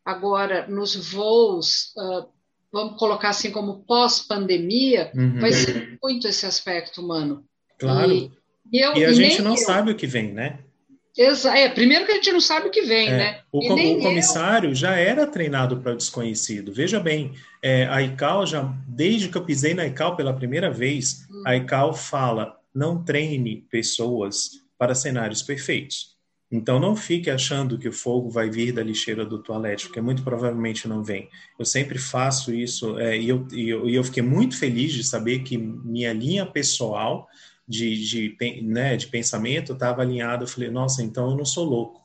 agora 0.05 0.67
nos 0.67 0.95
voos 0.95 1.93
uh, 1.97 2.38
vamos 2.71 2.97
colocar 2.99 3.29
assim 3.29 3.51
como 3.51 3.83
pós-pandemia, 3.85 5.11
uhum. 5.15 5.39
vai 5.39 5.51
ser 5.51 5.97
muito 6.01 6.27
esse 6.27 6.45
aspecto 6.45 7.01
humano. 7.01 7.43
Claro. 7.77 8.11
E, 8.11 8.31
e, 8.71 8.79
eu, 8.79 8.95
e 8.95 9.05
a 9.05 9.09
e 9.09 9.13
gente 9.13 9.41
não 9.41 9.51
eu. 9.51 9.57
sabe 9.57 9.91
o 9.91 9.95
que 9.95 10.07
vem, 10.07 10.33
né? 10.33 10.59
Exa 11.17 11.57
é, 11.57 11.67
primeiro 11.67 12.05
que 12.05 12.11
a 12.11 12.15
gente 12.15 12.31
não 12.31 12.39
sabe 12.39 12.67
o 12.67 12.71
que 12.71 12.83
vem, 12.83 13.09
é, 13.09 13.17
né? 13.17 13.39
O, 13.51 13.59
o 13.59 14.01
comissário 14.01 14.69
eu... 14.69 14.75
já 14.75 14.95
era 14.95 15.27
treinado 15.27 15.77
para 15.77 15.93
o 15.93 15.97
desconhecido. 15.97 16.71
Veja 16.71 16.99
bem, 16.99 17.33
é, 17.61 17.85
a 17.87 18.01
ICAO 18.01 18.45
já, 18.45 18.73
desde 18.87 19.27
que 19.27 19.37
eu 19.37 19.43
pisei 19.43 19.73
na 19.73 19.85
ICAO 19.85 20.15
pela 20.15 20.33
primeira 20.33 20.69
vez, 20.71 21.25
hum. 21.29 21.43
a 21.45 21.55
ICAO 21.57 21.93
fala: 21.93 22.57
não 22.73 23.03
treine 23.03 23.65
pessoas 23.69 24.51
para 24.77 24.95
cenários 24.95 25.41
perfeitos. 25.41 26.18
Então 26.51 26.79
não 26.79 26.95
fique 26.95 27.29
achando 27.29 27.77
que 27.77 27.87
o 27.87 27.93
fogo 27.93 28.29
vai 28.29 28.49
vir 28.49 28.71
da 28.71 28.81
lixeira 28.81 29.23
do 29.23 29.37
toalete, 29.37 29.85
porque 29.85 30.01
muito 30.01 30.23
provavelmente 30.23 30.87
não 30.87 31.03
vem. 31.03 31.29
Eu 31.59 31.65
sempre 31.65 31.99
faço 31.99 32.53
isso 32.53 32.97
é, 32.97 33.17
e, 33.17 33.29
eu, 33.29 33.47
e, 33.51 33.69
eu, 33.69 33.87
e 33.87 33.95
eu 33.95 34.03
fiquei 34.03 34.23
muito 34.23 34.57
feliz 34.57 34.91
de 34.91 35.03
saber 35.03 35.39
que 35.39 35.57
minha 35.57 36.11
linha 36.11 36.45
pessoal 36.45 37.27
de, 37.67 38.03
de, 38.03 38.63
né, 38.63 38.97
de 38.97 39.05
pensamento 39.07 39.73
estava 39.73 40.01
alinhada. 40.01 40.43
Eu 40.43 40.47
falei, 40.47 40.71
nossa, 40.71 41.03
então 41.03 41.29
eu 41.29 41.37
não 41.37 41.45
sou 41.45 41.65
louco. 41.65 42.01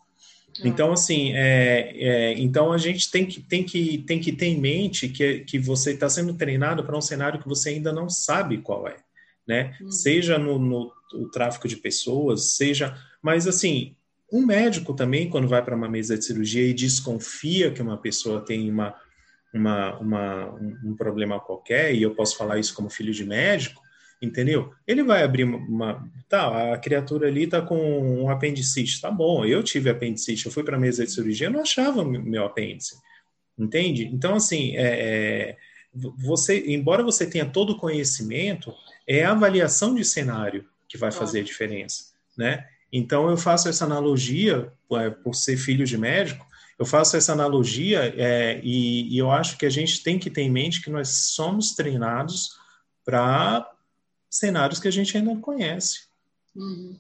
É. 0.62 0.68
Então, 0.68 0.92
assim, 0.92 1.32
é, 1.32 1.92
é, 1.96 2.38
então 2.38 2.70
a 2.70 2.76
gente 2.76 3.10
tem 3.10 3.24
que, 3.24 3.40
tem, 3.40 3.64
que, 3.64 3.98
tem 4.06 4.20
que 4.20 4.30
ter 4.30 4.46
em 4.46 4.60
mente 4.60 5.08
que, 5.08 5.40
que 5.40 5.58
você 5.58 5.92
está 5.92 6.08
sendo 6.10 6.34
treinado 6.34 6.84
para 6.84 6.96
um 6.96 7.00
cenário 7.00 7.40
que 7.40 7.48
você 7.48 7.70
ainda 7.70 7.92
não 7.94 8.10
sabe 8.10 8.58
qual 8.58 8.86
é, 8.86 8.96
né? 9.48 9.74
Uhum. 9.80 9.90
Seja 9.90 10.38
no, 10.38 10.58
no, 10.58 10.92
no 11.14 11.30
tráfico 11.30 11.66
de 11.66 11.76
pessoas, 11.76 12.56
seja... 12.56 12.94
Mas, 13.22 13.46
assim, 13.46 13.96
um 14.32 14.44
médico 14.44 14.94
também, 14.94 15.28
quando 15.28 15.48
vai 15.48 15.62
para 15.62 15.76
uma 15.76 15.88
mesa 15.88 16.16
de 16.16 16.24
cirurgia 16.24 16.66
e 16.66 16.74
desconfia 16.74 17.70
que 17.70 17.82
uma 17.82 17.96
pessoa 17.96 18.44
tem 18.44 18.70
uma, 18.70 18.94
uma, 19.52 19.98
uma, 19.98 20.54
um 20.84 20.96
problema 20.96 21.38
qualquer, 21.38 21.94
e 21.94 22.02
eu 22.02 22.14
posso 22.14 22.36
falar 22.36 22.58
isso 22.58 22.74
como 22.74 22.90
filho 22.90 23.12
de 23.12 23.24
médico, 23.24 23.80
entendeu? 24.20 24.72
Ele 24.86 25.02
vai 25.02 25.22
abrir 25.22 25.44
uma, 25.44 25.58
uma, 25.58 26.10
tá, 26.28 26.72
a 26.72 26.78
criatura 26.78 27.28
ali 27.28 27.46
tá 27.46 27.62
com 27.62 27.76
um 28.22 28.28
apendicite, 28.28 29.00
tá 29.00 29.10
bom, 29.10 29.44
eu 29.44 29.62
tive 29.62 29.90
apendicite, 29.90 30.46
eu 30.46 30.52
fui 30.52 30.64
para 30.64 30.76
a 30.76 30.80
mesa 30.80 31.04
de 31.04 31.12
cirurgia, 31.12 31.46
eu 31.46 31.52
não 31.52 31.60
achava 31.60 32.04
meu 32.04 32.44
apêndice, 32.44 32.96
entende? 33.58 34.06
Então, 34.06 34.34
assim, 34.34 34.76
é, 34.76 34.82
é, 34.82 35.56
você, 36.16 36.64
embora 36.66 37.02
você 37.02 37.26
tenha 37.26 37.46
todo 37.46 37.70
o 37.70 37.78
conhecimento, 37.78 38.74
é 39.06 39.24
a 39.24 39.32
avaliação 39.32 39.94
de 39.94 40.04
cenário 40.04 40.66
que 40.88 40.98
vai 40.98 41.12
fazer 41.12 41.40
a 41.40 41.44
diferença, 41.44 42.12
né? 42.36 42.66
Então, 42.96 43.28
eu 43.28 43.36
faço 43.36 43.68
essa 43.68 43.84
analogia, 43.84 44.72
é, 44.92 45.10
por 45.10 45.34
ser 45.34 45.56
filho 45.56 45.84
de 45.84 45.98
médico, 45.98 46.46
eu 46.78 46.86
faço 46.86 47.16
essa 47.16 47.32
analogia 47.32 48.14
é, 48.16 48.60
e, 48.62 49.12
e, 49.12 49.18
eu 49.18 49.32
acho 49.32 49.58
que 49.58 49.66
a 49.66 49.70
gente 49.70 50.00
tem 50.04 50.16
que 50.16 50.30
ter 50.30 50.42
em 50.42 50.50
mente 50.50 50.80
que 50.80 50.90
nós 50.90 51.08
somos 51.08 51.74
treinados 51.74 52.50
para 53.04 53.68
cenários 54.30 54.78
que 54.78 54.86
a 54.86 54.92
gente 54.92 55.16
ainda 55.16 55.28
não 55.28 55.40
conhece. 55.40 56.06
Uhum. 56.54 56.96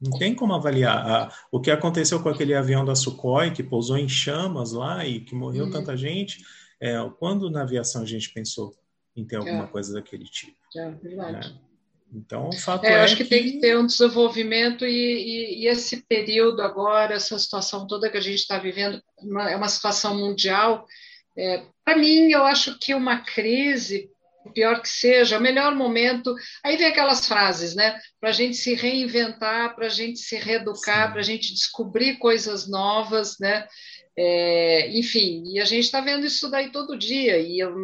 Não 0.00 0.18
tem 0.18 0.34
como 0.34 0.54
avaliar. 0.54 1.30
o 1.52 1.60
que 1.60 1.70
aconteceu 1.70 2.22
com 2.22 2.30
aquele 2.30 2.54
avião 2.54 2.82
da 2.82 2.94
Sukhoi, 2.94 3.50
que 3.50 3.62
pousou 3.62 3.98
em 3.98 4.08
chamas 4.08 4.72
lá 4.72 5.04
e 5.04 5.20
que 5.20 5.34
morreu 5.34 5.66
uhum. 5.66 5.70
tanta 5.70 5.94
gente, 5.94 6.42
é, 6.80 6.96
quando 7.18 7.50
na 7.50 7.62
aviação 7.62 8.00
a 8.00 8.06
gente 8.06 8.32
pensou 8.32 8.74
em 9.14 9.26
ter 9.26 9.36
alguma 9.36 9.64
é. 9.64 9.66
coisa 9.66 9.92
daquele 9.92 10.24
tipo? 10.24 10.56
É, 10.74 10.90
verdade. 10.90 11.52
Né? 11.52 11.60
Então, 12.14 12.48
o 12.48 12.52
fato 12.52 12.84
é, 12.84 12.92
é 12.92 13.00
acho 13.00 13.16
que, 13.16 13.24
que, 13.24 13.30
tem 13.30 13.42
que 13.44 13.60
ter 13.60 13.76
um 13.76 13.86
desenvolvimento 13.86 14.86
e, 14.86 14.90
e, 14.90 15.64
e, 15.64 15.66
esse 15.66 16.06
período 16.06 16.62
agora, 16.62 17.14
essa 17.14 17.36
situação 17.38 17.88
toda 17.88 18.08
que 18.08 18.16
a 18.16 18.20
gente 18.20 18.38
está 18.38 18.56
vivendo, 18.56 19.02
uma, 19.18 19.50
é 19.50 19.56
uma 19.56 19.68
situação 19.68 20.16
mundial. 20.16 20.86
É, 21.36 21.62
Para 21.84 21.96
mim, 21.96 22.30
eu 22.30 22.44
acho 22.44 22.78
que 22.78 22.94
uma 22.94 23.18
crise, 23.18 24.08
pior 24.54 24.80
que 24.80 24.88
seja, 24.88 25.38
o 25.38 25.42
melhor 25.42 25.74
momento. 25.74 26.32
Aí 26.62 26.76
vem 26.76 26.86
aquelas 26.86 27.26
frases, 27.26 27.74
né? 27.74 27.98
Para 28.20 28.30
a 28.30 28.32
gente 28.32 28.56
se 28.56 28.74
reinventar, 28.74 29.74
para 29.74 29.86
a 29.86 29.90
gente 29.90 30.20
se 30.20 30.36
reeducar, 30.36 31.10
para 31.10 31.20
a 31.20 31.24
gente 31.24 31.52
descobrir 31.52 32.18
coisas 32.18 32.68
novas, 32.68 33.38
né? 33.40 33.66
É, 34.16 34.96
enfim, 34.96 35.42
e 35.44 35.60
a 35.60 35.64
gente 35.64 35.84
está 35.84 36.00
vendo 36.00 36.24
isso 36.24 36.48
daí 36.48 36.70
todo 36.70 36.96
dia, 36.96 37.36
e 37.36 37.58
eu, 37.58 37.74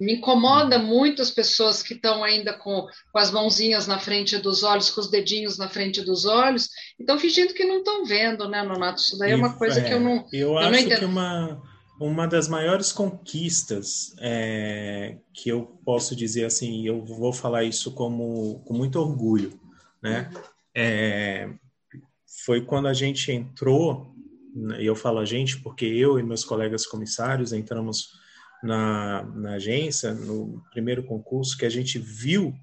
me 0.00 0.14
incomoda 0.14 0.78
muito 0.78 1.20
as 1.20 1.30
pessoas 1.30 1.82
que 1.82 1.94
estão 1.94 2.22
ainda 2.22 2.52
com, 2.52 2.86
com 3.12 3.18
as 3.18 3.32
mãozinhas 3.32 3.84
na 3.88 3.98
frente 3.98 4.38
dos 4.38 4.62
olhos, 4.62 4.90
com 4.90 5.00
os 5.00 5.10
dedinhos 5.10 5.58
na 5.58 5.68
frente 5.68 6.02
dos 6.02 6.24
olhos, 6.24 6.68
e 6.96 7.02
estão 7.02 7.18
fingindo 7.18 7.52
que 7.52 7.64
não 7.64 7.78
estão 7.78 8.04
vendo, 8.04 8.48
né, 8.48 8.62
Nonato? 8.62 9.00
Isso 9.00 9.18
daí 9.18 9.32
é 9.32 9.36
uma 9.36 9.54
coisa 9.54 9.80
é, 9.80 9.82
que 9.82 9.92
eu 9.92 9.98
não. 9.98 10.24
Eu, 10.32 10.50
eu 10.50 10.58
acho 10.58 10.70
não 10.70 10.78
entendo. 10.78 10.98
que 11.00 11.04
uma, 11.04 11.62
uma 12.00 12.28
das 12.28 12.46
maiores 12.46 12.92
conquistas 12.92 14.14
é, 14.20 15.16
que 15.32 15.48
eu 15.48 15.62
posso 15.84 16.14
dizer 16.14 16.44
assim, 16.44 16.86
eu 16.86 17.04
vou 17.04 17.32
falar 17.32 17.64
isso 17.64 17.90
como, 17.90 18.60
com 18.64 18.72
muito 18.72 19.00
orgulho, 19.00 19.58
né? 20.00 20.30
Uhum. 20.32 20.40
É, 20.76 21.48
foi 22.44 22.60
quando 22.60 22.86
a 22.86 22.94
gente 22.94 23.32
entrou 23.32 24.14
e 24.78 24.86
eu 24.86 24.96
falo 24.96 25.18
a 25.18 25.24
gente 25.24 25.60
porque 25.60 25.84
eu 25.84 26.18
e 26.18 26.22
meus 26.22 26.44
colegas 26.44 26.86
comissários 26.86 27.52
entramos 27.52 28.18
na, 28.62 29.22
na 29.22 29.52
agência, 29.52 30.14
no 30.14 30.62
primeiro 30.70 31.02
concurso, 31.02 31.56
que 31.56 31.66
a 31.66 31.70
gente 31.70 31.98
viu. 31.98 32.54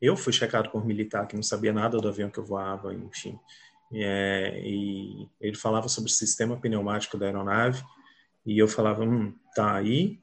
Eu 0.00 0.16
fui 0.16 0.32
checado 0.32 0.70
por 0.70 0.84
militar 0.84 1.26
que 1.26 1.36
não 1.36 1.42
sabia 1.42 1.72
nada 1.72 1.98
do 1.98 2.08
avião 2.08 2.30
que 2.30 2.38
eu 2.38 2.44
voava, 2.44 2.92
enfim. 2.94 3.38
É, 3.92 4.60
e 4.64 5.28
ele 5.40 5.56
falava 5.56 5.88
sobre 5.88 6.10
o 6.10 6.14
sistema 6.14 6.56
pneumático 6.56 7.18
da 7.18 7.26
aeronave, 7.26 7.82
e 8.44 8.58
eu 8.58 8.66
falava, 8.66 9.04
hum, 9.04 9.34
tá 9.54 9.74
aí, 9.74 10.18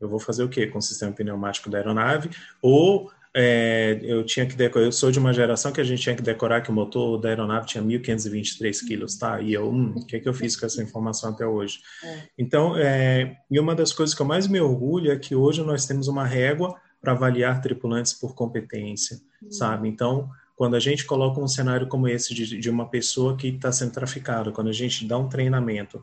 eu 0.00 0.08
vou 0.08 0.20
fazer 0.20 0.44
o 0.44 0.48
quê 0.48 0.66
com 0.66 0.78
o 0.78 0.82
sistema 0.82 1.12
pneumático 1.12 1.70
da 1.70 1.78
aeronave? 1.78 2.30
Ou 2.60 3.10
é, 3.38 4.00
eu 4.02 4.24
tinha 4.24 4.46
que 4.46 4.56
decorar, 4.56 4.86
eu 4.86 4.92
sou 4.92 5.10
de 5.10 5.18
uma 5.18 5.30
geração 5.30 5.70
que 5.70 5.78
a 5.78 5.84
gente 5.84 6.00
tinha 6.00 6.16
que 6.16 6.22
decorar 6.22 6.62
que 6.62 6.70
o 6.70 6.72
motor 6.72 7.20
da 7.20 7.28
aeronave 7.28 7.66
tinha 7.66 7.84
1.523 7.84 8.86
quilos, 8.86 9.18
tá? 9.18 9.42
E 9.42 9.52
eu, 9.52 9.68
hum, 9.68 9.92
o 9.94 10.06
que, 10.06 10.16
é 10.16 10.20
que 10.20 10.26
eu 10.26 10.32
fiz 10.32 10.56
com 10.56 10.64
essa 10.64 10.82
informação 10.82 11.32
até 11.32 11.46
hoje? 11.46 11.80
É. 12.02 12.22
Então, 12.38 12.74
é, 12.78 13.36
e 13.50 13.60
uma 13.60 13.74
das 13.74 13.92
coisas 13.92 14.14
que 14.14 14.22
eu 14.22 14.26
mais 14.26 14.48
me 14.48 14.58
orgulho 14.58 15.12
é 15.12 15.18
que 15.18 15.34
hoje 15.34 15.62
nós 15.62 15.84
temos 15.84 16.08
uma 16.08 16.24
régua 16.24 16.74
para 16.98 17.12
avaliar 17.12 17.60
tripulantes 17.60 18.14
por 18.14 18.34
competência, 18.34 19.20
uhum. 19.42 19.52
sabe? 19.52 19.86
Então, 19.86 20.30
quando 20.56 20.74
a 20.74 20.80
gente 20.80 21.04
coloca 21.04 21.38
um 21.38 21.46
cenário 21.46 21.88
como 21.88 22.08
esse 22.08 22.32
de, 22.32 22.58
de 22.58 22.70
uma 22.70 22.88
pessoa 22.88 23.36
que 23.36 23.48
está 23.48 23.70
sendo 23.70 23.92
traficada, 23.92 24.50
quando 24.50 24.68
a 24.68 24.72
gente 24.72 25.06
dá 25.06 25.18
um 25.18 25.28
treinamento, 25.28 26.02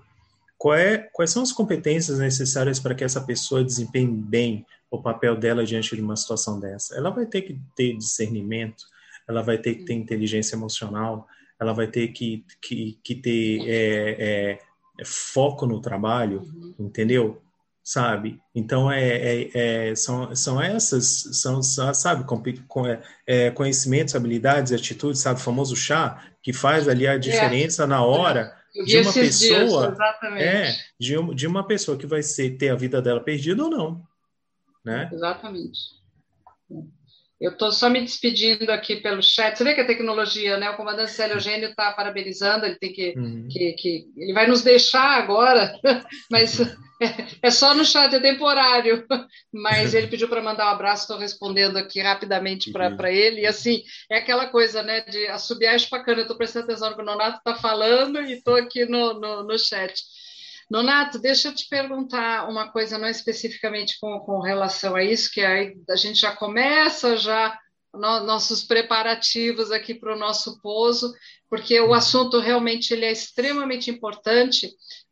é, 0.71 0.99
quais 1.11 1.31
são 1.31 1.41
as 1.41 1.51
competências 1.51 2.19
necessárias 2.19 2.79
para 2.79 2.93
que 2.93 3.03
essa 3.03 3.19
pessoa 3.19 3.63
desempenhe 3.63 4.07
bem 4.07 4.65
o 4.93 5.01
papel 5.01 5.35
dela 5.35 5.65
diante 5.65 5.95
de 5.95 6.01
uma 6.01 6.15
situação 6.15 6.59
dessa? 6.59 6.95
Ela 6.95 7.09
vai 7.09 7.25
ter 7.25 7.41
que 7.41 7.59
ter 7.75 7.97
discernimento, 7.97 8.85
ela 9.27 9.41
vai 9.41 9.57
ter 9.57 9.73
que 9.73 9.85
ter 9.85 9.93
inteligência 9.93 10.55
emocional, 10.55 11.27
ela 11.59 11.73
vai 11.73 11.87
ter 11.87 12.09
que, 12.09 12.45
que, 12.61 12.99
que 13.03 13.15
ter 13.15 13.61
é, 13.67 14.59
é, 14.99 15.05
foco 15.05 15.65
no 15.65 15.81
trabalho, 15.81 16.41
uhum. 16.41 16.75
entendeu? 16.79 17.41
Sabe? 17.83 18.39
Então, 18.53 18.91
é, 18.91 19.01
é, 19.03 19.49
é, 19.89 19.95
são, 19.95 20.33
são 20.35 20.61
essas, 20.61 21.41
são, 21.41 21.63
sabe, 21.63 22.23
com, 22.67 22.85
é, 22.85 23.01
é, 23.25 23.49
conhecimentos, 23.49 24.15
habilidades, 24.15 24.71
atitudes, 24.71 25.21
sabe, 25.21 25.39
o 25.39 25.43
famoso 25.43 25.75
chá, 25.75 26.23
que 26.43 26.53
faz 26.53 26.87
ali 26.87 27.07
a 27.07 27.17
diferença 27.17 27.87
na 27.87 28.05
hora 28.05 28.55
de 28.85 28.99
uma 28.99 29.11
pessoa 29.11 29.91
dias, 29.91 30.39
é 30.39 30.75
de, 30.99 31.33
de 31.33 31.47
uma 31.47 31.65
pessoa 31.65 31.97
que 31.97 32.05
vai 32.05 32.21
ser 32.21 32.57
ter 32.57 32.69
a 32.69 32.75
vida 32.75 33.01
dela 33.01 33.19
perdida 33.19 33.63
ou 33.63 33.69
não 33.71 34.12
né 34.83 35.09
exatamente 35.11 35.79
eu 37.43 37.51
estou 37.51 37.73
só 37.73 37.89
me 37.89 37.99
despedindo 37.99 38.71
aqui 38.71 38.95
pelo 38.95 39.21
chat. 39.21 39.57
Você 39.57 39.65
vê 39.65 39.73
que 39.73 39.81
a 39.81 39.85
tecnologia, 39.85 40.55
né? 40.55 40.69
O 40.69 40.77
comandante 40.77 41.11
Célio 41.11 41.35
Eugênio 41.35 41.69
está 41.69 41.91
parabenizando, 41.91 42.65
ele 42.65 42.75
tem 42.75 42.93
que, 42.93 43.13
uhum. 43.17 43.49
que, 43.51 43.73
que, 43.73 44.07
Ele 44.15 44.31
vai 44.31 44.47
nos 44.47 44.61
deixar 44.61 45.17
agora, 45.17 45.77
mas 46.31 46.61
é, 46.61 46.67
é 47.41 47.51
só 47.51 47.75
no 47.75 47.83
chat, 47.83 48.15
é 48.15 48.19
temporário. 48.21 49.05
Mas 49.53 49.93
ele 49.93 50.07
pediu 50.07 50.29
para 50.29 50.41
mandar 50.41 50.67
um 50.67 50.69
abraço, 50.69 51.03
estou 51.03 51.17
respondendo 51.17 51.75
aqui 51.75 52.01
rapidamente 52.01 52.71
para 52.71 53.11
ele. 53.11 53.41
E 53.41 53.45
assim, 53.45 53.83
é 54.09 54.19
aquela 54.19 54.47
coisa, 54.47 54.81
né? 54.81 55.01
De 55.01 55.27
assobiar 55.27 55.75
espacana. 55.75 56.19
Eu 56.19 56.23
estou 56.23 56.37
prestando 56.37 56.65
atenção 56.65 56.91
no 56.91 56.95
que 56.95 57.01
o 57.01 57.05
Nonato 57.05 57.39
está 57.39 57.55
falando 57.55 58.21
e 58.21 58.33
estou 58.33 58.55
aqui 58.55 58.85
no, 58.85 59.19
no, 59.19 59.43
no 59.43 59.59
chat. 59.59 60.01
Nonato, 60.73 61.19
deixa 61.19 61.49
eu 61.49 61.53
te 61.53 61.69
perguntar 61.69 62.49
uma 62.49 62.67
coisa, 62.71 62.97
não 62.97 63.07
especificamente 63.07 63.99
com, 64.01 64.19
com 64.21 64.39
relação 64.39 64.95
a 64.95 65.03
isso, 65.03 65.29
que 65.31 65.39
aí 65.39 65.77
a 65.87 65.95
gente 65.95 66.19
já 66.19 66.35
começa 66.35 67.15
já 67.15 67.55
no, 67.93 68.21
nossos 68.21 68.63
preparativos 68.63 69.69
aqui 69.69 69.93
para 69.93 70.15
o 70.15 70.17
nosso 70.17 70.59
pouso, 70.63 71.13
porque 71.47 71.79
o 71.79 71.93
assunto 71.93 72.39
realmente 72.39 72.91
ele 72.91 73.05
é 73.05 73.11
extremamente 73.11 73.91
importante. 73.91 74.65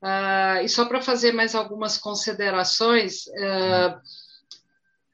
Uh, 0.03 0.65
e 0.65 0.67
só 0.67 0.83
para 0.85 0.99
fazer 0.99 1.31
mais 1.31 1.53
algumas 1.53 1.95
considerações, 1.95 3.27
uh, 3.27 4.01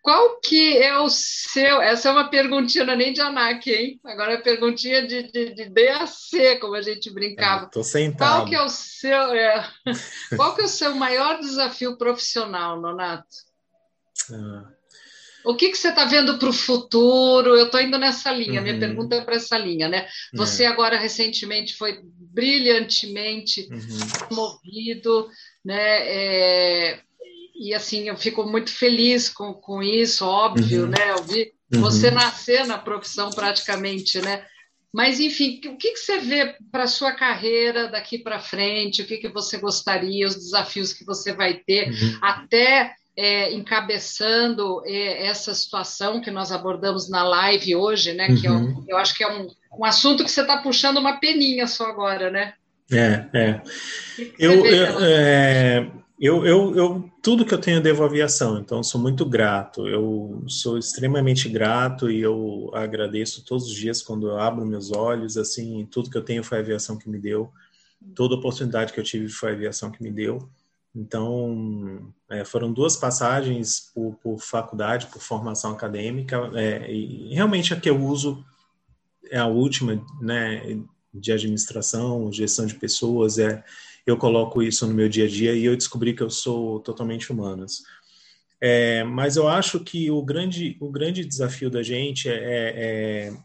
qual 0.07 0.39
que 0.39 0.77
é 0.77 0.97
o 0.97 1.09
seu? 1.09 1.81
Essa 1.81 2.07
é 2.07 2.11
uma 2.13 2.29
perguntinha 2.29 2.85
não 2.85 2.93
é 2.93 2.95
nem 2.95 3.11
de 3.11 3.19
ANAC, 3.19 3.69
hein? 3.69 3.99
Agora 4.05 4.35
é 4.35 4.37
perguntinha 4.37 5.05
de, 5.05 5.23
de, 5.23 5.53
de 5.53 5.65
DAC, 5.65 6.61
como 6.61 6.75
a 6.75 6.81
gente 6.81 7.09
brincava. 7.09 7.65
Estou 7.65 7.83
sentado. 7.83 8.37
Qual 8.37 8.45
que 8.45 8.55
é 8.55 8.61
o 8.61 8.69
seu? 8.69 9.33
É, 9.33 9.69
qual 10.37 10.55
que 10.55 10.61
é 10.61 10.63
o 10.63 10.69
seu 10.69 10.95
maior 10.95 11.41
desafio 11.41 11.97
profissional, 11.97 12.79
Nonato? 12.79 13.27
Ah. 14.31 14.71
O 15.43 15.55
que, 15.57 15.71
que 15.71 15.77
você 15.77 15.89
está 15.89 16.05
vendo 16.05 16.39
para 16.39 16.47
o 16.47 16.53
futuro? 16.53 17.57
Eu 17.57 17.65
estou 17.65 17.81
indo 17.81 17.97
nessa 17.97 18.31
linha, 18.31 18.61
uhum. 18.61 18.65
minha 18.65 18.79
pergunta 18.79 19.15
é 19.17 19.21
para 19.25 19.35
essa 19.35 19.57
linha, 19.57 19.89
né? 19.89 20.07
Você 20.33 20.63
é. 20.63 20.67
agora 20.67 20.97
recentemente 20.97 21.75
foi 21.75 21.99
brilhantemente 22.01 23.67
uhum. 23.69 24.27
promovido, 24.29 25.29
né? 25.65 25.99
É, 26.07 27.01
e 27.59 27.73
assim, 27.73 28.07
eu 28.07 28.15
fico 28.15 28.43
muito 28.43 28.71
feliz 28.71 29.29
com, 29.29 29.53
com 29.53 29.81
isso, 29.81 30.25
óbvio, 30.25 30.83
uhum. 30.83 30.89
né? 30.89 31.11
Eu 31.11 31.23
vi 31.23 31.51
uhum. 31.73 31.81
você 31.81 32.11
nascer 32.11 32.65
na 32.65 32.77
profissão 32.77 33.29
praticamente, 33.31 34.21
né? 34.21 34.45
Mas, 34.93 35.19
enfim, 35.19 35.59
o 35.65 35.77
que, 35.77 35.91
que 35.91 35.99
você 35.99 36.19
vê 36.19 36.55
para 36.71 36.83
a 36.83 36.87
sua 36.87 37.11
carreira 37.11 37.87
daqui 37.87 38.17
para 38.17 38.39
frente? 38.39 39.01
O 39.01 39.05
que, 39.05 39.17
que 39.17 39.27
você 39.27 39.57
gostaria, 39.57 40.25
os 40.25 40.35
desafios 40.35 40.93
que 40.93 41.05
você 41.05 41.33
vai 41.33 41.55
ter, 41.55 41.89
uhum. 41.89 42.19
até 42.21 42.95
é, 43.15 43.51
encabeçando 43.53 44.81
é, 44.85 45.25
essa 45.25 45.53
situação 45.53 46.21
que 46.21 46.31
nós 46.31 46.51
abordamos 46.51 47.09
na 47.09 47.23
live 47.23 47.75
hoje, 47.75 48.13
né? 48.13 48.27
Que 48.35 48.47
eu, 48.47 48.53
é 48.53 48.57
uhum. 48.57 48.85
eu 48.87 48.97
acho 48.97 49.15
que 49.15 49.23
é 49.23 49.31
um, 49.31 49.47
um 49.77 49.85
assunto 49.85 50.23
que 50.23 50.31
você 50.31 50.41
está 50.41 50.57
puxando 50.57 50.97
uma 50.97 51.19
peninha 51.19 51.67
só 51.67 51.85
agora, 51.87 52.29
né? 52.29 52.53
É, 52.91 53.25
é. 53.33 53.61
Eu, 54.39 54.65
eu 54.65 54.99
é, 55.01 55.91
eu, 56.19 56.45
eu, 56.45 56.75
eu, 56.75 57.11
tudo 57.21 57.45
que 57.45 57.53
eu 57.53 57.61
tenho 57.61 57.77
eu 57.77 57.81
devo 57.81 58.03
à 58.03 58.07
aviação, 58.07 58.57
então 58.57 58.81
sou 58.81 58.99
muito 58.99 59.23
grato. 59.25 59.87
Eu 59.87 60.43
sou 60.47 60.77
extremamente 60.77 61.47
grato 61.47 62.09
e 62.09 62.21
eu 62.21 62.71
agradeço 62.73 63.45
todos 63.45 63.65
os 63.65 63.73
dias 63.73 64.01
quando 64.01 64.27
eu 64.27 64.39
abro 64.39 64.65
meus 64.65 64.91
olhos. 64.91 65.37
Assim, 65.37 65.87
tudo 65.91 66.09
que 66.09 66.17
eu 66.17 66.23
tenho 66.25 66.43
foi 66.43 66.57
a 66.57 66.61
aviação 66.61 66.97
que 66.97 67.09
me 67.09 67.19
deu, 67.19 67.51
toda 68.15 68.35
oportunidade 68.35 68.93
que 68.93 68.99
eu 68.99 69.03
tive 69.03 69.29
foi 69.29 69.51
a 69.51 69.53
aviação 69.53 69.91
que 69.91 70.01
me 70.01 70.11
deu. 70.11 70.49
Então, 70.95 72.11
é, 72.27 72.43
foram 72.43 72.73
duas 72.73 72.95
passagens 72.95 73.91
por, 73.93 74.15
por, 74.15 74.39
faculdade, 74.39 75.05
por 75.07 75.21
formação 75.21 75.71
acadêmica, 75.71 76.49
é, 76.55 76.91
e 76.91 77.35
realmente 77.35 77.71
a 77.71 77.79
que 77.79 77.87
eu 77.87 78.01
uso 78.03 78.43
é 79.29 79.37
a 79.37 79.45
última, 79.45 80.03
né, 80.19 80.81
de 81.13 81.31
administração, 81.31 82.31
gestão 82.31 82.65
de 82.65 82.73
pessoas, 82.73 83.37
é, 83.37 83.63
eu 84.07 84.17
coloco 84.17 84.63
isso 84.63 84.87
no 84.87 84.93
meu 84.93 85.09
dia 85.09 85.25
a 85.25 85.27
dia 85.27 85.53
e 85.53 85.65
eu 85.65 85.75
descobri 85.75 86.13
que 86.13 86.23
eu 86.23 86.29
sou 86.29 86.79
totalmente 86.79 87.29
humanas. 87.29 87.83
É, 88.61 89.03
mas 89.03 89.35
eu 89.35 89.49
acho 89.49 89.81
que 89.81 90.09
o 90.09 90.23
grande, 90.23 90.77
o 90.79 90.89
grande 90.89 91.25
desafio 91.25 91.69
da 91.69 91.83
gente 91.83 92.29
é, 92.29 92.33
é, 92.33 93.27
é 93.27 93.37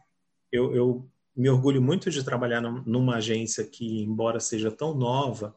eu, 0.53 0.73
eu, 0.73 1.09
me 1.35 1.49
orgulho 1.49 1.83
muito 1.83 2.11
de 2.11 2.23
trabalhar 2.23 2.61
numa 2.61 3.17
agência 3.17 3.65
que, 3.65 4.03
embora 4.03 4.39
seja 4.39 4.71
tão 4.71 4.95
nova, 4.95 5.57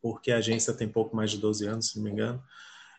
porque 0.00 0.32
a 0.32 0.38
agência 0.38 0.72
tem 0.72 0.88
pouco 0.88 1.14
mais 1.14 1.30
de 1.30 1.38
12 1.38 1.66
anos, 1.66 1.90
se 1.90 1.96
não 1.96 2.04
me 2.04 2.10
engano, 2.10 2.42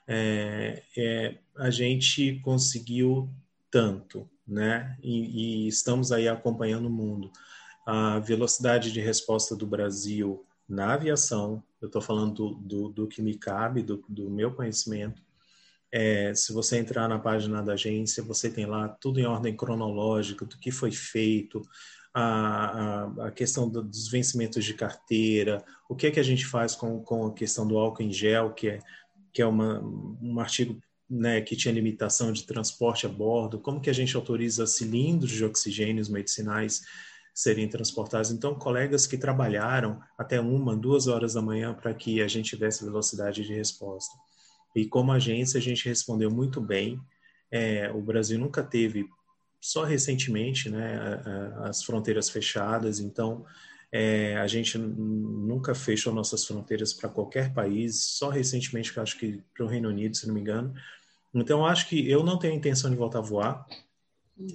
é, 0.08 0.84
é, 0.96 1.38
a 1.58 1.70
gente 1.70 2.40
conseguiu 2.42 3.30
tanto, 3.72 4.30
né? 4.48 4.96
E, 5.02 5.66
e, 5.66 5.68
estamos 5.68 6.12
aí 6.12 6.28
acompanhando 6.28 6.86
o 6.86 6.92
mundo. 6.92 7.32
A 7.86 8.20
velocidade 8.20 8.92
de 8.92 9.02
resposta 9.02 9.56
do 9.56 9.66
Brasil 9.66 10.46
na 10.68 10.94
aviação, 10.94 11.64
eu 11.82 11.88
estou 11.88 12.02
falando 12.02 12.34
do, 12.34 12.56
do, 12.56 12.90
do, 12.90 13.08
que 13.08 13.22
me 13.22 13.36
cabe, 13.36 13.84
do, 13.84 14.04
do 14.08 14.30
meu 14.30 14.54
conhecimento. 14.54 15.22
É, 15.92 16.34
se 16.34 16.52
você 16.52 16.78
entrar 16.78 17.08
na 17.08 17.20
página 17.20 17.62
da 17.62 17.74
agência, 17.74 18.24
você 18.24 18.50
tem 18.50 18.66
lá 18.66 18.88
tudo 18.88 19.20
em 19.20 19.26
ordem 19.26 19.56
cronológica, 19.56 20.46
do 20.46 20.58
que 20.58 20.72
foi 20.72 20.92
feito, 20.92 21.62
a, 22.14 22.24
a, 22.24 23.28
a 23.28 23.32
questão 23.32 23.68
do, 23.68 23.84
dos 23.84 24.08
vencimentos 24.08 24.64
de 24.64 24.74
carteira, 24.74 25.64
o 25.90 25.96
que 25.96 26.08
é 26.08 26.12
que 26.12 26.20
a 26.20 26.24
gente 26.24 26.46
faz 26.46 26.76
com, 26.76 27.02
com 27.04 27.28
a 27.28 27.34
questão 27.34 27.68
do 27.68 27.78
álcool 27.78 28.04
em 28.04 28.12
gel, 28.12 28.54
que 28.54 28.70
é, 28.70 28.80
que 29.32 29.42
é 29.42 29.46
uma, 29.46 29.82
um 29.82 30.40
artigo 30.40 30.80
né, 31.10 31.42
que 31.42 31.56
tinha 31.56 31.74
limitação 31.74 32.32
de 32.32 32.46
transporte 32.46 33.06
a 33.06 33.10
bordo, 33.10 33.60
como 33.60 33.82
que 33.82 33.90
a 33.90 33.94
gente 33.94 34.16
autoriza 34.16 34.66
cilindros 34.66 35.32
de 35.32 35.44
oxigênios 35.44 36.08
medicinais 36.08 36.82
serem 37.34 37.68
transportados. 37.68 38.32
Então, 38.32 38.54
colegas 38.54 39.08
que 39.08 39.18
trabalharam 39.18 40.00
até 40.18 40.40
uma, 40.40 40.76
duas 40.76 41.08
horas 41.08 41.34
da 41.34 41.42
manhã 41.42 41.74
para 41.74 41.94
que 41.94 42.22
a 42.22 42.28
gente 42.28 42.50
tivesse 42.50 42.84
velocidade 42.86 43.44
de 43.44 43.54
resposta. 43.54 44.16
E 44.76 44.86
como 44.86 45.12
agência, 45.12 45.58
a 45.58 45.62
gente 45.62 45.88
respondeu 45.88 46.30
muito 46.30 46.62
bem. 46.62 47.00
É, 47.52 47.92
o 47.92 48.02
Brasil 48.02 48.38
nunca 48.38 48.62
teve 48.62 49.08
só 49.60 49.84
recentemente, 49.84 50.70
né, 50.70 51.22
as 51.62 51.84
fronteiras 51.84 52.30
fechadas, 52.30 53.00
então 53.00 53.46
é, 53.92 54.36
a 54.38 54.46
gente 54.46 54.78
nunca 54.78 55.74
fechou 55.74 56.14
nossas 56.14 56.46
fronteiras 56.46 56.92
para 56.92 57.08
qualquer 57.08 57.54
país, 57.54 58.18
só 58.18 58.30
recentemente, 58.30 59.00
acho 59.00 59.18
que 59.18 59.42
para 59.54 59.64
o 59.64 59.68
Reino 59.70 59.88
Unido, 59.88 60.18
se 60.18 60.28
não 60.28 60.34
me 60.34 60.42
engano. 60.42 60.74
Então, 61.34 61.66
acho 61.66 61.88
que 61.88 62.10
eu 62.10 62.24
não 62.24 62.38
tenho 62.38 62.56
intenção 62.56 62.90
de 62.90 62.98
voltar 62.98 63.20
a 63.20 63.22
voar, 63.22 63.66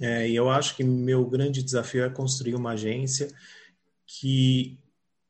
é, 0.01 0.29
e 0.29 0.35
eu 0.35 0.49
acho 0.49 0.75
que 0.75 0.83
meu 0.83 1.25
grande 1.25 1.63
desafio 1.63 2.03
é 2.03 2.09
construir 2.09 2.55
uma 2.55 2.71
agência 2.71 3.29
que 4.05 4.77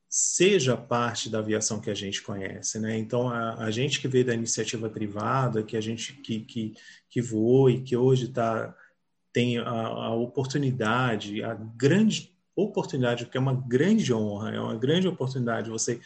seja 0.09 0.75
parte 0.75 1.29
da 1.29 1.37
aviação 1.37 1.79
que 1.79 1.89
a 1.89 1.93
gente 1.93 2.23
conhece, 2.23 2.79
né? 2.79 2.97
Então 2.97 3.29
a, 3.29 3.65
a 3.65 3.71
gente 3.71 4.01
que 4.01 4.07
veio 4.07 4.25
da 4.25 4.33
iniciativa 4.33 4.89
privada, 4.89 5.61
que 5.61 5.77
a 5.77 5.81
gente 5.81 6.13
que 6.13 6.39
que, 6.39 6.73
que 7.09 7.21
voou 7.21 7.69
e 7.69 7.81
que 7.81 7.95
hoje 7.95 8.25
está 8.25 8.75
tem 9.31 9.59
a, 9.59 9.69
a 9.69 10.13
oportunidade, 10.15 11.43
a 11.43 11.53
grande 11.53 12.35
oportunidade, 12.55 13.25
porque 13.25 13.37
é 13.37 13.41
uma 13.41 13.53
grande 13.53 14.11
honra, 14.11 14.55
é 14.55 14.59
uma 14.59 14.75
grande 14.75 15.07
oportunidade 15.07 15.69
você 15.69 16.01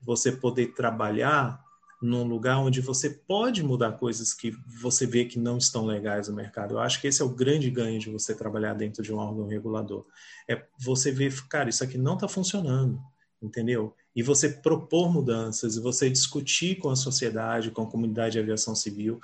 você 0.00 0.30
poder 0.30 0.68
trabalhar 0.74 1.60
num 2.00 2.24
lugar 2.24 2.58
onde 2.58 2.80
você 2.80 3.10
pode 3.10 3.62
mudar 3.62 3.92
coisas 3.92 4.32
que 4.32 4.52
você 4.66 5.06
vê 5.06 5.26
que 5.26 5.38
não 5.38 5.58
estão 5.58 5.84
legais 5.84 6.28
no 6.28 6.34
mercado. 6.34 6.74
Eu 6.74 6.78
acho 6.78 7.00
que 7.00 7.06
esse 7.06 7.20
é 7.20 7.24
o 7.24 7.34
grande 7.34 7.70
ganho 7.70 7.98
de 7.98 8.08
você 8.08 8.34
trabalhar 8.34 8.74
dentro 8.74 9.02
de 9.02 9.12
um 9.12 9.18
órgão 9.18 9.46
regulador. 9.46 10.06
É 10.48 10.64
você 10.78 11.12
ver, 11.12 11.32
cara, 11.48 11.68
isso 11.68 11.84
aqui 11.84 11.98
não 11.98 12.14
está 12.14 12.26
funcionando, 12.26 12.98
entendeu? 13.42 13.94
E 14.16 14.22
você 14.22 14.48
propor 14.48 15.12
mudanças, 15.12 15.76
e 15.76 15.80
você 15.80 16.08
discutir 16.08 16.76
com 16.76 16.88
a 16.88 16.96
sociedade, 16.96 17.70
com 17.70 17.82
a 17.82 17.90
comunidade 17.90 18.32
de 18.32 18.38
aviação 18.38 18.74
civil, 18.74 19.20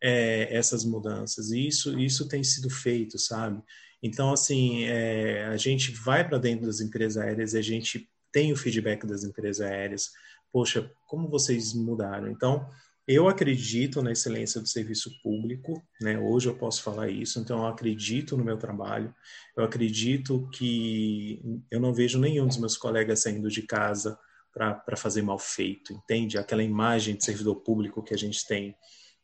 é, 0.00 0.48
essas 0.56 0.84
mudanças. 0.84 1.50
E 1.50 1.66
isso, 1.66 1.98
isso 1.98 2.28
tem 2.28 2.44
sido 2.44 2.70
feito, 2.70 3.18
sabe? 3.18 3.60
Então, 4.00 4.32
assim, 4.32 4.84
é, 4.84 5.44
a 5.46 5.56
gente 5.56 5.92
vai 5.92 6.26
para 6.26 6.38
dentro 6.38 6.66
das 6.66 6.80
empresas 6.80 7.22
aéreas 7.22 7.54
e 7.54 7.58
a 7.58 7.62
gente 7.62 8.08
tem 8.32 8.52
o 8.52 8.56
feedback 8.56 9.06
das 9.06 9.22
empresas 9.22 9.60
aéreas. 9.60 10.10
Poxa, 10.52 10.92
como 11.06 11.28
vocês 11.28 11.72
mudaram? 11.72 12.28
Então, 12.30 12.68
eu 13.06 13.28
acredito 13.28 14.00
na 14.00 14.12
excelência 14.12 14.60
do 14.60 14.68
serviço 14.68 15.10
público, 15.22 15.82
né? 16.00 16.18
Hoje 16.18 16.48
eu 16.48 16.54
posso 16.56 16.82
falar 16.82 17.08
isso, 17.08 17.40
então 17.40 17.60
eu 17.60 17.66
acredito 17.66 18.36
no 18.36 18.44
meu 18.44 18.56
trabalho. 18.56 19.12
Eu 19.56 19.64
acredito 19.64 20.48
que 20.52 21.62
eu 21.70 21.80
não 21.80 21.92
vejo 21.92 22.18
nenhum 22.18 22.46
dos 22.46 22.58
meus 22.58 22.76
colegas 22.76 23.20
saindo 23.20 23.48
de 23.48 23.62
casa 23.62 24.18
para 24.52 24.96
fazer 24.96 25.22
mal 25.22 25.38
feito, 25.38 25.92
entende? 25.92 26.38
Aquela 26.38 26.62
imagem 26.62 27.16
de 27.16 27.24
servidor 27.24 27.56
público 27.56 28.02
que 28.02 28.14
a 28.14 28.18
gente 28.18 28.46
tem. 28.46 28.76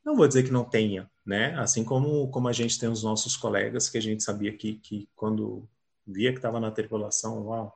Não 0.04 0.16
vou 0.16 0.26
dizer 0.26 0.42
que 0.42 0.50
não 0.50 0.64
tenha, 0.64 1.08
né? 1.24 1.54
Assim 1.58 1.84
como, 1.84 2.28
como 2.30 2.48
a 2.48 2.52
gente 2.52 2.78
tem 2.78 2.88
os 2.88 3.04
nossos 3.04 3.36
colegas 3.36 3.88
que 3.88 3.98
a 3.98 4.02
gente 4.02 4.24
sabia 4.24 4.56
que, 4.56 4.74
que 4.78 5.08
quando 5.14 5.68
via 6.06 6.32
que 6.32 6.38
estava 6.38 6.58
na 6.58 6.70
tripulação, 6.70 7.46
uau, 7.46 7.72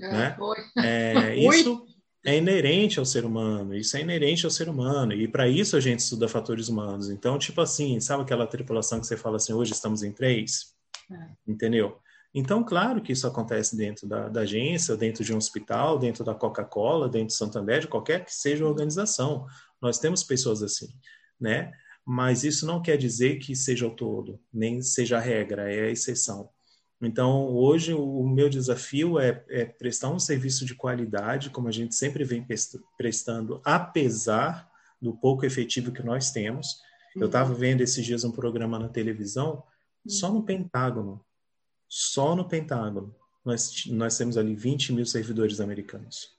é, 0.00 0.12
né? 0.12 0.36
É, 0.78 1.36
isso 1.38 1.86
é 2.24 2.36
inerente 2.36 2.98
ao 2.98 3.04
ser 3.04 3.24
humano, 3.24 3.74
isso 3.74 3.96
é 3.96 4.00
inerente 4.00 4.44
ao 4.44 4.50
ser 4.50 4.68
humano, 4.68 5.12
e 5.12 5.26
para 5.26 5.48
isso 5.48 5.76
a 5.76 5.80
gente 5.80 6.00
estuda 6.00 6.28
fatores 6.28 6.68
humanos. 6.68 7.10
Então, 7.10 7.38
tipo 7.38 7.60
assim, 7.60 7.98
sabe 8.00 8.22
aquela 8.22 8.46
tripulação 8.46 9.00
que 9.00 9.06
você 9.06 9.16
fala 9.16 9.36
assim, 9.36 9.52
hoje 9.52 9.72
estamos 9.72 10.02
em 10.02 10.12
três? 10.12 10.74
É. 11.10 11.28
Entendeu? 11.46 11.98
Então, 12.34 12.64
claro 12.64 13.02
que 13.02 13.12
isso 13.12 13.26
acontece 13.26 13.76
dentro 13.76 14.06
da, 14.08 14.28
da, 14.28 14.40
agência, 14.42 14.96
dentro 14.96 15.22
de 15.22 15.34
um 15.34 15.36
hospital, 15.36 15.98
dentro 15.98 16.24
da 16.24 16.34
Coca-Cola, 16.34 17.08
dentro 17.08 17.28
do 17.28 17.32
Santander, 17.32 17.80
de 17.80 17.88
qualquer 17.88 18.24
que 18.24 18.34
seja 18.34 18.64
a 18.64 18.68
organização. 18.68 19.44
Nós 19.80 19.98
temos 19.98 20.22
pessoas 20.22 20.62
assim 20.62 20.88
né? 21.42 21.72
Mas 22.06 22.44
isso 22.44 22.64
não 22.64 22.80
quer 22.80 22.96
dizer 22.96 23.38
que 23.38 23.54
seja 23.54 23.86
o 23.86 23.90
todo, 23.90 24.40
nem 24.52 24.80
seja 24.80 25.18
a 25.18 25.20
regra, 25.20 25.70
é 25.70 25.86
a 25.86 25.90
exceção. 25.90 26.48
Então, 27.02 27.48
hoje, 27.48 27.92
o 27.92 28.24
meu 28.26 28.48
desafio 28.48 29.18
é, 29.18 29.44
é 29.48 29.64
prestar 29.64 30.08
um 30.10 30.20
serviço 30.20 30.64
de 30.64 30.74
qualidade, 30.74 31.50
como 31.50 31.66
a 31.66 31.72
gente 31.72 31.96
sempre 31.96 32.22
vem 32.22 32.46
prestando, 32.96 33.60
apesar 33.64 34.70
do 35.00 35.12
pouco 35.12 35.44
efetivo 35.44 35.90
que 35.90 36.02
nós 36.02 36.30
temos. 36.30 36.80
Eu 37.16 37.26
estava 37.26 37.52
uhum. 37.52 37.58
vendo 37.58 37.80
esses 37.80 38.06
dias 38.06 38.22
um 38.22 38.30
programa 38.30 38.78
na 38.78 38.88
televisão, 38.88 39.64
só 40.06 40.32
no 40.32 40.44
Pentágono, 40.44 41.24
só 41.88 42.36
no 42.36 42.48
Pentágono, 42.48 43.14
nós, 43.44 43.84
nós 43.86 44.16
temos 44.16 44.38
ali 44.38 44.54
20 44.54 44.92
mil 44.92 45.04
servidores 45.04 45.60
americanos. 45.60 46.30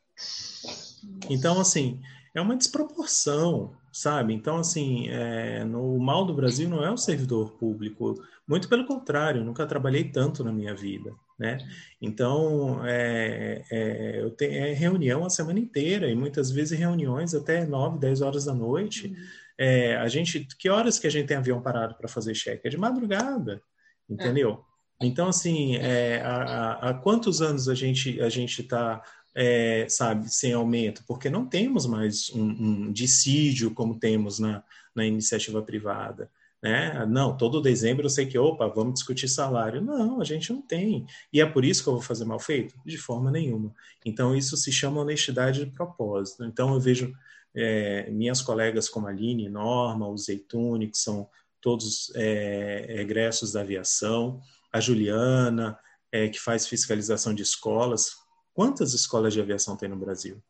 Então, 1.30 1.60
assim, 1.60 2.02
é 2.34 2.42
uma 2.42 2.56
desproporção, 2.56 3.76
sabe? 3.92 4.34
Então, 4.34 4.58
assim, 4.58 5.08
é, 5.10 5.64
no 5.64 6.00
mal 6.00 6.26
do 6.26 6.34
Brasil 6.34 6.68
não 6.68 6.84
é 6.84 6.92
o 6.92 6.98
servidor 6.98 7.52
público, 7.52 8.16
muito 8.48 8.68
pelo 8.68 8.86
contrário, 8.86 9.44
nunca 9.44 9.66
trabalhei 9.66 10.06
tanto 10.06 10.44
na 10.44 10.52
minha 10.52 10.76
vida, 10.76 11.14
né? 11.40 11.58
Então, 12.02 12.82
é, 12.86 13.64
é, 13.72 14.22
eu 14.22 14.32
tenho 14.32 14.54
é 14.54 14.74
reunião 14.74 15.26
a 15.26 15.30
semana 15.30 15.60
inteira 15.60 16.10
e 16.10 16.16
muitas 16.16 16.52
vezes 16.52 16.78
reuniões 16.78 17.34
até 17.34 17.66
9, 17.66 18.00
10 18.00 18.22
horas 18.22 18.46
da 18.46 18.54
noite. 18.54 19.08
Uhum. 19.08 19.16
É, 19.58 19.96
a 19.98 20.08
gente, 20.08 20.48
que 20.58 20.70
horas 20.70 20.98
que 20.98 21.08
a 21.08 21.10
gente 21.10 21.28
tem 21.28 21.38
avião 21.38 21.62
parado 21.62 21.96
para 21.96 22.08
fazer 22.08 22.34
cheque? 22.34 22.68
É 22.68 22.72
de 22.72 22.78
madrugada, 22.78 23.62
entendeu? 24.10 24.64
É. 25.02 25.06
Então, 25.06 25.28
assim, 25.28 25.76
é, 25.78 26.22
há, 26.22 26.90
há, 26.90 26.94
quantos 26.96 27.42
anos 27.42 27.68
a 27.70 27.76
gente 27.76 28.22
a 28.22 28.30
gente 28.30 28.62
está 28.62 29.02
é, 29.36 29.88
sabe, 29.90 30.34
sem 30.34 30.54
aumento, 30.54 31.04
porque 31.08 31.30
não 31.30 31.46
temos 31.46 31.86
mais 31.86 32.30
um, 32.32 32.44
um 32.44 32.92
dissídio 32.92 33.72
como 33.72 34.00
temos 34.00 34.40
na, 34.40 34.64
na 34.96 35.06
iniciativa 35.06 35.62
privada. 35.62 36.30
Né? 36.62 37.06
Não, 37.08 37.36
todo 37.36 37.62
dezembro 37.62 38.06
eu 38.06 38.10
sei 38.10 38.26
que, 38.26 38.38
opa, 38.38 38.68
vamos 38.68 38.94
discutir 38.94 39.28
salário. 39.28 39.82
Não, 39.82 40.22
a 40.22 40.24
gente 40.24 40.54
não 40.54 40.62
tem. 40.62 41.06
E 41.32 41.42
é 41.42 41.46
por 41.46 41.66
isso 41.66 41.84
que 41.84 41.90
eu 41.90 41.94
vou 41.94 42.02
fazer 42.02 42.24
mal 42.24 42.40
feito? 42.40 42.74
De 42.86 42.98
forma 42.98 43.30
nenhuma. 43.30 43.74
Então, 44.06 44.34
isso 44.34 44.56
se 44.56 44.72
chama 44.72 45.02
honestidade 45.02 45.66
de 45.66 45.72
propósito. 45.72 46.46
Então, 46.46 46.74
eu 46.74 46.80
vejo 46.80 47.14
é, 47.54 48.10
minhas 48.10 48.42
colegas 48.42 48.88
como 48.88 49.08
a 49.08 49.10
Aline, 49.10 49.50
Norma, 49.50 50.08
o 50.08 50.18
Zeitune, 50.18 50.88
que 50.88 50.98
são 50.98 51.28
todos 51.60 52.12
é, 52.16 53.02
egressos 53.02 53.52
da 53.52 53.62
aviação, 53.62 54.40
a 54.72 54.80
Juliana, 54.80 55.78
é, 56.12 56.30
que 56.30 56.40
faz 56.40 56.66
fiscalização 56.66 57.34
de 57.34 57.44
escolas, 57.44 58.23
Quantas 58.54 58.94
escolas 58.94 59.34
de 59.34 59.42
aviação 59.42 59.76
tem 59.76 59.90
no 59.90 59.96
Brasil? 59.96 60.42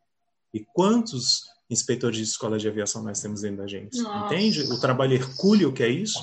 E 0.54 0.60
quantos 0.74 1.44
inspetores 1.70 2.18
de 2.18 2.24
escola 2.24 2.58
de 2.58 2.68
aviação 2.68 3.04
nós 3.04 3.20
temos 3.20 3.42
dentro 3.42 3.58
da 3.58 3.68
gente. 3.68 4.00
Nossa. 4.02 4.34
Entende? 4.34 4.62
O 4.72 4.80
trabalho 4.80 5.14
hercúleo 5.14 5.74
que 5.74 5.84
é 5.84 5.90
isso. 5.90 6.20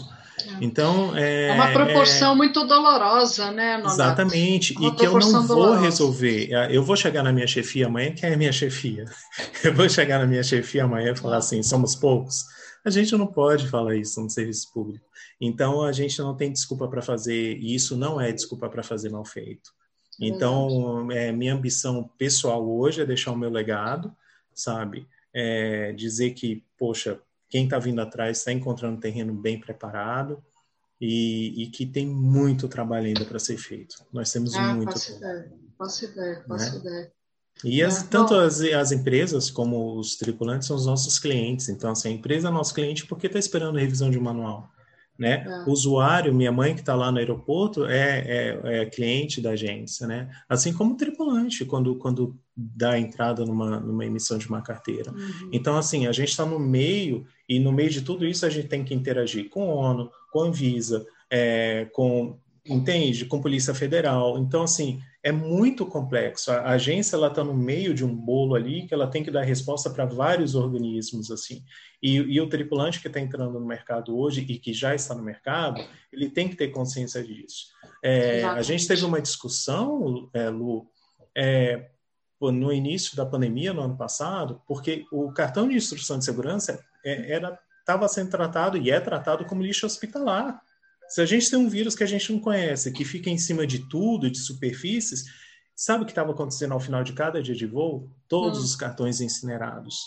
É. 0.46 0.64
Então, 0.64 1.14
é, 1.16 1.48
é 1.48 1.52
uma 1.52 1.72
proporção 1.72 2.32
é... 2.32 2.36
muito 2.36 2.64
dolorosa, 2.66 3.50
né, 3.50 3.76
Nonato? 3.76 3.94
Exatamente, 3.94 4.72
e 4.72 4.90
que 4.92 5.04
eu 5.04 5.18
não 5.18 5.46
vou 5.46 5.74
resolver. 5.74 6.48
Eu 6.70 6.82
vou 6.82 6.96
chegar 6.96 7.22
na 7.22 7.32
minha 7.32 7.46
chefia 7.46 7.86
amanhã, 7.86 8.14
quem 8.14 8.30
é 8.30 8.34
a 8.34 8.38
minha 8.38 8.52
chefia? 8.52 9.04
Eu 9.62 9.74
vou 9.74 9.88
chegar 9.88 10.18
na 10.18 10.26
minha 10.26 10.42
chefia 10.42 10.84
amanhã 10.84 11.12
e 11.12 11.16
falar 11.16 11.38
assim, 11.38 11.62
somos 11.62 11.94
poucos? 11.94 12.44
A 12.84 12.88
gente 12.88 13.14
não 13.14 13.26
pode 13.26 13.68
falar 13.68 13.94
isso 13.96 14.20
no 14.22 14.30
serviço 14.30 14.72
público. 14.72 15.04
Então, 15.38 15.82
a 15.82 15.92
gente 15.92 16.18
não 16.20 16.34
tem 16.34 16.50
desculpa 16.50 16.88
para 16.88 17.02
fazer, 17.02 17.58
e 17.58 17.74
isso 17.74 17.94
não 17.96 18.18
é 18.18 18.32
desculpa 18.32 18.70
para 18.70 18.82
fazer 18.82 19.10
mal 19.10 19.24
feito. 19.24 19.70
Então, 20.20 21.10
é, 21.10 21.32
minha 21.32 21.54
ambição 21.54 22.08
pessoal 22.18 22.68
hoje 22.68 23.00
é 23.00 23.06
deixar 23.06 23.32
o 23.32 23.36
meu 23.36 23.48
legado, 23.48 24.14
sabe? 24.54 25.08
É, 25.32 25.92
dizer 25.92 26.32
que, 26.32 26.62
poxa, 26.78 27.18
quem 27.48 27.64
está 27.64 27.78
vindo 27.78 28.00
atrás 28.00 28.38
está 28.38 28.52
encontrando 28.52 28.96
um 28.96 29.00
terreno 29.00 29.32
bem 29.32 29.58
preparado 29.58 30.42
e, 31.00 31.62
e, 31.62 31.66
que 31.68 31.86
tem 31.86 32.06
muito 32.06 32.68
trabalho 32.68 33.06
ainda 33.06 33.24
para 33.24 33.38
ser 33.38 33.56
feito. 33.56 33.96
Nós 34.12 34.30
temos 34.30 34.54
ah, 34.54 34.74
muito. 34.74 34.92
Posso 34.92 35.16
ideia, 35.16 35.52
posso 35.78 36.04
ideia, 36.04 36.44
posso 36.46 36.72
né? 36.72 36.78
ideia. 36.78 37.12
E 37.64 37.82
as, 37.82 38.02
tanto 38.02 38.34
as, 38.34 38.60
as, 38.60 38.92
empresas 38.92 39.50
como 39.50 39.98
os 39.98 40.16
tripulantes 40.16 40.68
são 40.68 40.76
os 40.76 40.86
nossos 40.86 41.18
clientes. 41.18 41.68
Então, 41.68 41.90
assim, 41.90 42.08
a 42.08 42.12
empresa 42.12 42.48
é 42.48 42.50
nosso 42.50 42.74
cliente 42.74 43.06
porque 43.06 43.26
está 43.26 43.38
esperando 43.38 43.78
revisão 43.78 44.10
de 44.10 44.18
manual 44.18 44.70
né? 45.20 45.44
É. 45.46 45.68
O 45.68 45.72
usuário, 45.72 46.34
minha 46.34 46.50
mãe 46.50 46.72
que 46.72 46.80
está 46.80 46.94
lá 46.94 47.12
no 47.12 47.18
aeroporto, 47.18 47.84
é, 47.84 48.20
é, 48.26 48.60
é, 48.64 48.86
cliente 48.86 49.38
da 49.38 49.50
agência, 49.50 50.06
né? 50.06 50.30
Assim 50.48 50.72
como 50.72 50.94
o 50.94 50.96
tripulante, 50.96 51.66
quando, 51.66 51.94
quando 51.96 52.34
dá 52.56 52.98
entrada 52.98 53.44
numa, 53.44 53.78
numa 53.78 54.06
emissão 54.06 54.38
de 54.38 54.48
uma 54.48 54.62
carteira. 54.62 55.12
Uhum. 55.12 55.50
Então, 55.52 55.76
assim, 55.76 56.06
a 56.06 56.12
gente 56.12 56.30
está 56.30 56.46
no 56.46 56.58
meio, 56.58 57.26
e 57.46 57.60
no 57.60 57.70
meio 57.70 57.90
de 57.90 58.00
tudo 58.00 58.26
isso 58.26 58.46
a 58.46 58.48
gente 58.48 58.68
tem 58.68 58.82
que 58.82 58.94
interagir 58.94 59.50
com 59.50 59.70
a 59.70 59.74
ONU, 59.74 60.10
com 60.32 60.40
a 60.40 60.46
Anvisa, 60.46 61.04
é, 61.28 61.86
com, 61.92 62.38
entende? 62.70 63.26
Com 63.26 63.40
Polícia 63.40 63.74
Federal. 63.74 64.38
Então, 64.38 64.62
assim, 64.62 65.02
é 65.22 65.32
muito 65.32 65.84
complexo. 65.84 66.50
A 66.50 66.70
agência 66.70 67.16
ela 67.16 67.26
está 67.26 67.42
no 67.42 67.52
meio 67.52 67.92
de 67.92 68.04
um 68.04 68.14
bolo 68.14 68.54
ali 68.54 68.86
que 68.86 68.94
ela 68.94 69.08
tem 69.08 69.22
que 69.22 69.30
dar 69.30 69.42
resposta 69.42 69.90
para 69.90 70.06
vários 70.06 70.54
organismos 70.54 71.30
assim. 71.30 71.64
E, 72.02 72.16
e 72.16 72.40
o 72.40 72.48
tripulante 72.48 73.00
que 73.00 73.08
está 73.08 73.20
entrando 73.20 73.58
no 73.58 73.66
mercado 73.66 74.16
hoje 74.16 74.46
e 74.48 74.58
que 74.58 74.72
já 74.72 74.94
está 74.94 75.14
no 75.14 75.22
mercado, 75.22 75.84
ele 76.12 76.30
tem 76.30 76.48
que 76.48 76.56
ter 76.56 76.68
consciência 76.68 77.22
disso. 77.22 77.66
É, 78.02 78.44
a 78.44 78.62
gente 78.62 78.86
teve 78.86 79.04
uma 79.04 79.20
discussão, 79.20 80.30
é, 80.32 80.48
Lu, 80.48 80.88
é, 81.36 81.90
no 82.40 82.72
início 82.72 83.14
da 83.16 83.26
pandemia 83.26 83.74
no 83.74 83.82
ano 83.82 83.96
passado, 83.96 84.62
porque 84.66 85.04
o 85.12 85.30
cartão 85.32 85.68
de 85.68 85.76
instrução 85.76 86.18
de 86.18 86.24
segurança 86.24 86.82
é, 87.04 87.32
era 87.32 87.58
estava 87.80 88.06
sendo 88.08 88.30
tratado 88.30 88.76
e 88.76 88.90
é 88.90 89.00
tratado 89.00 89.44
como 89.44 89.62
lixo 89.62 89.84
hospitalar. 89.84 90.60
Se 91.10 91.20
a 91.20 91.26
gente 91.26 91.50
tem 91.50 91.58
um 91.58 91.68
vírus 91.68 91.96
que 91.96 92.04
a 92.04 92.06
gente 92.06 92.32
não 92.32 92.38
conhece, 92.38 92.92
que 92.92 93.04
fica 93.04 93.28
em 93.28 93.36
cima 93.36 93.66
de 93.66 93.80
tudo, 93.88 94.30
de 94.30 94.38
superfícies, 94.38 95.24
sabe 95.74 96.04
o 96.04 96.06
que 96.06 96.12
estava 96.12 96.30
acontecendo 96.30 96.72
ao 96.72 96.78
final 96.78 97.02
de 97.02 97.12
cada 97.12 97.42
dia 97.42 97.54
de 97.54 97.66
voo? 97.66 98.08
Todos 98.28 98.60
hum. 98.60 98.62
os 98.62 98.76
cartões 98.76 99.20
incinerados. 99.20 99.98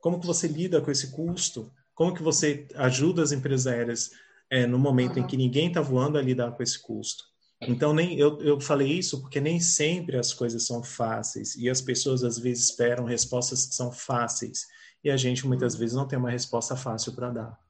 Como 0.00 0.20
que 0.20 0.26
você 0.26 0.46
lida 0.46 0.80
com 0.82 0.90
esse 0.90 1.12
custo? 1.12 1.72
Como 1.94 2.14
que 2.14 2.22
você 2.22 2.68
ajuda 2.74 3.22
as 3.22 3.32
empresas 3.32 3.66
aéreas 3.66 4.10
é, 4.50 4.66
no 4.66 4.78
momento 4.78 5.16
uhum. 5.16 5.24
em 5.24 5.26
que 5.26 5.36
ninguém 5.36 5.68
está 5.68 5.80
voando 5.80 6.18
a 6.18 6.22
lidar 6.22 6.52
com 6.52 6.62
esse 6.62 6.78
custo? 6.78 7.24
Então, 7.62 7.92
nem 7.94 8.18
eu, 8.18 8.40
eu 8.42 8.60
falei 8.60 8.88
isso 8.88 9.20
porque 9.20 9.40
nem 9.40 9.60
sempre 9.60 10.18
as 10.18 10.32
coisas 10.32 10.66
são 10.66 10.82
fáceis 10.82 11.54
e 11.56 11.68
as 11.68 11.80
pessoas 11.80 12.22
às 12.22 12.38
vezes 12.38 12.70
esperam 12.70 13.04
respostas 13.04 13.66
que 13.66 13.74
são 13.74 13.90
fáceis 13.90 14.66
e 15.02 15.10
a 15.10 15.16
gente 15.16 15.46
muitas 15.46 15.74
vezes 15.74 15.94
não 15.94 16.06
tem 16.06 16.18
uma 16.18 16.30
resposta 16.30 16.76
fácil 16.76 17.12
para 17.12 17.30
dar. 17.30 17.69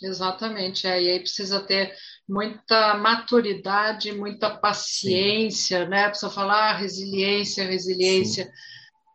Exatamente, 0.00 0.86
é, 0.86 1.02
e 1.02 1.10
aí 1.10 1.20
precisa 1.20 1.60
ter 1.60 1.94
muita 2.28 2.94
maturidade, 2.94 4.12
muita 4.12 4.50
paciência, 4.50 5.84
Sim. 5.84 5.90
né? 5.90 6.08
Precisa 6.08 6.30
falar 6.30 6.70
ah, 6.70 6.76
resiliência, 6.76 7.66
resiliência, 7.66 8.44
Sim. 8.44 8.50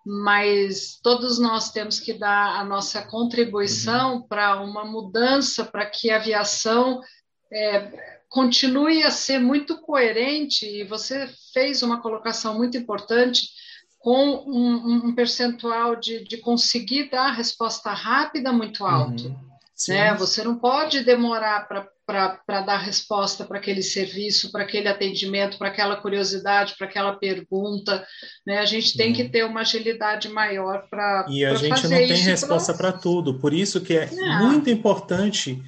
mas 0.05 0.99
todos 1.01 1.39
nós 1.39 1.71
temos 1.71 1.99
que 1.99 2.13
dar 2.13 2.59
a 2.59 2.63
nossa 2.63 3.01
contribuição 3.01 4.15
uhum. 4.15 4.27
para 4.27 4.61
uma 4.61 4.85
mudança, 4.85 5.65
para 5.65 5.85
que 5.85 6.09
a 6.09 6.17
aviação 6.17 7.01
é, 7.51 8.19
continue 8.29 9.03
a 9.03 9.11
ser 9.11 9.39
muito 9.39 9.81
coerente, 9.81 10.65
e 10.65 10.83
você 10.83 11.29
fez 11.53 11.81
uma 11.81 12.01
colocação 12.01 12.55
muito 12.55 12.77
importante 12.77 13.49
com 13.99 14.45
um, 14.47 15.07
um 15.07 15.15
percentual 15.15 15.95
de, 15.95 16.23
de 16.23 16.37
conseguir 16.37 17.09
dar 17.09 17.31
resposta 17.31 17.91
rápida 17.91 18.53
muito 18.53 18.85
alto. 18.85 19.27
Uhum. 19.27 19.46
Né? 19.87 20.13
Você 20.15 20.43
não 20.43 20.57
pode 20.57 21.03
demorar 21.03 21.67
para 21.67 22.61
dar 22.61 22.77
resposta 22.77 23.45
para 23.45 23.59
aquele 23.59 23.83
serviço, 23.83 24.51
para 24.51 24.63
aquele 24.63 24.87
atendimento, 24.87 25.57
para 25.57 25.67
aquela 25.67 25.97
curiosidade, 25.97 26.75
para 26.77 26.87
aquela 26.87 27.15
pergunta. 27.15 28.05
Né? 28.45 28.57
A 28.57 28.65
gente 28.65 28.97
tem 28.97 29.13
que 29.13 29.29
ter 29.29 29.45
uma 29.45 29.61
agilidade 29.61 30.29
maior 30.29 30.87
para. 30.89 31.27
E 31.29 31.45
a 31.45 31.53
gente 31.53 31.83
não 31.83 31.89
tem 31.89 32.07
resposta 32.07 32.73
para 32.73 32.91
tudo. 32.91 33.39
Por 33.39 33.53
isso 33.53 33.79
que 33.81 33.95
é 33.95 34.09
não. 34.11 34.47
muito 34.47 34.69
importante 34.69 35.61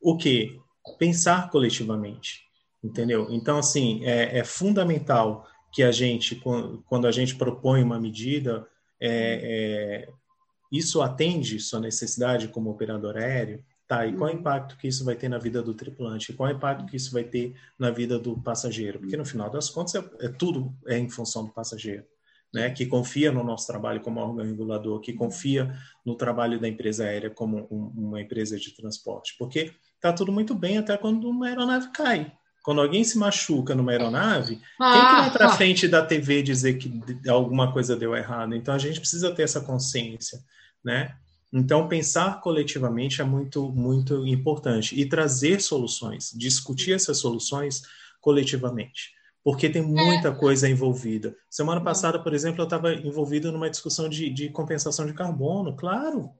o 0.00 0.16
quê? 0.16 0.58
Pensar 0.98 1.48
coletivamente. 1.50 2.42
Entendeu? 2.82 3.28
Então, 3.30 3.56
assim, 3.58 4.04
é, 4.04 4.40
é 4.40 4.44
fundamental 4.44 5.46
que 5.72 5.82
a 5.82 5.92
gente, 5.92 6.40
quando 6.86 7.06
a 7.06 7.12
gente 7.12 7.34
propõe 7.36 7.82
uma 7.82 7.98
medida, 7.98 8.66
é, 9.00 10.06
é 10.08 10.23
isso 10.70 11.02
atende 11.02 11.60
sua 11.60 11.80
necessidade 11.80 12.48
como 12.48 12.70
operador 12.70 13.16
aéreo? 13.16 13.64
Tá, 13.86 14.06
e 14.06 14.14
qual 14.14 14.30
é 14.30 14.32
o 14.32 14.34
uhum. 14.34 14.40
impacto 14.40 14.78
que 14.78 14.88
isso 14.88 15.04
vai 15.04 15.14
ter 15.14 15.28
na 15.28 15.36
vida 15.36 15.62
do 15.62 15.74
tripulante? 15.74 16.32
Qual 16.32 16.48
é 16.48 16.54
o 16.54 16.56
impacto 16.56 16.86
que 16.86 16.96
isso 16.96 17.12
vai 17.12 17.24
ter 17.24 17.54
na 17.78 17.90
vida 17.90 18.18
do 18.18 18.40
passageiro? 18.40 18.98
Porque 18.98 19.16
no 19.16 19.26
final 19.26 19.50
das 19.50 19.68
contas 19.68 19.94
é, 19.94 20.10
é 20.20 20.28
tudo 20.28 20.74
é 20.86 20.96
em 20.96 21.08
função 21.10 21.44
do 21.44 21.52
passageiro, 21.52 22.04
né? 22.52 22.70
Que 22.70 22.86
confia 22.86 23.30
no 23.30 23.44
nosso 23.44 23.66
trabalho 23.66 24.00
como 24.00 24.20
órgão 24.20 24.42
regulador, 24.42 25.00
que 25.00 25.12
confia 25.12 25.78
no 26.04 26.14
trabalho 26.16 26.58
da 26.58 26.66
empresa 26.66 27.04
aérea 27.04 27.28
como 27.28 27.68
um, 27.70 27.92
uma 27.94 28.22
empresa 28.22 28.58
de 28.58 28.74
transporte, 28.74 29.34
porque 29.38 29.72
tá 30.00 30.14
tudo 30.14 30.32
muito 30.32 30.54
bem 30.54 30.78
até 30.78 30.96
quando 30.96 31.28
uma 31.28 31.46
aeronave 31.46 31.92
cai. 31.92 32.32
Quando 32.64 32.80
alguém 32.80 33.04
se 33.04 33.16
machuca 33.16 33.76
numa 33.76 33.92
aeronave, 33.92 34.60
ah, 34.80 34.92
quem 34.92 35.06
que 35.06 35.14
vai 35.20 35.30
para 35.30 35.46
ah. 35.46 35.56
frente 35.56 35.86
da 35.86 36.04
TV 36.04 36.42
dizer 36.42 36.74
que 36.74 36.90
alguma 37.28 37.72
coisa 37.72 37.94
deu 37.94 38.16
errado? 38.16 38.56
Então 38.56 38.74
a 38.74 38.78
gente 38.78 38.98
precisa 38.98 39.32
ter 39.32 39.44
essa 39.44 39.60
consciência 39.60 40.42
né? 40.84 41.16
Então, 41.52 41.88
pensar 41.88 42.40
coletivamente 42.40 43.20
é 43.20 43.24
muito, 43.24 43.70
muito 43.70 44.26
importante 44.26 45.00
e 45.00 45.06
trazer 45.08 45.60
soluções, 45.60 46.32
discutir 46.36 46.92
essas 46.92 47.18
soluções 47.18 47.82
coletivamente, 48.20 49.12
porque 49.42 49.70
tem 49.70 49.80
muita 49.80 50.28
é. 50.28 50.34
coisa 50.34 50.68
envolvida. 50.68 51.34
Semana 51.48 51.80
passada, 51.80 52.18
por 52.18 52.34
exemplo, 52.34 52.60
eu 52.60 52.64
estava 52.64 52.92
envolvido 52.92 53.52
numa 53.52 53.70
discussão 53.70 54.08
de, 54.08 54.28
de 54.30 54.50
compensação 54.50 55.06
de 55.06 55.14
carbono, 55.14 55.76
claro. 55.76 56.30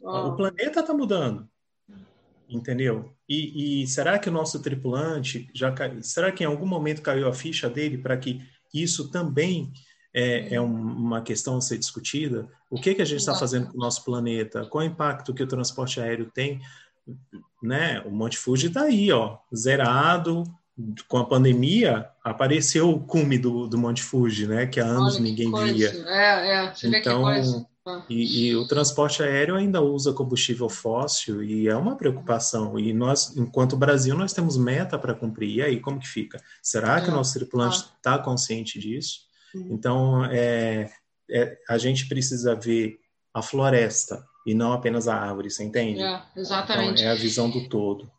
O 0.00 0.32
planeta 0.32 0.80
está 0.80 0.92
mudando, 0.92 1.48
entendeu? 2.52 3.12
E, 3.28 3.82
e, 3.82 3.86
será 3.86 4.18
que 4.18 4.28
o 4.28 4.32
nosso 4.32 4.60
tripulante 4.60 5.48
já 5.54 5.74
será 6.02 6.30
que 6.30 6.44
em 6.44 6.46
algum 6.46 6.66
momento 6.66 7.02
caiu 7.02 7.28
a 7.28 7.32
ficha 7.32 7.68
dele 7.68 7.98
para 7.98 8.16
que 8.16 8.42
isso 8.72 9.10
também 9.10 9.72
é, 10.14 10.54
é 10.54 10.60
uma 10.60 11.22
questão 11.22 11.56
a 11.56 11.60
ser 11.60 11.78
discutida. 11.78 12.46
O 12.70 12.80
que, 12.80 12.94
que 12.94 13.02
a 13.02 13.04
gente 13.04 13.20
está 13.20 13.34
fazendo 13.34 13.68
com 13.68 13.78
o 13.78 13.80
nosso 13.80 14.04
planeta? 14.04 14.66
Qual 14.66 14.82
é 14.82 14.86
o 14.86 14.90
impacto 14.90 15.32
que 15.32 15.42
o 15.42 15.46
transporte 15.46 16.00
aéreo 16.00 16.30
tem? 16.32 16.60
Né? 17.62 18.00
O 18.04 18.10
Monte 18.10 18.36
Fuji 18.36 18.68
está 18.68 18.82
aí, 18.82 19.10
ó, 19.10 19.38
zerado. 19.54 20.44
Com 21.06 21.18
a 21.18 21.26
pandemia, 21.26 22.08
apareceu 22.24 22.90
o 22.90 23.00
cume 23.00 23.36
do, 23.36 23.66
do 23.66 23.76
Monte 23.76 24.02
Fuji, 24.02 24.46
né? 24.46 24.66
Que 24.66 24.80
há 24.80 24.86
anos 24.86 25.16
Olha, 25.16 25.24
ninguém 25.24 25.52
via. 25.52 25.90
É, 26.08 26.64
é. 26.64 26.72
Então. 26.84 27.22
E, 28.08 28.48
e, 28.48 28.56
o 28.56 28.66
transporte 28.66 29.22
aéreo 29.22 29.56
ainda 29.56 29.80
usa 29.80 30.12
combustível 30.12 30.68
fóssil 30.68 31.42
e 31.42 31.68
é 31.68 31.76
uma 31.76 31.96
preocupação. 31.96 32.78
E 32.78 32.92
nós, 32.92 33.36
enquanto 33.36 33.76
Brasil, 33.76 34.16
nós 34.16 34.32
temos 34.32 34.56
meta 34.56 34.98
para 34.98 35.14
cumprir. 35.14 35.56
E 35.56 35.62
aí, 35.62 35.80
como 35.80 35.98
que 35.98 36.06
fica? 36.06 36.40
Será 36.62 37.00
que 37.00 37.08
o 37.08 37.12
é. 37.12 37.14
nosso 37.14 37.34
tripulante 37.34 37.78
está 37.96 38.18
consciente 38.18 38.78
disso? 38.78 39.20
Então, 39.54 40.24
é, 40.26 40.90
é, 41.30 41.58
a 41.68 41.76
gente 41.76 42.08
precisa 42.08 42.54
ver 42.54 43.00
a 43.34 43.42
floresta 43.42 44.24
e 44.46 44.54
não 44.54 44.72
apenas 44.72 45.08
a 45.08 45.16
árvore, 45.16 45.50
você 45.50 45.64
entende? 45.64 46.02
É, 46.02 46.22
exatamente. 46.36 47.00
Então, 47.00 47.04
é 47.04 47.10
a 47.10 47.14
visão 47.14 47.50
do 47.50 47.68
todo. 47.68 48.10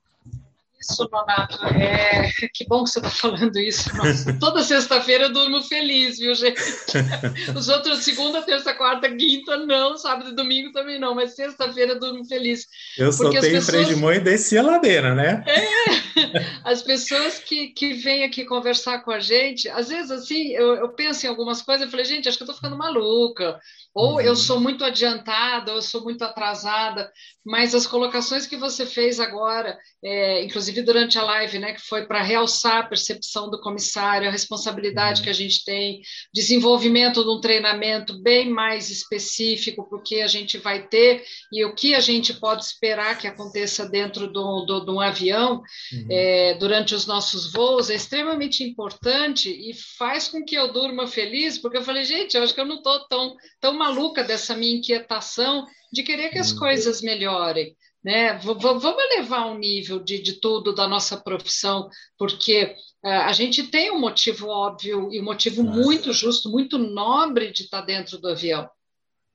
Isso, 0.84 1.07
Donato, 1.07 1.65
é... 1.65 2.30
que 2.53 2.68
bom 2.68 2.84
que 2.84 2.89
você 2.89 2.99
está 2.99 3.10
falando 3.10 3.57
isso. 3.57 3.95
Nossa, 3.95 4.38
toda 4.38 4.64
sexta-feira 4.64 5.26
eu 5.26 5.34
durmo 5.34 5.61
feliz, 5.64 6.19
viu, 6.19 6.35
gente? 6.35 6.60
Os 7.55 7.69
outros, 7.69 7.99
segunda, 7.99 8.41
terça, 8.41 8.73
quarta, 8.73 9.10
quinta, 9.10 9.55
não, 9.57 9.97
sábado 9.97 10.31
e 10.31 10.35
domingo 10.35 10.73
também 10.73 10.99
não, 10.99 11.15
mas 11.15 11.35
sexta-feira 11.35 11.93
eu 11.93 11.99
durmo 11.99 12.26
feliz. 12.26 12.68
Eu 12.97 13.14
soltei 13.14 13.39
pessoas... 13.39 13.65
freio 13.65 13.85
de 13.85 13.95
mão 13.95 14.11
e 14.11 14.19
desci 14.19 14.57
a 14.57 14.61
ladeira, 14.61 15.15
né? 15.15 15.43
É, 15.47 16.45
as 16.65 16.81
pessoas 16.81 17.39
que, 17.39 17.68
que 17.68 17.93
vêm 17.93 18.26
aqui 18.26 18.43
conversar 18.43 18.99
com 18.99 19.11
a 19.11 19.19
gente, 19.19 19.69
às 19.69 19.88
vezes, 19.88 20.11
assim, 20.11 20.49
eu, 20.49 20.76
eu 20.76 20.89
penso 20.89 21.26
em 21.26 21.30
algumas 21.30 21.61
coisas, 21.61 21.85
eu 21.85 21.91
falei, 21.91 22.05
gente, 22.05 22.27
acho 22.27 22.38
que 22.38 22.43
eu 22.43 22.45
estou 22.45 22.55
ficando 22.55 22.77
maluca, 22.77 23.57
Ou 23.94 24.14
uhum. 24.14 24.22
eu 24.22 24.36
sou 24.36 24.60
muito 24.60 24.84
adiantada, 24.84 25.72
ou 25.72 25.78
eu 25.78 25.82
sou 25.82 26.03
muito 26.03 26.24
atrasada, 26.24 27.11
mas 27.45 27.76
as 27.76 27.86
colocações 27.86 28.48
que 28.48 28.57
você 28.57 28.86
fez 28.86 29.20
agora, 29.20 29.78
é, 30.03 30.44
inclusive 30.44 30.82
durante 30.82 31.20
a 31.20 31.24
live, 31.24 31.60
né, 31.60 31.74
que 31.74 31.82
foi 31.82 32.07
para 32.07 32.24
realçar 32.24 32.78
a 32.78 32.88
percepção 32.88 33.49
do 33.49 33.60
comissário, 33.60 34.28
a 34.28 34.32
responsabilidade 34.32 35.20
uhum. 35.20 35.26
que 35.26 35.30
a 35.30 35.34
gente 35.34 35.64
tem, 35.64 36.02
desenvolvimento 36.34 37.24
de 37.24 37.30
um 37.30 37.41
treinamento 37.41 38.22
bem 38.22 38.49
mais 38.49 38.90
específico 38.90 39.88
para 39.88 39.98
o 39.98 40.02
que 40.02 40.22
a 40.22 40.28
gente 40.28 40.57
vai 40.57 40.88
ter 40.88 41.24
e 41.52 41.64
o 41.65 41.76
que 41.76 41.94
a 41.94 41.99
gente 41.99 42.34
pode 42.34 42.64
esperar 42.64 43.18
que 43.18 43.28
aconteça 43.28 43.88
dentro 43.88 44.32
de 44.32 44.91
um 44.91 44.99
avião 44.99 45.61
uhum. 45.91 46.07
é, 46.10 46.53
durante 46.56 46.95
os 46.95 47.06
nossos 47.06 47.52
voos, 47.52 47.90
é 47.90 47.95
extremamente 47.95 48.64
importante 48.64 49.49
e 49.49 49.74
faz 49.98 50.28
com 50.28 50.44
que 50.44 50.56
eu 50.56 50.72
durma 50.72 51.07
feliz, 51.07 51.57
porque 51.57 51.78
eu 51.78 51.84
falei, 51.84 52.03
gente, 52.03 52.36
eu 52.36 52.44
acho 52.44 52.53
que 52.53 52.61
eu 52.61 52.65
não 52.65 52.78
estou 52.78 53.07
tão, 53.07 53.36
tão 53.60 53.74
maluca 53.84 54.23
dessa 54.23 54.55
minha 54.55 54.77
inquietação 54.77 55.65
de 55.91 56.03
querer 56.03 56.30
que 56.30 56.39
as 56.39 56.51
uhum. 56.51 56.60
coisas 56.60 57.01
melhorem. 57.01 57.76
Né? 58.03 58.34
Vamos 58.39 58.84
elevar 58.84 59.47
o 59.47 59.57
nível 59.57 59.99
de, 59.99 60.22
de 60.22 60.34
tudo 60.34 60.73
da 60.73 60.88
nossa 60.88 61.18
profissão, 61.18 61.89
porque 62.18 62.76
uh, 63.03 63.07
a 63.07 63.31
gente 63.31 63.64
tem 63.64 63.91
um 63.91 63.99
motivo 63.99 64.47
óbvio 64.47 65.10
e 65.11 65.22
um 65.22 65.23
motivo 65.23 65.64
Nossa. 65.64 65.80
muito 65.80 66.14
justo, 66.14 66.49
muito 66.49 66.77
nobre 66.77 67.51
de 67.51 67.64
estar 67.64 67.81
dentro 67.81 68.18
do 68.18 68.30
avião. 68.30 68.69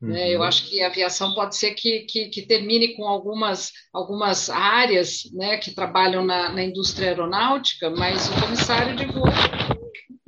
Uhum. 0.02 0.10
Né? 0.10 0.34
Eu 0.34 0.40
uhum. 0.40 0.44
acho 0.44 0.68
que 0.68 0.82
a 0.82 0.88
aviação 0.88 1.34
pode 1.34 1.56
ser 1.56 1.72
que, 1.72 2.00
que, 2.00 2.28
que, 2.28 2.42
termine 2.42 2.94
com 2.94 3.06
algumas, 3.06 3.72
algumas 3.92 4.50
áreas 4.50 5.22
né, 5.32 5.56
que 5.56 5.70
trabalham 5.70 6.24
na, 6.24 6.50
na 6.50 6.62
indústria 6.62 7.08
aeronáutica, 7.08 7.88
mas 7.90 8.28
o 8.28 8.40
comissário 8.40 8.94
de 8.96 9.06
voo 9.06 9.24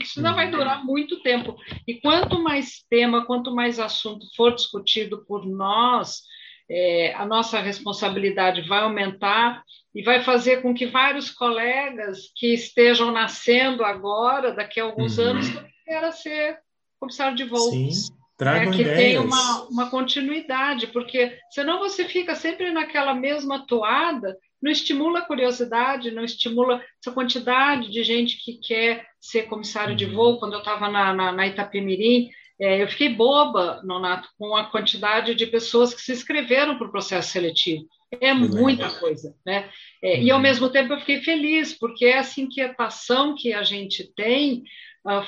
isso 0.01 0.23
não 0.23 0.35
vai 0.35 0.51
durar 0.51 0.85
muito 0.85 1.23
tempo. 1.23 1.57
E 1.87 2.01
quanto 2.01 2.43
mais 2.43 2.85
tema, 2.89 3.25
quanto 3.25 3.55
mais 3.55 3.79
assunto 3.79 4.27
for 4.37 4.55
discutido 4.55 5.25
por 5.27 5.47
nós, 5.47 6.23
é, 6.69 7.15
a 7.15 7.27
nossa 7.27 7.61
responsabilidade 7.61 8.63
vai 8.63 8.81
aumentar 8.81 9.63
e 9.95 10.03
vai 10.03 10.23
fazer 10.23 10.63
com 10.63 10.73
que 10.73 10.87
vários 10.87 11.31
colegas 11.31 12.31
que 12.37 12.55
estejam 12.55 13.11
nascendo 13.11 13.85
agora, 13.85 14.53
daqui 14.53 14.81
a 14.81 14.85
alguns 14.85 15.19
uhum. 15.19 15.25
anos, 15.25 15.47
queiram 15.85 16.13
ser 16.13 16.59
comissário 16.99 17.37
de 17.37 17.45
voo. 17.45 17.71
Sim, 17.71 17.91
tragam 18.39 18.73
é, 18.73 18.77
que 18.77 18.85
tem 18.85 19.19
uma, 19.19 19.65
uma 19.65 19.91
continuidade, 19.91 20.87
porque 20.87 21.37
senão 21.51 21.79
você 21.79 22.05
fica 22.05 22.35
sempre 22.35 22.71
naquela 22.71 23.15
mesma 23.15 23.67
toada 23.67 24.37
não 24.63 24.71
estimula 24.71 25.21
a 25.21 25.25
curiosidade, 25.25 26.11
não 26.11 26.25
estimula 26.25 26.85
essa 27.01 27.15
quantidade 27.15 27.91
de 27.91 28.03
gente 28.03 28.37
que 28.45 28.55
quer 28.59 29.07
ser 29.21 29.43
comissário 29.43 29.95
de 29.95 30.07
uhum. 30.07 30.15
voo. 30.15 30.39
Quando 30.39 30.55
eu 30.55 30.61
estava 30.61 30.89
na, 30.89 31.13
na, 31.13 31.33
na, 31.33 31.47
Itapemirim, 31.47 32.31
é, 32.59 32.83
eu 32.83 32.89
fiquei 32.89 33.09
boba, 33.09 33.81
Nonato, 33.85 34.29
com 34.39 34.57
a 34.57 34.65
quantidade 34.65 35.35
de 35.35 35.47
pessoas 35.47 35.93
que 35.93 36.01
se 36.01 36.13
inscreveram 36.13 36.79
para 36.79 36.87
o 36.87 36.91
processo 36.91 37.31
seletivo. 37.31 37.85
É 38.21 38.35
muita 38.35 38.91
coisa, 38.99 39.37
né? 39.47 39.71
É, 40.03 40.17
uhum. 40.17 40.23
E 40.23 40.31
ao 40.31 40.39
uhum. 40.39 40.43
mesmo 40.43 40.69
tempo 40.69 40.93
eu 40.93 40.99
fiquei 40.99 41.21
feliz, 41.21 41.73
porque 41.73 42.07
essa 42.07 42.41
inquietação 42.41 43.35
que 43.37 43.53
a 43.53 43.63
gente 43.63 44.13
tem 44.15 44.65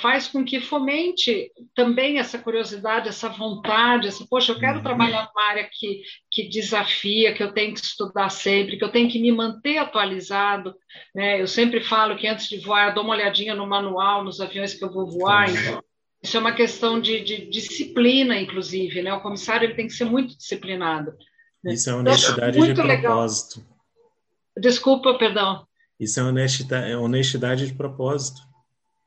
faz 0.01 0.29
com 0.29 0.45
que 0.45 0.61
fomente 0.61 1.51
também 1.75 2.19
essa 2.19 2.39
curiosidade, 2.39 3.09
essa 3.09 3.29
vontade, 3.29 4.09
essa, 4.09 4.27
poxa, 4.27 4.53
eu 4.53 4.59
quero 4.59 4.77
uhum. 4.79 4.83
trabalhar 4.83 5.29
numa 5.29 5.49
área 5.49 5.69
que, 5.71 6.03
que 6.31 6.49
desafia, 6.49 7.33
que 7.33 7.43
eu 7.43 7.53
tenho 7.53 7.73
que 7.73 7.81
estudar 7.81 8.29
sempre, 8.29 8.77
que 8.77 8.85
eu 8.85 8.91
tenho 8.91 9.11
que 9.11 9.19
me 9.19 9.33
manter 9.33 9.79
atualizado. 9.79 10.75
Né? 11.15 11.41
Eu 11.41 11.47
sempre 11.47 11.81
falo 11.81 12.17
que 12.17 12.27
antes 12.27 12.49
de 12.49 12.59
voar, 12.59 12.89
eu 12.89 12.95
dou 12.95 13.05
uma 13.05 13.15
olhadinha 13.15 13.55
no 13.55 13.67
manual, 13.67 14.23
nos 14.23 14.41
aviões 14.41 14.75
que 14.75 14.85
eu 14.85 14.93
vou 14.93 15.07
voar, 15.07 15.49
então, 15.51 15.83
isso 16.23 16.37
é 16.37 16.41
uma 16.41 16.53
questão 16.53 17.01
de, 17.01 17.25
de, 17.25 17.47
disciplina, 17.51 18.39
inclusive, 18.39 19.03
né? 19.03 19.13
O 19.13 19.21
comissário 19.21 19.67
ele 19.67 19.75
tem 19.75 19.89
que 19.89 19.93
ser 19.93 20.05
muito 20.05 20.37
disciplinado. 20.37 21.13
Né? 21.65 21.75
Isso 21.75 21.91
é 21.91 21.93
então, 21.93 22.01
honestidade 22.01 22.59
então, 22.59 22.75
de 22.75 22.75
propósito. 22.75 23.59
Legal. 23.59 23.73
Desculpa, 24.57 25.19
perdão. 25.19 25.67
Isso 25.99 26.21
é 26.21 26.23
honestidade, 26.23 26.93
é 26.93 26.97
honestidade 26.97 27.67
de 27.67 27.75
propósito. 27.75 28.52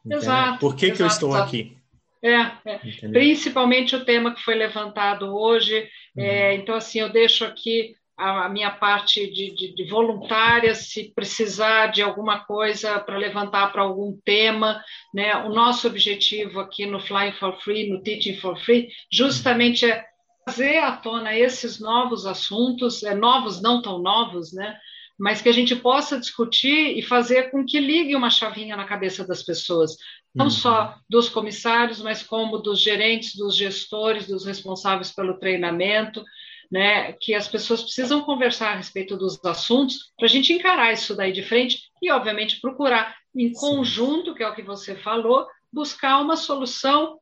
Exato. 0.09 0.59
Por 0.59 0.75
que, 0.75 0.85
exato, 0.85 0.97
que 0.97 1.03
eu 1.03 1.07
estou 1.07 1.29
exato. 1.29 1.47
aqui? 1.47 1.77
É, 2.21 2.51
é. 2.65 3.07
principalmente 3.09 3.95
o 3.95 4.03
tema 4.03 4.33
que 4.33 4.41
foi 4.41 4.55
levantado 4.55 5.35
hoje. 5.35 5.87
É, 6.17 6.21
uhum. 6.21 6.25
É, 6.25 6.55
então, 6.55 6.75
assim, 6.75 6.99
eu 6.99 7.09
deixo 7.09 7.45
aqui 7.45 7.95
a, 8.17 8.45
a 8.45 8.49
minha 8.49 8.71
parte 8.71 9.27
de, 9.31 9.53
de, 9.53 9.75
de, 9.75 9.89
voluntária, 9.89 10.73
se 10.73 11.11
precisar 11.13 11.87
de 11.87 12.01
alguma 12.01 12.39
coisa 12.45 12.99
para 12.99 13.17
levantar 13.17 13.71
para 13.71 13.81
algum 13.83 14.17
tema. 14.23 14.83
Né? 15.13 15.35
O 15.37 15.49
nosso 15.49 15.87
objetivo 15.87 16.59
aqui 16.59 16.85
no 16.85 16.99
Flying 16.99 17.33
for 17.33 17.59
Free, 17.61 17.89
no 17.89 18.01
Teaching 18.01 18.37
for 18.37 18.57
Free, 18.57 18.89
justamente 19.11 19.85
é 19.85 20.05
trazer 20.45 20.77
à 20.77 20.93
tona 20.93 21.35
esses 21.35 21.79
novos 21.79 22.25
assuntos, 22.25 23.03
é, 23.03 23.13
novos, 23.15 23.61
não 23.61 23.81
tão 23.81 23.99
novos, 23.99 24.53
né? 24.53 24.77
Mas 25.17 25.41
que 25.41 25.49
a 25.49 25.53
gente 25.53 25.75
possa 25.75 26.19
discutir 26.19 26.97
e 26.97 27.01
fazer 27.01 27.49
com 27.49 27.65
que 27.65 27.79
ligue 27.79 28.15
uma 28.15 28.29
chavinha 28.29 28.75
na 28.75 28.85
cabeça 28.85 29.25
das 29.25 29.43
pessoas, 29.43 29.95
não 30.33 30.45
uhum. 30.45 30.51
só 30.51 30.95
dos 31.09 31.29
comissários, 31.29 32.01
mas 32.01 32.21
como 32.21 32.57
dos 32.57 32.81
gerentes, 32.81 33.35
dos 33.35 33.55
gestores, 33.55 34.27
dos 34.27 34.45
responsáveis 34.45 35.13
pelo 35.13 35.39
treinamento, 35.39 36.23
né, 36.69 37.13
que 37.13 37.33
as 37.33 37.47
pessoas 37.47 37.81
precisam 37.81 38.21
conversar 38.21 38.71
a 38.71 38.75
respeito 38.75 39.15
dos 39.15 39.43
assuntos 39.45 40.11
para 40.17 40.25
a 40.25 40.29
gente 40.29 40.51
encarar 40.51 40.91
isso 40.91 41.15
daí 41.15 41.31
de 41.31 41.43
frente 41.43 41.83
e, 42.01 42.11
obviamente, 42.11 42.59
procurar 42.59 43.15
em 43.35 43.53
conjunto, 43.53 44.33
que 44.33 44.43
é 44.43 44.47
o 44.47 44.55
que 44.55 44.63
você 44.63 44.95
falou, 44.95 45.47
buscar 45.71 46.19
uma 46.19 46.35
solução 46.35 47.19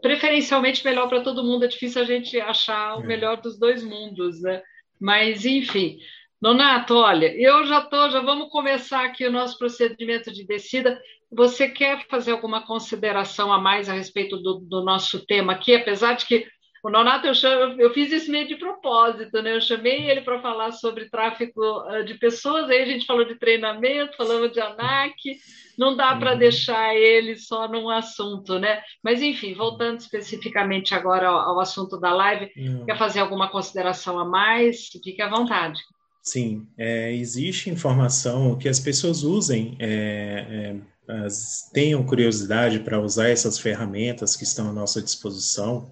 preferencialmente 0.00 0.84
melhor 0.84 1.08
para 1.08 1.20
todo 1.20 1.44
mundo. 1.44 1.64
É 1.64 1.68
difícil 1.68 2.02
a 2.02 2.04
gente 2.04 2.40
achar 2.40 2.96
o 2.96 3.02
é. 3.02 3.06
melhor 3.06 3.40
dos 3.40 3.58
dois 3.58 3.82
mundos, 3.82 4.40
né? 4.40 4.62
Mas, 5.00 5.44
enfim, 5.44 5.98
Donato, 6.40 6.94
olha, 6.94 7.34
eu 7.36 7.66
já 7.66 7.80
estou, 7.80 8.10
já 8.10 8.20
vamos 8.20 8.48
começar 8.50 9.04
aqui 9.04 9.26
o 9.26 9.32
nosso 9.32 9.58
procedimento 9.58 10.32
de 10.32 10.46
descida. 10.46 11.00
Você 11.30 11.68
quer 11.68 12.06
fazer 12.08 12.30
alguma 12.30 12.64
consideração 12.64 13.52
a 13.52 13.60
mais 13.60 13.88
a 13.88 13.92
respeito 13.92 14.36
do, 14.38 14.60
do 14.60 14.84
nosso 14.84 15.26
tema 15.26 15.54
aqui, 15.54 15.74
apesar 15.74 16.14
de 16.14 16.26
que 16.26 16.46
o 16.82 16.90
Nonato, 16.90 17.26
eu, 17.26 17.34
chamo, 17.34 17.80
eu 17.80 17.92
fiz 17.92 18.12
isso 18.12 18.30
meio 18.30 18.46
de 18.46 18.54
propósito, 18.54 19.42
né? 19.42 19.54
Eu 19.54 19.60
chamei 19.60 20.08
ele 20.08 20.20
para 20.20 20.40
falar 20.40 20.70
sobre 20.70 21.10
tráfico 21.10 21.60
ah, 21.60 22.02
de 22.02 22.14
pessoas, 22.14 22.70
aí 22.70 22.82
a 22.82 22.86
gente 22.86 23.04
falou 23.04 23.24
de 23.24 23.34
treinamento, 23.34 24.16
falamos 24.16 24.52
de 24.52 24.60
ANAC, 24.60 25.38
não 25.76 25.96
dá 25.96 26.14
para 26.14 26.32
uhum. 26.32 26.38
deixar 26.38 26.94
ele 26.94 27.36
só 27.36 27.66
num 27.66 27.90
assunto, 27.90 28.60
né? 28.60 28.80
Mas, 29.02 29.20
enfim, 29.20 29.54
voltando 29.54 29.98
especificamente 29.98 30.94
agora 30.94 31.28
ao, 31.28 31.38
ao 31.50 31.60
assunto 31.60 31.98
da 31.98 32.14
live, 32.14 32.50
uhum. 32.56 32.86
quer 32.86 32.96
fazer 32.96 33.20
alguma 33.20 33.50
consideração 33.50 34.18
a 34.18 34.24
mais? 34.24 34.86
Fique 34.86 35.20
à 35.20 35.28
vontade. 35.28 35.80
Sim, 36.30 36.68
é, 36.76 37.10
existe 37.14 37.70
informação 37.70 38.58
que 38.58 38.68
as 38.68 38.78
pessoas 38.78 39.22
usem, 39.22 39.78
é, 39.78 40.76
é, 41.08 41.24
as, 41.24 41.70
tenham 41.72 42.04
curiosidade 42.04 42.80
para 42.80 43.00
usar 43.00 43.30
essas 43.30 43.58
ferramentas 43.58 44.36
que 44.36 44.44
estão 44.44 44.68
à 44.68 44.72
nossa 44.72 45.00
disposição, 45.00 45.90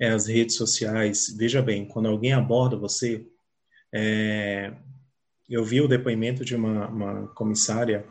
é, 0.00 0.08
as 0.08 0.26
redes 0.26 0.56
sociais. 0.56 1.32
Veja 1.38 1.62
bem, 1.62 1.86
quando 1.86 2.08
alguém 2.08 2.32
aborda 2.32 2.76
você, 2.76 3.24
é, 3.94 4.72
eu 5.48 5.64
vi 5.64 5.80
o 5.80 5.86
depoimento 5.86 6.44
de 6.44 6.56
uma, 6.56 6.88
uma 6.88 7.28
comissária 7.28 8.04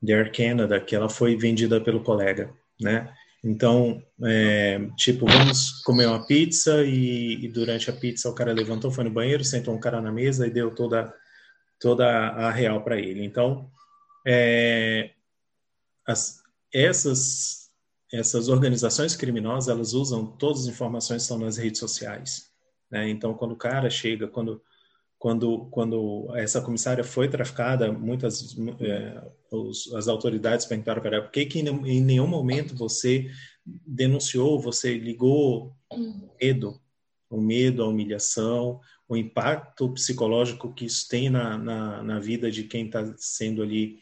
de 0.00 0.14
Air 0.14 0.32
Canada 0.34 0.80
que 0.80 0.96
ela 0.96 1.10
foi 1.10 1.36
vendida 1.36 1.82
pelo 1.82 2.02
colega, 2.02 2.50
né? 2.80 3.14
Então, 3.44 4.00
é, 4.22 4.78
tipo, 4.96 5.26
vamos 5.26 5.82
comer 5.82 6.06
uma 6.06 6.24
pizza 6.24 6.84
e, 6.84 7.44
e, 7.44 7.48
durante 7.48 7.90
a 7.90 7.92
pizza 7.92 8.28
o 8.28 8.34
cara 8.34 8.52
levantou, 8.52 8.90
foi 8.90 9.02
no 9.02 9.10
banheiro, 9.10 9.42
sentou 9.42 9.74
um 9.74 9.80
cara 9.80 10.00
na 10.00 10.12
mesa 10.12 10.46
e 10.46 10.50
deu 10.50 10.72
toda, 10.72 11.12
toda 11.80 12.06
a 12.06 12.50
real 12.52 12.84
para 12.84 12.98
ele. 12.98 13.24
Então, 13.24 13.68
é, 14.24 15.10
as, 16.06 16.40
essas, 16.72 17.70
essas 18.12 18.48
organizações 18.48 19.16
criminosas, 19.16 19.68
elas 19.68 19.92
usam 19.92 20.24
todas 20.24 20.62
as 20.62 20.66
informações 20.68 21.22
que 21.22 21.32
estão 21.32 21.38
nas 21.38 21.56
redes 21.56 21.80
sociais. 21.80 22.48
Né? 22.88 23.08
Então, 23.08 23.34
quando 23.34 23.52
o 23.52 23.58
cara 23.58 23.90
chega, 23.90 24.28
quando 24.28 24.62
quando, 25.22 25.66
quando 25.66 26.28
essa 26.34 26.60
comissária 26.60 27.04
foi 27.04 27.28
traficada, 27.28 27.92
muitas 27.92 28.56
é, 28.80 29.22
os, 29.52 29.94
as 29.94 30.08
autoridades 30.08 30.66
perguntaram 30.66 31.00
para 31.00 31.18
ela 31.18 31.24
por 31.24 31.30
que, 31.30 31.46
que 31.46 31.60
em, 31.60 32.00
nenhum 32.00 32.26
momento 32.26 32.74
você 32.74 33.30
denunciou, 33.64 34.58
você 34.58 34.98
ligou 34.98 35.76
o 35.88 36.28
medo, 36.40 36.80
o 37.30 37.40
medo, 37.40 37.84
a 37.84 37.86
humilhação, 37.86 38.80
o 39.08 39.16
impacto 39.16 39.88
psicológico 39.90 40.74
que 40.74 40.86
isso 40.86 41.06
tem 41.08 41.30
na, 41.30 41.56
na, 41.56 42.02
na 42.02 42.18
vida 42.18 42.50
de 42.50 42.64
quem 42.64 42.86
está 42.86 43.14
sendo 43.16 43.62
ali 43.62 44.00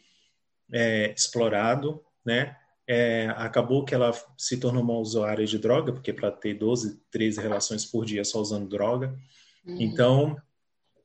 é, 0.71 1.13
explorado, 1.15 2.01
né? 2.25 2.57
É, 2.87 3.27
acabou 3.37 3.85
que 3.85 3.93
ela 3.93 4.11
se 4.35 4.57
tornou 4.57 4.81
uma 4.81 4.97
usuária 4.97 5.45
de 5.45 5.59
droga, 5.59 5.93
porque 5.93 6.11
para 6.11 6.31
ter 6.31 6.55
12, 6.55 6.99
13 7.11 7.39
relações 7.39 7.85
por 7.85 8.05
dia 8.05 8.25
só 8.25 8.41
usando 8.41 8.67
droga. 8.67 9.15
Uhum. 9.63 9.77
Então, 9.79 10.35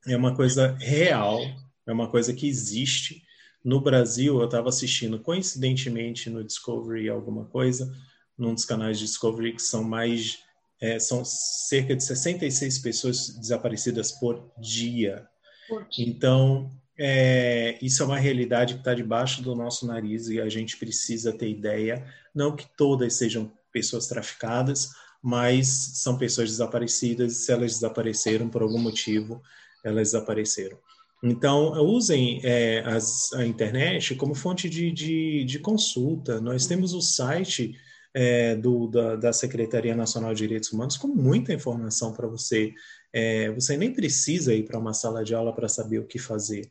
é 0.07 0.17
uma 0.17 0.35
coisa 0.35 0.77
real, 0.79 1.41
é 1.87 1.93
uma 1.93 2.09
coisa 2.09 2.33
que 2.33 2.49
existe. 2.49 3.23
No 3.65 3.81
Brasil, 3.81 4.39
eu 4.39 4.45
estava 4.45 4.69
assistindo, 4.69 5.19
coincidentemente, 5.19 6.31
no 6.31 6.45
Discovery 6.45 7.09
alguma 7.09 7.45
coisa, 7.47 7.93
num 8.39 8.55
dos 8.55 8.65
canais 8.65 8.99
de 8.99 9.05
Discovery 9.05 9.55
que 9.55 9.63
são 9.63 9.83
mais 9.83 10.39
é, 10.81 10.99
são 10.99 11.25
cerca 11.25 11.97
de 11.97 12.05
66 12.05 12.79
pessoas 12.79 13.29
desaparecidas 13.39 14.13
por 14.13 14.51
dia. 14.59 15.27
Por 15.69 15.89
dia. 15.89 16.07
Então, 16.07 16.71
é, 16.99 17.79
isso 17.83 18.03
é 18.03 18.07
uma 18.07 18.19
realidade 18.19 18.75
que 18.75 18.81
está 18.81 18.95
debaixo 18.95 19.43
do 19.43 19.55
nosso 19.55 19.87
nariz 19.87 20.29
e 20.29 20.41
a 20.41 20.49
gente 20.49 20.77
precisa 20.77 21.33
ter 21.33 21.49
ideia, 21.49 22.07
não 22.35 22.55
que 22.55 22.67
todas 22.77 23.15
sejam 23.15 23.53
pessoas 23.73 24.07
traficadas, 24.07 24.91
mas 25.23 25.69
são 25.69 26.17
pessoas 26.17 26.51
desaparecidas 26.51 27.33
e 27.33 27.45
se 27.45 27.53
elas 27.53 27.73
desapareceram 27.73 28.49
por 28.49 28.63
algum 28.63 28.79
motivo, 28.79 29.43
elas 29.87 30.13
desapareceram. 30.13 30.77
Então, 31.23 31.73
usem 31.83 32.41
é, 32.45 32.81
as, 32.85 33.33
a 33.33 33.47
internet 33.47 34.15
como 34.17 34.35
fonte 34.35 34.69
de, 34.69 34.93
de, 34.93 35.45
de, 35.45 35.59
consulta. 35.59 36.41
Nós 36.41 36.67
temos 36.67 36.93
o 36.93 37.01
site 37.01 37.75
é, 38.15 38.55
do, 38.55 38.87
da, 38.89 39.17
da, 39.17 39.33
Secretaria 39.33 39.95
Nacional 39.95 40.35
de 40.35 40.39
Direitos 40.39 40.73
Humanos 40.73 40.97
com 40.97 41.09
muita 41.09 41.55
informação 41.55 42.13
para 42.13 42.27
você. 42.27 42.73
É, 43.13 43.51
você 43.53 43.77
nem 43.77 43.93
precisa 43.93 44.55
ir 44.55 44.65
para 44.65 44.79
uma 44.79 44.93
sala 44.93 45.25
de 45.25 45.35
aula 45.35 45.55
para 45.55 45.69
saber 45.69 46.01
o 46.01 46.07
que 46.07 46.19
fazer. 46.19 46.71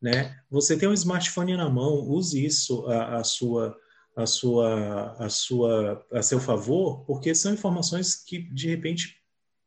Né? 0.00 0.36
Você 0.50 0.76
tem 0.76 0.88
um 0.88 0.92
smartphone 0.92 1.56
na 1.56 1.70
mão, 1.70 2.06
use 2.06 2.44
isso 2.44 2.86
a, 2.86 3.18
a 3.18 3.24
sua 3.24 3.76
a 4.14 4.24
sua 4.24 5.14
a 5.18 5.28
sua 5.28 6.06
a 6.10 6.22
seu 6.22 6.40
favor, 6.40 7.04
porque 7.04 7.34
são 7.34 7.52
informações 7.52 8.14
que 8.14 8.38
de 8.38 8.68
repente 8.68 9.16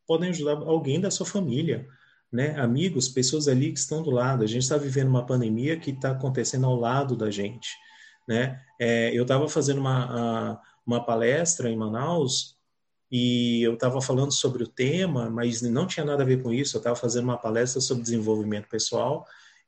podem 0.08 0.30
ajudar 0.30 0.58
alguém 0.58 1.00
da 1.00 1.12
sua 1.12 1.26
família, 1.26 1.88
né? 2.32 2.60
Amigos, 2.60 3.10
pessoas 3.10 3.48
ali 3.48 3.72
que 3.72 3.80
estão 3.80 4.04
do 4.04 4.12
lado. 4.12 4.44
A 4.44 4.48
gente 4.48 4.64
está 4.64 4.78
vivendo 4.78 5.10
uma 5.10 5.26
pandemia 5.26 5.80
que 5.80 5.92
está 5.92 6.12
acontecendo 6.12 6.66
ao 6.66 6.76
lado 6.76 7.16
da 7.16 7.32
gente, 7.32 7.70
né? 8.28 8.62
É, 8.80 9.12
eu 9.14 9.24
estava 9.24 9.48
fazendo 9.48 9.80
uma 9.80 10.62
uma 10.86 11.06
palestra 11.06 11.70
em 11.70 11.78
Manaus 11.78 12.56
e 13.12 13.62
eu 13.62 13.76
estava 13.76 14.02
falando 14.02 14.32
sobre 14.32 14.64
o 14.64 14.68
tema, 14.68 15.30
mas 15.30 15.62
não 15.62 15.86
tinha 15.86 16.04
nada 16.04 16.24
a 16.24 16.26
ver 16.26 16.42
com 16.42 16.52
isso. 16.52 16.76
Eu 16.76 16.80
estava 16.80 16.96
fazendo 16.96 17.26
uma 17.26 17.38
palestra 17.38 17.80
sobre 17.80 18.02
desenvolvimento 18.02 18.68
pessoal 18.68 19.24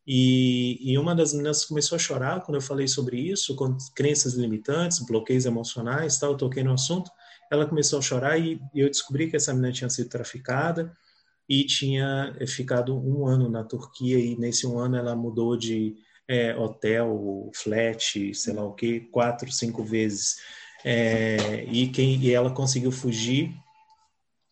e, 0.06 0.80
e, 0.82 0.98
uma 0.98 1.14
das 1.14 1.32
meninas 1.32 1.64
começou 1.64 1.96
a 1.96 2.00
chorar 2.00 2.42
quando 2.42 2.56
eu 2.56 2.62
falei 2.62 2.88
sobre 2.88 3.18
isso, 3.18 3.56
com 3.56 3.78
crenças 3.96 4.34
limitantes, 4.34 5.00
bloqueios 5.00 5.46
emocionais, 5.46 6.18
tal. 6.18 6.32
Eu 6.32 6.38
toquei 6.38 6.64
no 6.64 6.74
assunto. 6.74 7.12
Ela 7.52 7.68
começou 7.68 8.00
a 8.00 8.02
chorar 8.02 8.40
e, 8.40 8.60
eu 8.74 8.88
descobri 8.88 9.30
que 9.30 9.36
essa 9.36 9.54
menina 9.54 9.72
tinha 9.72 9.90
sido 9.90 10.10
traficada 10.10 10.92
e 11.52 11.66
tinha 11.66 12.34
ficado 12.48 12.98
um 12.98 13.28
ano 13.28 13.50
na 13.50 13.62
Turquia 13.62 14.18
e 14.18 14.38
nesse 14.38 14.66
um 14.66 14.80
ano 14.80 14.96
ela 14.96 15.18
mudou 15.18 15.58
de 15.58 15.98
é, 16.26 16.56
hotel, 16.56 17.52
flat, 17.54 18.34
sei 18.34 18.54
lá 18.54 18.64
o 18.64 18.72
que, 18.72 19.02
quatro, 19.02 19.52
cinco 19.52 19.84
vezes. 19.84 20.38
É, 20.86 21.66
e, 21.66 21.90
quem, 21.90 22.18
e 22.22 22.34
ela 22.34 22.52
conseguiu 22.52 22.90
fugir 22.90 23.52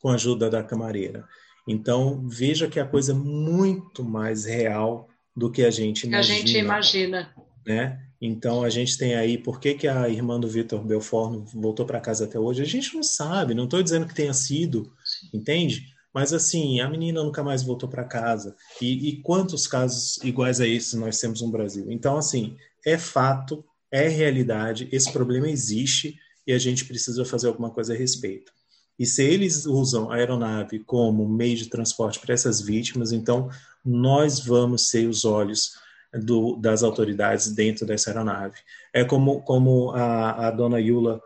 com 0.01 0.09
a 0.09 0.15
ajuda 0.15 0.49
da 0.49 0.61
camareira. 0.61 1.25
Então, 1.65 2.27
veja 2.27 2.67
que 2.67 2.81
a 2.81 2.85
coisa 2.85 3.13
é 3.13 3.15
muito 3.15 4.03
mais 4.03 4.43
real 4.43 5.07
do 5.33 5.49
que 5.49 5.63
a 5.63 5.71
gente 5.71 6.05
imagina. 6.05 6.35
A 6.35 6.37
gente 6.37 6.57
imagina. 6.57 7.35
Né? 7.65 7.97
Então, 8.19 8.61
a 8.61 8.69
gente 8.69 8.97
tem 8.97 9.15
aí, 9.15 9.37
por 9.37 9.61
que, 9.61 9.73
que 9.73 9.87
a 9.87 10.09
irmã 10.09 10.37
do 10.37 10.49
Vitor 10.49 10.83
Belfort 10.83 11.47
voltou 11.53 11.85
para 11.85 12.01
casa 12.01 12.25
até 12.25 12.37
hoje? 12.37 12.61
A 12.61 12.65
gente 12.65 12.93
não 12.93 13.03
sabe, 13.03 13.53
não 13.53 13.63
estou 13.63 13.81
dizendo 13.81 14.05
que 14.05 14.13
tenha 14.13 14.33
sido, 14.33 14.91
entende? 15.33 15.97
Mas, 16.13 16.33
assim, 16.33 16.79
a 16.79 16.89
menina 16.89 17.23
nunca 17.23 17.43
mais 17.43 17.63
voltou 17.63 17.87
para 17.87 18.03
casa. 18.03 18.55
E, 18.81 19.09
e 19.09 19.21
quantos 19.21 19.67
casos 19.67 20.17
iguais 20.23 20.59
a 20.59 20.67
esses 20.67 20.93
nós 20.93 21.19
temos 21.19 21.41
no 21.41 21.51
Brasil? 21.51 21.91
Então, 21.91 22.17
assim, 22.17 22.57
é 22.85 22.97
fato, 22.97 23.63
é 23.91 24.07
realidade, 24.07 24.87
esse 24.91 25.11
problema 25.11 25.49
existe 25.49 26.17
e 26.45 26.53
a 26.53 26.57
gente 26.57 26.85
precisa 26.85 27.23
fazer 27.25 27.47
alguma 27.47 27.69
coisa 27.69 27.93
a 27.93 27.97
respeito. 27.97 28.51
E 28.97 29.05
se 29.05 29.23
eles 29.23 29.65
usam 29.65 30.11
a 30.11 30.15
aeronave 30.15 30.79
como 30.79 31.27
meio 31.27 31.55
de 31.55 31.69
transporte 31.69 32.19
para 32.19 32.33
essas 32.33 32.59
vítimas, 32.59 33.11
então 33.13 33.49
nós 33.85 34.39
vamos 34.39 34.89
ser 34.89 35.07
os 35.07 35.23
olhos 35.23 35.73
do, 36.13 36.55
das 36.57 36.83
autoridades 36.83 37.49
dentro 37.53 37.85
dessa 37.85 38.09
aeronave. 38.09 38.57
É 38.91 39.05
como, 39.05 39.41
como 39.43 39.91
a, 39.91 40.47
a 40.47 40.51
dona 40.51 40.79
Yula 40.79 41.21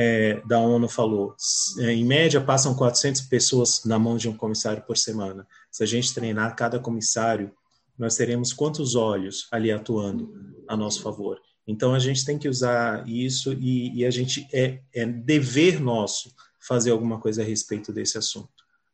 é, 0.00 0.40
da 0.46 0.60
ONU 0.60 0.88
falou: 0.88 1.34
é, 1.80 1.92
em 1.92 2.04
média 2.04 2.40
passam 2.40 2.72
400 2.72 3.22
pessoas 3.22 3.84
na 3.84 3.98
mão 3.98 4.16
de 4.16 4.28
um 4.28 4.36
comissário 4.36 4.80
por 4.84 4.96
semana. 4.96 5.44
Se 5.72 5.82
a 5.82 5.86
gente 5.86 6.14
treinar 6.14 6.54
cada 6.54 6.78
comissário, 6.78 7.50
nós 7.98 8.14
teremos 8.14 8.52
quantos 8.52 8.94
olhos 8.94 9.48
ali 9.50 9.72
atuando 9.72 10.32
a 10.68 10.76
nosso 10.76 11.02
favor. 11.02 11.40
Então 11.66 11.94
a 11.94 11.98
gente 11.98 12.24
tem 12.24 12.38
que 12.38 12.48
usar 12.48 13.06
isso 13.08 13.52
e, 13.54 13.98
e 13.98 14.06
a 14.06 14.10
gente 14.10 14.46
é, 14.52 14.78
é 14.94 15.04
dever 15.04 15.80
nosso 15.80 16.32
fazer 16.60 16.92
alguma 16.92 17.18
coisa 17.18 17.42
a 17.42 17.44
respeito 17.44 17.92
desse 17.92 18.16
assunto. 18.16 18.48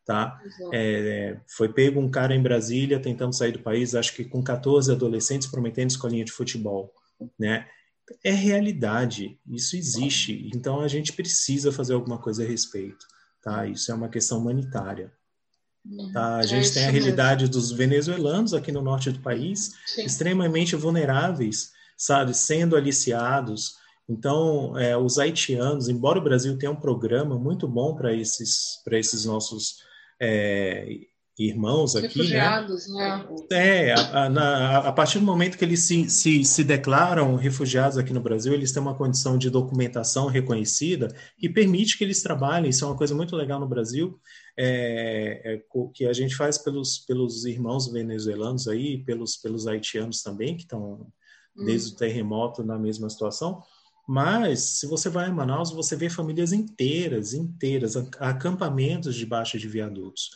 Tá? 0.06 0.38
É, 0.72 1.38
foi 1.46 1.68
pego 1.68 2.00
um 2.00 2.10
cara 2.10 2.34
em 2.34 2.42
Brasília 2.42 3.00
tentando 3.00 3.34
sair 3.34 3.52
do 3.52 3.58
país, 3.58 3.94
acho 3.94 4.14
que 4.14 4.24
com 4.24 4.42
14 4.42 4.90
adolescentes 4.90 5.48
prometendo 5.48 5.90
escolinha 5.90 6.24
de 6.24 6.32
futebol, 6.32 6.92
né? 7.38 7.66
É 8.22 8.32
realidade, 8.32 9.38
isso 9.46 9.76
existe. 9.76 10.50
Então 10.54 10.80
a 10.80 10.88
gente 10.88 11.12
precisa 11.12 11.72
fazer 11.72 11.94
alguma 11.94 12.18
coisa 12.18 12.44
a 12.44 12.46
respeito, 12.46 13.06
tá? 13.42 13.66
Isso 13.66 13.90
é 13.90 13.94
uma 13.94 14.08
questão 14.08 14.38
humanitária. 14.38 15.12
Tá? 16.12 16.36
A 16.36 16.40
é 16.40 16.46
gente 16.46 16.70
é 16.70 16.72
tem 16.72 16.86
a 16.86 16.90
realidade 16.90 17.44
mesmo. 17.44 17.54
dos 17.54 17.72
venezuelanos 17.72 18.54
aqui 18.54 18.72
no 18.72 18.82
norte 18.82 19.10
do 19.10 19.20
país, 19.20 19.72
Sim. 19.86 20.04
extremamente 20.04 20.76
vulneráveis, 20.76 21.72
sabe, 21.96 22.34
sendo 22.34 22.76
aliciados, 22.76 23.76
então, 24.08 24.78
é, 24.78 24.96
os 24.96 25.18
haitianos, 25.18 25.88
embora 25.88 26.18
o 26.18 26.22
Brasil 26.22 26.58
tenha 26.58 26.70
um 26.70 26.76
programa 26.76 27.38
muito 27.38 27.66
bom 27.66 27.94
para 27.94 28.12
esses, 28.12 28.82
esses 28.90 29.24
nossos 29.24 29.78
é, 30.20 30.86
irmãos 31.38 31.96
aqui, 31.96 32.06
né? 32.06 32.14
refugiados, 32.14 32.88
né? 32.92 33.26
né? 33.50 33.88
É, 33.88 33.92
a, 33.92 34.28
na, 34.28 34.78
a, 34.78 34.92
partir 34.92 35.18
do 35.18 35.24
momento 35.24 35.58
que 35.58 35.64
eles 35.64 35.80
se, 35.80 36.08
se, 36.08 36.44
se 36.44 36.62
declaram 36.62 37.34
refugiados 37.34 37.98
aqui 37.98 38.12
no 38.12 38.20
Brasil, 38.20 38.54
eles 38.54 38.70
têm 38.70 38.80
uma 38.80 38.94
condição 38.94 39.36
de 39.36 39.50
documentação 39.50 40.26
reconhecida 40.26 41.14
que 41.36 41.48
permite 41.48 41.98
que 41.98 42.04
eles 42.04 42.22
trabalhem. 42.22 42.70
Isso 42.70 42.84
é 42.84 42.88
uma 42.88 42.96
coisa 42.96 43.14
muito 43.14 43.34
legal 43.34 43.58
no 43.58 43.68
Brasil, 43.68 44.18
é, 44.56 45.54
é, 45.54 45.62
que 45.92 46.06
a 46.06 46.12
gente 46.12 46.36
faz 46.36 46.56
pelos, 46.56 46.98
pelos 46.98 47.44
irmãos 47.44 47.90
venezuelanos 47.90 48.68
aí, 48.68 48.98
pelos, 49.04 49.36
pelos 49.36 49.66
haitianos 49.66 50.22
também, 50.22 50.56
que 50.56 50.62
estão 50.62 51.06
desde 51.56 51.90
hum. 51.90 51.94
o 51.94 51.96
terremoto 51.96 52.62
na 52.62 52.78
mesma 52.78 53.10
situação. 53.10 53.60
Mas, 54.06 54.60
se 54.60 54.86
você 54.86 55.08
vai 55.08 55.30
em 55.30 55.32
Manaus, 55.32 55.72
você 55.72 55.96
vê 55.96 56.10
famílias 56.10 56.52
inteiras, 56.52 57.32
inteiras, 57.32 57.96
acampamentos 57.96 59.14
debaixo 59.14 59.58
de 59.58 59.66
viadutos. 59.66 60.30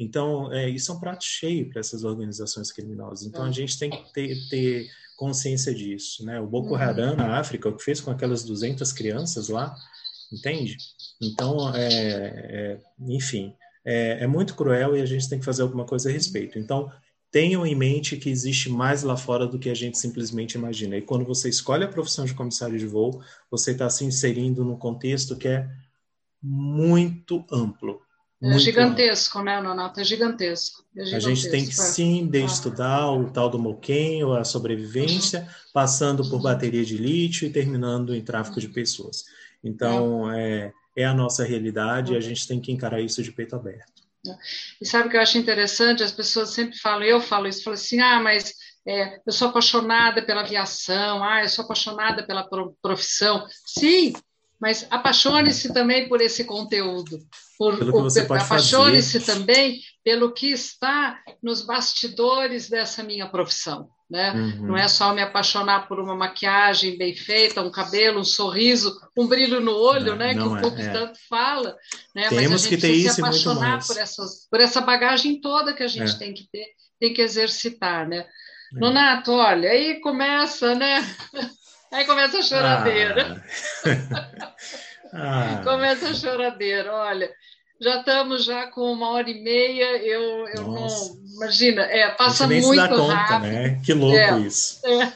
Então, 0.00 0.50
é, 0.50 0.66
isso 0.66 0.90
é 0.90 0.94
um 0.94 0.98
prato 0.98 1.22
cheio 1.22 1.68
para 1.68 1.80
essas 1.80 2.04
organizações 2.04 2.72
criminosas. 2.72 3.26
Então, 3.26 3.44
a 3.44 3.50
é. 3.50 3.52
gente 3.52 3.78
tem 3.78 3.90
que 3.90 4.10
ter, 4.14 4.34
ter 4.48 4.90
consciência 5.14 5.74
disso. 5.74 6.24
Né? 6.24 6.40
O 6.40 6.46
Boko 6.46 6.70
uhum. 6.70 6.76
Haram, 6.76 7.14
na 7.14 7.38
África, 7.38 7.68
o 7.68 7.76
que 7.76 7.84
fez 7.84 8.00
com 8.00 8.10
aquelas 8.10 8.42
200 8.42 8.90
crianças 8.94 9.50
lá, 9.50 9.76
entende? 10.32 10.78
Então, 11.20 11.76
é, 11.76 11.88
é, 11.92 12.80
enfim, 12.98 13.54
é, 13.84 14.24
é 14.24 14.26
muito 14.26 14.54
cruel 14.54 14.96
e 14.96 15.02
a 15.02 15.06
gente 15.06 15.28
tem 15.28 15.38
que 15.38 15.44
fazer 15.44 15.60
alguma 15.60 15.84
coisa 15.84 16.08
a 16.08 16.12
respeito. 16.12 16.58
Então, 16.58 16.90
tenham 17.30 17.66
em 17.66 17.74
mente 17.74 18.16
que 18.16 18.30
existe 18.30 18.70
mais 18.70 19.02
lá 19.02 19.18
fora 19.18 19.46
do 19.46 19.58
que 19.58 19.68
a 19.68 19.74
gente 19.74 19.98
simplesmente 19.98 20.54
imagina. 20.54 20.96
E 20.96 21.02
quando 21.02 21.26
você 21.26 21.50
escolhe 21.50 21.84
a 21.84 21.88
profissão 21.88 22.24
de 22.24 22.32
comissário 22.32 22.78
de 22.78 22.86
voo, 22.86 23.22
você 23.50 23.72
está 23.72 23.90
se 23.90 24.02
inserindo 24.02 24.64
num 24.64 24.78
contexto 24.78 25.36
que 25.36 25.46
é 25.46 25.68
muito 26.42 27.44
amplo. 27.52 28.00
É 28.42 28.48
muito 28.48 28.60
gigantesco, 28.60 29.38
amplo. 29.38 29.52
né, 29.52 29.60
Nonato? 29.60 30.00
É 30.00 30.04
gigantesco. 30.04 30.82
é 30.96 31.04
gigantesco. 31.04 31.30
A 31.30 31.34
gente 31.34 31.50
tem 31.50 31.66
que 31.66 31.74
sim 31.74 32.26
de 32.26 32.38
ah. 32.40 32.44
estudar 32.44 33.10
o 33.12 33.30
tal 33.30 33.50
do 33.50 33.58
moquenho, 33.58 34.32
a 34.32 34.44
sobrevivência, 34.44 35.46
passando 35.74 36.28
por 36.28 36.40
bateria 36.40 36.84
de 36.84 36.96
lítio 36.96 37.46
e 37.46 37.52
terminando 37.52 38.14
em 38.14 38.22
tráfico 38.22 38.58
de 38.58 38.68
pessoas. 38.68 39.24
Então, 39.62 40.32
é, 40.32 40.72
é 40.96 41.04
a 41.04 41.12
nossa 41.12 41.44
realidade 41.44 42.14
e 42.14 42.16
a 42.16 42.20
gente 42.20 42.48
tem 42.48 42.60
que 42.60 42.72
encarar 42.72 43.00
isso 43.00 43.22
de 43.22 43.30
peito 43.30 43.54
aberto. 43.54 44.00
Né? 44.24 44.36
E 44.80 44.86
sabe 44.86 45.08
o 45.08 45.10
que 45.10 45.16
eu 45.16 45.20
acho 45.20 45.38
interessante? 45.38 46.02
As 46.02 46.12
pessoas 46.12 46.50
sempre 46.50 46.78
falam, 46.78 47.02
eu 47.02 47.20
falo 47.20 47.46
isso, 47.46 47.62
falo 47.62 47.74
assim, 47.74 48.00
ah, 48.00 48.20
mas 48.20 48.54
é, 48.86 49.20
eu 49.26 49.32
sou 49.32 49.48
apaixonada 49.48 50.22
pela 50.22 50.40
aviação, 50.40 51.22
ah, 51.22 51.42
eu 51.42 51.48
sou 51.48 51.64
apaixonada 51.64 52.26
pela 52.26 52.48
profissão. 52.82 53.46
Sim, 53.66 54.14
mas 54.60 54.86
apaixone-se 54.90 55.72
também 55.72 56.08
por 56.08 56.20
esse 56.20 56.44
conteúdo. 56.44 57.18
Por, 57.56 57.78
apaixone-se 58.38 59.20
também 59.20 59.80
pelo 60.04 60.32
que 60.32 60.48
está 60.48 61.18
nos 61.42 61.62
bastidores 61.62 62.68
dessa 62.68 63.02
minha 63.02 63.28
profissão. 63.28 63.88
Né? 64.10 64.32
Uhum. 64.32 64.66
Não 64.66 64.76
é 64.76 64.88
só 64.88 65.14
me 65.14 65.22
apaixonar 65.22 65.86
por 65.86 66.00
uma 66.00 66.16
maquiagem 66.16 66.98
bem 66.98 67.14
feita, 67.14 67.62
um 67.62 67.70
cabelo, 67.70 68.18
um 68.18 68.24
sorriso, 68.24 69.00
um 69.16 69.26
brilho 69.26 69.60
no 69.60 69.72
olho, 69.72 70.12
não, 70.12 70.16
né? 70.16 70.34
Não 70.34 70.48
que 70.48 70.58
o 70.58 70.60
povo 70.60 70.82
é. 70.82 70.92
tanto 70.92 71.18
fala. 71.28 71.76
Né? 72.14 72.28
Temos 72.28 72.50
Mas 72.50 72.52
a 72.52 72.56
gente 72.56 72.76
que 72.76 72.80
ter 72.80 72.92
isso 72.92 73.14
se 73.14 73.20
apaixonar 73.20 73.86
por, 73.86 73.96
essas, 73.96 74.48
por 74.50 74.60
essa 74.60 74.80
bagagem 74.80 75.40
toda 75.40 75.72
que 75.72 75.84
a 75.84 75.88
gente 75.88 76.12
é. 76.14 76.18
tem 76.18 76.34
que 76.34 76.48
ter, 76.50 76.66
tem 76.98 77.14
que 77.14 77.22
exercitar, 77.22 78.08
né? 78.08 78.26
É. 78.74 78.80
Nonato, 78.80 79.30
olha, 79.30 79.70
aí 79.70 80.00
começa, 80.00 80.74
né? 80.74 81.00
Aí 81.92 82.04
começa 82.04 82.38
a 82.38 82.42
choradeira. 82.42 83.44
Ah. 83.84 84.52
ah. 85.12 85.60
começa 85.64 86.08
a 86.10 86.14
choradeira, 86.14 86.92
olha. 86.92 87.30
já 87.80 87.98
estamos 87.98 88.44
já 88.44 88.68
com 88.68 88.92
uma 88.92 89.10
hora 89.10 89.28
e 89.28 89.42
meia. 89.42 89.96
Eu, 89.98 90.46
eu 90.48 90.62
não 90.62 90.86
imagina, 91.34 91.82
é, 91.82 92.10
passa 92.10 92.46
muito 92.46 92.88
conta, 92.88 93.14
rápido. 93.14 93.52
Né? 93.52 93.80
Que 93.84 93.94
louco 93.94 94.16
é, 94.16 94.38
isso. 94.40 94.80
É, 94.86 95.12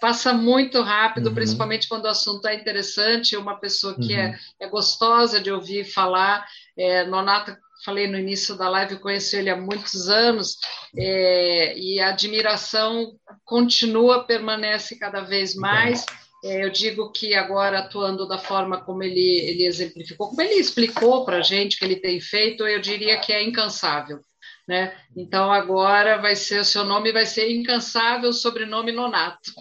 passa 0.00 0.32
muito 0.32 0.80
rápido, 0.82 1.28
uhum. 1.28 1.34
principalmente 1.34 1.88
quando 1.88 2.04
o 2.04 2.08
assunto 2.08 2.46
é 2.46 2.54
interessante. 2.54 3.36
Uma 3.36 3.58
pessoa 3.58 3.94
que 3.94 4.14
é, 4.14 4.26
uhum. 4.26 4.32
é, 4.32 4.38
é 4.60 4.68
gostosa 4.68 5.40
de 5.40 5.50
ouvir 5.50 5.84
falar. 5.84 6.46
É, 6.76 7.04
Nonata 7.04 7.58
falei 7.84 8.06
no 8.06 8.18
início 8.18 8.56
da 8.56 8.68
live, 8.68 8.94
eu 8.94 9.00
conheço 9.00 9.36
ele 9.36 9.50
há 9.50 9.56
muitos 9.56 10.08
anos, 10.08 10.58
é, 10.96 11.76
e 11.76 12.00
a 12.00 12.08
admiração 12.08 13.12
continua, 13.44 14.24
permanece 14.24 14.98
cada 14.98 15.20
vez 15.20 15.54
mais. 15.54 16.04
É, 16.44 16.64
eu 16.64 16.70
digo 16.70 17.12
que 17.12 17.34
agora, 17.34 17.78
atuando 17.78 18.26
da 18.26 18.38
forma 18.38 18.80
como 18.80 19.02
ele, 19.02 19.40
ele 19.40 19.64
exemplificou, 19.64 20.28
como 20.28 20.42
ele 20.42 20.54
explicou 20.54 21.24
para 21.24 21.38
a 21.38 21.42
gente 21.42 21.78
que 21.78 21.84
ele 21.84 21.96
tem 21.96 22.20
feito, 22.20 22.66
eu 22.66 22.80
diria 22.80 23.18
que 23.20 23.32
é 23.32 23.42
incansável. 23.42 24.20
Né? 24.66 24.92
Então, 25.16 25.52
agora 25.52 26.18
vai 26.18 26.36
ser, 26.36 26.60
o 26.60 26.64
seu 26.64 26.84
nome 26.84 27.12
vai 27.12 27.26
ser 27.26 27.50
Incansável, 27.50 28.32
sobrenome 28.32 28.92
Nonato. 28.92 29.52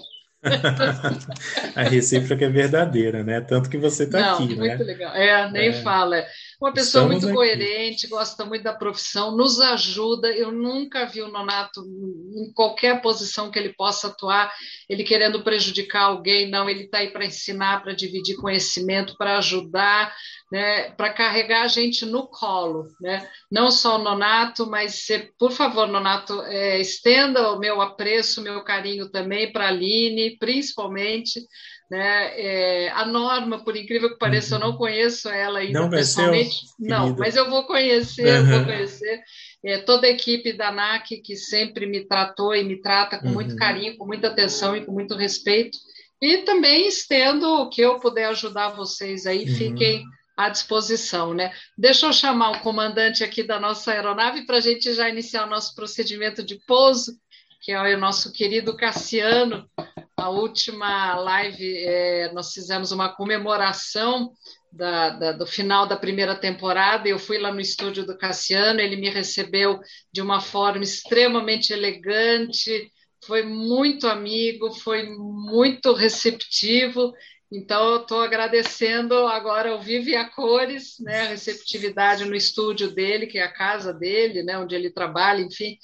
a 1.75 1.83
recíproca 1.83 2.45
é 2.45 2.49
verdadeira, 2.49 3.23
né? 3.23 3.41
Tanto 3.41 3.69
que 3.69 3.77
você 3.77 4.03
está 4.03 4.33
aqui, 4.33 4.45
muito 4.45 4.59
né? 4.59 4.69
Muito 4.69 4.83
legal. 4.83 5.15
É, 5.15 5.51
nem 5.51 5.69
é. 5.69 5.73
fala. 5.73 6.25
Uma 6.61 6.71
pessoa 6.71 7.05
Estamos 7.05 7.23
muito 7.23 7.25
aqui. 7.25 7.35
coerente, 7.35 8.07
gosta 8.07 8.45
muito 8.45 8.61
da 8.61 8.71
profissão, 8.71 9.35
nos 9.35 9.59
ajuda. 9.59 10.31
Eu 10.31 10.51
nunca 10.51 11.07
vi 11.07 11.23
o 11.23 11.27
Nonato 11.27 11.81
em 11.81 12.53
qualquer 12.53 13.01
posição 13.01 13.49
que 13.49 13.57
ele 13.57 13.73
possa 13.73 14.09
atuar, 14.09 14.53
ele 14.87 15.03
querendo 15.03 15.43
prejudicar 15.43 16.03
alguém. 16.03 16.51
Não, 16.51 16.69
ele 16.69 16.83
está 16.83 16.99
aí 16.99 17.09
para 17.09 17.25
ensinar, 17.25 17.81
para 17.81 17.95
dividir 17.95 18.35
conhecimento, 18.35 19.15
para 19.17 19.39
ajudar, 19.39 20.15
né, 20.51 20.91
para 20.91 21.11
carregar 21.11 21.63
a 21.63 21.67
gente 21.67 22.05
no 22.05 22.27
colo. 22.27 22.85
Né? 23.01 23.27
Não 23.49 23.71
só 23.71 23.95
o 23.95 24.03
Nonato, 24.03 24.69
mas, 24.69 25.07
por 25.39 25.51
favor, 25.51 25.87
Nonato, 25.87 26.43
é, 26.43 26.79
estenda 26.79 27.53
o 27.53 27.59
meu 27.59 27.81
apreço, 27.81 28.39
meu 28.39 28.63
carinho 28.63 29.09
também 29.09 29.51
para 29.51 29.65
a 29.65 29.69
Aline, 29.69 30.37
principalmente 30.37 31.41
né? 31.91 32.31
É, 32.39 32.89
a 32.91 33.05
Norma, 33.05 33.61
por 33.65 33.75
incrível 33.75 34.11
que 34.11 34.17
pareça, 34.17 34.55
uhum. 34.55 34.61
eu 34.61 34.67
não 34.69 34.77
conheço 34.77 35.27
ela 35.27 35.59
ainda 35.59 35.81
não 35.81 35.89
pessoalmente. 35.89 36.61
Não, 36.79 37.13
mas 37.17 37.35
eu 37.35 37.49
vou 37.49 37.65
conhecer, 37.65 38.39
uhum. 38.39 38.49
vou 38.49 38.63
conhecer. 38.63 39.21
É, 39.63 39.77
toda 39.79 40.07
a 40.07 40.09
equipe 40.09 40.53
da 40.53 40.71
NAC 40.71 41.17
que 41.17 41.35
sempre 41.35 41.85
me 41.85 42.07
tratou 42.07 42.55
e 42.55 42.63
me 42.63 42.81
trata 42.81 43.19
com 43.19 43.27
uhum. 43.27 43.33
muito 43.33 43.57
carinho, 43.57 43.97
com 43.97 44.05
muita 44.05 44.29
atenção 44.29 44.73
e 44.73 44.85
com 44.85 44.93
muito 44.93 45.15
respeito. 45.15 45.77
E 46.21 46.37
também 46.37 46.87
estendo 46.87 47.45
o 47.45 47.69
que 47.69 47.81
eu 47.81 47.99
puder 47.99 48.27
ajudar 48.27 48.69
vocês 48.69 49.25
aí, 49.25 49.43
uhum. 49.49 49.55
fiquem 49.55 50.05
à 50.37 50.47
disposição, 50.47 51.33
né? 51.33 51.51
Deixa 51.77 52.05
eu 52.05 52.13
chamar 52.13 52.51
o 52.51 52.61
comandante 52.61 53.21
aqui 53.21 53.43
da 53.43 53.59
nossa 53.59 53.91
aeronave 53.91 54.45
para 54.45 54.57
a 54.57 54.61
gente 54.61 54.93
já 54.93 55.09
iniciar 55.09 55.45
o 55.45 55.49
nosso 55.49 55.75
procedimento 55.75 56.41
de 56.41 56.57
pouso, 56.65 57.11
que 57.61 57.73
é 57.73 57.95
o 57.95 57.99
nosso 57.99 58.31
querido 58.31 58.77
Cassiano, 58.77 59.69
a 60.21 60.29
última 60.29 61.15
live, 61.15 61.77
é, 61.77 62.31
nós 62.31 62.53
fizemos 62.53 62.91
uma 62.91 63.09
comemoração 63.09 64.31
da, 64.71 65.09
da, 65.09 65.31
do 65.31 65.47
final 65.47 65.87
da 65.87 65.97
primeira 65.97 66.35
temporada. 66.35 67.09
Eu 67.09 67.17
fui 67.17 67.37
lá 67.39 67.51
no 67.51 67.59
estúdio 67.59 68.05
do 68.05 68.17
Cassiano, 68.17 68.79
ele 68.79 68.95
me 68.95 69.09
recebeu 69.09 69.79
de 70.13 70.21
uma 70.21 70.39
forma 70.39 70.83
extremamente 70.83 71.73
elegante, 71.73 72.91
foi 73.25 73.43
muito 73.43 74.07
amigo, 74.07 74.71
foi 74.71 75.09
muito 75.09 75.93
receptivo. 75.93 77.11
Então, 77.51 77.89
eu 77.89 78.01
estou 78.03 78.21
agradecendo 78.21 79.13
agora 79.27 79.71
ao 79.71 79.81
vivo 79.81 80.09
e 80.09 80.15
a 80.15 80.29
cores, 80.29 80.97
né, 80.99 81.21
a 81.21 81.27
receptividade 81.29 82.25
no 82.25 82.35
estúdio 82.35 82.91
dele, 82.91 83.27
que 83.27 83.39
é 83.39 83.43
a 83.43 83.51
casa 83.51 83.93
dele, 83.93 84.41
né, 84.43 84.57
onde 84.57 84.73
ele 84.73 84.89
trabalha, 84.89 85.41
enfim. 85.41 85.77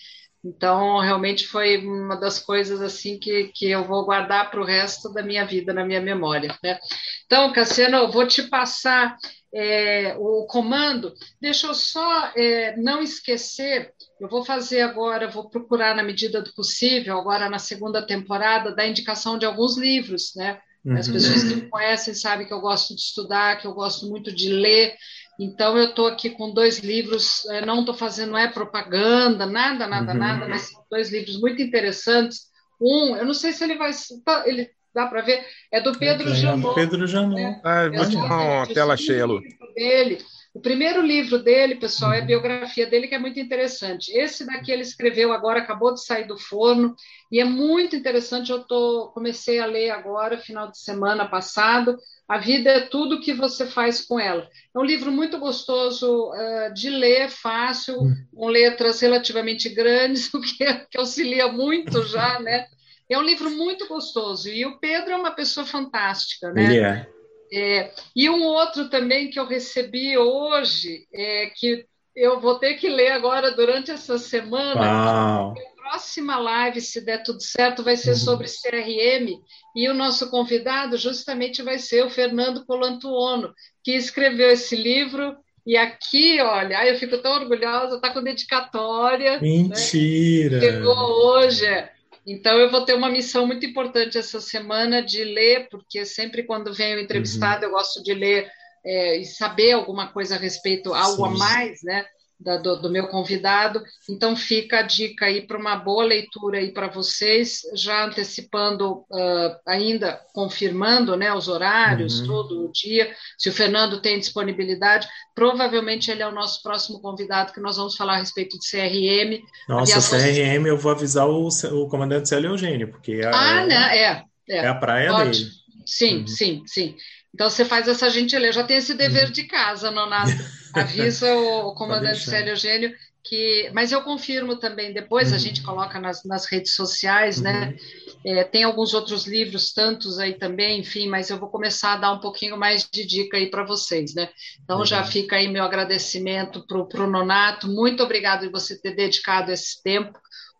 Então, 0.44 1.00
realmente 1.00 1.48
foi 1.48 1.78
uma 1.78 2.16
das 2.16 2.40
coisas 2.40 2.82
assim 2.82 3.20
que, 3.20 3.52
que 3.54 3.70
eu 3.70 3.84
vou 3.84 4.06
guardar 4.06 4.50
para 4.50 4.62
o 4.62 4.66
resto 4.66 5.12
da 5.12 5.22
minha 5.22 5.46
vida, 5.46 5.74
na 5.74 5.84
minha 5.84 6.00
memória. 6.00 6.56
Né? 6.64 6.78
Então, 7.26 7.52
Cassiano, 7.52 7.98
eu 7.98 8.12
vou 8.12 8.26
te 8.28 8.44
passar 8.44 9.18
é, 9.54 10.16
o 10.18 10.46
comando. 10.46 11.14
Deixa 11.42 11.68
eu 11.68 11.74
só 11.74 12.32
é, 12.36 12.78
não 12.78 13.02
esquecer, 13.02 13.92
eu 14.22 14.30
vou 14.30 14.46
fazer 14.46 14.82
agora, 14.82 15.30
vou 15.30 15.50
procurar 15.50 15.96
na 15.96 16.04
medida 16.04 16.42
do 16.42 16.54
possível, 16.54 17.18
agora 17.18 17.50
na 17.50 17.60
segunda 17.60 18.06
temporada, 18.06 18.76
da 18.76 18.88
indicação 18.88 19.38
de 19.38 19.46
alguns 19.46 19.78
livros, 19.78 20.34
né? 20.36 20.60
As 20.96 21.08
pessoas 21.10 21.44
que 21.44 21.56
me 21.56 21.70
conhecem 21.70 22.14
sabem 22.14 22.48
que 22.48 22.54
eu 22.54 22.62
gosto 22.62 22.96
de 22.96 23.02
estudar, 23.02 23.58
que 23.58 23.68
eu 23.68 23.74
gosto 23.74 24.08
muito 24.08 24.34
de 24.34 24.50
ler, 24.50 24.96
então, 25.40 25.78
eu 25.78 25.90
estou 25.90 26.08
aqui 26.08 26.32
com 26.32 26.52
dois 26.52 26.80
livros, 26.80 27.46
é, 27.46 27.66
não 27.66 27.82
estou 27.82 27.94
fazendo, 27.94 28.32
não 28.32 28.40
é 28.40 28.48
propaganda, 28.48 29.46
nada, 29.46 29.88
nada, 29.88 30.14
uhum. 30.14 30.18
nada, 30.18 30.48
mas 30.48 30.64
são 30.64 30.84
dois 30.90 31.12
livros 31.12 31.40
muito 31.40 31.62
interessantes. 31.62 32.48
Um, 32.82 33.16
eu 33.16 33.26
não 33.26 33.34
sei 33.34 33.52
se 33.52 33.64
ele 33.64 33.78
vai. 33.78 33.92
Tá, 34.26 34.44
ele 34.48 34.70
dá 34.94 35.06
para 35.06 35.22
ver, 35.22 35.46
é 35.72 35.80
do 35.80 35.98
Pedro 35.98 36.30
é, 36.30 36.36
Janot. 36.36 36.74
Pedro 36.74 37.06
Janot. 37.06 37.36
Né? 37.36 37.62
Ah, 37.64 37.88
vou 37.88 38.10
te 38.10 38.16
dar 38.16 38.38
uma 38.38 38.68
tela 38.68 38.98
cheia, 38.98 39.26
Lu. 39.26 39.42
Dele. 39.76 40.20
O 40.58 40.60
primeiro 40.60 41.04
livro 41.04 41.38
dele, 41.38 41.76
pessoal, 41.76 42.14
é 42.14 42.18
a 42.18 42.22
uhum. 42.22 42.26
biografia 42.26 42.88
dele, 42.88 43.08
que 43.08 43.14
é 43.14 43.20
muito 43.20 43.40
interessante. 43.40 44.12
Esse 44.12 44.44
daqui 44.44 44.72
ele 44.72 44.82
escreveu 44.82 45.32
agora, 45.32 45.60
acabou 45.60 45.94
de 45.94 46.04
sair 46.04 46.26
do 46.26 46.36
forno, 46.36 46.96
e 47.32 47.40
é 47.40 47.46
muito 47.46 47.96
interessante. 47.96 48.52
Eu 48.52 48.64
tô, 48.64 49.12
comecei 49.14 49.60
a 49.60 49.68
ler 49.68 49.92
agora, 49.92 50.40
final 50.40 50.72
de 50.72 50.80
semana 50.80 51.28
passado. 51.28 51.96
A 52.28 52.40
vida 52.40 52.72
é 52.72 52.80
tudo 52.80 53.20
que 53.20 53.36
você 53.36 53.68
faz 53.68 54.04
com 54.04 54.20
ela. 54.20 54.50
É 54.76 54.80
um 54.80 54.84
livro 54.84 55.12
muito 55.12 55.38
gostoso 55.38 56.32
uh, 56.32 56.74
de 56.74 56.90
ler, 56.90 57.30
fácil, 57.30 58.02
hum. 58.02 58.16
com 58.36 58.48
letras 58.48 59.00
relativamente 59.00 59.70
grandes, 59.70 60.28
o 60.34 60.42
que, 60.42 60.66
que 60.90 60.98
auxilia 60.98 61.52
muito 61.52 62.02
já, 62.02 62.40
né? 62.40 62.66
É 63.08 63.16
um 63.16 63.24
livro 63.24 63.52
muito 63.52 63.88
gostoso. 63.88 64.50
E 64.50 64.66
o 64.66 64.80
Pedro 64.80 65.12
é 65.12 65.16
uma 65.18 65.36
pessoa 65.36 65.68
fantástica, 65.68 66.52
né? 66.52 66.74
Yeah. 66.74 67.00
É. 67.02 67.17
É, 67.52 67.92
e 68.16 68.30
um 68.30 68.44
outro 68.44 68.90
também 68.90 69.30
que 69.30 69.40
eu 69.40 69.46
recebi 69.46 70.18
hoje, 70.18 71.08
é, 71.14 71.52
que 71.56 71.86
eu 72.16 72.40
vou 72.40 72.56
ter 72.58 72.74
que 72.76 72.90
ler 72.90 73.12
agora 73.12 73.52
durante 73.52 73.92
essa 73.92 74.18
semana. 74.18 74.82
Uau. 74.82 75.52
A 75.52 75.82
próxima 75.90 76.38
live, 76.38 76.82
se 76.82 77.00
der 77.00 77.24
tudo 77.24 77.42
certo, 77.42 77.84
vai 77.84 77.96
ser 77.96 78.12
uhum. 78.12 78.18
sobre 78.18 78.48
CRM, 78.48 79.40
e 79.76 79.88
o 79.88 79.94
nosso 79.94 80.30
convidado 80.30 80.98
justamente 80.98 81.62
vai 81.62 81.78
ser 81.78 82.04
o 82.04 82.10
Fernando 82.10 82.66
Colantuono, 82.66 83.54
que 83.84 83.92
escreveu 83.92 84.50
esse 84.50 84.76
livro. 84.76 85.38
E 85.66 85.78
aqui, 85.78 86.42
olha, 86.42 86.86
eu 86.88 86.98
fico 86.98 87.18
tão 87.20 87.34
orgulhosa, 87.34 87.98
está 87.98 88.12
com 88.12 88.24
dedicatória. 88.24 89.34
Né? 89.34 89.40
Mentira! 89.42 90.60
Né? 90.60 90.62
Chegou 90.62 90.98
hoje. 90.98 91.66
É. 91.66 91.97
Então, 92.28 92.60
eu 92.60 92.70
vou 92.70 92.84
ter 92.84 92.94
uma 92.94 93.10
missão 93.10 93.48
muito 93.48 93.66
importante 93.66 94.18
essa 94.18 94.42
semana 94.42 95.02
de 95.02 95.24
ler, 95.24 95.70
porque 95.70 96.06
sempre 96.06 96.44
quando 96.44 96.74
venho 96.74 97.00
entrevistado, 97.00 97.66
uhum. 97.66 97.72
eu 97.72 97.78
gosto 97.78 98.04
de 98.04 98.14
ler 98.14 98.52
é, 98.86 99.18
e 99.18 99.26
saber 99.26 99.72
alguma 99.72 100.12
coisa 100.12 100.36
a 100.36 100.38
respeito, 100.38 100.94
algo 100.94 101.26
Sim. 101.26 101.36
a 101.36 101.38
mais, 101.38 101.80
né? 101.84 102.06
Da, 102.40 102.58
do, 102.58 102.76
do, 102.82 102.90
meu 102.90 103.08
convidado. 103.08 103.84
Então, 104.10 104.36
fica 104.36 104.80
a 104.80 104.82
dica 104.84 105.26
aí 105.26 105.42
para 105.42 105.58
uma 105.58 105.76
boa 105.76 106.04
leitura 106.04 106.60
aí 106.60 106.72
para 106.72 106.88
vocês, 106.88 107.62
já 107.74 108.06
antecipando, 108.06 109.06
uh, 109.10 109.56
ainda 109.66 110.20
confirmando 110.34 111.16
né, 111.16 111.34
os 111.34 111.48
horários, 111.48 112.22
uhum. 112.22 112.28
todo 112.28 112.66
o 112.66 112.72
dia. 112.72 113.12
Se 113.38 113.50
o 113.50 113.54
Fernando 113.54 114.02
tem 114.02 114.20
disponibilidade, 114.20 115.08
provavelmente 115.34 116.12
ele 116.12 116.22
é 116.22 116.28
o 116.28 116.34
nosso 116.34 116.62
próximo 116.62 117.02
convidado, 117.02 117.54
que 117.54 117.60
nós 117.60 117.78
vamos 117.78 117.96
falar 117.96 118.16
a 118.16 118.20
respeito 118.20 118.58
de 118.60 118.70
CRM. 118.70 119.44
Nossa, 119.68 120.18
CRM, 120.18 120.68
eu 120.68 120.78
vou 120.78 120.92
avisar 120.92 121.28
o, 121.28 121.48
o 121.48 121.88
comandante 121.88 122.30
Célio 122.30 122.52
Eugênio, 122.52 122.90
porque 122.90 123.14
é, 123.14 123.28
ah, 123.28 123.66
né? 123.66 123.98
é, 123.98 124.24
é, 124.50 124.58
é 124.58 124.68
a 124.68 124.76
praia 124.76 125.12
Ótimo. 125.12 125.32
dele. 125.32 125.52
Sim, 125.86 126.20
uhum. 126.20 126.28
sim, 126.28 126.64
sim. 126.66 126.96
Então 127.34 127.50
você 127.50 127.64
faz 127.64 127.88
essa 127.88 128.10
gentileza, 128.10 128.54
já 128.54 128.64
tem 128.64 128.78
esse 128.78 128.94
dever 128.94 129.26
uhum. 129.26 129.32
de 129.32 129.44
casa, 129.44 129.90
Nonato. 129.90 130.32
Avisa 130.74 131.34
o, 131.36 131.74
comandante 131.74 132.20
Célio 132.20 132.52
Eugênio 132.52 132.94
que. 133.24 133.70
Mas 133.74 133.92
eu 133.92 134.02
confirmo 134.02 134.58
também, 134.58 134.94
depois 134.94 135.30
uhum. 135.30 135.36
a 135.36 135.40
gente 135.40 135.62
coloca 135.62 136.00
nas, 136.00 136.24
nas 136.24 136.46
redes 136.46 136.76
sociais, 136.76 137.42
né? 137.42 137.52
uhum. 137.52 137.60
né? 137.60 137.78
É, 138.26 138.44
tem 138.44 138.64
alguns 138.64 138.94
outros 138.94 139.26
livros, 139.26 139.72
tantos 139.72 140.20
aí 140.20 140.34
também, 140.34 140.80
enfim, 140.80 141.08
mas 141.08 141.30
eu 141.30 141.38
vou 141.38 141.50
começar 141.50 141.94
a 141.94 141.98
dar 141.98 142.12
um 142.12 142.20
pouquinho 142.20 142.58
mais 142.58 142.88
de 142.92 143.06
dica 143.06 143.38
aí 143.38 143.50
para 143.50 143.64
vocês, 143.64 144.14
né? 144.14 144.30
Então 144.64 144.84
já 144.84 145.04
fica 145.04 145.36
aí 145.36 145.48
meu 145.48 145.64
agradecimento 145.64 146.66
para 146.66 147.04
o 147.04 147.10
Nonato. 147.10 147.68
Muito 147.68 148.04
obrigado 148.04 148.50
por 148.50 148.60
você 148.60 148.80
ter 148.80 148.96
dedicado 148.96 149.52
esse 149.52 149.82
tempo 149.82 150.18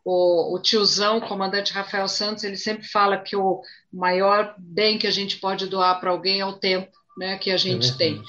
o, 0.10 0.56
o, 0.56 0.62
tiozão, 0.62 1.18
o 1.18 1.28
comandante 1.28 1.74
Rafael 1.74 2.08
Santos, 2.08 2.46
ele 2.46 2.56
sempre 2.56 2.88
fala 2.88 3.18
que 3.18 3.36
o 3.36 3.60
maior 3.92 4.56
bem 4.58 4.98
que 4.98 5.06
a 5.06 5.12
gente 5.12 5.36
pode 5.36 5.68
doar 5.68 6.00
para 6.00 6.12
alguém 6.12 6.40
é 6.40 6.46
o 6.46 6.54
tempo 6.54 6.90
né, 7.18 7.38
que 7.38 7.52
a 7.52 7.58
gente 7.58 7.92
é 7.92 7.94
tem. 7.94 8.24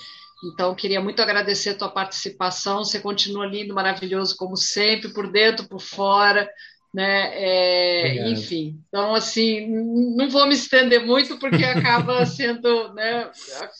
Então, 0.44 0.74
queria 0.74 1.00
muito 1.00 1.20
agradecer 1.20 1.70
a 1.70 1.74
tua 1.74 1.88
participação. 1.90 2.84
Você 2.84 3.00
continua 3.00 3.46
lindo, 3.46 3.74
maravilhoso, 3.74 4.36
como 4.36 4.56
sempre, 4.56 5.12
por 5.12 5.30
dentro, 5.30 5.68
por 5.68 5.80
fora. 5.80 6.48
Né? 6.94 7.30
É, 7.34 8.30
enfim, 8.30 8.80
então 8.88 9.14
assim, 9.14 9.68
não 10.16 10.30
vou 10.30 10.46
me 10.46 10.54
estender 10.54 11.04
muito 11.04 11.38
porque 11.38 11.62
acaba 11.62 12.24
sendo, 12.24 12.94
né, 12.94 13.30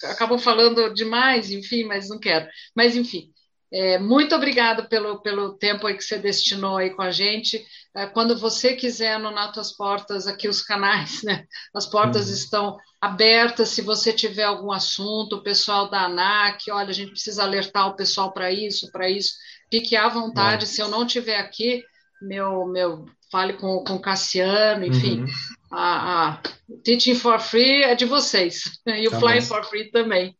acabam 0.05 0.39
falando 0.39 0.93
demais, 0.93 1.51
enfim, 1.51 1.85
mas 1.85 2.11
não 2.11 2.19
quero. 2.19 2.47
Mas 2.77 2.95
enfim, 2.95 3.33
É, 3.71 3.99
muito 3.99 4.35
obrigado 4.35 4.89
pelo, 4.89 5.21
pelo 5.21 5.53
tempo 5.53 5.87
que 5.89 6.03
você 6.03 6.19
destinou 6.19 6.79
aí 6.79 6.91
com 6.91 7.03
a 7.03 7.11
gente. 7.11 7.63
É, 7.95 8.07
quando 8.07 8.39
você 8.39 8.75
quiser 8.75 9.19
no 9.19 9.31
Natas 9.31 9.73
Portas, 9.73 10.27
aqui 10.27 10.49
os 10.49 10.63
canais, 10.63 11.23
né? 11.23 11.45
As 11.75 11.85
portas 11.85 12.29
uhum. 12.29 12.35
estão 12.35 12.77
abertas. 13.01 13.69
Se 13.69 13.83
você 13.83 14.13
tiver 14.13 14.45
algum 14.45 14.73
assunto, 14.73 15.37
o 15.37 15.43
pessoal 15.43 15.91
da 15.91 16.05
ANAC, 16.05 16.71
olha, 16.71 16.91
a 16.91 16.95
gente 16.95 17.11
precisa 17.11 17.43
alertar 17.43 17.89
o 17.89 17.97
pessoal 17.97 18.33
para 18.33 18.51
isso, 18.51 18.91
para 18.91 19.09
isso. 19.11 19.35
Fique 19.71 19.95
à 19.97 20.09
vontade. 20.09 20.67
Se 20.67 20.81
eu 20.81 20.89
não 20.89 21.05
estiver 21.05 21.39
aqui, 21.39 21.85
meu, 22.23 22.67
meu, 22.67 23.05
fale 23.31 23.53
com, 23.53 23.77
o 23.77 24.01
Cassiano, 24.01 24.85
enfim. 24.85 25.21
Uhum. 25.21 25.27
A, 25.71 26.29
a, 26.29 26.43
Teaching 26.83 27.15
for 27.15 27.39
Free 27.39 27.83
é 27.83 27.95
de 27.95 28.07
vocês. 28.07 28.63
E 28.87 29.07
o 29.07 29.11
tá 29.11 29.21
Flying 29.21 29.43
for 29.43 29.63
Free 29.67 29.91
também. 29.91 30.35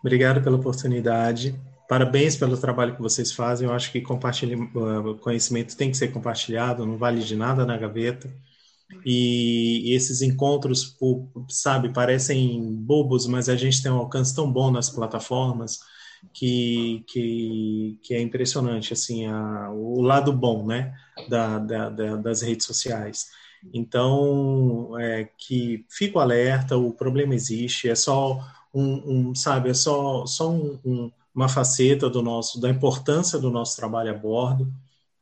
Obrigado 0.00 0.42
pela 0.42 0.56
oportunidade. 0.56 1.54
Parabéns 1.88 2.36
pelo 2.36 2.58
trabalho 2.58 2.94
que 2.94 3.00
vocês 3.00 3.32
fazem. 3.32 3.66
Eu 3.66 3.74
acho 3.74 3.90
que 3.90 3.98
uh, 3.98 5.14
conhecimento 5.20 5.74
tem 5.74 5.90
que 5.90 5.96
ser 5.96 6.08
compartilhado, 6.08 6.84
não 6.84 6.98
vale 6.98 7.22
de 7.22 7.34
nada 7.34 7.64
na 7.64 7.78
gaveta. 7.78 8.30
E, 9.04 9.90
e 9.90 9.94
esses 9.94 10.20
encontros, 10.20 10.96
sabe, 11.48 11.92
parecem 11.92 12.74
bobos, 12.74 13.26
mas 13.26 13.48
a 13.48 13.56
gente 13.56 13.82
tem 13.82 13.90
um 13.90 13.96
alcance 13.98 14.34
tão 14.34 14.50
bom 14.50 14.70
nas 14.70 14.90
plataformas 14.90 15.78
que, 16.32 17.04
que, 17.08 17.98
que 18.02 18.14
é 18.14 18.20
impressionante, 18.20 18.92
assim, 18.92 19.26
a, 19.26 19.70
o 19.70 20.02
lado 20.02 20.32
bom, 20.32 20.66
né, 20.66 20.94
da, 21.28 21.58
da, 21.58 21.90
da, 21.90 22.16
das 22.16 22.42
redes 22.42 22.66
sociais. 22.66 23.26
Então, 23.72 24.98
é, 24.98 25.28
que 25.38 25.84
fico 25.88 26.18
alerta, 26.18 26.76
o 26.76 26.92
problema 26.92 27.34
existe, 27.34 27.88
é 27.88 27.94
só 27.94 28.40
um, 28.72 29.30
um 29.30 29.34
sabe, 29.34 29.70
é 29.70 29.74
só, 29.74 30.26
só 30.26 30.50
um, 30.50 30.78
um 30.84 31.10
uma 31.38 31.48
faceta 31.48 32.10
do 32.10 32.20
nosso, 32.20 32.60
da 32.60 32.68
importância 32.68 33.38
do 33.38 33.48
nosso 33.48 33.76
trabalho 33.76 34.10
a 34.10 34.14
bordo, 34.14 34.72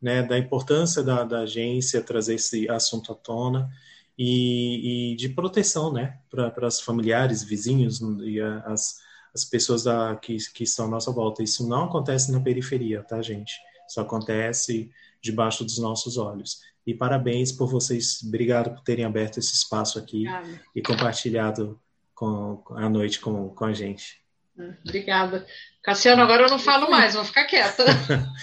né, 0.01 0.23
da 0.23 0.39
importância 0.39 1.03
da, 1.03 1.25
da 1.25 1.41
agência 1.41 2.01
trazer 2.01 2.37
esse 2.37 2.67
assunto 2.71 3.13
à 3.13 3.15
tona 3.15 3.71
e, 4.17 5.13
e 5.13 5.17
de 5.17 5.29
proteção, 5.29 5.93
né, 5.93 6.19
para 6.31 6.67
os 6.67 6.81
familiares, 6.81 7.43
vizinhos 7.43 8.01
e 8.23 8.41
as, 8.41 8.97
as 9.35 9.45
pessoas 9.45 9.85
da, 9.85 10.17
que, 10.17 10.39
que 10.55 10.65
estão 10.65 10.87
à 10.87 10.89
nossa 10.89 11.13
volta. 11.13 11.43
Isso 11.43 11.69
não 11.69 11.85
acontece 11.85 12.33
na 12.33 12.41
periferia, 12.41 13.03
tá, 13.03 13.21
gente? 13.21 13.53
Isso 13.87 14.01
acontece 14.01 14.91
debaixo 15.21 15.65
dos 15.65 15.77
nossos 15.77 16.17
olhos. 16.17 16.63
E 16.87 16.95
parabéns 16.95 17.53
por 17.53 17.69
vocês, 17.69 18.23
obrigado 18.27 18.71
por 18.71 18.81
terem 18.83 19.05
aberto 19.05 19.39
esse 19.39 19.53
espaço 19.53 19.99
aqui 19.99 20.25
e 20.75 20.81
compartilhado 20.81 21.79
com, 22.15 22.63
a 22.71 22.89
noite 22.89 23.21
com, 23.21 23.51
com 23.51 23.65
a 23.67 23.75
gente. 23.75 24.25
Obrigada. 24.85 25.47
Cassiano, 25.83 26.23
agora 26.23 26.45
eu 26.45 26.51
não 26.51 26.59
falo 26.59 26.91
mais, 26.91 27.15
vou 27.15 27.25
ficar 27.25 27.45
quieta. 27.45 27.85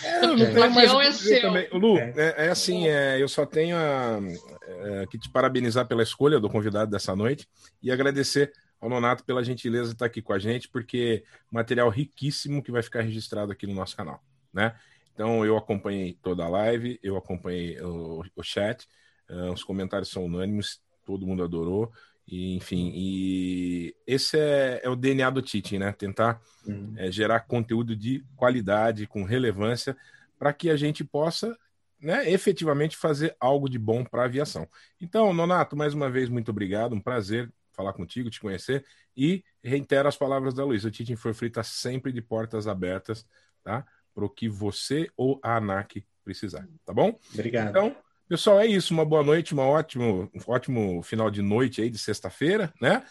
É, 0.04 0.26
eu 0.26 0.28
não 0.28 0.36
tenho 0.36 0.72
mais 0.72 0.94
o 0.94 1.02
é 1.02 1.12
seu. 1.12 1.42
Também. 1.42 1.68
Lu, 1.72 1.98
é, 1.98 2.46
é 2.46 2.50
assim, 2.50 2.88
é, 2.88 3.22
eu 3.22 3.28
só 3.28 3.46
tenho 3.46 3.76
a, 3.78 4.20
é, 4.68 5.06
que 5.08 5.18
te 5.18 5.30
parabenizar 5.30 5.88
pela 5.88 6.04
escolha 6.04 6.40
do 6.40 6.50
convidado 6.50 6.92
dessa 6.92 7.16
noite 7.16 7.48
e 7.82 7.92
agradecer 7.92 8.52
ao 8.80 8.90
Nonato 8.90 9.24
pela 9.24 9.44
gentileza 9.44 9.90
de 9.90 9.96
estar 9.96 10.06
aqui 10.06 10.22
com 10.22 10.34
a 10.34 10.40
gente, 10.40 10.68
porque 10.68 11.24
material 11.50 11.90
riquíssimo 11.90 12.62
que 12.62 12.72
vai 12.72 12.84
ficar 12.84 13.02
registrado 13.02 13.52
aqui 13.52 13.66
no 13.66 13.74
nosso 13.74 13.96
canal, 13.96 14.22
né? 14.54 14.76
Então 15.14 15.46
eu 15.46 15.56
acompanhei 15.56 16.18
toda 16.22 16.44
a 16.44 16.50
live, 16.50 17.00
eu 17.02 17.16
acompanhei 17.16 17.80
o, 17.80 18.24
o 18.36 18.44
chat, 18.44 18.86
uh, 19.30 19.52
os 19.54 19.64
comentários 19.64 20.10
são 20.10 20.26
unânimes, 20.26 20.82
todo 21.06 21.26
mundo 21.26 21.44
adorou. 21.44 21.92
E, 22.28 22.56
enfim, 22.56 22.92
e 22.96 23.96
esse 24.08 24.38
é, 24.38 24.82
é, 24.84 24.90
o 24.90 24.96
DNA 24.96 25.30
do 25.30 25.42
Tite, 25.42 25.78
né? 25.78 25.92
Tentar 25.92 26.42
uhum. 26.66 26.94
é, 26.96 27.12
gerar 27.12 27.42
conteúdo 27.42 27.96
de 27.96 28.24
qualidade, 28.36 29.08
com 29.08 29.24
relevância, 29.24 29.96
para 30.40 30.54
que 30.54 30.70
a 30.70 30.76
gente 30.76 31.04
possa 31.04 31.58
né, 32.00 32.30
efetivamente 32.30 32.98
fazer 32.98 33.36
algo 33.40 33.70
de 33.70 33.80
bom 33.80 34.04
para 34.04 34.24
a 34.24 34.26
aviação. 34.26 34.68
Então, 35.00 35.34
Nonato, 35.34 35.76
mais 35.76 35.94
uma 35.94 36.10
vez, 36.10 36.30
muito 36.30 36.52
obrigado, 36.52 36.94
um 36.94 37.00
prazer 37.00 37.52
falar 37.72 37.94
contigo, 37.94 38.30
te 38.30 38.40
conhecer, 38.40 38.86
e 39.16 39.44
reitero 39.64 40.08
as 40.08 40.18
palavras 40.18 40.54
da 40.54 40.64
Luísa, 40.64 40.88
o 40.88 40.92
Tite 40.92 41.16
Free 41.16 41.48
está 41.48 41.64
sempre 41.64 42.12
de 42.12 42.22
portas 42.22 42.68
abertas, 42.68 43.26
tá? 43.64 43.86
Para 44.14 44.26
o 44.26 44.30
que 44.30 44.48
você 44.48 45.10
ou 45.18 45.40
a 45.42 45.58
ANAC 45.58 46.06
precisar, 46.24 46.68
tá 46.86 46.94
bom? 46.94 47.18
Obrigado. 47.34 47.70
Então, 47.70 47.96
Pessoal, 48.28 48.60
é 48.60 48.68
isso. 48.68 48.94
Uma 48.94 49.06
boa 49.06 49.24
noite, 49.24 49.54
uma 49.54 49.64
ótimo, 49.64 50.30
um 50.34 50.52
ótimo 50.52 51.04
final 51.04 51.30
de 51.30 51.42
noite 51.42 51.82
aí 51.82 51.90
de 51.90 51.98
sexta-feira, 51.98 52.74
né? 52.82 53.04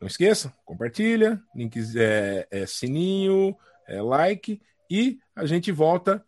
Não 0.00 0.06
esqueça, 0.06 0.52
compartilha, 0.64 1.40
links 1.54 1.96
é, 1.96 2.46
é 2.50 2.66
sininho, 2.66 3.56
é 3.86 4.00
like 4.00 4.60
e 4.88 5.18
a 5.34 5.44
gente 5.44 5.72
volta 5.72 6.24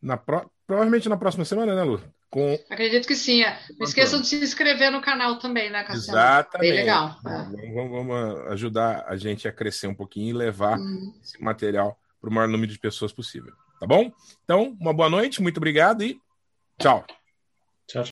na 0.00 0.16
pro... 0.16 0.50
provavelmente 0.66 1.08
na 1.08 1.16
próxima 1.16 1.44
semana, 1.44 1.74
né, 1.74 1.82
Lu? 1.82 2.02
Com... 2.30 2.58
Acredito 2.68 3.08
que 3.08 3.16
sim. 3.16 3.42
É. 3.42 3.58
Não 3.78 3.86
esqueçam 3.86 4.20
de 4.20 4.26
se 4.26 4.36
inscrever 4.36 4.92
no 4.92 5.00
canal 5.00 5.38
também, 5.38 5.70
né, 5.70 5.82
Cassiano? 5.82 6.18
Exatamente. 6.18 6.70
Bem 6.70 6.80
legal. 6.80 7.16
É. 7.26 7.72
Vamos, 7.72 7.90
vamos, 7.90 8.40
ajudar 8.52 9.06
a 9.08 9.16
gente 9.16 9.48
a 9.48 9.52
crescer 9.52 9.86
um 9.86 9.94
pouquinho 9.94 10.28
e 10.28 10.32
levar 10.34 10.78
uhum. 10.78 11.14
esse 11.22 11.42
material 11.42 11.98
para 12.20 12.28
o 12.28 12.32
maior 12.32 12.48
número 12.48 12.70
de 12.70 12.78
pessoas 12.78 13.12
possível. 13.12 13.52
Tá 13.80 13.86
bom? 13.86 14.12
Então, 14.44 14.76
uma 14.78 14.92
boa 14.92 15.08
noite, 15.08 15.40
muito 15.40 15.56
obrigado 15.56 16.02
e 16.02 16.20
tchau. 16.78 17.06
Chao. 17.88 18.04